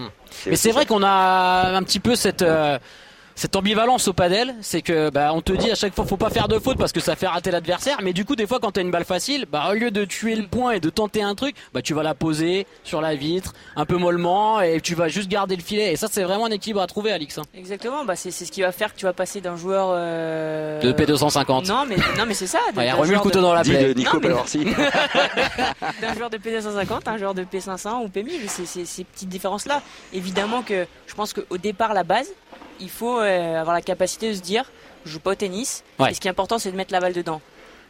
Mais 0.47 0.57
c'est 0.57 0.73
vrai 0.73 0.85
qu'on 0.87 1.03
a 1.05 1.77
un 1.77 1.83
petit 1.85 2.01
peu 2.01 2.17
cette. 2.17 2.43
euh, 2.43 2.79
cette 3.37 3.57
ambivalence 3.57 4.07
au 4.09 4.13
padel, 4.13 4.55
c'est 4.61 4.81
que 4.83 5.11
bah, 5.11 5.33
on 5.35 5.41
te 5.41 5.53
dit 5.53 5.71
à 5.71 5.75
chaque 5.75 5.95
fois 5.95 6.05
faut 6.07 6.17
pas 6.17 6.31
faire 6.31 6.47
de 6.49 6.59
faute 6.59 6.79
parce 6.79 6.93
que 6.93 7.01
ça 7.01 7.17
fait 7.17 7.27
rater 7.27 7.51
l'adversaire, 7.51 7.99
mais 8.03 8.13
du 8.13 8.25
coup 8.25 8.37
des 8.37 8.47
fois 8.47 8.61
quand 8.61 8.71
t'as 8.73 8.81
une 8.83 8.91
balle 8.93 9.05
facile, 9.05 9.47
bah 9.51 9.69
au 9.71 9.75
lieu 9.75 9.91
de 9.91 10.05
tuer 10.05 10.37
le 10.37 10.47
point 10.47 10.73
et 10.73 10.81
de 10.81 10.89
tenter 10.91 11.23
un 11.23 11.35
truc, 11.35 11.57
bah 11.73 11.83
tu 11.83 11.95
vas 11.95 12.03
la 12.05 12.15
poser 12.15 12.67
sur 12.85 13.01
la 13.01 13.15
vitre, 13.17 13.53
un 13.77 13.87
peu 13.87 13.97
mollement 13.97 14.61
et 14.61 14.81
tu 14.81 14.95
vas 14.95 15.09
juste 15.09 15.29
garder 15.29 15.57
le 15.57 15.63
filet. 15.63 15.93
Et 15.93 15.97
ça 15.97 16.07
c'est 16.11 16.23
vraiment 16.23 16.47
un 16.47 16.51
équilibre 16.51 16.81
à 16.81 16.87
trouver, 16.87 17.11
Alix. 17.13 17.39
hein. 17.39 17.43
Exactement, 17.57 18.05
bah 18.05 18.15
c'est 18.17 18.31
c'est 18.31 18.45
ce 18.45 18.53
qui 18.53 18.63
va 18.63 18.71
faire 18.73 18.93
que 18.95 18.99
tu 18.99 19.05
vas 19.05 19.13
passer 19.13 19.41
d'un 19.41 19.57
joueur 19.57 19.89
euh, 19.93 20.81
De 20.81 20.93
P250. 20.93 21.67
Non 21.67 21.85
mais 21.89 21.97
non 22.17 22.25
mais 22.27 22.35
c'est 22.35 22.47
ça. 22.47 22.61
Il 22.75 22.81
a 22.81 22.95
remis 22.95 23.01
le 23.03 23.07
joueur 23.15 23.23
couteau 23.23 23.39
de- 23.41 23.45
dans 23.45 23.55
la 23.55 23.63
plaie. 23.63 23.95
Nico 23.95 24.21
mais- 24.23 24.29
d'un 26.01 26.15
joueur 26.15 26.31
de 26.31 26.39
P250 26.39 27.01
à 27.07 27.11
un 27.13 27.19
joueur 27.19 27.35
de 27.35 27.43
P500 27.45 28.05
ou 28.05 28.09
P1000. 28.09 28.31
C'est 28.49 28.67
c'est 28.67 28.85
ces 28.85 29.05
petites 29.05 29.29
différences 29.29 29.67
là. 29.67 29.83
Évidemment 30.13 30.63
que 30.63 30.87
je 31.07 31.15
pense 31.15 31.33
qu'au 31.33 31.59
départ 31.59 31.95
la 31.95 32.05
base, 32.05 32.29
il 32.81 32.91
faut 32.91 33.19
euh, 33.21 33.61
avoir 33.61 33.75
la 33.75 33.83
capacité 33.83 34.31
de 34.31 34.35
se 34.37 34.41
dire 34.43 34.71
je 35.07 35.11
joue 35.13 35.21
pas 35.21 35.33
au 35.33 35.35
tennis. 35.35 35.85
Ouais. 35.99 36.11
Et 36.11 36.15
ce 36.15 36.21
qui 36.21 36.29
est 36.29 36.31
important 36.31 36.59
c'est 36.59 36.71
de 36.73 36.77
mettre 36.77 36.93
la 36.93 37.01
balle 37.01 37.13
dedans. 37.13 37.41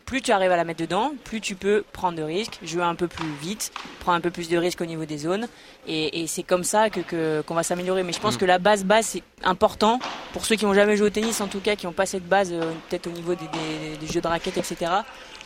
Plus 0.06 0.20
tu 0.20 0.32
arrives 0.32 0.52
à 0.52 0.56
la 0.58 0.64
mettre 0.64 0.80
dedans, 0.80 1.12
plus 1.24 1.40
tu 1.40 1.54
peux 1.54 1.82
prendre 1.94 2.18
de 2.18 2.22
risques, 2.22 2.58
jouer 2.62 2.82
un 2.82 2.94
peu 2.94 3.08
plus 3.08 3.24
vite, 3.40 3.72
prendre 4.00 4.18
un 4.18 4.20
peu 4.20 4.30
plus 4.30 4.50
de 4.50 4.58
risques 4.58 4.82
au 4.82 4.84
niveau 4.84 5.06
des 5.06 5.16
zones. 5.16 5.48
Et, 5.86 6.20
et 6.20 6.26
c'est 6.26 6.42
comme 6.42 6.62
ça 6.62 6.90
que 6.90 7.00
que- 7.00 7.42
qu'on 7.46 7.54
va 7.54 7.62
s'améliorer. 7.62 8.02
Mais 8.02 8.12
je 8.12 8.20
pense 8.20 8.34
Mm. 8.34 8.38
que 8.38 8.44
la 8.44 8.58
base 8.58 8.84
base 8.84 9.06
c'est 9.06 9.22
important 9.44 9.98
pour 10.34 10.44
ceux 10.44 10.56
qui 10.56 10.66
n'ont 10.66 10.74
jamais 10.74 10.96
joué 10.98 11.06
au 11.06 11.10
tennis, 11.10 11.40
en 11.40 11.46
tout 11.46 11.60
cas 11.60 11.74
qui 11.74 11.86
n'ont 11.86 11.92
pas 11.92 12.04
cette 12.04 12.28
base, 12.28 12.50
euh, 12.52 12.70
peut-être 12.90 13.06
au 13.06 13.10
niveau 13.12 13.34
des, 13.34 13.46
des- 13.46 13.96
des 13.96 14.12
jeux 14.12 14.20
de 14.20 14.28
raquettes, 14.28 14.58
etc. 14.58 14.90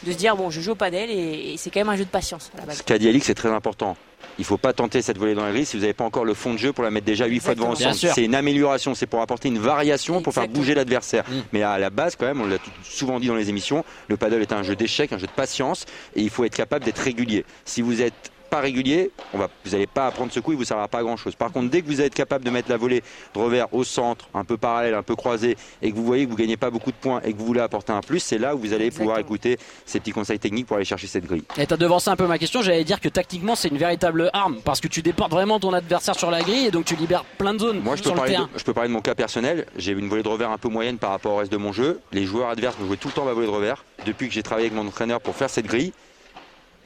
De 0.04 0.12
se 0.12 0.16
dire 0.16 0.36
bon, 0.36 0.50
je 0.50 0.60
joue 0.60 0.72
au 0.72 0.76
padel 0.76 1.10
et, 1.10 1.52
et 1.52 1.56
c'est 1.56 1.70
quand 1.70 1.80
même 1.80 1.88
un 1.88 1.96
jeu 1.96 2.04
de 2.04 2.10
patience 2.10 2.50
à 2.54 2.60
la 2.60 2.66
base. 2.66 2.78
Ce 2.78 2.82
qu'a 2.82 2.98
dit 2.98 3.08
Alix, 3.08 3.26
c'est 3.26 3.34
très 3.34 3.50
important. 3.50 3.96
Il 4.38 4.44
faut 4.44 4.58
pas 4.58 4.72
tenter 4.72 5.02
cette 5.02 5.18
volée 5.18 5.34
dans 5.34 5.44
la 5.44 5.50
grille 5.50 5.66
si 5.66 5.76
vous 5.76 5.82
n'avez 5.82 5.94
pas 5.94 6.04
encore 6.04 6.24
le 6.24 6.34
fond 6.34 6.52
de 6.52 6.58
jeu 6.58 6.72
pour 6.72 6.84
la 6.84 6.90
mettre 6.90 7.06
déjà 7.06 7.26
8 7.26 7.40
fois 7.40 7.54
devant 7.54 7.74
sûr. 7.74 8.12
C'est 8.14 8.24
une 8.24 8.34
amélioration, 8.34 8.94
c'est 8.94 9.06
pour 9.06 9.20
apporter 9.20 9.48
une 9.48 9.58
variation, 9.58 10.22
pour 10.22 10.32
faire 10.32 10.48
bouger 10.48 10.74
l'adversaire. 10.74 11.24
Mm. 11.28 11.40
Mais 11.52 11.62
à 11.62 11.78
la 11.78 11.90
base, 11.90 12.14
quand 12.16 12.26
même, 12.26 12.40
on 12.40 12.46
l'a 12.46 12.58
souvent 12.84 13.18
dit 13.18 13.26
dans 13.26 13.34
les 13.34 13.48
émissions, 13.48 13.84
le 14.08 14.16
paddle 14.16 14.40
est 14.42 14.52
un 14.52 14.62
jeu 14.62 14.76
d'échecs, 14.76 15.12
un 15.12 15.18
jeu 15.18 15.26
de 15.26 15.32
patience, 15.32 15.86
et 16.14 16.22
il 16.22 16.30
faut 16.30 16.44
être 16.44 16.54
capable 16.54 16.84
d'être 16.84 16.98
régulier. 16.98 17.44
Si 17.64 17.82
vous 17.82 18.00
êtes 18.00 18.30
pas 18.48 18.60
régulier, 18.60 19.10
on 19.32 19.38
va, 19.38 19.48
vous 19.64 19.70
n'allez 19.72 19.86
pas 19.86 20.06
apprendre 20.06 20.32
ce 20.32 20.40
coup, 20.40 20.52
il 20.52 20.58
vous 20.58 20.64
servira 20.64 20.88
pas 20.88 20.98
à 20.98 21.02
grand 21.02 21.16
chose. 21.16 21.34
Par 21.34 21.52
contre, 21.52 21.70
dès 21.70 21.82
que 21.82 21.86
vous 21.86 22.00
êtes 22.00 22.14
capable 22.14 22.44
de 22.44 22.50
mettre 22.50 22.70
la 22.70 22.76
volée 22.76 23.02
de 23.34 23.38
revers 23.38 23.72
au 23.72 23.84
centre, 23.84 24.28
un 24.34 24.44
peu 24.44 24.56
parallèle, 24.56 24.94
un 24.94 25.02
peu 25.02 25.16
croisé, 25.16 25.56
et 25.82 25.90
que 25.90 25.96
vous 25.96 26.04
voyez 26.04 26.24
que 26.24 26.30
vous 26.30 26.36
gagnez 26.36 26.56
pas 26.56 26.70
beaucoup 26.70 26.90
de 26.90 26.96
points 26.96 27.20
et 27.24 27.32
que 27.32 27.38
vous 27.38 27.46
voulez 27.46 27.60
apporter 27.60 27.92
un 27.92 28.00
plus, 28.00 28.20
c'est 28.20 28.38
là 28.38 28.54
où 28.54 28.58
vous 28.58 28.72
allez 28.72 28.90
pouvoir 28.90 29.18
écouter 29.18 29.58
ces 29.86 30.00
petits 30.00 30.12
conseils 30.12 30.38
techniques 30.38 30.66
pour 30.66 30.76
aller 30.76 30.84
chercher 30.84 31.06
cette 31.06 31.26
grille. 31.26 31.44
Et 31.56 31.66
t'as 31.66 31.76
devancé 31.76 32.10
un 32.10 32.16
peu 32.16 32.26
ma 32.26 32.38
question, 32.38 32.62
j'allais 32.62 32.84
dire 32.84 33.00
que 33.00 33.08
tactiquement 33.08 33.54
c'est 33.54 33.68
une 33.68 33.78
véritable 33.78 34.30
arme 34.32 34.60
parce 34.64 34.80
que 34.80 34.88
tu 34.88 35.02
déportes 35.02 35.30
vraiment 35.30 35.60
ton 35.60 35.72
adversaire 35.72 36.14
sur 36.14 36.30
la 36.30 36.42
grille 36.42 36.66
et 36.66 36.70
donc 36.70 36.84
tu 36.84 36.96
libères 36.96 37.24
plein 37.24 37.54
de 37.54 37.58
zones 37.58 37.80
Moi, 37.80 37.96
je 37.96 38.02
peux, 38.02 38.08
sur 38.08 38.14
le 38.14 38.18
parler 38.18 38.32
de, 38.32 38.36
terrain. 38.36 38.50
je 38.56 38.64
peux 38.64 38.74
parler 38.74 38.88
de 38.88 38.94
mon 38.94 39.00
cas 39.00 39.14
personnel. 39.14 39.66
J'ai 39.76 39.92
une 39.92 40.08
volée 40.08 40.22
de 40.22 40.28
revers 40.28 40.50
un 40.50 40.58
peu 40.58 40.68
moyenne 40.68 40.98
par 40.98 41.10
rapport 41.10 41.32
au 41.32 41.36
reste 41.36 41.52
de 41.52 41.56
mon 41.56 41.72
jeu. 41.72 42.00
Les 42.12 42.24
joueurs 42.24 42.48
adverses 42.48 42.78
me 42.80 42.86
jouaient 42.86 42.96
tout 42.96 43.08
le 43.08 43.14
temps 43.14 43.24
ma 43.24 43.32
volée 43.32 43.46
de 43.46 43.52
revers. 43.52 43.84
Depuis 44.06 44.28
que 44.28 44.34
j'ai 44.34 44.42
travaillé 44.42 44.68
avec 44.68 44.78
mon 44.78 44.86
entraîneur 44.86 45.20
pour 45.20 45.34
faire 45.34 45.50
cette 45.50 45.66
grille, 45.66 45.92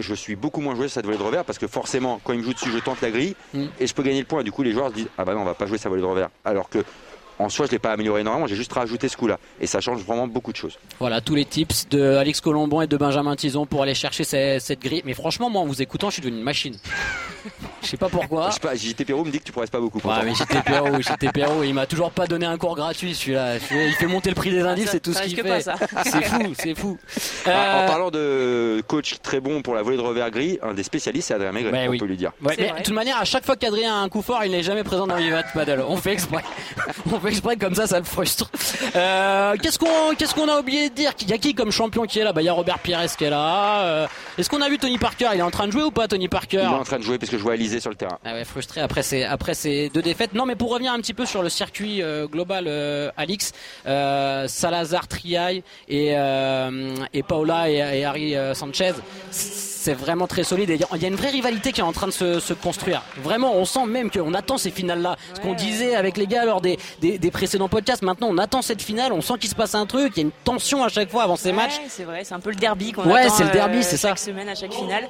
je 0.03 0.15
suis 0.15 0.37
beaucoup 0.37 0.61
moins 0.61 0.75
joué 0.75 0.89
sur 0.89 0.95
cette 0.95 1.07
volée 1.07 1.19
de 1.19 1.23
revers 1.23 1.45
parce 1.45 1.59
que 1.59 1.67
forcément, 1.67 2.21
quand 2.25 2.33
il 2.33 2.41
me 2.41 2.45
joue 2.45 2.53
dessus, 2.53 2.71
je 2.71 2.79
tente 2.79 3.01
la 3.01 3.11
grille 3.11 3.35
Mm. 3.55 3.67
et 3.81 3.87
je 3.87 3.95
peux 3.95 4.03
gagner 4.03 4.21
le 4.21 4.27
point. 4.27 4.41
Et 4.41 4.45
du 4.45 4.53
coup, 4.53 4.63
les 4.63 4.73
joueurs 4.73 4.89
se 4.91 4.95
disent 4.95 5.09
Ah 5.19 5.25
bah 5.25 5.35
non, 5.35 5.41
on 5.43 5.45
va 5.45 5.55
pas 5.55 5.67
jouer 5.67 5.79
sa 5.79 5.89
volée 5.89 6.03
de 6.03 6.07
revers. 6.07 6.29
Alors 6.45 6.69
que. 6.69 6.79
En 7.39 7.49
soi, 7.49 7.67
je 7.67 7.73
l'ai 7.73 7.79
pas 7.79 7.93
amélioré 7.93 8.21
énormément, 8.21 8.47
j'ai 8.47 8.55
juste 8.57 8.73
rajouté 8.73 9.09
ce 9.09 9.17
coup-là. 9.17 9.39
Et 9.61 9.67
ça 9.67 9.81
change 9.81 10.03
vraiment 10.05 10.27
beaucoup 10.29 10.53
de 10.53 10.57
choses. 10.57 10.79
Voilà 11.01 11.21
tous 11.21 11.35
les 11.35 11.45
tips 11.45 11.89
de 11.89 12.17
Alex 12.17 12.41
Colombon 12.41 12.83
et 12.83 12.87
de 12.87 12.97
Benjamin 12.97 13.35
Tison 13.37 13.67
pour 13.67 13.83
aller 13.83 13.95
chercher 13.95 14.25
ces- 14.25 14.61
cette 14.61 14.81
grille. 14.81 15.03
Mais 15.05 15.15
franchement, 15.15 15.51
moi 15.51 15.63
en 15.63 15.67
vous 15.67 15.83
écoutant, 15.83 16.09
je 16.11 16.15
suis 16.15 16.23
devenu 16.23 16.39
une 16.39 16.45
machine. 16.45 16.77
Je 17.83 17.89
sais 17.89 17.97
pas 17.97 18.09
pourquoi. 18.09 18.51
Je 18.51 18.55
sais 18.55 18.61
pas, 18.61 18.77
JT 18.77 19.05
Perrault 19.05 19.25
me 19.25 19.31
dit 19.33 19.41
que 19.41 19.45
tu 19.45 19.51
progresses 19.51 19.71
pas 19.71 19.81
beaucoup. 19.81 19.99
Ouais, 20.07 20.15
mais 20.25 20.33
j'étais 20.35 20.63
Perrault, 21.33 21.63
il 21.65 21.75
m'a 21.75 21.87
toujours 21.87 22.13
pas 22.13 22.27
donné 22.29 22.47
un 22.47 22.57
cours 22.57 22.77
gratuit 22.77 23.15
celui-là. 23.15 23.57
Il 23.57 23.93
fait 23.95 24.07
monter 24.07 24.29
le 24.29 24.37
prix 24.37 24.51
des 24.51 24.61
indices, 24.61 24.91
c'est 24.91 25.01
tout 25.01 25.13
ça 25.13 25.25
ce 25.25 25.29
qu'il 25.29 25.37
fait. 25.43 25.49
pas, 25.49 25.61
ça. 25.61 25.75
C'est 26.05 26.23
fou, 26.23 26.53
c'est 26.57 26.75
fou. 26.79 26.99
En- 27.47 27.51
En 27.51 27.53
Euh, 27.53 27.87
parlant 27.89 28.11
de 28.11 28.83
coach 28.87 29.17
très 29.23 29.41
bon 29.41 29.63
pour 29.63 29.75
la 29.75 29.83
volée 29.83 29.97
de 29.97 30.03
revers 30.03 30.31
gris, 30.31 30.59
un 30.63 30.75
des 30.75 30.83
spécialistes, 30.85 31.29
c'est 31.29 31.35
Adrien 31.35 31.51
Maigret, 31.53 31.87
on 31.89 31.91
oui. 31.91 31.99
peut 31.99 32.05
lui 32.05 32.17
dire. 32.17 32.33
Ouais, 32.43 32.55
mais 32.59 32.71
de 32.79 32.83
toute 32.85 32.95
manière, 32.95 33.17
à 33.19 33.25
chaque 33.25 33.45
fois 33.45 33.57
qu'Adrien 33.57 33.95
a 33.95 33.99
un 33.99 34.09
coup 34.09 34.23
fort, 34.23 34.45
il 34.45 34.53
n'est 34.53 34.63
jamais 34.63 34.85
présent 34.85 35.07
dans 35.07 35.17
Vivat 35.17 35.43
Paddle. 35.55 35.85
On 35.89 35.97
fait 35.97 36.13
exprès. 36.13 36.45
On 37.13 37.19
exprès 37.29 37.57
comme 37.57 37.75
ça, 37.75 37.87
ça 37.87 37.99
le 37.99 38.05
frustre. 38.05 38.51
Euh, 38.97 39.55
qu'est-ce 39.63 39.79
qu'on, 39.79 40.15
qu'est-ce 40.17 40.35
qu'on 40.35 40.49
a 40.49 40.59
oublié 40.59 40.91
de 40.91 40.95
dire? 40.95 41.13
Il 41.21 41.31
y 41.31 41.33
a 41.33 41.39
qui 41.39 41.55
comme 41.55 41.71
champion 41.71 42.05
qui 42.05 42.19
est 42.19 42.25
là? 42.25 42.33
Bah, 42.33 42.43
il 42.43 42.47
y 42.47 42.49
a 42.49 42.53
Robert 42.53 42.79
Pires 42.79 43.17
qui 43.17 43.25
est 43.25 43.31
là. 43.31 44.09
Est-ce 44.39 44.49
qu'on 44.49 44.63
a 44.63 44.69
vu 44.71 44.79
Tony 44.79 44.97
Parker? 44.97 45.29
Il 45.35 45.41
est 45.41 45.43
en 45.43 45.51
train 45.51 45.67
de 45.67 45.73
jouer 45.73 45.83
ou 45.83 45.91
pas, 45.91 46.09
Tony 46.09 46.27
Parker? 46.29 46.57
Il 46.63 46.65
est 46.65 46.67
en 46.67 46.85
train 46.85 46.99
de 46.99 47.03
jouer 47.05 47.19
parce 47.19 47.31
que 47.31 47.37
je 47.37 47.43
vois 47.43 47.53
Alizé 47.53 47.81
sur 47.81 47.91
le 47.91 47.97
terrain. 47.97 48.19
Ah 48.25 48.33
ouais, 48.33 48.45
frustré 48.45 48.81
après 48.81 49.03
ces, 49.03 49.25
après 49.25 49.53
ces 49.55 49.91
deux 49.91 50.01
défaites. 50.01 50.33
Non, 50.35 50.47
mais 50.47 50.57
pour 50.57 50.71
revenir 50.71 50.93
un 50.93 50.99
petit 51.01 51.13
peu 51.13 51.27
sur 51.27 51.43
le 51.43 51.51
circuit 51.51 52.01
euh, 52.03 52.27
global, 52.27 52.65
euh, 52.67 53.11
Alix, 53.19 53.53
euh, 53.87 54.49
Salazar, 54.49 55.07
Triay 55.07 55.63
et, 55.89 56.15
euh, 56.17 56.95
et 57.13 57.23
Paola 57.23 57.69
et, 57.71 57.75
et 57.99 58.05
Harry 58.07 58.35
euh, 58.35 58.55
Sanchez, 58.55 58.93
c'est 59.31 59.93
vraiment 59.95 60.27
très 60.27 60.45
solide. 60.45 60.71
Et 60.71 60.79
il 60.95 61.03
y 61.03 61.05
a 61.05 61.09
une 61.09 61.17
vraie 61.17 61.31
rivalité 61.31 61.73
qui 61.73 61.81
est 61.81 61.85
en 61.85 61.93
train 61.93 62.07
de 62.07 62.13
se, 62.13 62.41
se 62.41 62.55
construire. 62.55 63.03
Vraiment, 63.19 63.55
on 63.57 63.67
sent 63.67 63.85
même 63.87 64.11
qu'on 64.11 64.33
attend 64.33 64.57
ces 64.57 64.71
finales-là. 64.71 65.17
Ce 65.35 65.41
qu'on 65.41 65.51
Ouais. 65.51 65.57
disait 65.57 65.95
avec 65.95 66.17
les 66.17 66.27
gars 66.27 66.47
lors 66.47 66.63
des, 66.63 66.79
des, 67.03 67.19
des 67.19 67.31
précédents 67.31 67.69
podcasts, 67.69 68.01
maintenant 68.03 68.29
on 68.31 68.39
attend 68.39 68.63
cette 68.63 68.81
finale, 68.81 69.13
on 69.13 69.21
sent 69.21 69.35
qu'il 69.39 69.51
se 69.51 69.55
passe 69.55 69.75
un 69.75 69.85
truc, 69.85 70.13
il 70.17 70.21
y 70.21 70.23
a 70.23 70.25
une 70.27 70.31
tension 70.45 70.83
à 70.83 70.89
chaque 70.89 71.11
fois 71.11 71.25
avant 71.25 71.37
ces 71.37 71.51
Ouais, 71.51 71.57
matchs. 71.57 71.79
c'est 71.89 72.05
vrai, 72.05 72.23
c'est 72.25 72.33
un 72.33 72.41
peu 72.41 72.49
le 72.51 72.57
derby 72.57 72.93
qu'on 72.93 73.05
Ouais, 73.05 73.23
attend, 73.27 73.35
c'est 73.35 73.45
le 73.45 73.51
derby, 73.51 73.79
euh, 73.79 73.83
c'est 73.83 73.99
ça. 73.99 74.15
Semaine 74.23 74.49
à 74.49 74.55
chaque 74.55 74.73
finale. 74.73 75.09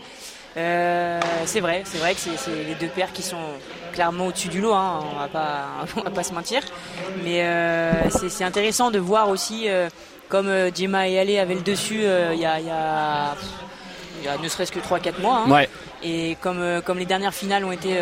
Euh, 0.56 1.18
c'est 1.46 1.60
vrai, 1.60 1.82
c'est 1.86 1.98
vrai 1.98 2.14
que 2.14 2.20
c'est 2.20 2.64
les 2.68 2.74
deux 2.74 2.88
paires 2.88 3.12
qui 3.12 3.22
sont 3.22 3.38
clairement 3.92 4.26
au-dessus 4.26 4.48
du 4.48 4.60
lot, 4.60 4.74
hein, 4.74 5.00
on 5.14 5.18
va 5.18 5.28
pas, 5.28 5.64
on 5.96 6.00
va 6.02 6.10
pas 6.10 6.22
se 6.22 6.32
mentir. 6.34 6.60
Mais 7.24 7.42
euh, 7.44 7.92
c'est 8.10 8.44
intéressant 8.44 8.90
de 8.90 8.98
voir 8.98 9.28
aussi 9.30 9.68
euh, 9.68 9.88
comme 10.28 10.50
Gemma 10.74 11.08
et 11.08 11.18
Ale 11.18 11.38
avaient 11.38 11.54
le 11.54 11.62
dessus 11.62 12.02
il 12.02 12.38
y, 12.40 12.44
a, 12.46 12.58
il 12.60 12.66
y 12.66 12.70
a- 12.70 13.34
il 14.20 14.26
y 14.26 14.28
a 14.28 14.38
ne 14.38 14.48
serait-ce 14.48 14.70
que 14.70 14.78
3-4 14.78 15.20
mois. 15.20 15.42
hein. 15.46 15.50
Ouais. 15.50 15.68
Et 16.04 16.36
comme, 16.40 16.80
comme 16.84 16.98
les 16.98 17.06
dernières 17.06 17.34
finales 17.34 17.64
ont 17.64 17.72
été 17.72 17.96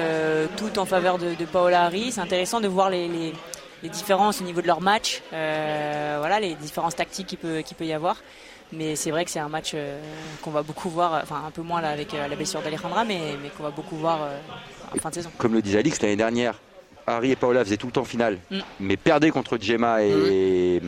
toutes 0.59 0.77
en 0.79 0.85
faveur 0.87 1.17
de, 1.19 1.35
de 1.35 1.45
Paola 1.47 1.85
Harry, 1.85 2.13
c'est 2.13 2.21
intéressant 2.21 2.61
de 2.61 2.69
voir 2.69 2.91
les, 2.91 3.09
les, 3.09 3.33
les 3.83 3.89
différences 3.89 4.41
au 4.41 4.45
niveau 4.45 4.61
de 4.61 4.67
leur 4.67 4.81
match, 4.83 5.23
voilà, 5.31 6.41
les 6.41 6.55
différences 6.57 6.95
tactiques 6.97 7.27
qu'il 7.29 7.39
peut, 7.39 7.61
qu'il 7.61 7.77
peut 7.77 7.85
y 7.87 7.93
avoir. 7.95 8.17
Mais 8.73 8.95
c'est 8.97 9.11
vrai 9.11 9.25
que 9.25 9.31
c'est 9.31 9.41
un 9.41 9.49
match 9.49 9.73
euh, 9.75 10.01
qu'on 10.43 10.51
va 10.51 10.63
beaucoup 10.63 10.89
voir, 10.91 11.21
enfin 11.23 11.43
un 11.47 11.51
peu 11.51 11.63
moins 11.63 11.81
là 11.81 11.91
avec 11.91 12.15
euh, 12.15 12.29
la 12.29 12.37
blessure 12.37 12.63
d'Alejandra, 12.63 13.05
mais, 13.05 13.19
mais 13.43 13.49
qu'on 13.51 13.65
va 13.65 13.71
beaucoup 13.71 13.97
voir 13.97 14.21
euh, 14.23 14.39
en 14.95 14.99
fin 15.01 15.09
de 15.11 15.15
saison. 15.15 15.31
Comme 15.39 15.55
le 15.55 15.63
disait 15.63 15.79
Alix 15.79 16.01
l'année 16.03 16.17
dernière, 16.17 16.55
Harry 17.07 17.33
et 17.33 17.37
Paola 17.37 17.65
faisaient 17.65 17.77
tout 17.77 17.87
le 17.87 17.93
temps 17.93 18.05
finale, 18.05 18.39
Mm. 18.51 18.59
mais 18.79 18.97
perdaient 18.97 19.31
contre 19.31 19.59
Gemma 19.61 20.03
et, 20.05 20.81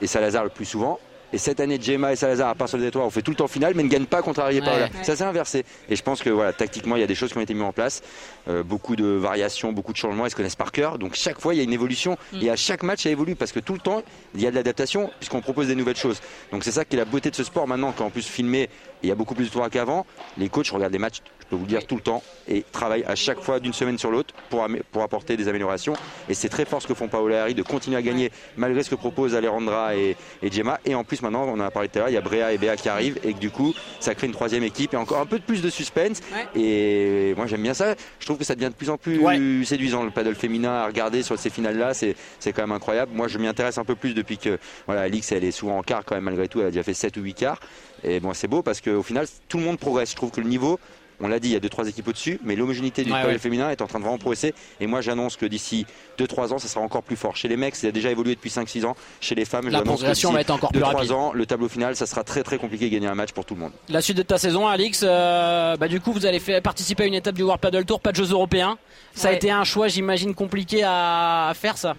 et 0.00 0.06
Salazar 0.06 0.42
le 0.44 0.50
plus 0.50 0.64
souvent. 0.64 0.98
Et 1.32 1.38
cette 1.38 1.60
année, 1.60 1.78
Gemma 1.80 2.12
et 2.12 2.16
Salazar, 2.16 2.50
à 2.50 2.54
part 2.54 2.68
sur 2.68 2.76
le 2.76 2.84
détour, 2.84 3.02
ont 3.02 3.10
fait 3.10 3.22
tout 3.22 3.30
le 3.30 3.36
temps 3.36 3.48
finale, 3.48 3.72
mais 3.74 3.82
ne 3.82 3.88
gagnent 3.88 4.04
pas 4.06 4.20
contre 4.22 4.40
Harry 4.40 4.58
et 4.58 4.60
Ouais. 4.60 4.66
Paola. 4.66 4.84
Ouais. 4.84 4.90
Ça 5.04 5.16
s'est 5.16 5.24
inversé. 5.24 5.64
Et 5.88 5.96
je 5.96 6.02
pense 6.02 6.22
que 6.22 6.28
voilà, 6.30 6.52
tactiquement, 6.52 6.96
il 6.96 7.00
y 7.00 7.02
a 7.02 7.06
des 7.06 7.14
choses 7.14 7.32
qui 7.32 7.38
ont 7.38 7.42
été 7.42 7.54
mises 7.54 7.62
en 7.62 7.72
place. 7.72 8.02
Euh, 8.48 8.62
beaucoup 8.62 8.96
de 8.96 9.04
variations, 9.06 9.72
beaucoup 9.72 9.92
de 9.92 9.96
changements, 9.96 10.26
ils 10.26 10.30
se 10.30 10.36
connaissent 10.36 10.56
par 10.56 10.72
cœur. 10.72 10.98
Donc 10.98 11.14
chaque 11.14 11.40
fois, 11.40 11.54
il 11.54 11.58
y 11.58 11.60
a 11.60 11.64
une 11.64 11.72
évolution. 11.72 12.18
Mm. 12.32 12.42
Et 12.42 12.50
à 12.50 12.56
chaque 12.56 12.82
match, 12.82 13.02
ça 13.04 13.10
évolue 13.10 13.34
parce 13.34 13.52
que 13.52 13.60
tout 13.60 13.72
le 13.72 13.78
temps, 13.80 14.02
il 14.34 14.42
y 14.42 14.46
a 14.46 14.50
de 14.50 14.56
l'adaptation 14.56 15.10
puisqu'on 15.18 15.40
propose 15.40 15.68
des 15.68 15.74
nouvelles 15.74 15.96
choses. 15.96 16.20
Donc 16.52 16.64
c'est 16.64 16.72
ça 16.72 16.84
qui 16.84 16.96
est 16.96 16.98
la 16.98 17.04
beauté 17.06 17.30
de 17.30 17.34
ce 17.36 17.44
sport 17.44 17.66
maintenant, 17.66 17.92
qu'en 17.92 18.10
plus 18.10 18.26
filmé, 18.26 18.68
il 19.02 19.08
y 19.08 19.12
a 19.12 19.14
beaucoup 19.14 19.34
plus 19.34 19.46
de 19.46 19.50
tours 19.50 19.68
qu'avant. 19.70 20.04
Les 20.36 20.48
coachs 20.48 20.68
regardent 20.68 20.92
les 20.92 20.98
matchs, 20.98 21.22
peux 21.52 21.56
vous 21.56 21.64
le 21.64 21.68
dire, 21.68 21.86
tout 21.86 21.96
le 21.96 22.00
temps 22.00 22.22
et 22.48 22.64
travaillent 22.72 23.04
à 23.04 23.14
chaque 23.14 23.40
fois 23.40 23.60
d'une 23.60 23.72
semaine 23.72 23.98
sur 23.98 24.10
l'autre 24.10 24.34
pour, 24.48 24.62
apporter 25.02 25.36
des 25.36 25.48
améliorations. 25.48 25.94
Et 26.28 26.34
c'est 26.34 26.48
très 26.48 26.64
fort 26.64 26.80
ce 26.80 26.86
que 26.86 26.94
font 26.94 27.08
Paola 27.08 27.36
et 27.36 27.38
Harry 27.40 27.54
de 27.54 27.62
continuer 27.62 27.96
à 27.96 28.02
gagner 28.02 28.30
malgré 28.56 28.82
ce 28.82 28.90
que 28.90 28.94
proposent 28.94 29.34
Alejandra 29.34 29.94
et, 29.96 30.16
et 30.42 30.50
Gemma. 30.50 30.80
Et 30.84 30.94
en 30.94 31.04
plus, 31.04 31.20
maintenant, 31.22 31.44
on 31.44 31.52
en 31.52 31.60
a 31.60 31.70
parlé 31.70 31.88
tout 31.88 31.98
à 31.98 32.02
l'heure, 32.02 32.08
il 32.08 32.14
y 32.14 32.16
a 32.16 32.20
Brea 32.20 32.52
et 32.52 32.58
Béa 32.58 32.76
qui 32.76 32.88
arrivent 32.88 33.18
et 33.22 33.34
que 33.34 33.38
du 33.38 33.50
coup, 33.50 33.74
ça 34.00 34.14
crée 34.14 34.26
une 34.26 34.32
troisième 34.32 34.64
équipe 34.64 34.94
et 34.94 34.96
encore 34.96 35.20
un 35.20 35.26
peu 35.26 35.38
de 35.38 35.44
plus 35.44 35.62
de 35.62 35.70
suspense. 35.70 36.20
Ouais. 36.32 36.60
Et 36.60 37.34
moi, 37.36 37.46
j'aime 37.46 37.62
bien 37.62 37.74
ça. 37.74 37.94
Je 38.18 38.24
trouve 38.24 38.38
que 38.38 38.44
ça 38.44 38.54
devient 38.54 38.70
de 38.70 38.74
plus 38.74 38.90
en 38.90 38.96
plus 38.96 39.18
Ouais. 39.18 39.38
séduisant 39.64 40.02
le 40.02 40.10
paddle 40.10 40.34
féminin 40.34 40.72
à 40.72 40.86
regarder 40.86 41.22
sur 41.22 41.38
ces 41.38 41.50
finales-là. 41.50 41.94
C'est, 41.94 42.16
c'est 42.38 42.52
quand 42.52 42.62
même 42.62 42.72
incroyable. 42.72 43.12
Moi, 43.14 43.28
je 43.28 43.38
m'y 43.38 43.46
intéresse 43.46 43.78
un 43.78 43.84
peu 43.84 43.94
plus 43.94 44.14
depuis 44.14 44.38
que 44.38 44.58
voilà, 44.86 45.02
Alix, 45.02 45.30
elle 45.32 45.44
est 45.44 45.50
souvent 45.52 45.78
en 45.78 45.82
quart 45.82 46.04
quand 46.04 46.14
même 46.14 46.24
malgré 46.24 46.48
tout. 46.48 46.60
Elle 46.60 46.66
a 46.66 46.70
déjà 46.70 46.82
fait 46.82 46.94
7 46.94 47.16
ou 47.18 47.22
8 47.22 47.34
quarts. 47.34 47.60
Et 48.04 48.20
bon, 48.20 48.32
c'est 48.34 48.48
beau 48.48 48.62
parce 48.62 48.80
qu'au 48.80 49.02
final, 49.02 49.26
tout 49.48 49.58
le 49.58 49.64
monde 49.64 49.78
progresse. 49.78 50.10
Je 50.10 50.16
trouve 50.16 50.30
que 50.30 50.40
le 50.40 50.48
niveau, 50.48 50.78
on 51.22 51.28
l'a 51.28 51.38
dit, 51.38 51.48
il 51.48 51.52
y 51.52 51.56
a 51.56 51.60
2-3 51.60 51.88
équipes 51.88 52.08
au-dessus, 52.08 52.40
mais 52.44 52.56
l'homogénéité 52.56 53.04
du 53.04 53.12
Ouais, 53.12 53.38
féminin 53.38 53.70
est 53.70 53.80
en 53.80 53.86
train 53.86 53.98
de 53.98 54.04
vraiment 54.04 54.18
progresser. 54.18 54.54
Et 54.80 54.86
moi, 54.86 55.00
j'annonce 55.00 55.36
que 55.36 55.46
d'ici 55.46 55.86
2-3 56.18 56.52
ans, 56.52 56.58
ça 56.58 56.68
sera 56.68 56.80
encore 56.80 57.02
plus 57.02 57.16
fort. 57.16 57.36
Chez 57.36 57.48
les 57.48 57.56
mecs, 57.56 57.76
ça 57.76 57.86
a 57.86 57.90
déjà 57.90 58.10
évolué 58.10 58.34
depuis 58.34 58.50
5-6 58.50 58.84
ans. 58.84 58.96
Chez 59.20 59.34
les 59.34 59.44
femmes, 59.44 59.66
La 59.66 59.78
j'annonce 59.78 59.84
que 59.96 59.98
progression 60.00 60.30
d'ici 60.30 60.34
va 60.34 60.40
être 60.40 60.50
encore 60.50 60.72
plus 60.72 60.80
2-3 60.80 60.84
rapide. 60.94 61.12
ans, 61.12 61.32
le 61.32 61.46
tableau 61.46 61.68
final, 61.68 61.94
ça 61.96 62.06
sera 62.06 62.24
très 62.24 62.42
très 62.42 62.58
compliqué 62.58 62.86
de 62.88 62.94
gagner 62.94 63.06
un 63.06 63.14
match 63.14 63.32
pour 63.32 63.44
tout 63.44 63.54
le 63.54 63.60
monde. 63.60 63.72
La 63.88 64.00
suite 64.02 64.16
de 64.16 64.22
ta 64.22 64.38
saison, 64.38 64.66
Alix, 64.66 65.02
euh, 65.04 65.76
bah 65.76 65.88
du 65.88 66.00
coup 66.00 66.12
vous 66.12 66.26
allez 66.26 66.40
faire 66.40 66.60
participer 66.62 67.04
à 67.04 67.06
une 67.06 67.14
étape 67.14 67.34
du 67.34 67.42
World 67.42 67.60
Paddle 67.60 67.84
Tour, 67.84 68.00
pas 68.00 68.10
de 68.12 68.16
Jeux 68.16 68.30
européens. 68.30 68.78
Ça 69.14 69.28
a 69.28 69.32
été 69.32 69.50
un 69.50 69.64
choix, 69.64 69.88
j'imagine, 69.88 70.34
compliqué 70.34 70.82
à, 70.84 71.48
à 71.48 71.54
faire 71.54 71.76
ça? 71.78 71.94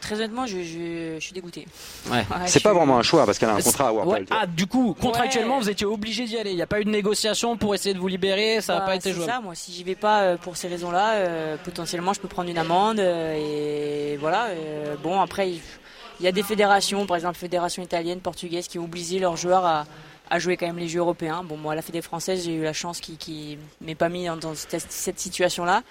Très 0.00 0.14
honnêtement, 0.16 0.46
je, 0.46 0.58
je- 0.62 1.14
je 1.18 1.20
suis 1.20 1.32
dégoûté. 1.32 1.66
Ouais. 2.10 2.16
Ouais, 2.18 2.24
C'est 2.46 2.60
pas 2.62 2.70
suis- 2.70 2.78
vraiment 2.78 2.98
un 2.98 3.02
choix 3.02 3.26
parce 3.26 3.38
qu'elle 3.38 3.50
a 3.50 3.54
un 3.54 3.60
contrat 3.60 3.88
à 3.88 3.92
Ouais. 3.92 4.02
Warped. 4.04 4.28
Ah, 4.30 4.46
du 4.46 4.66
coup, 4.66 4.94
contractuellement, 5.00 5.56
Ouais. 5.58 5.62
vous 5.64 5.70
étiez 5.70 5.86
obligé 5.86 6.24
d'y 6.24 6.38
aller. 6.38 6.50
Il 6.50 6.56
n'y 6.56 6.62
a 6.62 6.66
pas 6.66 6.80
eu 6.80 6.84
de 6.84 6.90
négociation 6.90 7.56
pour 7.56 7.74
essayer 7.74 7.94
de 7.94 7.98
vous 7.98 8.08
libérer. 8.08 8.60
Ça 8.60 8.74
n'a 8.74 8.80
Bah, 8.80 8.86
pas 8.86 8.94
été 8.96 9.10
c'est 9.10 9.14
jouable. 9.16 9.30
ça, 9.32 9.40
moi, 9.40 9.54
si 9.54 9.72
j'y 9.72 9.84
vais 9.84 9.94
pas 9.94 10.22
euh, 10.22 10.36
pour 10.36 10.56
ces 10.56 10.68
raisons-là, 10.68 11.12
euh, 11.14 11.56
potentiellement, 11.62 12.12
je 12.14 12.20
peux 12.20 12.28
prendre 12.28 12.48
une 12.48 12.58
amende. 12.58 12.98
euh, 13.00 14.12
et 14.14 14.16
voilà. 14.16 14.46
euh, 14.46 14.96
bon, 15.02 15.20
après, 15.20 15.50
il 15.50 16.24
y 16.24 16.26
a 16.28 16.32
des 16.32 16.42
fédérations, 16.42 17.06
par 17.06 17.16
exemple, 17.16 17.36
fédération 17.38 17.82
italienne, 17.82 18.20
portugaise, 18.20 18.68
qui 18.68 18.78
ont 18.78 18.84
obligé 18.84 19.18
leurs 19.18 19.36
joueurs 19.36 19.64
à, 19.64 19.84
à 20.32 20.38
jouer 20.38 20.56
quand 20.56 20.66
même 20.66 20.78
les 20.78 20.86
Jeux 20.88 21.00
européens. 21.00 21.42
Bon, 21.44 21.56
moi, 21.56 21.74
la 21.74 21.82
Fédé 21.82 22.02
française, 22.02 22.44
j'ai 22.44 22.52
eu 22.54 22.62
la 22.62 22.72
chance 22.72 23.00
qui, 23.00 23.16
qui 23.16 23.58
m'ait 23.80 23.94
pas 23.96 24.08
mis 24.08 24.26
dans, 24.26 24.36
dans 24.36 24.54
cette, 24.54 24.90
cette 24.90 25.18
situation-là. 25.18 25.82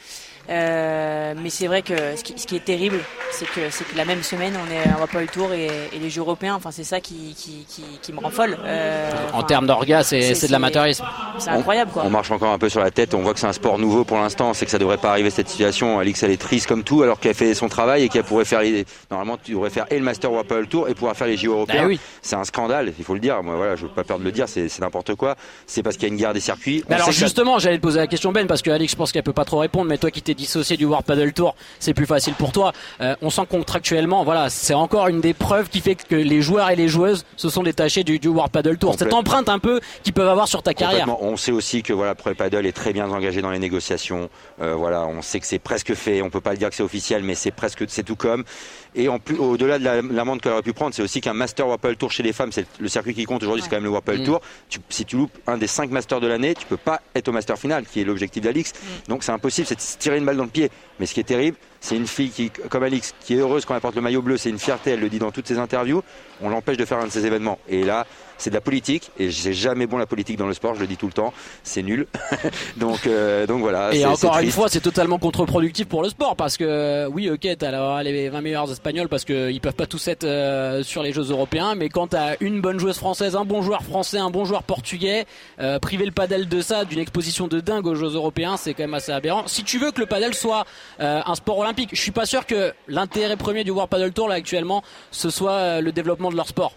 Euh, 0.50 1.34
mais 1.38 1.50
c'est 1.50 1.68
vrai 1.68 1.82
que 1.82 2.16
ce 2.16 2.24
qui, 2.24 2.34
ce 2.38 2.48
qui 2.48 2.56
est 2.56 2.64
terrible, 2.66 3.00
c'est 3.40 3.46
que, 3.46 3.70
c'est 3.70 3.86
que 3.86 3.96
la 3.96 4.04
même 4.06 4.22
semaine, 4.24 4.54
on 4.58 4.72
est, 4.72 4.94
on 4.96 5.00
va 5.00 5.08
pas 5.08 5.22
le 5.22 5.28
tour 5.28 5.54
et, 5.54 5.68
et 5.94 6.00
les 6.00 6.10
Jeux 6.10 6.22
européens. 6.22 6.56
Enfin, 6.56 6.72
c'est 6.72 6.84
ça 6.84 7.00
qui, 7.00 7.34
qui, 7.38 7.66
qui, 7.70 7.84
qui 8.02 8.12
me 8.14 8.20
rend 8.20 8.30
folle. 8.30 8.58
Euh, 8.66 9.10
En 9.34 9.44
termes 9.44 9.66
d'orgas, 9.68 10.04
c'est 10.04 10.48
de 10.48 10.52
l'amateurisme. 10.52 11.06
C'est 11.38 11.50
incroyable, 11.50 11.92
quoi. 11.92 12.04
On 12.06 12.10
marche 12.10 12.32
encore 12.32 12.52
un 12.52 12.58
peu 12.60 12.68
sur 12.70 12.82
la 12.82 12.92
tête, 12.92 13.14
on 13.14 13.22
voit 13.22 13.34
que 13.34 13.40
c'est 13.40 13.48
un 13.48 13.54
sport 13.54 13.78
nouveau 13.80 14.04
pour 14.04 14.18
l'instant, 14.18 14.54
c'est 14.54 14.66
que 14.66 14.72
ça 14.72 14.78
devrait 14.78 14.98
pas 14.98 15.12
arriver 15.12 15.30
cette 15.30 15.48
situation. 15.50 16.00
Alix 16.00 16.22
elle 16.24 16.32
est 16.32 16.38
triste 16.42 16.68
comme 16.68 16.84
tout 16.84 17.02
alors 17.04 17.20
qu'elle 17.20 17.34
fait 17.34 17.54
son 17.54 17.70
travail 17.70 18.04
et 18.04 18.10
qu'elle 18.10 18.24
pourrait 18.24 18.46
faire 18.46 18.62
les... 18.62 18.86
normalement 19.10 19.38
tu 19.42 19.52
devrais 19.54 19.70
faire 19.70 19.86
et 19.90 19.98
le 19.98 20.04
Master 20.04 20.32
Padel 20.44 20.68
Tour 20.68 20.90
et 20.90 20.94
pouvoir 20.94 21.16
faire 21.16 21.28
les 21.28 21.38
JO 21.38 21.54
européens. 21.54 21.82
Ah 21.84 21.88
oui. 21.88 22.00
C'est 22.22 22.36
un 22.36 22.44
scandale, 22.44 22.92
il 22.98 23.04
faut 23.06 23.14
le 23.14 23.20
dire. 23.20 23.42
Moi 23.42 23.56
voilà, 23.56 23.76
je 23.76 23.84
veux 23.84 23.90
pas 23.90 24.04
peur 24.04 24.20
de 24.20 24.24
le 24.24 24.32
dire, 24.32 24.50
c'est 24.50 24.68
c'est 24.70 24.82
n'importe 24.82 25.16
quoi. 25.16 25.36
C'est 25.68 25.82
parce 25.84 25.96
qu'il 25.96 26.08
y 26.08 26.12
a 26.12 26.14
une 26.14 26.20
guerre 26.20 26.34
des 26.34 26.40
circuits. 26.42 26.84
Mais 26.90 26.96
alors 26.96 27.08
ça- 27.08 27.12
justement, 27.14 27.58
j'allais 27.60 27.78
te 27.78 27.82
poser 27.84 28.00
la 28.00 28.08
question 28.08 28.32
Ben 28.32 28.48
parce 28.48 28.62
que 28.62 28.70
Alex, 28.72 28.92
je 28.92 28.98
pense 28.98 29.12
qu'elle 29.12 29.24
peut 29.24 29.34
pas 29.34 29.46
trop 29.46 29.60
répondre, 29.60 29.86
mais 29.90 29.98
toi 29.98 30.12
qui 30.12 30.22
t'es 30.22 30.34
dissocié 30.34 30.76
du 30.78 30.86
World 30.86 31.06
Paddle 31.06 31.32
Tour, 31.34 31.56
c'est 31.80 31.94
plus 31.94 32.06
facile 32.06 32.34
pour 32.34 32.52
toi. 32.52 32.74
Euh, 33.02 33.16
on 33.22 33.29
sent 33.30 33.46
contractuellement, 33.50 34.24
voilà, 34.24 34.50
c'est 34.50 34.74
encore 34.74 35.08
une 35.08 35.22
des 35.22 35.34
preuves 35.34 35.70
qui 35.70 35.82
fait 35.82 35.96
que 35.96 36.16
les 36.16 36.42
joueurs 36.42 36.70
et 36.70 36.76
les 36.76 36.88
joueuses 36.88 37.26
se 37.36 37.50
sont 37.50 37.64
détachés 37.64 38.04
du, 38.04 38.20
du 38.20 38.28
World 38.28 38.52
Paddle 38.52 38.78
Tour. 38.78 38.96
Cette 38.98 39.14
empreinte 39.14 39.50
un 39.50 39.60
peu 39.60 39.80
qu'ils 40.04 40.14
peuvent 40.14 40.28
avoir 40.28 40.48
sur 40.48 40.64
ta 40.64 40.74
carrière. 40.74 41.08
On 41.22 41.38
sait 41.38 41.52
aussi 41.52 41.84
que 41.84 41.94
voilà, 41.94 42.16
Pro 42.16 42.34
Paddle 42.34 42.66
est 42.66 42.72
très 42.72 42.94
bien 42.94 43.10
engagé 43.10 43.42
dans 43.42 43.52
les 43.52 43.60
négociations. 43.60 44.30
Euh, 44.62 44.76
voilà, 44.76 45.06
on 45.06 45.22
sait 45.22 45.40
que 45.40 45.46
c'est 45.46 45.60
presque 45.60 45.94
fait. 45.94 46.22
On 46.22 46.30
peut 46.30 46.42
pas 46.42 46.52
le 46.52 46.58
dire 46.58 46.70
que 46.70 46.76
c'est 46.76 46.84
officiel, 46.84 47.24
mais 47.24 47.36
c'est 47.36 47.52
presque, 47.52 47.84
c'est 47.88 48.04
tout 48.04 48.16
comme. 48.16 48.44
Et 48.96 49.08
en 49.08 49.20
plus, 49.20 49.38
au-delà 49.38 49.78
de 49.78 49.84
la- 49.84 50.02
l'amende 50.02 50.42
qu'elle 50.42 50.52
aurait 50.52 50.62
pu 50.64 50.74
prendre, 50.74 50.94
c'est 50.96 51.02
aussi 51.04 51.22
qu'un 51.22 51.34
Master 51.34 51.68
Padel 51.78 51.96
Tour 51.98 52.12
chez 52.12 52.24
les 52.24 52.34
femmes, 52.34 52.52
c'est 52.52 52.66
le 52.80 52.88
circuit 52.88 53.14
qui 53.14 53.24
compte 53.26 53.44
aujourd'hui, 53.44 53.62
c'est 53.62 53.70
quand 53.70 53.76
même 53.76 53.84
le 53.84 53.90
World 53.90 54.06
Padel 54.06 54.22
Mm. 54.22 54.26
Tour. 54.26 54.42
Tu- 54.68 54.80
si 54.90 55.06
tu 55.06 55.16
loupes 55.18 55.38
un 55.48 55.58
des 55.58 55.68
cinq 55.68 55.92
Masters 55.92 56.20
de 56.20 56.28
l'année, 56.28 56.56
tu 56.56 56.66
peux 56.66 56.78
pas 56.78 57.02
être 57.16 57.28
au 57.28 57.32
Master 57.32 57.58
final, 57.58 57.86
qui 57.86 58.02
est 58.02 58.04
l'objectif 58.04 58.42
d'Alix. 58.44 58.74
Donc 59.08 59.24
c'est 59.24 59.32
impossible, 59.32 59.68
c'est 59.68 59.76
de 59.76 59.82
se 59.82 59.98
tirer 59.98 60.18
une 60.18 60.26
balle 60.26 60.38
dans 60.38 60.44
le 60.44 60.50
pied. 60.50 60.72
Mais 61.00 61.06
ce 61.06 61.14
qui 61.14 61.20
est 61.20 61.24
terrible, 61.24 61.58
c'est 61.80 61.96
une 61.96 62.08
fille 62.08 62.30
qui, 62.32 62.50
comme 62.50 62.84
Alix, 62.84 63.14
qui 63.22 63.36
est 63.36 63.38
heureuse 63.38 63.64
quand 63.66 63.76
elle 63.76 63.82
porte 63.82 63.96
le 63.96 64.02
maillot 64.02 64.22
bleu, 64.22 64.38
c'est 64.38 64.50
une 64.50 64.60
fierté, 64.60 64.92
elle 64.92 65.00
le 65.00 65.10
dit 65.10 65.20
dans 65.20 65.32
toutes 65.32 65.48
ses 65.48 65.60
interviews. 65.60 66.02
On 66.42 66.50
l'empêche 66.50 66.78
de 66.78 66.86
faire 66.86 66.98
un 67.00 67.06
de 67.06 67.12
ces 67.12 67.26
événements. 67.26 67.60
Et 67.70 67.84
là, 67.84 68.06
c'est 68.40 68.50
de 68.50 68.56
la 68.56 68.62
politique, 68.62 69.12
et 69.20 69.32
c'est 69.32 69.54
jamais 69.54 69.86
bon 69.86 69.98
la 69.98 70.08
politique 70.08 70.38
dans 70.38 70.48
le 70.48 70.54
sport, 70.54 70.74
je 70.74 70.80
le 70.80 70.88
dis 70.88 70.98
tout 70.98 71.06
le 71.06 71.14
temps, 71.14 71.34
c'est 71.64 71.84
nul. 71.84 72.08
donc, 72.78 73.06
euh, 73.06 73.46
donc 73.46 73.62
voilà. 73.62 73.94
Et 73.94 74.06
encore 74.06 74.40
une 74.40 74.52
fois, 74.52 74.68
c'est 74.70 74.82
totalement 74.82 75.20
contre-productif 75.20 75.88
pour 75.88 76.02
le 76.02 76.10
sport 76.10 76.36
parce 76.36 76.58
que 76.58 76.64
euh, 76.64 77.08
oui, 77.08 77.30
ok, 77.30 77.48
t'as 77.58 78.04
les 78.04 78.30
20 78.30 78.42
meilleurs 78.42 78.72
espagnols 78.72 79.10
parce 79.10 79.26
qu'ils 79.26 79.62
peuvent 79.62 79.74
pas 79.74 79.86
tous 79.86 80.08
être 80.08 80.24
euh, 80.24 80.82
sur 80.82 81.04
les 81.04 81.14
Jeux 81.14 81.30
européens, 81.30 81.76
mais 81.76 81.90
quand 81.90 82.08
t'as 82.08 82.36
une 82.40 82.62
bonne 82.62 82.80
joueuse 82.80 82.98
française, 82.98 83.36
un 83.36 83.46
bon 83.46 83.62
joueur 83.62 83.84
français, 83.84 84.18
un 84.18 84.30
bon 84.30 84.46
joueur 84.46 84.64
portugais, 84.64 85.26
euh, 85.60 85.80
priver 85.80 86.06
le 86.06 86.12
padel 86.12 86.48
de 86.48 86.62
ça, 86.62 86.86
d'une 86.86 87.00
exposition 87.00 87.48
de 87.48 87.60
dingue 87.60 87.86
aux 87.86 87.96
Jeux 87.96 88.16
européens, 88.16 88.58
c'est 88.58 88.74
quand 88.74 88.84
même 88.84 88.94
assez 88.94 89.12
aberrant. 89.12 89.48
Si 89.48 89.64
tu 89.64 89.78
veux 89.78 89.92
que 89.92 90.00
le 90.00 90.06
padel 90.06 90.34
soit 90.34 90.66
euh, 91.00 91.22
un 91.26 91.36
sport 91.36 91.58
olympique, 91.58 91.90
je 91.94 92.02
suis 92.02 92.12
pas 92.12 92.26
sûr 92.26 92.46
que 92.46 92.74
l'intérêt 92.88 93.36
premier 93.36 93.64
du 93.64 93.72
World 93.72 93.90
Padel 93.90 94.12
Tour 94.12 94.28
là 94.30 94.36
actuellement, 94.36 94.84
ce 95.12 95.30
soit 95.30 95.52
euh, 95.52 95.82
le 95.82 95.92
développement 95.92 96.30
de 96.32 96.36
leur 96.36 96.48
sport. 96.48 96.74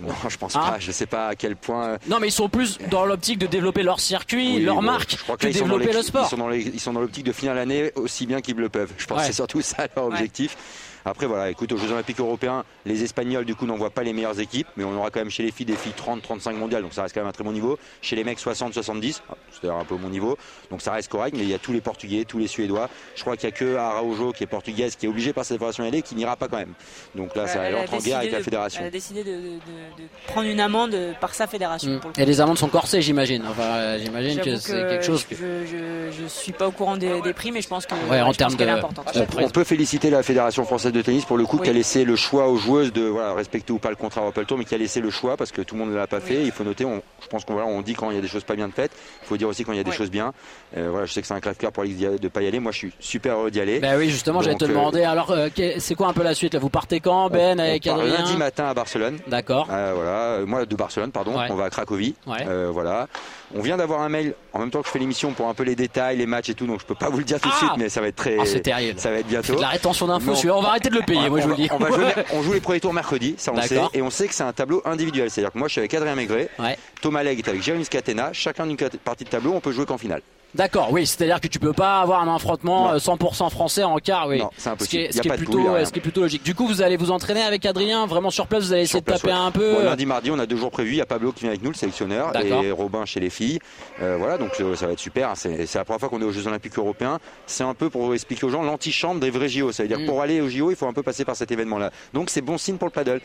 Non, 0.00 0.14
je 0.28 0.36
pense 0.36 0.56
Hein 0.56 0.60
pas. 0.72 0.76
Je 0.80 0.90
sais 0.92 1.06
pas 1.06 1.28
à 1.28 1.34
quel 1.36 1.56
point. 1.56 1.98
Non, 2.08 2.18
mais 2.20 2.28
ils 2.28 2.32
sont 2.32 2.48
plus 2.48 2.78
dans 2.90 3.04
l'optique 3.06 3.38
de 3.38 3.46
développer 3.46 3.82
leur 3.82 4.00
circuit, 4.00 4.56
Oui, 4.56 4.62
leur 4.62 4.76
bon, 4.76 4.82
marque, 4.82 5.12
je 5.12 5.22
crois 5.22 5.36
que 5.36 5.46
là, 5.46 5.52
dans 5.52 5.58
développer 5.60 5.92
le 5.92 6.02
sport. 6.02 6.26
Ils 6.54 6.80
sont 6.80 6.92
dans 6.92 7.00
l'optique 7.00 7.24
de 7.24 7.32
finir 7.32 7.54
l'année 7.54 7.92
aussi 7.94 8.26
bien 8.26 8.40
qu'ils 8.40 8.56
le 8.56 8.68
peuvent. 8.68 8.92
Je 8.98 9.06
pense 9.06 9.16
Ouais. 9.18 9.22
que 9.22 9.26
c'est 9.28 9.34
surtout 9.34 9.60
ça 9.60 9.86
leur 9.94 10.06
objectif. 10.06 10.56
Après 11.04 11.26
voilà, 11.26 11.50
écoute, 11.50 11.70
aux 11.72 11.76
Jeux 11.76 11.92
Olympiques 11.92 12.20
Européens, 12.20 12.64
les 12.86 13.02
Espagnols 13.02 13.44
du 13.44 13.54
coup 13.54 13.66
n'envoient 13.66 13.90
pas 13.90 14.02
les 14.02 14.12
meilleures 14.12 14.40
équipes, 14.40 14.66
mais 14.76 14.84
on 14.84 14.96
aura 14.96 15.10
quand 15.10 15.20
même 15.20 15.30
chez 15.30 15.42
les 15.42 15.50
filles 15.50 15.66
des 15.66 15.76
filles 15.76 15.92
30-35 15.96 16.54
mondiales, 16.54 16.82
donc 16.82 16.94
ça 16.94 17.02
reste 17.02 17.14
quand 17.14 17.20
même 17.20 17.28
un 17.28 17.32
très 17.32 17.44
bon 17.44 17.52
niveau. 17.52 17.78
Chez 18.00 18.16
les 18.16 18.24
mecs 18.24 18.38
60-70, 18.38 19.20
ah, 19.28 19.34
c'est-à-dire 19.52 19.78
un 19.78 19.84
peu 19.84 19.96
mon 19.96 20.08
niveau, 20.08 20.38
donc 20.70 20.80
ça 20.80 20.92
reste 20.92 21.10
correct, 21.10 21.34
mais 21.36 21.42
il 21.44 21.50
y 21.50 21.54
a 21.54 21.58
tous 21.58 21.72
les 21.72 21.80
Portugais, 21.82 22.24
tous 22.24 22.38
les 22.38 22.46
Suédois. 22.46 22.88
Je 23.16 23.20
crois 23.22 23.36
qu'il 23.36 23.48
y 23.48 23.52
a 23.52 23.54
que 23.54 23.76
Araujo 23.76 24.32
qui 24.32 24.44
est 24.44 24.46
portugaise, 24.46 24.96
qui 24.96 25.06
est 25.06 25.08
obligée 25.08 25.32
par 25.32 25.44
cette 25.44 25.58
fédération 25.58 25.84
aller, 25.84 26.00
qui 26.02 26.14
n'ira 26.14 26.36
pas 26.36 26.48
quand 26.48 26.56
même. 26.56 26.72
Donc 27.14 27.36
là, 27.36 27.46
ça 27.46 27.62
Elle 27.64 27.74
a 27.74 27.80
entre 27.80 27.94
en 27.94 27.98
guerre 27.98 28.18
avec 28.18 28.32
la 28.32 28.42
fédération. 28.42 28.80
Elle 28.80 28.88
a 28.88 28.90
décidé 28.90 29.24
de, 29.24 29.30
de- 29.30 29.36
de- 29.36 30.02
de 30.02 30.08
prendre 30.26 30.48
une 30.48 30.60
amende 30.60 30.96
par 31.20 31.34
sa 31.34 31.46
fédération. 31.46 31.90
Mm. 31.90 32.00
pour 32.00 32.08
le 32.10 32.14
coup. 32.14 32.20
Et 32.20 32.24
les 32.24 32.40
amendes 32.40 32.58
sont 32.58 32.68
corsées, 32.68 33.02
j'imagine. 33.02 33.44
Enfin, 33.46 33.62
euh, 33.62 33.98
j'imagine 34.02 34.40
que 34.40 34.56
c'est 34.56 34.72
quelque 34.72 35.04
chose 35.04 35.24
que. 35.24 35.34
Je, 35.36 35.66
je, 35.66 36.22
je 36.22 36.26
suis 36.26 36.52
pas 36.52 36.66
au 36.68 36.70
courant 36.72 36.96
des, 36.96 37.20
des 37.20 37.32
prix, 37.34 37.52
mais 37.52 37.60
je 37.60 37.68
pense 37.68 37.84
que 37.86 37.94
Ouais, 38.10 38.20
en 38.22 38.32
termes 38.32 38.56
qu'elle 38.56 38.68
est 38.68 38.72
de- 38.72 38.78
importante. 38.78 39.06
On 39.38 39.50
peut 39.50 39.64
féliciter 39.64 40.08
la 40.10 40.22
Fédération 40.22 40.64
française 40.64 40.92
de 40.94 41.02
tennis 41.02 41.24
pour 41.26 41.36
le 41.36 41.44
coup 41.44 41.56
Oui. 41.58 41.64
qui 41.64 41.70
a 41.70 41.72
laissé 41.72 42.04
le 42.04 42.16
choix 42.16 42.48
aux 42.48 42.56
joueuses 42.56 42.92
de 42.92 43.02
voilà, 43.02 43.34
respecter 43.34 43.72
ou 43.72 43.78
pas 43.78 43.90
le 43.90 43.96
contrat 43.96 44.22
Europel 44.22 44.46
Tour, 44.46 44.56
mais 44.56 44.64
qui 44.64 44.74
a 44.74 44.78
laissé 44.78 45.00
le 45.00 45.10
choix 45.10 45.36
parce 45.36 45.52
que 45.52 45.60
tout 45.60 45.74
le 45.74 45.80
monde 45.80 45.90
ne 45.90 45.96
l'a 45.96 46.06
pas 46.06 46.20
fait. 46.20 46.42
Il 46.42 46.50
faut 46.52 46.64
noter, 46.64 46.84
on- 46.84 47.02
je 47.22 47.26
pense 47.28 47.44
qu'on 47.44 47.52
voilà, 47.54 47.68
on 47.68 47.82
dit 47.82 47.94
quand 47.94 48.10
il 48.10 48.16
y 48.16 48.18
a 48.18 48.22
des 48.22 48.28
choses 48.28 48.44
pas 48.44 48.56
bien 48.56 48.68
de 48.68 48.72
faites, 48.72 48.92
il 49.22 49.26
faut 49.26 49.36
dire 49.36 49.48
aussi 49.48 49.64
quand 49.64 49.72
il 49.72 49.76
y 49.76 49.80
a 49.80 49.84
des 49.84 49.90
Oui. 49.90 49.96
choses 49.96 50.10
bien. 50.10 50.32
Euh, 50.76 50.88
voilà, 50.90 51.06
je 51.06 51.12
sais 51.12 51.20
que 51.20 51.26
c'est 51.26 51.34
un 51.34 51.40
crève-cœur 51.40 51.72
pour 51.72 51.82
Alex 51.82 51.98
de 52.20 52.28
pas 52.28 52.42
y 52.42 52.46
aller. 52.46 52.60
Moi, 52.60 52.72
je 52.72 52.78
suis 52.78 52.92
super 53.00 53.36
heureux 53.36 53.50
d'y 53.50 53.60
aller. 53.60 53.80
Bah 53.80 53.96
oui, 53.98 54.08
justement, 54.08 54.40
j'allais 54.40 54.56
te 54.56 54.64
euh, 54.64 54.68
demander. 54.68 55.02
Alors, 55.02 55.30
euh, 55.30 55.48
c'est 55.78 55.94
quoi 55.94 56.08
un 56.08 56.12
peu 56.12 56.22
la 56.22 56.34
suite 56.34 56.54
là? 56.54 56.60
Vous 56.60 56.70
partez 56.70 57.00
quand, 57.00 57.28
Ben, 57.30 57.58
on 57.58 57.62
avec 57.62 57.86
Adrien? 57.86 58.18
lundi 58.18 58.36
matin 58.36 58.66
à 58.66 58.74
Barcelone. 58.74 59.18
D'accord. 59.26 59.66
Voilà, 59.66 60.40
moi 60.46 60.64
de 60.64 60.76
Barcelone, 60.76 61.10
pardon. 61.10 61.36
Ouais. 61.38 61.46
On 61.50 61.54
va 61.54 61.64
à 61.64 61.70
Cracovie. 61.70 62.14
Ouais. 62.26 62.44
Voilà. 62.70 63.08
On 63.56 63.60
vient 63.60 63.76
d'avoir 63.76 64.00
un 64.02 64.08
mail 64.08 64.34
en 64.52 64.58
même 64.58 64.70
temps 64.70 64.80
que 64.80 64.86
je 64.86 64.92
fais 64.92 64.98
l'émission 64.98 65.32
pour 65.32 65.48
un 65.48 65.54
peu 65.54 65.62
les 65.62 65.76
détails, 65.76 66.16
les 66.16 66.26
matchs 66.26 66.50
et 66.50 66.54
tout, 66.54 66.66
donc 66.66 66.80
je 66.80 66.86
peux 66.86 66.94
pas 66.94 67.08
vous 67.08 67.18
le 67.18 67.24
dire 67.24 67.40
tout 67.40 67.48
de 67.48 67.54
Ah 67.54 67.58
suite, 67.58 67.70
mais 67.78 67.88
ça 67.88 68.00
va 68.00 68.08
être 68.08 68.16
très. 68.16 68.36
Ah, 68.40 68.44
c'est 68.46 68.60
terrible. 68.60 68.98
Ça 68.98 69.10
va 69.10 69.18
être 69.18 69.26
bientôt. 69.26 69.54
De 69.56 69.60
la 69.60 69.68
rétention 69.68 70.06
d'infos. 70.06 70.32
On 70.52 70.60
va 70.60 70.70
arrêter 70.70 70.88
de 70.90 70.94
le 70.96 71.02
payer, 71.02 71.28
moi 71.30 71.38
je 71.40 71.44
vous 71.44 71.50
le 71.50 71.56
dis. 71.56 71.66
va- 71.68 71.74
On, 71.76 71.78
va 71.78 71.90
jouer, 71.90 72.12
on 72.32 72.42
joue 72.42 72.52
les 72.52 72.60
premiers 72.60 72.80
tours 72.80 72.92
mercredi, 72.92 73.34
ça 73.38 73.52
on 73.54 73.60
sait, 73.62 73.80
et 73.94 74.02
on 74.02 74.10
sait 74.10 74.26
que 74.28 74.34
c'est 74.34 74.42
un 74.42 74.52
tableau 74.52 74.82
individuel. 74.84 75.30
C'est-à-dire 75.30 75.52
que 75.52 75.58
moi 75.58 75.68
je 75.68 75.72
suis 75.72 75.78
avec 75.80 75.94
Adrien 75.94 76.14
Maigret, 76.14 76.48
Ouais. 76.58 76.76
Thomas 77.00 77.22
Legge 77.22 77.38
est 77.38 77.48
avec 77.48 77.62
Jérémy 77.62 77.84
Scatena, 77.84 78.32
chacun 78.32 78.66
d'une 78.66 78.76
partie 78.76 79.24
de 79.24 79.28
tableau, 79.30 79.52
on 79.52 79.60
peut 79.60 79.72
jouer 79.72 79.86
qu'en 79.86 79.98
finale. 79.98 80.22
D'accord, 80.54 80.88
oui, 80.92 81.04
c'est-à-dire 81.06 81.40
que 81.40 81.48
tu 81.48 81.58
peux 81.58 81.72
pas 81.72 82.00
avoir 82.00 82.22
un 82.22 82.34
affrontement 82.34 82.88
Non. 82.88 82.94
euh, 82.94 82.98
100% 82.98 83.50
français 83.50 83.82
en 83.82 83.98
quart, 83.98 84.28
oui. 84.28 84.38
Non, 84.38 84.50
c'est 84.56 84.70
impossible. 84.70 84.84
Ce 84.84 84.88
qui 84.90 84.98
est, 84.98 85.08
Y 85.08 85.12
ce 85.12 85.18
a 85.18 85.22
qui 85.22 85.28
est 85.28 85.30
pas 85.30 85.36
de 85.36 85.42
plutôt, 85.42 85.52
poule, 85.58 85.64
y 85.64 85.68
a 85.68 85.74
rien. 85.74 85.84
ce 85.84 85.92
qui 85.92 85.98
est 85.98 86.02
plutôt 86.02 86.20
logique. 86.20 86.42
Du 86.44 86.54
coup, 86.54 86.66
vous 86.68 86.80
allez 86.82 86.96
vous 86.96 87.10
entraîner 87.10 87.42
avec 87.42 87.66
Adrien, 87.66 88.06
vraiment 88.06 88.30
sur 88.30 88.46
place, 88.46 88.64
vous 88.64 88.72
allez 88.72 88.82
essayer 88.82 88.98
Sur 89.00 89.02
place, 89.02 89.20
de 89.22 89.26
taper 89.26 89.38
ouais. 89.40 89.46
un 89.46 89.50
peu. 89.50 89.74
Bon, 89.74 89.84
lundi, 89.84 90.06
mardi, 90.06 90.30
on 90.30 90.38
a 90.38 90.46
deux 90.46 90.56
jours 90.56 90.70
prévus. 90.70 90.92
Il 90.92 90.96
y 90.96 91.00
a 91.00 91.06
Pablo 91.06 91.32
qui 91.32 91.40
vient 91.40 91.50
avec 91.50 91.62
nous, 91.62 91.70
le 91.70 91.76
sélectionneur, 91.76 92.32
et 92.40 92.70
Robin 92.70 93.04
chez 93.04 93.20
les 93.20 93.30
filles. 93.30 93.58
Euh, 94.00 94.16
voilà, 94.18 94.38
donc 94.38 94.52
euh, 94.60 94.76
ça 94.76 94.86
va 94.86 94.92
être 94.92 94.98
super. 95.00 95.32
C'est 95.34 95.74
la 95.74 95.84
première 95.84 96.00
fois 96.00 96.08
qu'on 96.08 96.20
est 96.20 96.24
aux 96.24 96.32
Jeux 96.32 96.46
Olympiques 96.46 96.78
Européens. 96.78 97.18
C'est 97.46 97.64
un 97.64 97.74
peu 97.74 97.90
pour 97.90 98.14
expliquer 98.14 98.46
aux 98.46 98.50
gens 98.50 98.62
l'antichambre 98.62 99.20
des 99.20 99.30
vrais 99.30 99.48
JO. 99.48 99.72
Ça 99.72 99.82
veut 99.82 99.88
dire 99.88 99.98
Mm. 99.98 100.02
que 100.02 100.06
pour 100.06 100.22
aller 100.22 100.40
aux 100.40 100.48
JO, 100.48 100.70
il 100.70 100.76
faut 100.76 100.86
un 100.86 100.92
peu 100.92 101.02
passer 101.02 101.24
par 101.24 101.34
cet 101.36 101.50
événement-là. 101.50 101.90
Donc 102.12 102.30
c'est 102.30 102.40
bon 102.42 102.58
signe 102.58 102.76
pour 102.76 102.86
le 102.88 102.92
paddle. 102.92 103.20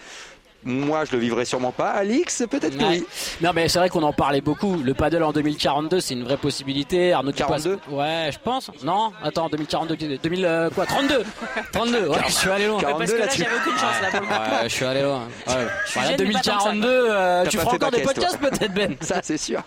Moi, 0.63 1.05
je 1.05 1.13
le 1.13 1.19
vivrai 1.19 1.45
sûrement 1.45 1.71
pas. 1.71 1.89
Alix, 1.91 2.43
peut-être 2.49 2.77
que 2.77 2.83
oui. 2.83 3.05
Non 3.41 3.51
mais 3.55 3.69
c'est 3.69 3.79
vrai 3.79 3.89
qu'on 3.89 4.03
en 4.03 4.11
parlait 4.13 4.41
beaucoup. 4.41 4.75
Le 4.83 4.93
paddle 4.93 5.23
en 5.23 5.31
2042, 5.31 5.99
c'est 6.01 6.13
une 6.15 6.23
vraie 6.23 6.35
possibilité. 6.37 7.13
Arnaud 7.13 7.31
tu 7.31 7.43
passes- 7.43 7.63
42? 7.63 7.79
Ouais, 7.89 8.29
je 8.33 8.37
pense. 8.43 8.69
Non, 8.83 9.11
attends, 9.23 9.47
2042, 9.49 10.17
2000 10.21 10.45
euh, 10.45 10.69
quoi 10.69 10.85
32 10.85 11.23
32. 11.71 12.07
Ouais, 12.09 12.17
je 12.27 12.31
suis 12.33 12.49
allé 12.49 12.67
loin. 12.67 12.79
42 12.79 12.97
Parce 12.99 13.11
que 13.11 13.15
là, 13.17 13.25
là-dessus. 13.25 13.43
j'avais 13.43 13.55
aucune 13.55 13.71
chance 13.79 14.01
là 14.01 14.09
pour 14.11 14.19
le 14.21 14.25
coup. 14.27 14.33
Ouais, 14.33 14.63
je 14.63 14.67
suis 14.75 14.85
allé 14.85 15.01
loin. 15.01 15.19
Ouais. 15.47 15.53
Voilà, 15.53 15.67
jeune, 15.67 15.93
mais 15.93 16.07
pas 16.09 16.17
2042, 16.17 16.87
euh, 16.89 17.45
tu 17.45 17.57
feras 17.57 17.75
encore 17.75 17.91
des 17.91 18.01
podcasts 18.01 18.37
peut-être 18.39 18.73
Ben. 18.73 18.95
Ça, 19.01 19.19
c'est 19.23 19.37
sûr. 19.37 19.61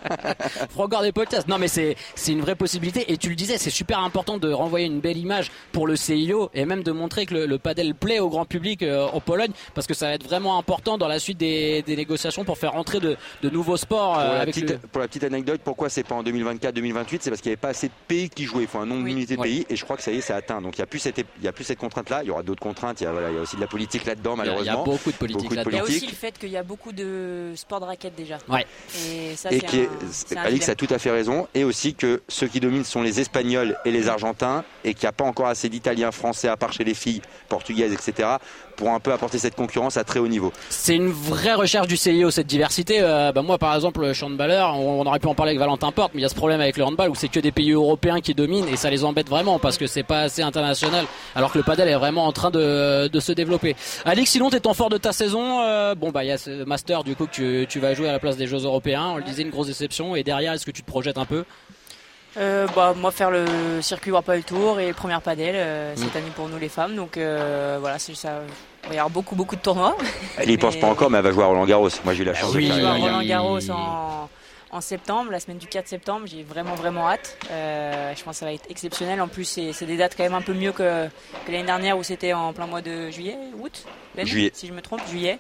feras 0.71 0.85
encore 0.85 1.03
des 1.03 1.13
podcasts. 1.13 1.49
Non, 1.49 1.59
mais 1.59 1.69
c'est 1.69 1.97
c'est 2.15 2.33
une 2.33 2.41
vraie 2.43 2.55
possibilité. 2.57 3.11
Et 3.11 3.17
tu 3.17 3.31
le 3.31 3.35
disais, 3.35 3.57
c'est 3.57 3.71
super 3.71 3.99
important 4.01 4.37
de 4.37 4.53
renvoyer 4.53 4.87
une 4.87 5.01
belle 5.01 5.17
image 5.17 5.51
pour 5.73 5.87
le 5.87 5.97
CIO 5.97 6.51
et 6.55 6.67
même 6.67 6.83
de 6.83 6.93
montrer 6.93 7.25
que 7.25 7.35
le, 7.35 7.47
le 7.47 7.59
padel 7.59 7.95
plaît 7.95 8.19
au 8.19 8.29
grand 8.29 8.45
public 8.45 8.83
euh, 8.83 9.07
en 9.13 9.21
Pologne 9.21 9.53
parce 9.75 9.87
que 9.87 9.95
ça 9.95 10.07
va 10.09 10.13
être 10.15 10.25
vraiment 10.25 10.59
important 10.59 10.82
dans 10.83 11.09
la 11.09 11.19
suite 11.19 11.39
des, 11.39 11.83
des 11.83 11.97
négociations 11.97 12.45
pour 12.45 12.59
faire 12.59 12.73
rentrer 12.73 13.01
de, 13.01 13.17
de 13.43 13.51
nouveaux 13.51 13.77
sports 13.77 14.19
euh, 14.19 14.27
Pour 14.29 14.35
la, 14.39 14.47
petite, 14.47 14.71
le- 14.71 14.79
pour 14.79 15.01
la 15.01 15.09
petite 15.09 15.25
anecdote, 15.25 15.61
pourquoi 15.65 15.89
c'est 15.89 16.03
pas 16.03 16.15
en 16.15 16.23
2024-2028 16.23 17.19
C'est 17.21 17.31
parce 17.31 17.41
qu'il 17.41 17.51
n'y 17.51 17.55
avait 17.55 17.61
pas 17.61 17.69
assez 17.69 17.89
de 17.89 17.93
pays 18.09 18.29
qui 18.29 18.45
jouaient. 18.45 18.63
Il 18.63 18.69
faut 18.69 18.79
un 18.79 18.87
nombre 18.87 19.05
Oui. 19.05 19.11
limité 19.11 19.37
de 19.37 19.41
Ouais. 19.41 19.49
pays 19.49 19.67
et 19.71 19.77
je 19.77 19.85
crois 19.85 19.97
que 19.97 20.03
ça 20.03 20.11
y 20.11 20.19
est, 20.19 20.21
c'est 20.21 20.33
atteint. 20.33 20.61
Donc 20.61 20.77
il 20.77 20.81
n'y 20.81 20.85
a 20.85 20.87
plus 20.87 20.99
cette, 20.99 21.19
il 21.19 21.45
y 21.45 21.49
a 21.49 21.53
plus 21.53 21.65
cette 21.65 21.79
contrainte-là. 21.79 22.21
Il 22.23 22.29
y 22.29 22.31
aura 22.31 22.43
d'autres 22.43 22.63
contraintes. 22.63 23.01
Il 23.01 23.05
y 23.05 23.07
a, 23.07 23.13
voilà, 23.13 23.31
il 23.31 23.37
y 23.37 23.39
a 23.39 23.43
aussi 23.43 23.57
de 23.57 23.61
la 23.61 23.67
politique 23.67 24.05
là-dedans, 24.05 24.33
a- 24.33 24.35
il 24.35 24.39
y 24.39 24.41
a 24.41 24.45
malheureusement. 24.53 24.85
beaucoup 24.85 25.11
de 25.13 25.17
politique 25.17 25.43
Beaucoup 25.43 25.55
de 25.55 25.57
là-dedans. 25.57 25.71
Il 25.71 25.77
y 25.77 25.81
a 25.81 25.83
politique. 25.85 26.03
aussi 26.09 26.13
le 26.13 26.17
fait 26.19 26.39
qu'il 26.39 26.51
y 26.51 26.57
a 26.57 26.63
beaucoup 26.63 26.93
de 26.93 27.53
sports 27.55 27.81
de 27.81 27.85
raquettes 27.87 28.17
déjà. 28.17 28.39
Ouais. 28.49 28.67
Et 29.09 29.37
ça, 29.37 29.51
et 29.53 29.61
c'est 29.61 29.67
qui 29.67 29.79
est, 29.81 30.37
Alix 30.37 30.69
a 30.69 30.75
tout 30.75 30.89
à 30.91 30.99
fait 30.99 31.11
raison, 31.11 31.47
et 31.55 31.65
aussi 31.65 31.95
que 31.95 32.23
ceux 32.29 32.49
qui 32.49 32.61
dominent 32.61 32.85
sont 32.85 33.03
les 33.03 33.21
Espagnols 33.21 33.77
et 33.85 33.91
les 33.91 34.09
Argentins, 34.09 34.65
et 34.85 34.95
qu'il 34.95 35.05
n'y 35.05 35.09
a 35.09 35.13
pas 35.13 35.25
encore 35.25 35.47
assez 35.47 35.69
d'Italiens, 35.69 36.11
Français, 36.13 36.49
à 36.49 36.57
part 36.57 36.73
chez 36.73 36.85
les 36.85 36.95
filles, 36.95 37.23
Portugaises, 37.49 37.93
etc., 37.93 38.29
pour 38.77 38.91
un 38.91 39.01
peu 39.01 39.13
apporter 39.13 39.39
cette 39.39 39.55
concurrence 39.55 39.97
à 39.97 40.05
très 40.05 40.19
haut 40.19 40.29
niveau. 40.29 40.53
C'est 40.71 40.97
une 40.97 41.11
vraie 41.11 41.55
recherche 41.55 41.87
du 41.87 41.97
CIO 41.97 42.31
cette 42.31 42.47
diversité. 42.47 42.99
Euh, 43.01 43.33
bah, 43.33 43.43
moi 43.43 43.59
par 43.59 43.75
exemple, 43.75 44.01
le 44.01 44.13
handballeur, 44.25 44.75
on, 44.79 45.01
on 45.01 45.07
aurait 45.07 45.19
pu 45.19 45.27
en 45.29 45.35
parler 45.35 45.51
avec 45.51 45.61
Valentin 45.61 45.93
Porte, 45.93 46.13
mais 46.15 46.21
il 46.21 46.23
y 46.23 46.27
a 46.27 46.29
ce 46.29 46.35
problème 46.35 46.61
avec 46.61 46.77
le 46.77 46.85
handball 46.85 47.11
où 47.11 47.15
c'est 47.15 47.29
que 47.29 47.41
des 47.41 47.53
pays 47.53 47.73
européens 47.73 48.21
qui 48.21 48.35
dominent 48.35 48.69
et 48.69 48.77
ça 48.77 48.91
les 48.91 49.05
embête 49.05 49.29
vraiment 49.29 49.59
parce 49.59 49.79
que 49.79 49.87
c'est 49.87 50.03
pas 50.03 50.23
assez 50.23 50.43
international. 50.43 51.05
Alors 51.35 51.53
que 51.53 51.59
le 51.59 51.65
padel 51.65 51.89
est 51.89 51.95
vraiment 51.95 52.27
en 52.27 52.33
train 52.33 52.51
de, 52.51 53.09
de 53.09 53.21
se 53.21 53.33
développer. 53.33 53.77
Alix, 54.05 54.31
sinon 54.31 54.51
t'es 54.51 54.61
temps 54.61 54.75
fort 54.75 54.91
de 54.91 54.99
ta 54.99 55.13
saison. 55.13 55.61
euh, 55.63 55.95
bon 55.95 56.11
bah 56.11 56.25
il 56.25 56.29
y 56.29 56.33
a 56.33 56.39
ce 56.39 56.65
master 56.65 57.05
du 57.05 57.17
coup 57.17 57.27
que 57.27 57.33
tu, 57.33 57.67
tu 57.69 57.81
vas 57.81 57.95
jouer 57.95 58.09
à 58.09 58.13
la 58.13 58.19
place 58.19 58.37
des 58.37 58.47
Jeux 58.47 58.65
européens. 58.65 59.11
On 59.15 59.17
le 59.17 59.23
disait 59.25 59.43
une 59.43 59.51
grosse 59.51 59.67
déception. 59.69 60.15
Et 60.17 60.23
derrière, 60.23 60.53
est-ce 60.53 60.67
que 60.67 60.71
tu 60.71 60.83
te 60.83 60.87
projettes 60.87 61.19
un 61.19 61.25
peu? 61.25 61.45
Euh, 62.39 62.67
bah, 62.75 62.95
moi, 62.97 63.11
faire 63.11 63.31
le 63.31 63.45
circuit 63.83 64.11
Padel 64.11 64.43
Tour 64.45 64.81
et 64.81 64.93
première 64.95 65.21
padel 65.21 65.55
euh, 65.55 65.95
cette 65.97 66.15
Mm. 66.15 66.19
année 66.19 66.33
pour 66.35 66.49
nous 66.49 66.59
les 66.59 66.69
femmes. 66.71 66.97
Donc 66.97 67.17
euh, 67.17 67.77
voilà, 67.81 67.99
c'est 67.99 68.15
ça. 68.15 68.41
Il 68.85 68.89
va 68.89 68.95
y 68.95 68.99
avoir 68.99 69.11
beaucoup, 69.11 69.35
beaucoup 69.37 69.55
de 69.57 69.61
tournois. 69.61 69.97
Elle 70.39 70.51
y 70.51 70.57
pense 70.59 70.75
Mais- 70.75 70.81
pas 70.81 70.87
encore, 70.89 71.11
mais 71.11 71.19
elle 71.19 71.25
va 71.25 71.33
jouer 71.33 71.45
à 71.45 71.47
Roland 71.47 71.67
Garros. 71.67 71.89
Moi, 72.05 72.15
j'ai 72.15 72.23
eu 72.23 72.27
la 72.27 72.35
chance 72.35 72.55
oui, 72.55 72.69
de 72.69 72.75
vais 72.75 72.85
à. 72.85 72.95
Roland 72.95 73.23
Garros 73.23 73.71
en, 73.71 74.29
en 74.71 74.81
septembre, 74.81 75.31
la 75.31 75.39
semaine 75.41 75.59
du 75.59 75.67
4 75.67 75.87
septembre. 75.87 76.27
J'ai 76.27 76.43
vraiment, 76.43 76.75
vraiment 76.75 77.07
hâte. 77.09 77.37
Euh, 77.51 78.13
je 78.17 78.23
pense 78.25 78.35
que 78.37 78.39
ça 78.41 78.47
va 78.47 78.53
être 78.55 78.69
exceptionnel. 78.71 79.21
En 79.21 79.29
plus, 79.29 79.45
c'est 79.45 79.73
c'est 79.75 79.87
des 79.87 79.99
dates 79.99 80.15
quand 80.17 80.25
même 80.25 80.35
un 80.35 80.41
peu 80.43 80.55
mieux 80.55 80.73
que, 80.73 81.07
que 81.47 81.53
l'année 81.53 81.65
dernière 81.67 81.97
où 81.99 82.03
c'était 82.03 82.33
en 82.33 82.53
plein 82.55 82.67
mois 82.67 82.81
de 82.81 83.11
juillet, 83.11 83.37
août 83.61 83.85
Ben, 84.17 84.27
Juillet. 84.27 84.51
Si 84.55 84.67
je 84.67 84.73
me 84.73 84.81
trompe, 84.81 85.03
juillet. 85.09 85.39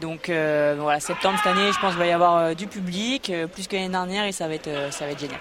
Donc 0.00 0.28
euh, 0.28 0.74
voilà, 0.78 0.98
septembre 0.98 1.38
cette 1.42 1.52
année, 1.52 1.70
je 1.72 1.78
pense 1.80 1.90
qu'il 1.90 2.00
va 2.00 2.06
y 2.06 2.10
avoir 2.12 2.36
euh, 2.38 2.54
du 2.54 2.66
public, 2.66 3.30
euh, 3.30 3.46
plus 3.46 3.68
que 3.68 3.76
l'année 3.76 3.88
dernière, 3.88 4.24
et 4.24 4.32
ça 4.32 4.48
va 4.48 4.54
être, 4.54 4.66
euh, 4.66 4.90
ça 4.90 5.04
va 5.06 5.12
être 5.12 5.20
génial. 5.20 5.38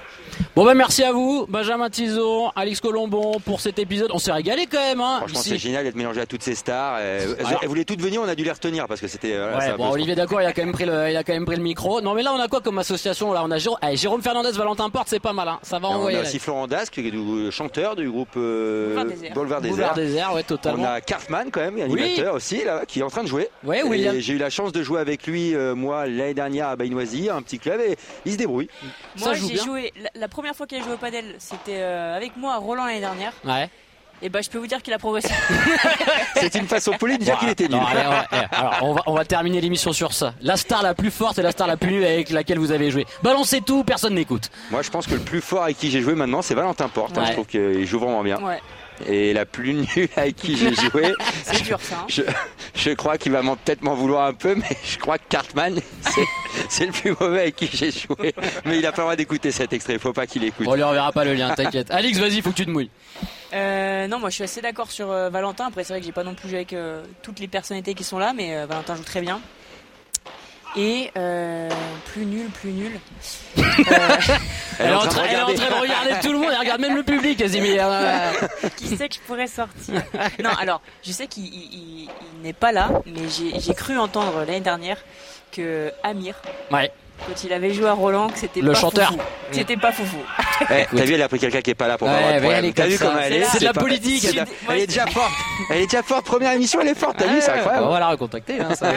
Bon 0.56 0.64
bah 0.64 0.76
merci 0.76 1.04
à 1.04 1.12
vous, 1.12 1.46
Benjamin 1.50 1.90
Tizot, 1.90 2.50
Alix 2.56 2.80
Colombon 2.80 3.40
pour 3.44 3.60
cet 3.62 3.80
épisode. 3.80 4.10
On 4.14 4.20
s'est 4.20 4.32
régalé 4.32 4.68
quand 4.72 4.80
même. 4.80 5.02
Hein, 5.02 5.18
Franchement, 5.20 5.40
c'est 5.44 5.58
génial 5.58 5.84
d'être 5.84 5.96
mélangé 5.96 6.22
à 6.22 6.26
toutes 6.28 6.44
ces 6.44 6.54
stars. 6.56 7.00
Elles, 7.00 7.36
Alors- 7.46 7.60
elles 7.64 7.68
voulaient 7.68 7.84
toutes 7.84 8.02
venir, 8.02 8.22
on 8.24 8.28
a 8.28 8.36
dû 8.36 8.44
les 8.44 8.52
retenir 8.52 8.88
parce 8.88 9.02
que 9.02 9.08
c'était. 9.08 9.36
voilà, 9.38 9.58
Ouais, 9.58 9.74
bon, 9.78 9.90
Olivier 9.92 10.14
d'accord, 10.16 10.42
il 10.42 10.46
a 10.46 10.54
quand 10.54 10.64
même 10.64 10.74
pris 10.74 10.86
le, 10.86 11.10
il 11.10 11.18
a 11.18 11.24
quand 11.24 11.34
même 11.34 11.46
pris 11.46 11.56
le 11.56 11.64
micro. 11.64 12.02
Non, 12.02 12.14
mais 12.14 12.22
là, 12.24 12.32
on 12.34 12.40
a 12.40 12.48
quoi 12.48 12.62
comme 12.62 12.78
association 12.78 13.34
là? 13.34 13.42
On 13.44 13.50
a 13.52 13.58
Jérôme, 13.58 13.80
allez, 13.82 13.98
Jérôme 13.98 14.22
Fernandez, 14.22 14.52
Valentin 14.52 14.90
Porte, 14.92 15.08
c'est 15.10 15.20
pas 15.20 15.34
mal. 15.34 15.48
Hein. 15.48 15.60
Ça 15.64 15.80
va 15.80 15.88
Et 15.88 15.92
on 15.92 15.96
envoyer. 15.96 16.18
a 16.18 16.22
là. 16.22 16.28
aussi 16.28 16.38
Florent 16.40 16.68
Dasque, 16.68 16.94
qui 16.94 17.08
est 17.08 17.12
du 17.12 17.52
chanteur 17.52 17.96
du 17.96 18.10
groupe 18.10 18.30
euh, 18.38 19.04
Boulevard 19.34 19.62
Désert. 19.62 19.74
Boulevard 19.76 19.94
Désert. 19.96 20.34
Ouais, 20.36 20.44
totalement. 20.44 20.84
On 20.84 20.86
a 20.86 21.02
Karfman 21.02 21.46
quand 21.52 21.62
même, 21.62 21.82
animateur 21.82 22.36
aussi, 22.36 22.64
là, 22.64 22.84
qui 22.88 23.00
est 23.00 23.04
en 23.04 23.10
train 23.10 23.24
de 23.24 23.28
jouer. 23.28 23.50
Ouais, 23.64 23.82
William. 23.84 24.16
Et 24.44 24.46
J'ai 24.46 24.50
eu 24.50 24.50
la 24.50 24.50
chance 24.50 24.72
de 24.72 24.84
jouer 24.84 25.00
avec 25.00 25.26
lui, 25.28 25.56
euh, 25.56 25.76
moi, 25.76 26.06
l'année 26.06 26.34
dernière 26.34 26.68
à 26.70 26.76
Baignoisy, 26.76 27.30
un 27.30 27.42
petit 27.42 27.60
club, 27.60 27.80
et 27.82 27.96
il 28.26 28.34
se 28.34 28.38
débrouille. 28.38 28.70
Moi, 29.20 29.34
j'ai 29.34 29.58
joué, 29.58 29.94
la, 30.02 30.10
la 30.16 30.28
première 30.28 30.56
fois 30.56 30.68
qu'il 30.68 30.78
a 30.80 30.84
joué 30.84 30.94
au 30.94 30.98
padel, 30.98 31.36
c'était 31.40 31.78
euh, 31.82 32.16
avec 32.16 32.36
moi 32.38 32.54
à 32.54 32.58
Roland 32.58 32.86
l'année 32.86 33.00
dernière. 33.00 33.34
Ouais. 33.46 33.70
Et 34.22 34.30
bah, 34.30 34.40
je 34.42 34.50
peux 34.50 34.58
vous 34.58 34.68
dire 34.68 34.82
qu'il 34.82 34.94
a 34.94 35.00
progressé. 35.00 35.34
C'est 36.36 36.56
une 36.56 36.68
façon 36.68 36.94
polie 36.94 37.18
de 37.18 37.24
dire 37.24 37.38
qu'il 37.40 37.50
était 37.50 37.68
nul. 37.68 37.78
Non, 37.78 37.86
allez, 37.86 38.00
ouais, 38.08 38.40
ouais. 38.40 38.48
Alors, 38.52 38.78
on 38.82 38.94
va, 38.94 39.02
on 39.08 39.14
va 39.14 39.26
terminer 39.26 39.60
l'émission 39.60 39.92
sur 39.92 40.14
ça. 40.14 40.34
La 40.42 40.56
star 40.56 40.82
la 40.82 40.94
plus 40.94 41.12
forte 41.12 41.40
et 41.40 41.42
la 41.42 41.52
star 41.52 41.68
la 41.68 41.76
plus 41.78 41.92
nulle 41.92 42.06
avec 42.06 42.30
laquelle 42.30 42.58
vous 42.60 42.72
avez 42.72 42.90
joué. 42.90 43.06
Balancez 43.22 43.60
tout, 43.62 43.84
personne 43.84 44.14
n'écoute. 44.14 44.50
Moi, 44.72 44.82
je 44.82 44.90
pense 44.92 45.08
que 45.08 45.16
le 45.16 45.20
plus 45.20 45.42
fort 45.42 45.64
avec 45.64 45.78
qui 45.78 45.92
j'ai 45.92 46.02
joué 46.02 46.16
maintenant, 46.16 46.42
c'est 46.42 46.54
Valentin 46.56 46.88
Porte. 46.88 47.18
hein. 47.18 47.26
Je 47.28 47.34
trouve 47.34 47.48
qu'il 47.48 47.86
joue 47.86 48.00
vraiment 48.00 48.24
bien. 48.24 48.38
Et 49.08 49.34
la 49.34 49.46
plus 49.46 49.74
nulle 49.74 50.08
avec 50.16 50.36
qui 50.36 50.56
j'ai 50.58 50.74
joué, 50.92 51.14
c'est 51.44 51.64
dur 51.64 51.80
ça. 51.82 51.96
hein. 52.02 52.06
je, 52.08 52.22
je 52.76 52.92
crois 52.92 53.18
qu'il 53.18 53.32
va 53.32 53.42
m'en- 53.42 53.56
peut-être 53.56 53.82
m'en 53.82 53.96
vouloir 53.96 54.26
un 54.28 54.34
peu, 54.34 54.56
mais 54.56 54.78
je 54.86 54.98
crois 54.98 55.18
que 55.18 55.24
Cartman, 55.30 55.80
c'est- 56.70 56.86
le 56.86 56.92
plus 56.92 57.12
mauvais 57.20 57.42
avec 57.42 57.56
qui 57.56 57.70
j'ai 57.72 57.92
joué. 57.92 58.34
Mais 58.66 58.78
il 58.80 58.86
a 58.86 58.92
pas 58.92 59.02
le 59.02 59.04
droit 59.06 59.16
d'écouter 59.16 59.52
cet 59.52 59.74
extrait, 59.74 59.98
faut 60.00 60.14
pas 60.14 60.28
qu'il 60.28 60.44
écoute. 60.44 60.68
On 60.68 60.76
lui 60.76 60.84
enverra 60.84 61.12
pas 61.12 61.26
le 61.26 61.34
lien, 61.34 61.54
t'inquiète. 61.56 61.92
Alix, 61.92 62.18
vas-y, 62.20 62.42
faut 62.42 62.52
que 62.52 62.56
tu 62.56 62.66
te 62.66 62.72
mouilles. 62.72 62.90
Euh, 63.54 64.08
non, 64.08 64.20
moi 64.20 64.30
je 64.30 64.36
suis 64.36 64.44
assez 64.44 64.62
d'accord 64.62 64.90
sur 64.92 65.12
euh, 65.12 65.30
Valentin. 65.30 65.68
Après, 65.68 65.84
c'est 65.84 65.94
vrai 65.94 66.00
que 66.00 66.06
j'ai 66.06 66.12
pas 66.12 66.24
non 66.24 66.34
plus 66.34 66.50
joué 66.50 66.58
avec 66.60 66.74
euh, 66.74 67.04
toutes 67.22 67.40
les 67.40 67.48
personnalités 67.48 67.94
qui 67.94 68.04
sont 68.04 68.18
là, 68.18 68.34
mais 68.36 68.56
euh, 68.58 68.66
Valentin 68.66 68.96
joue 68.96 69.04
très 69.04 69.22
bien. 69.22 69.40
Et 70.76 71.12
euh, 71.18 71.70
plus 72.12 72.26
nul, 72.26 72.48
plus 72.50 72.72
nul. 72.72 73.00
Euh, 73.60 73.62
Elle, 74.80 74.90
est 74.90 74.94
en 74.94 75.00
train, 75.02 75.24
elle 75.26 75.36
est 75.36 75.42
en 75.42 75.46
regarder. 75.46 75.56
train 75.56 75.70
de 75.70 75.82
regarder 75.82 76.10
tout 76.24 76.32
le 76.32 76.40
monde, 76.40 76.50
elle 76.52 76.60
regarde 76.60 76.82
même 76.82 76.96
le 76.96 77.04
public, 77.04 77.38
Casimir. 77.38 77.88
Qui 78.78 78.88
sait 78.98 79.08
que 79.08 79.16
je 79.16 79.20
pourrais 79.22 79.46
sortir? 79.46 80.02
Non, 80.44 80.50
alors, 80.60 80.82
je 81.04 81.12
sais 81.12 81.28
qu'il 81.28 81.46
il- 81.46 81.70
il- 81.74 82.10
il 82.38 82.42
n'est 82.42 82.54
pas 82.54 82.72
là, 82.72 82.90
mais 83.06 83.30
j'ai 83.30 83.60
j'ai 83.60 83.74
cru 83.76 83.98
entendre 84.00 84.40
l'année 84.40 84.62
dernière 84.62 84.98
que 85.52 85.92
Amir, 86.02 86.42
Ouais. 86.72 86.92
Quand 87.28 87.44
il 87.44 87.54
avait 87.54 87.74
joué 87.74 87.88
à 87.88 87.94
Roland, 87.94 88.28
que 88.30 88.38
c'était 88.38 88.60
Le 88.62 88.72
pas 88.74 88.80
chanteur. 88.80 89.10
foufou. 89.12 89.22
C'était 89.52 89.78
pas 89.78 89.92
foufou. 89.92 90.18
Eh, 90.70 90.86
T'as 90.96 91.04
vu, 91.04 91.16
elle 91.16 91.22
a 91.22 91.28
pris 91.28 91.40
quelqu'un 91.40 91.62
qui 91.62 91.72
est 91.72 91.76
pas 91.76 91.88
là 91.88 91.98
pour 91.98 92.08
Ouais, 92.08 92.14
avoir 92.14 92.34
de 92.34 92.38
problème. 92.40 92.60
elle 92.60 92.70
est 92.70 92.74
T'as 92.74 92.86
vu 92.88 92.98
comment 92.98 93.18
elle 93.22 93.34
est 93.34 93.44
C'est 93.46 93.60
de 93.60 93.66
la 93.66 93.74
pas- 93.74 93.82
politique. 93.82 94.26
Elle 94.70 94.80
est 94.80 94.88
déjà 94.88 95.06
forte. 95.08 95.32
Elle 95.70 95.78
est 95.82 95.86
déjà 95.88 96.04
forte. 96.04 96.26
Première 96.26 96.54
émission, 96.54 96.80
elle 96.82 96.88
est 96.90 96.96
forte. 96.98 97.18
T'as 97.18 97.28
vu, 97.28 97.42
c'est 97.42 97.52
incroyable. 97.52 97.86
On 97.88 97.92
va 97.92 98.00
la 98.00 98.08
recontacter. 98.10 98.60
hein, 98.62 98.70
ça. 98.76 98.92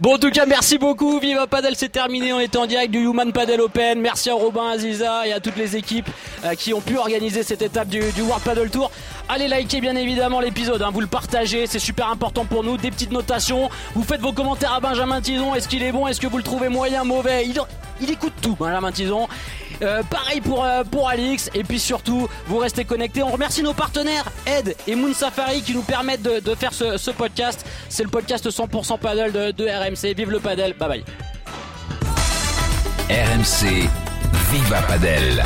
bon, 0.00 0.14
en 0.14 0.18
tout 0.18 0.30
cas, 0.30 0.46
merci 0.46 0.78
beaucoup. 0.78 1.18
Viva 1.18 1.46
Padel, 1.46 1.74
c'est 1.76 1.88
terminé. 1.88 2.32
On 2.32 2.38
était 2.40 2.58
en 2.58 2.66
direct 2.66 2.92
du 2.92 2.98
Human 3.04 3.32
Padel 3.32 3.60
Open. 3.60 4.00
Merci 4.00 4.30
à 4.30 4.34
Robin, 4.34 4.70
Aziza 4.70 5.26
et 5.26 5.32
à 5.32 5.40
toutes 5.40 5.56
les 5.56 5.74
équipes 5.76 6.08
euh, 6.44 6.54
qui 6.54 6.72
ont 6.74 6.80
pu 6.80 6.96
organiser 6.96 7.42
cette 7.42 7.62
étape 7.62 7.88
du, 7.88 8.00
du 8.12 8.22
World 8.22 8.44
Padel 8.44 8.70
Tour. 8.70 8.90
Allez 9.28 9.48
liker 9.48 9.80
bien 9.80 9.96
évidemment 9.96 10.40
l'épisode, 10.40 10.82
hein, 10.82 10.90
vous 10.92 11.00
le 11.00 11.06
partagez, 11.06 11.66
c'est 11.66 11.78
super 11.78 12.08
important 12.10 12.44
pour 12.44 12.62
nous. 12.62 12.76
Des 12.76 12.90
petites 12.90 13.12
notations. 13.12 13.70
Vous 13.94 14.02
faites 14.02 14.20
vos 14.20 14.32
commentaires 14.32 14.72
à 14.72 14.80
Benjamin 14.80 15.20
Tison. 15.20 15.54
Est-ce 15.54 15.68
qu'il 15.68 15.82
est 15.82 15.92
bon? 15.92 16.06
Est-ce 16.06 16.20
que 16.20 16.26
vous 16.26 16.36
le 16.36 16.42
trouvez 16.42 16.68
moyen, 16.68 17.04
mauvais? 17.04 17.46
Il, 17.46 18.10
écoute 18.10 18.34
tout, 18.42 18.56
Benjamin 18.58 18.92
Tison. 18.92 19.28
Euh, 19.82 20.02
pareil 20.04 20.40
pour, 20.40 20.64
euh, 20.64 20.84
pour 20.84 21.08
Alix 21.08 21.50
et 21.52 21.64
puis 21.64 21.80
surtout 21.80 22.28
vous 22.46 22.58
restez 22.58 22.84
connectés 22.84 23.24
on 23.24 23.30
remercie 23.30 23.60
nos 23.60 23.72
partenaires 23.72 24.30
Ed 24.46 24.76
et 24.86 24.94
Moon 24.94 25.12
Safari 25.12 25.62
qui 25.62 25.74
nous 25.74 25.82
permettent 25.82 26.22
de, 26.22 26.54
faire 26.54 26.72
ce, 26.72 27.10
podcast 27.10 27.66
c'est 27.88 28.04
le 28.04 28.08
podcast 28.08 28.48
100% 28.48 29.00
paddle 29.00 29.32
de, 29.32 29.50
de 29.50 29.64
RMC 29.66 30.14
vive 30.14 30.30
le 30.30 30.38
paddle 30.38 30.76
bye 30.78 30.88
bye 30.88 31.04
RMC, 33.10 33.86
Viva 34.50 34.80
Padel. 34.88 35.44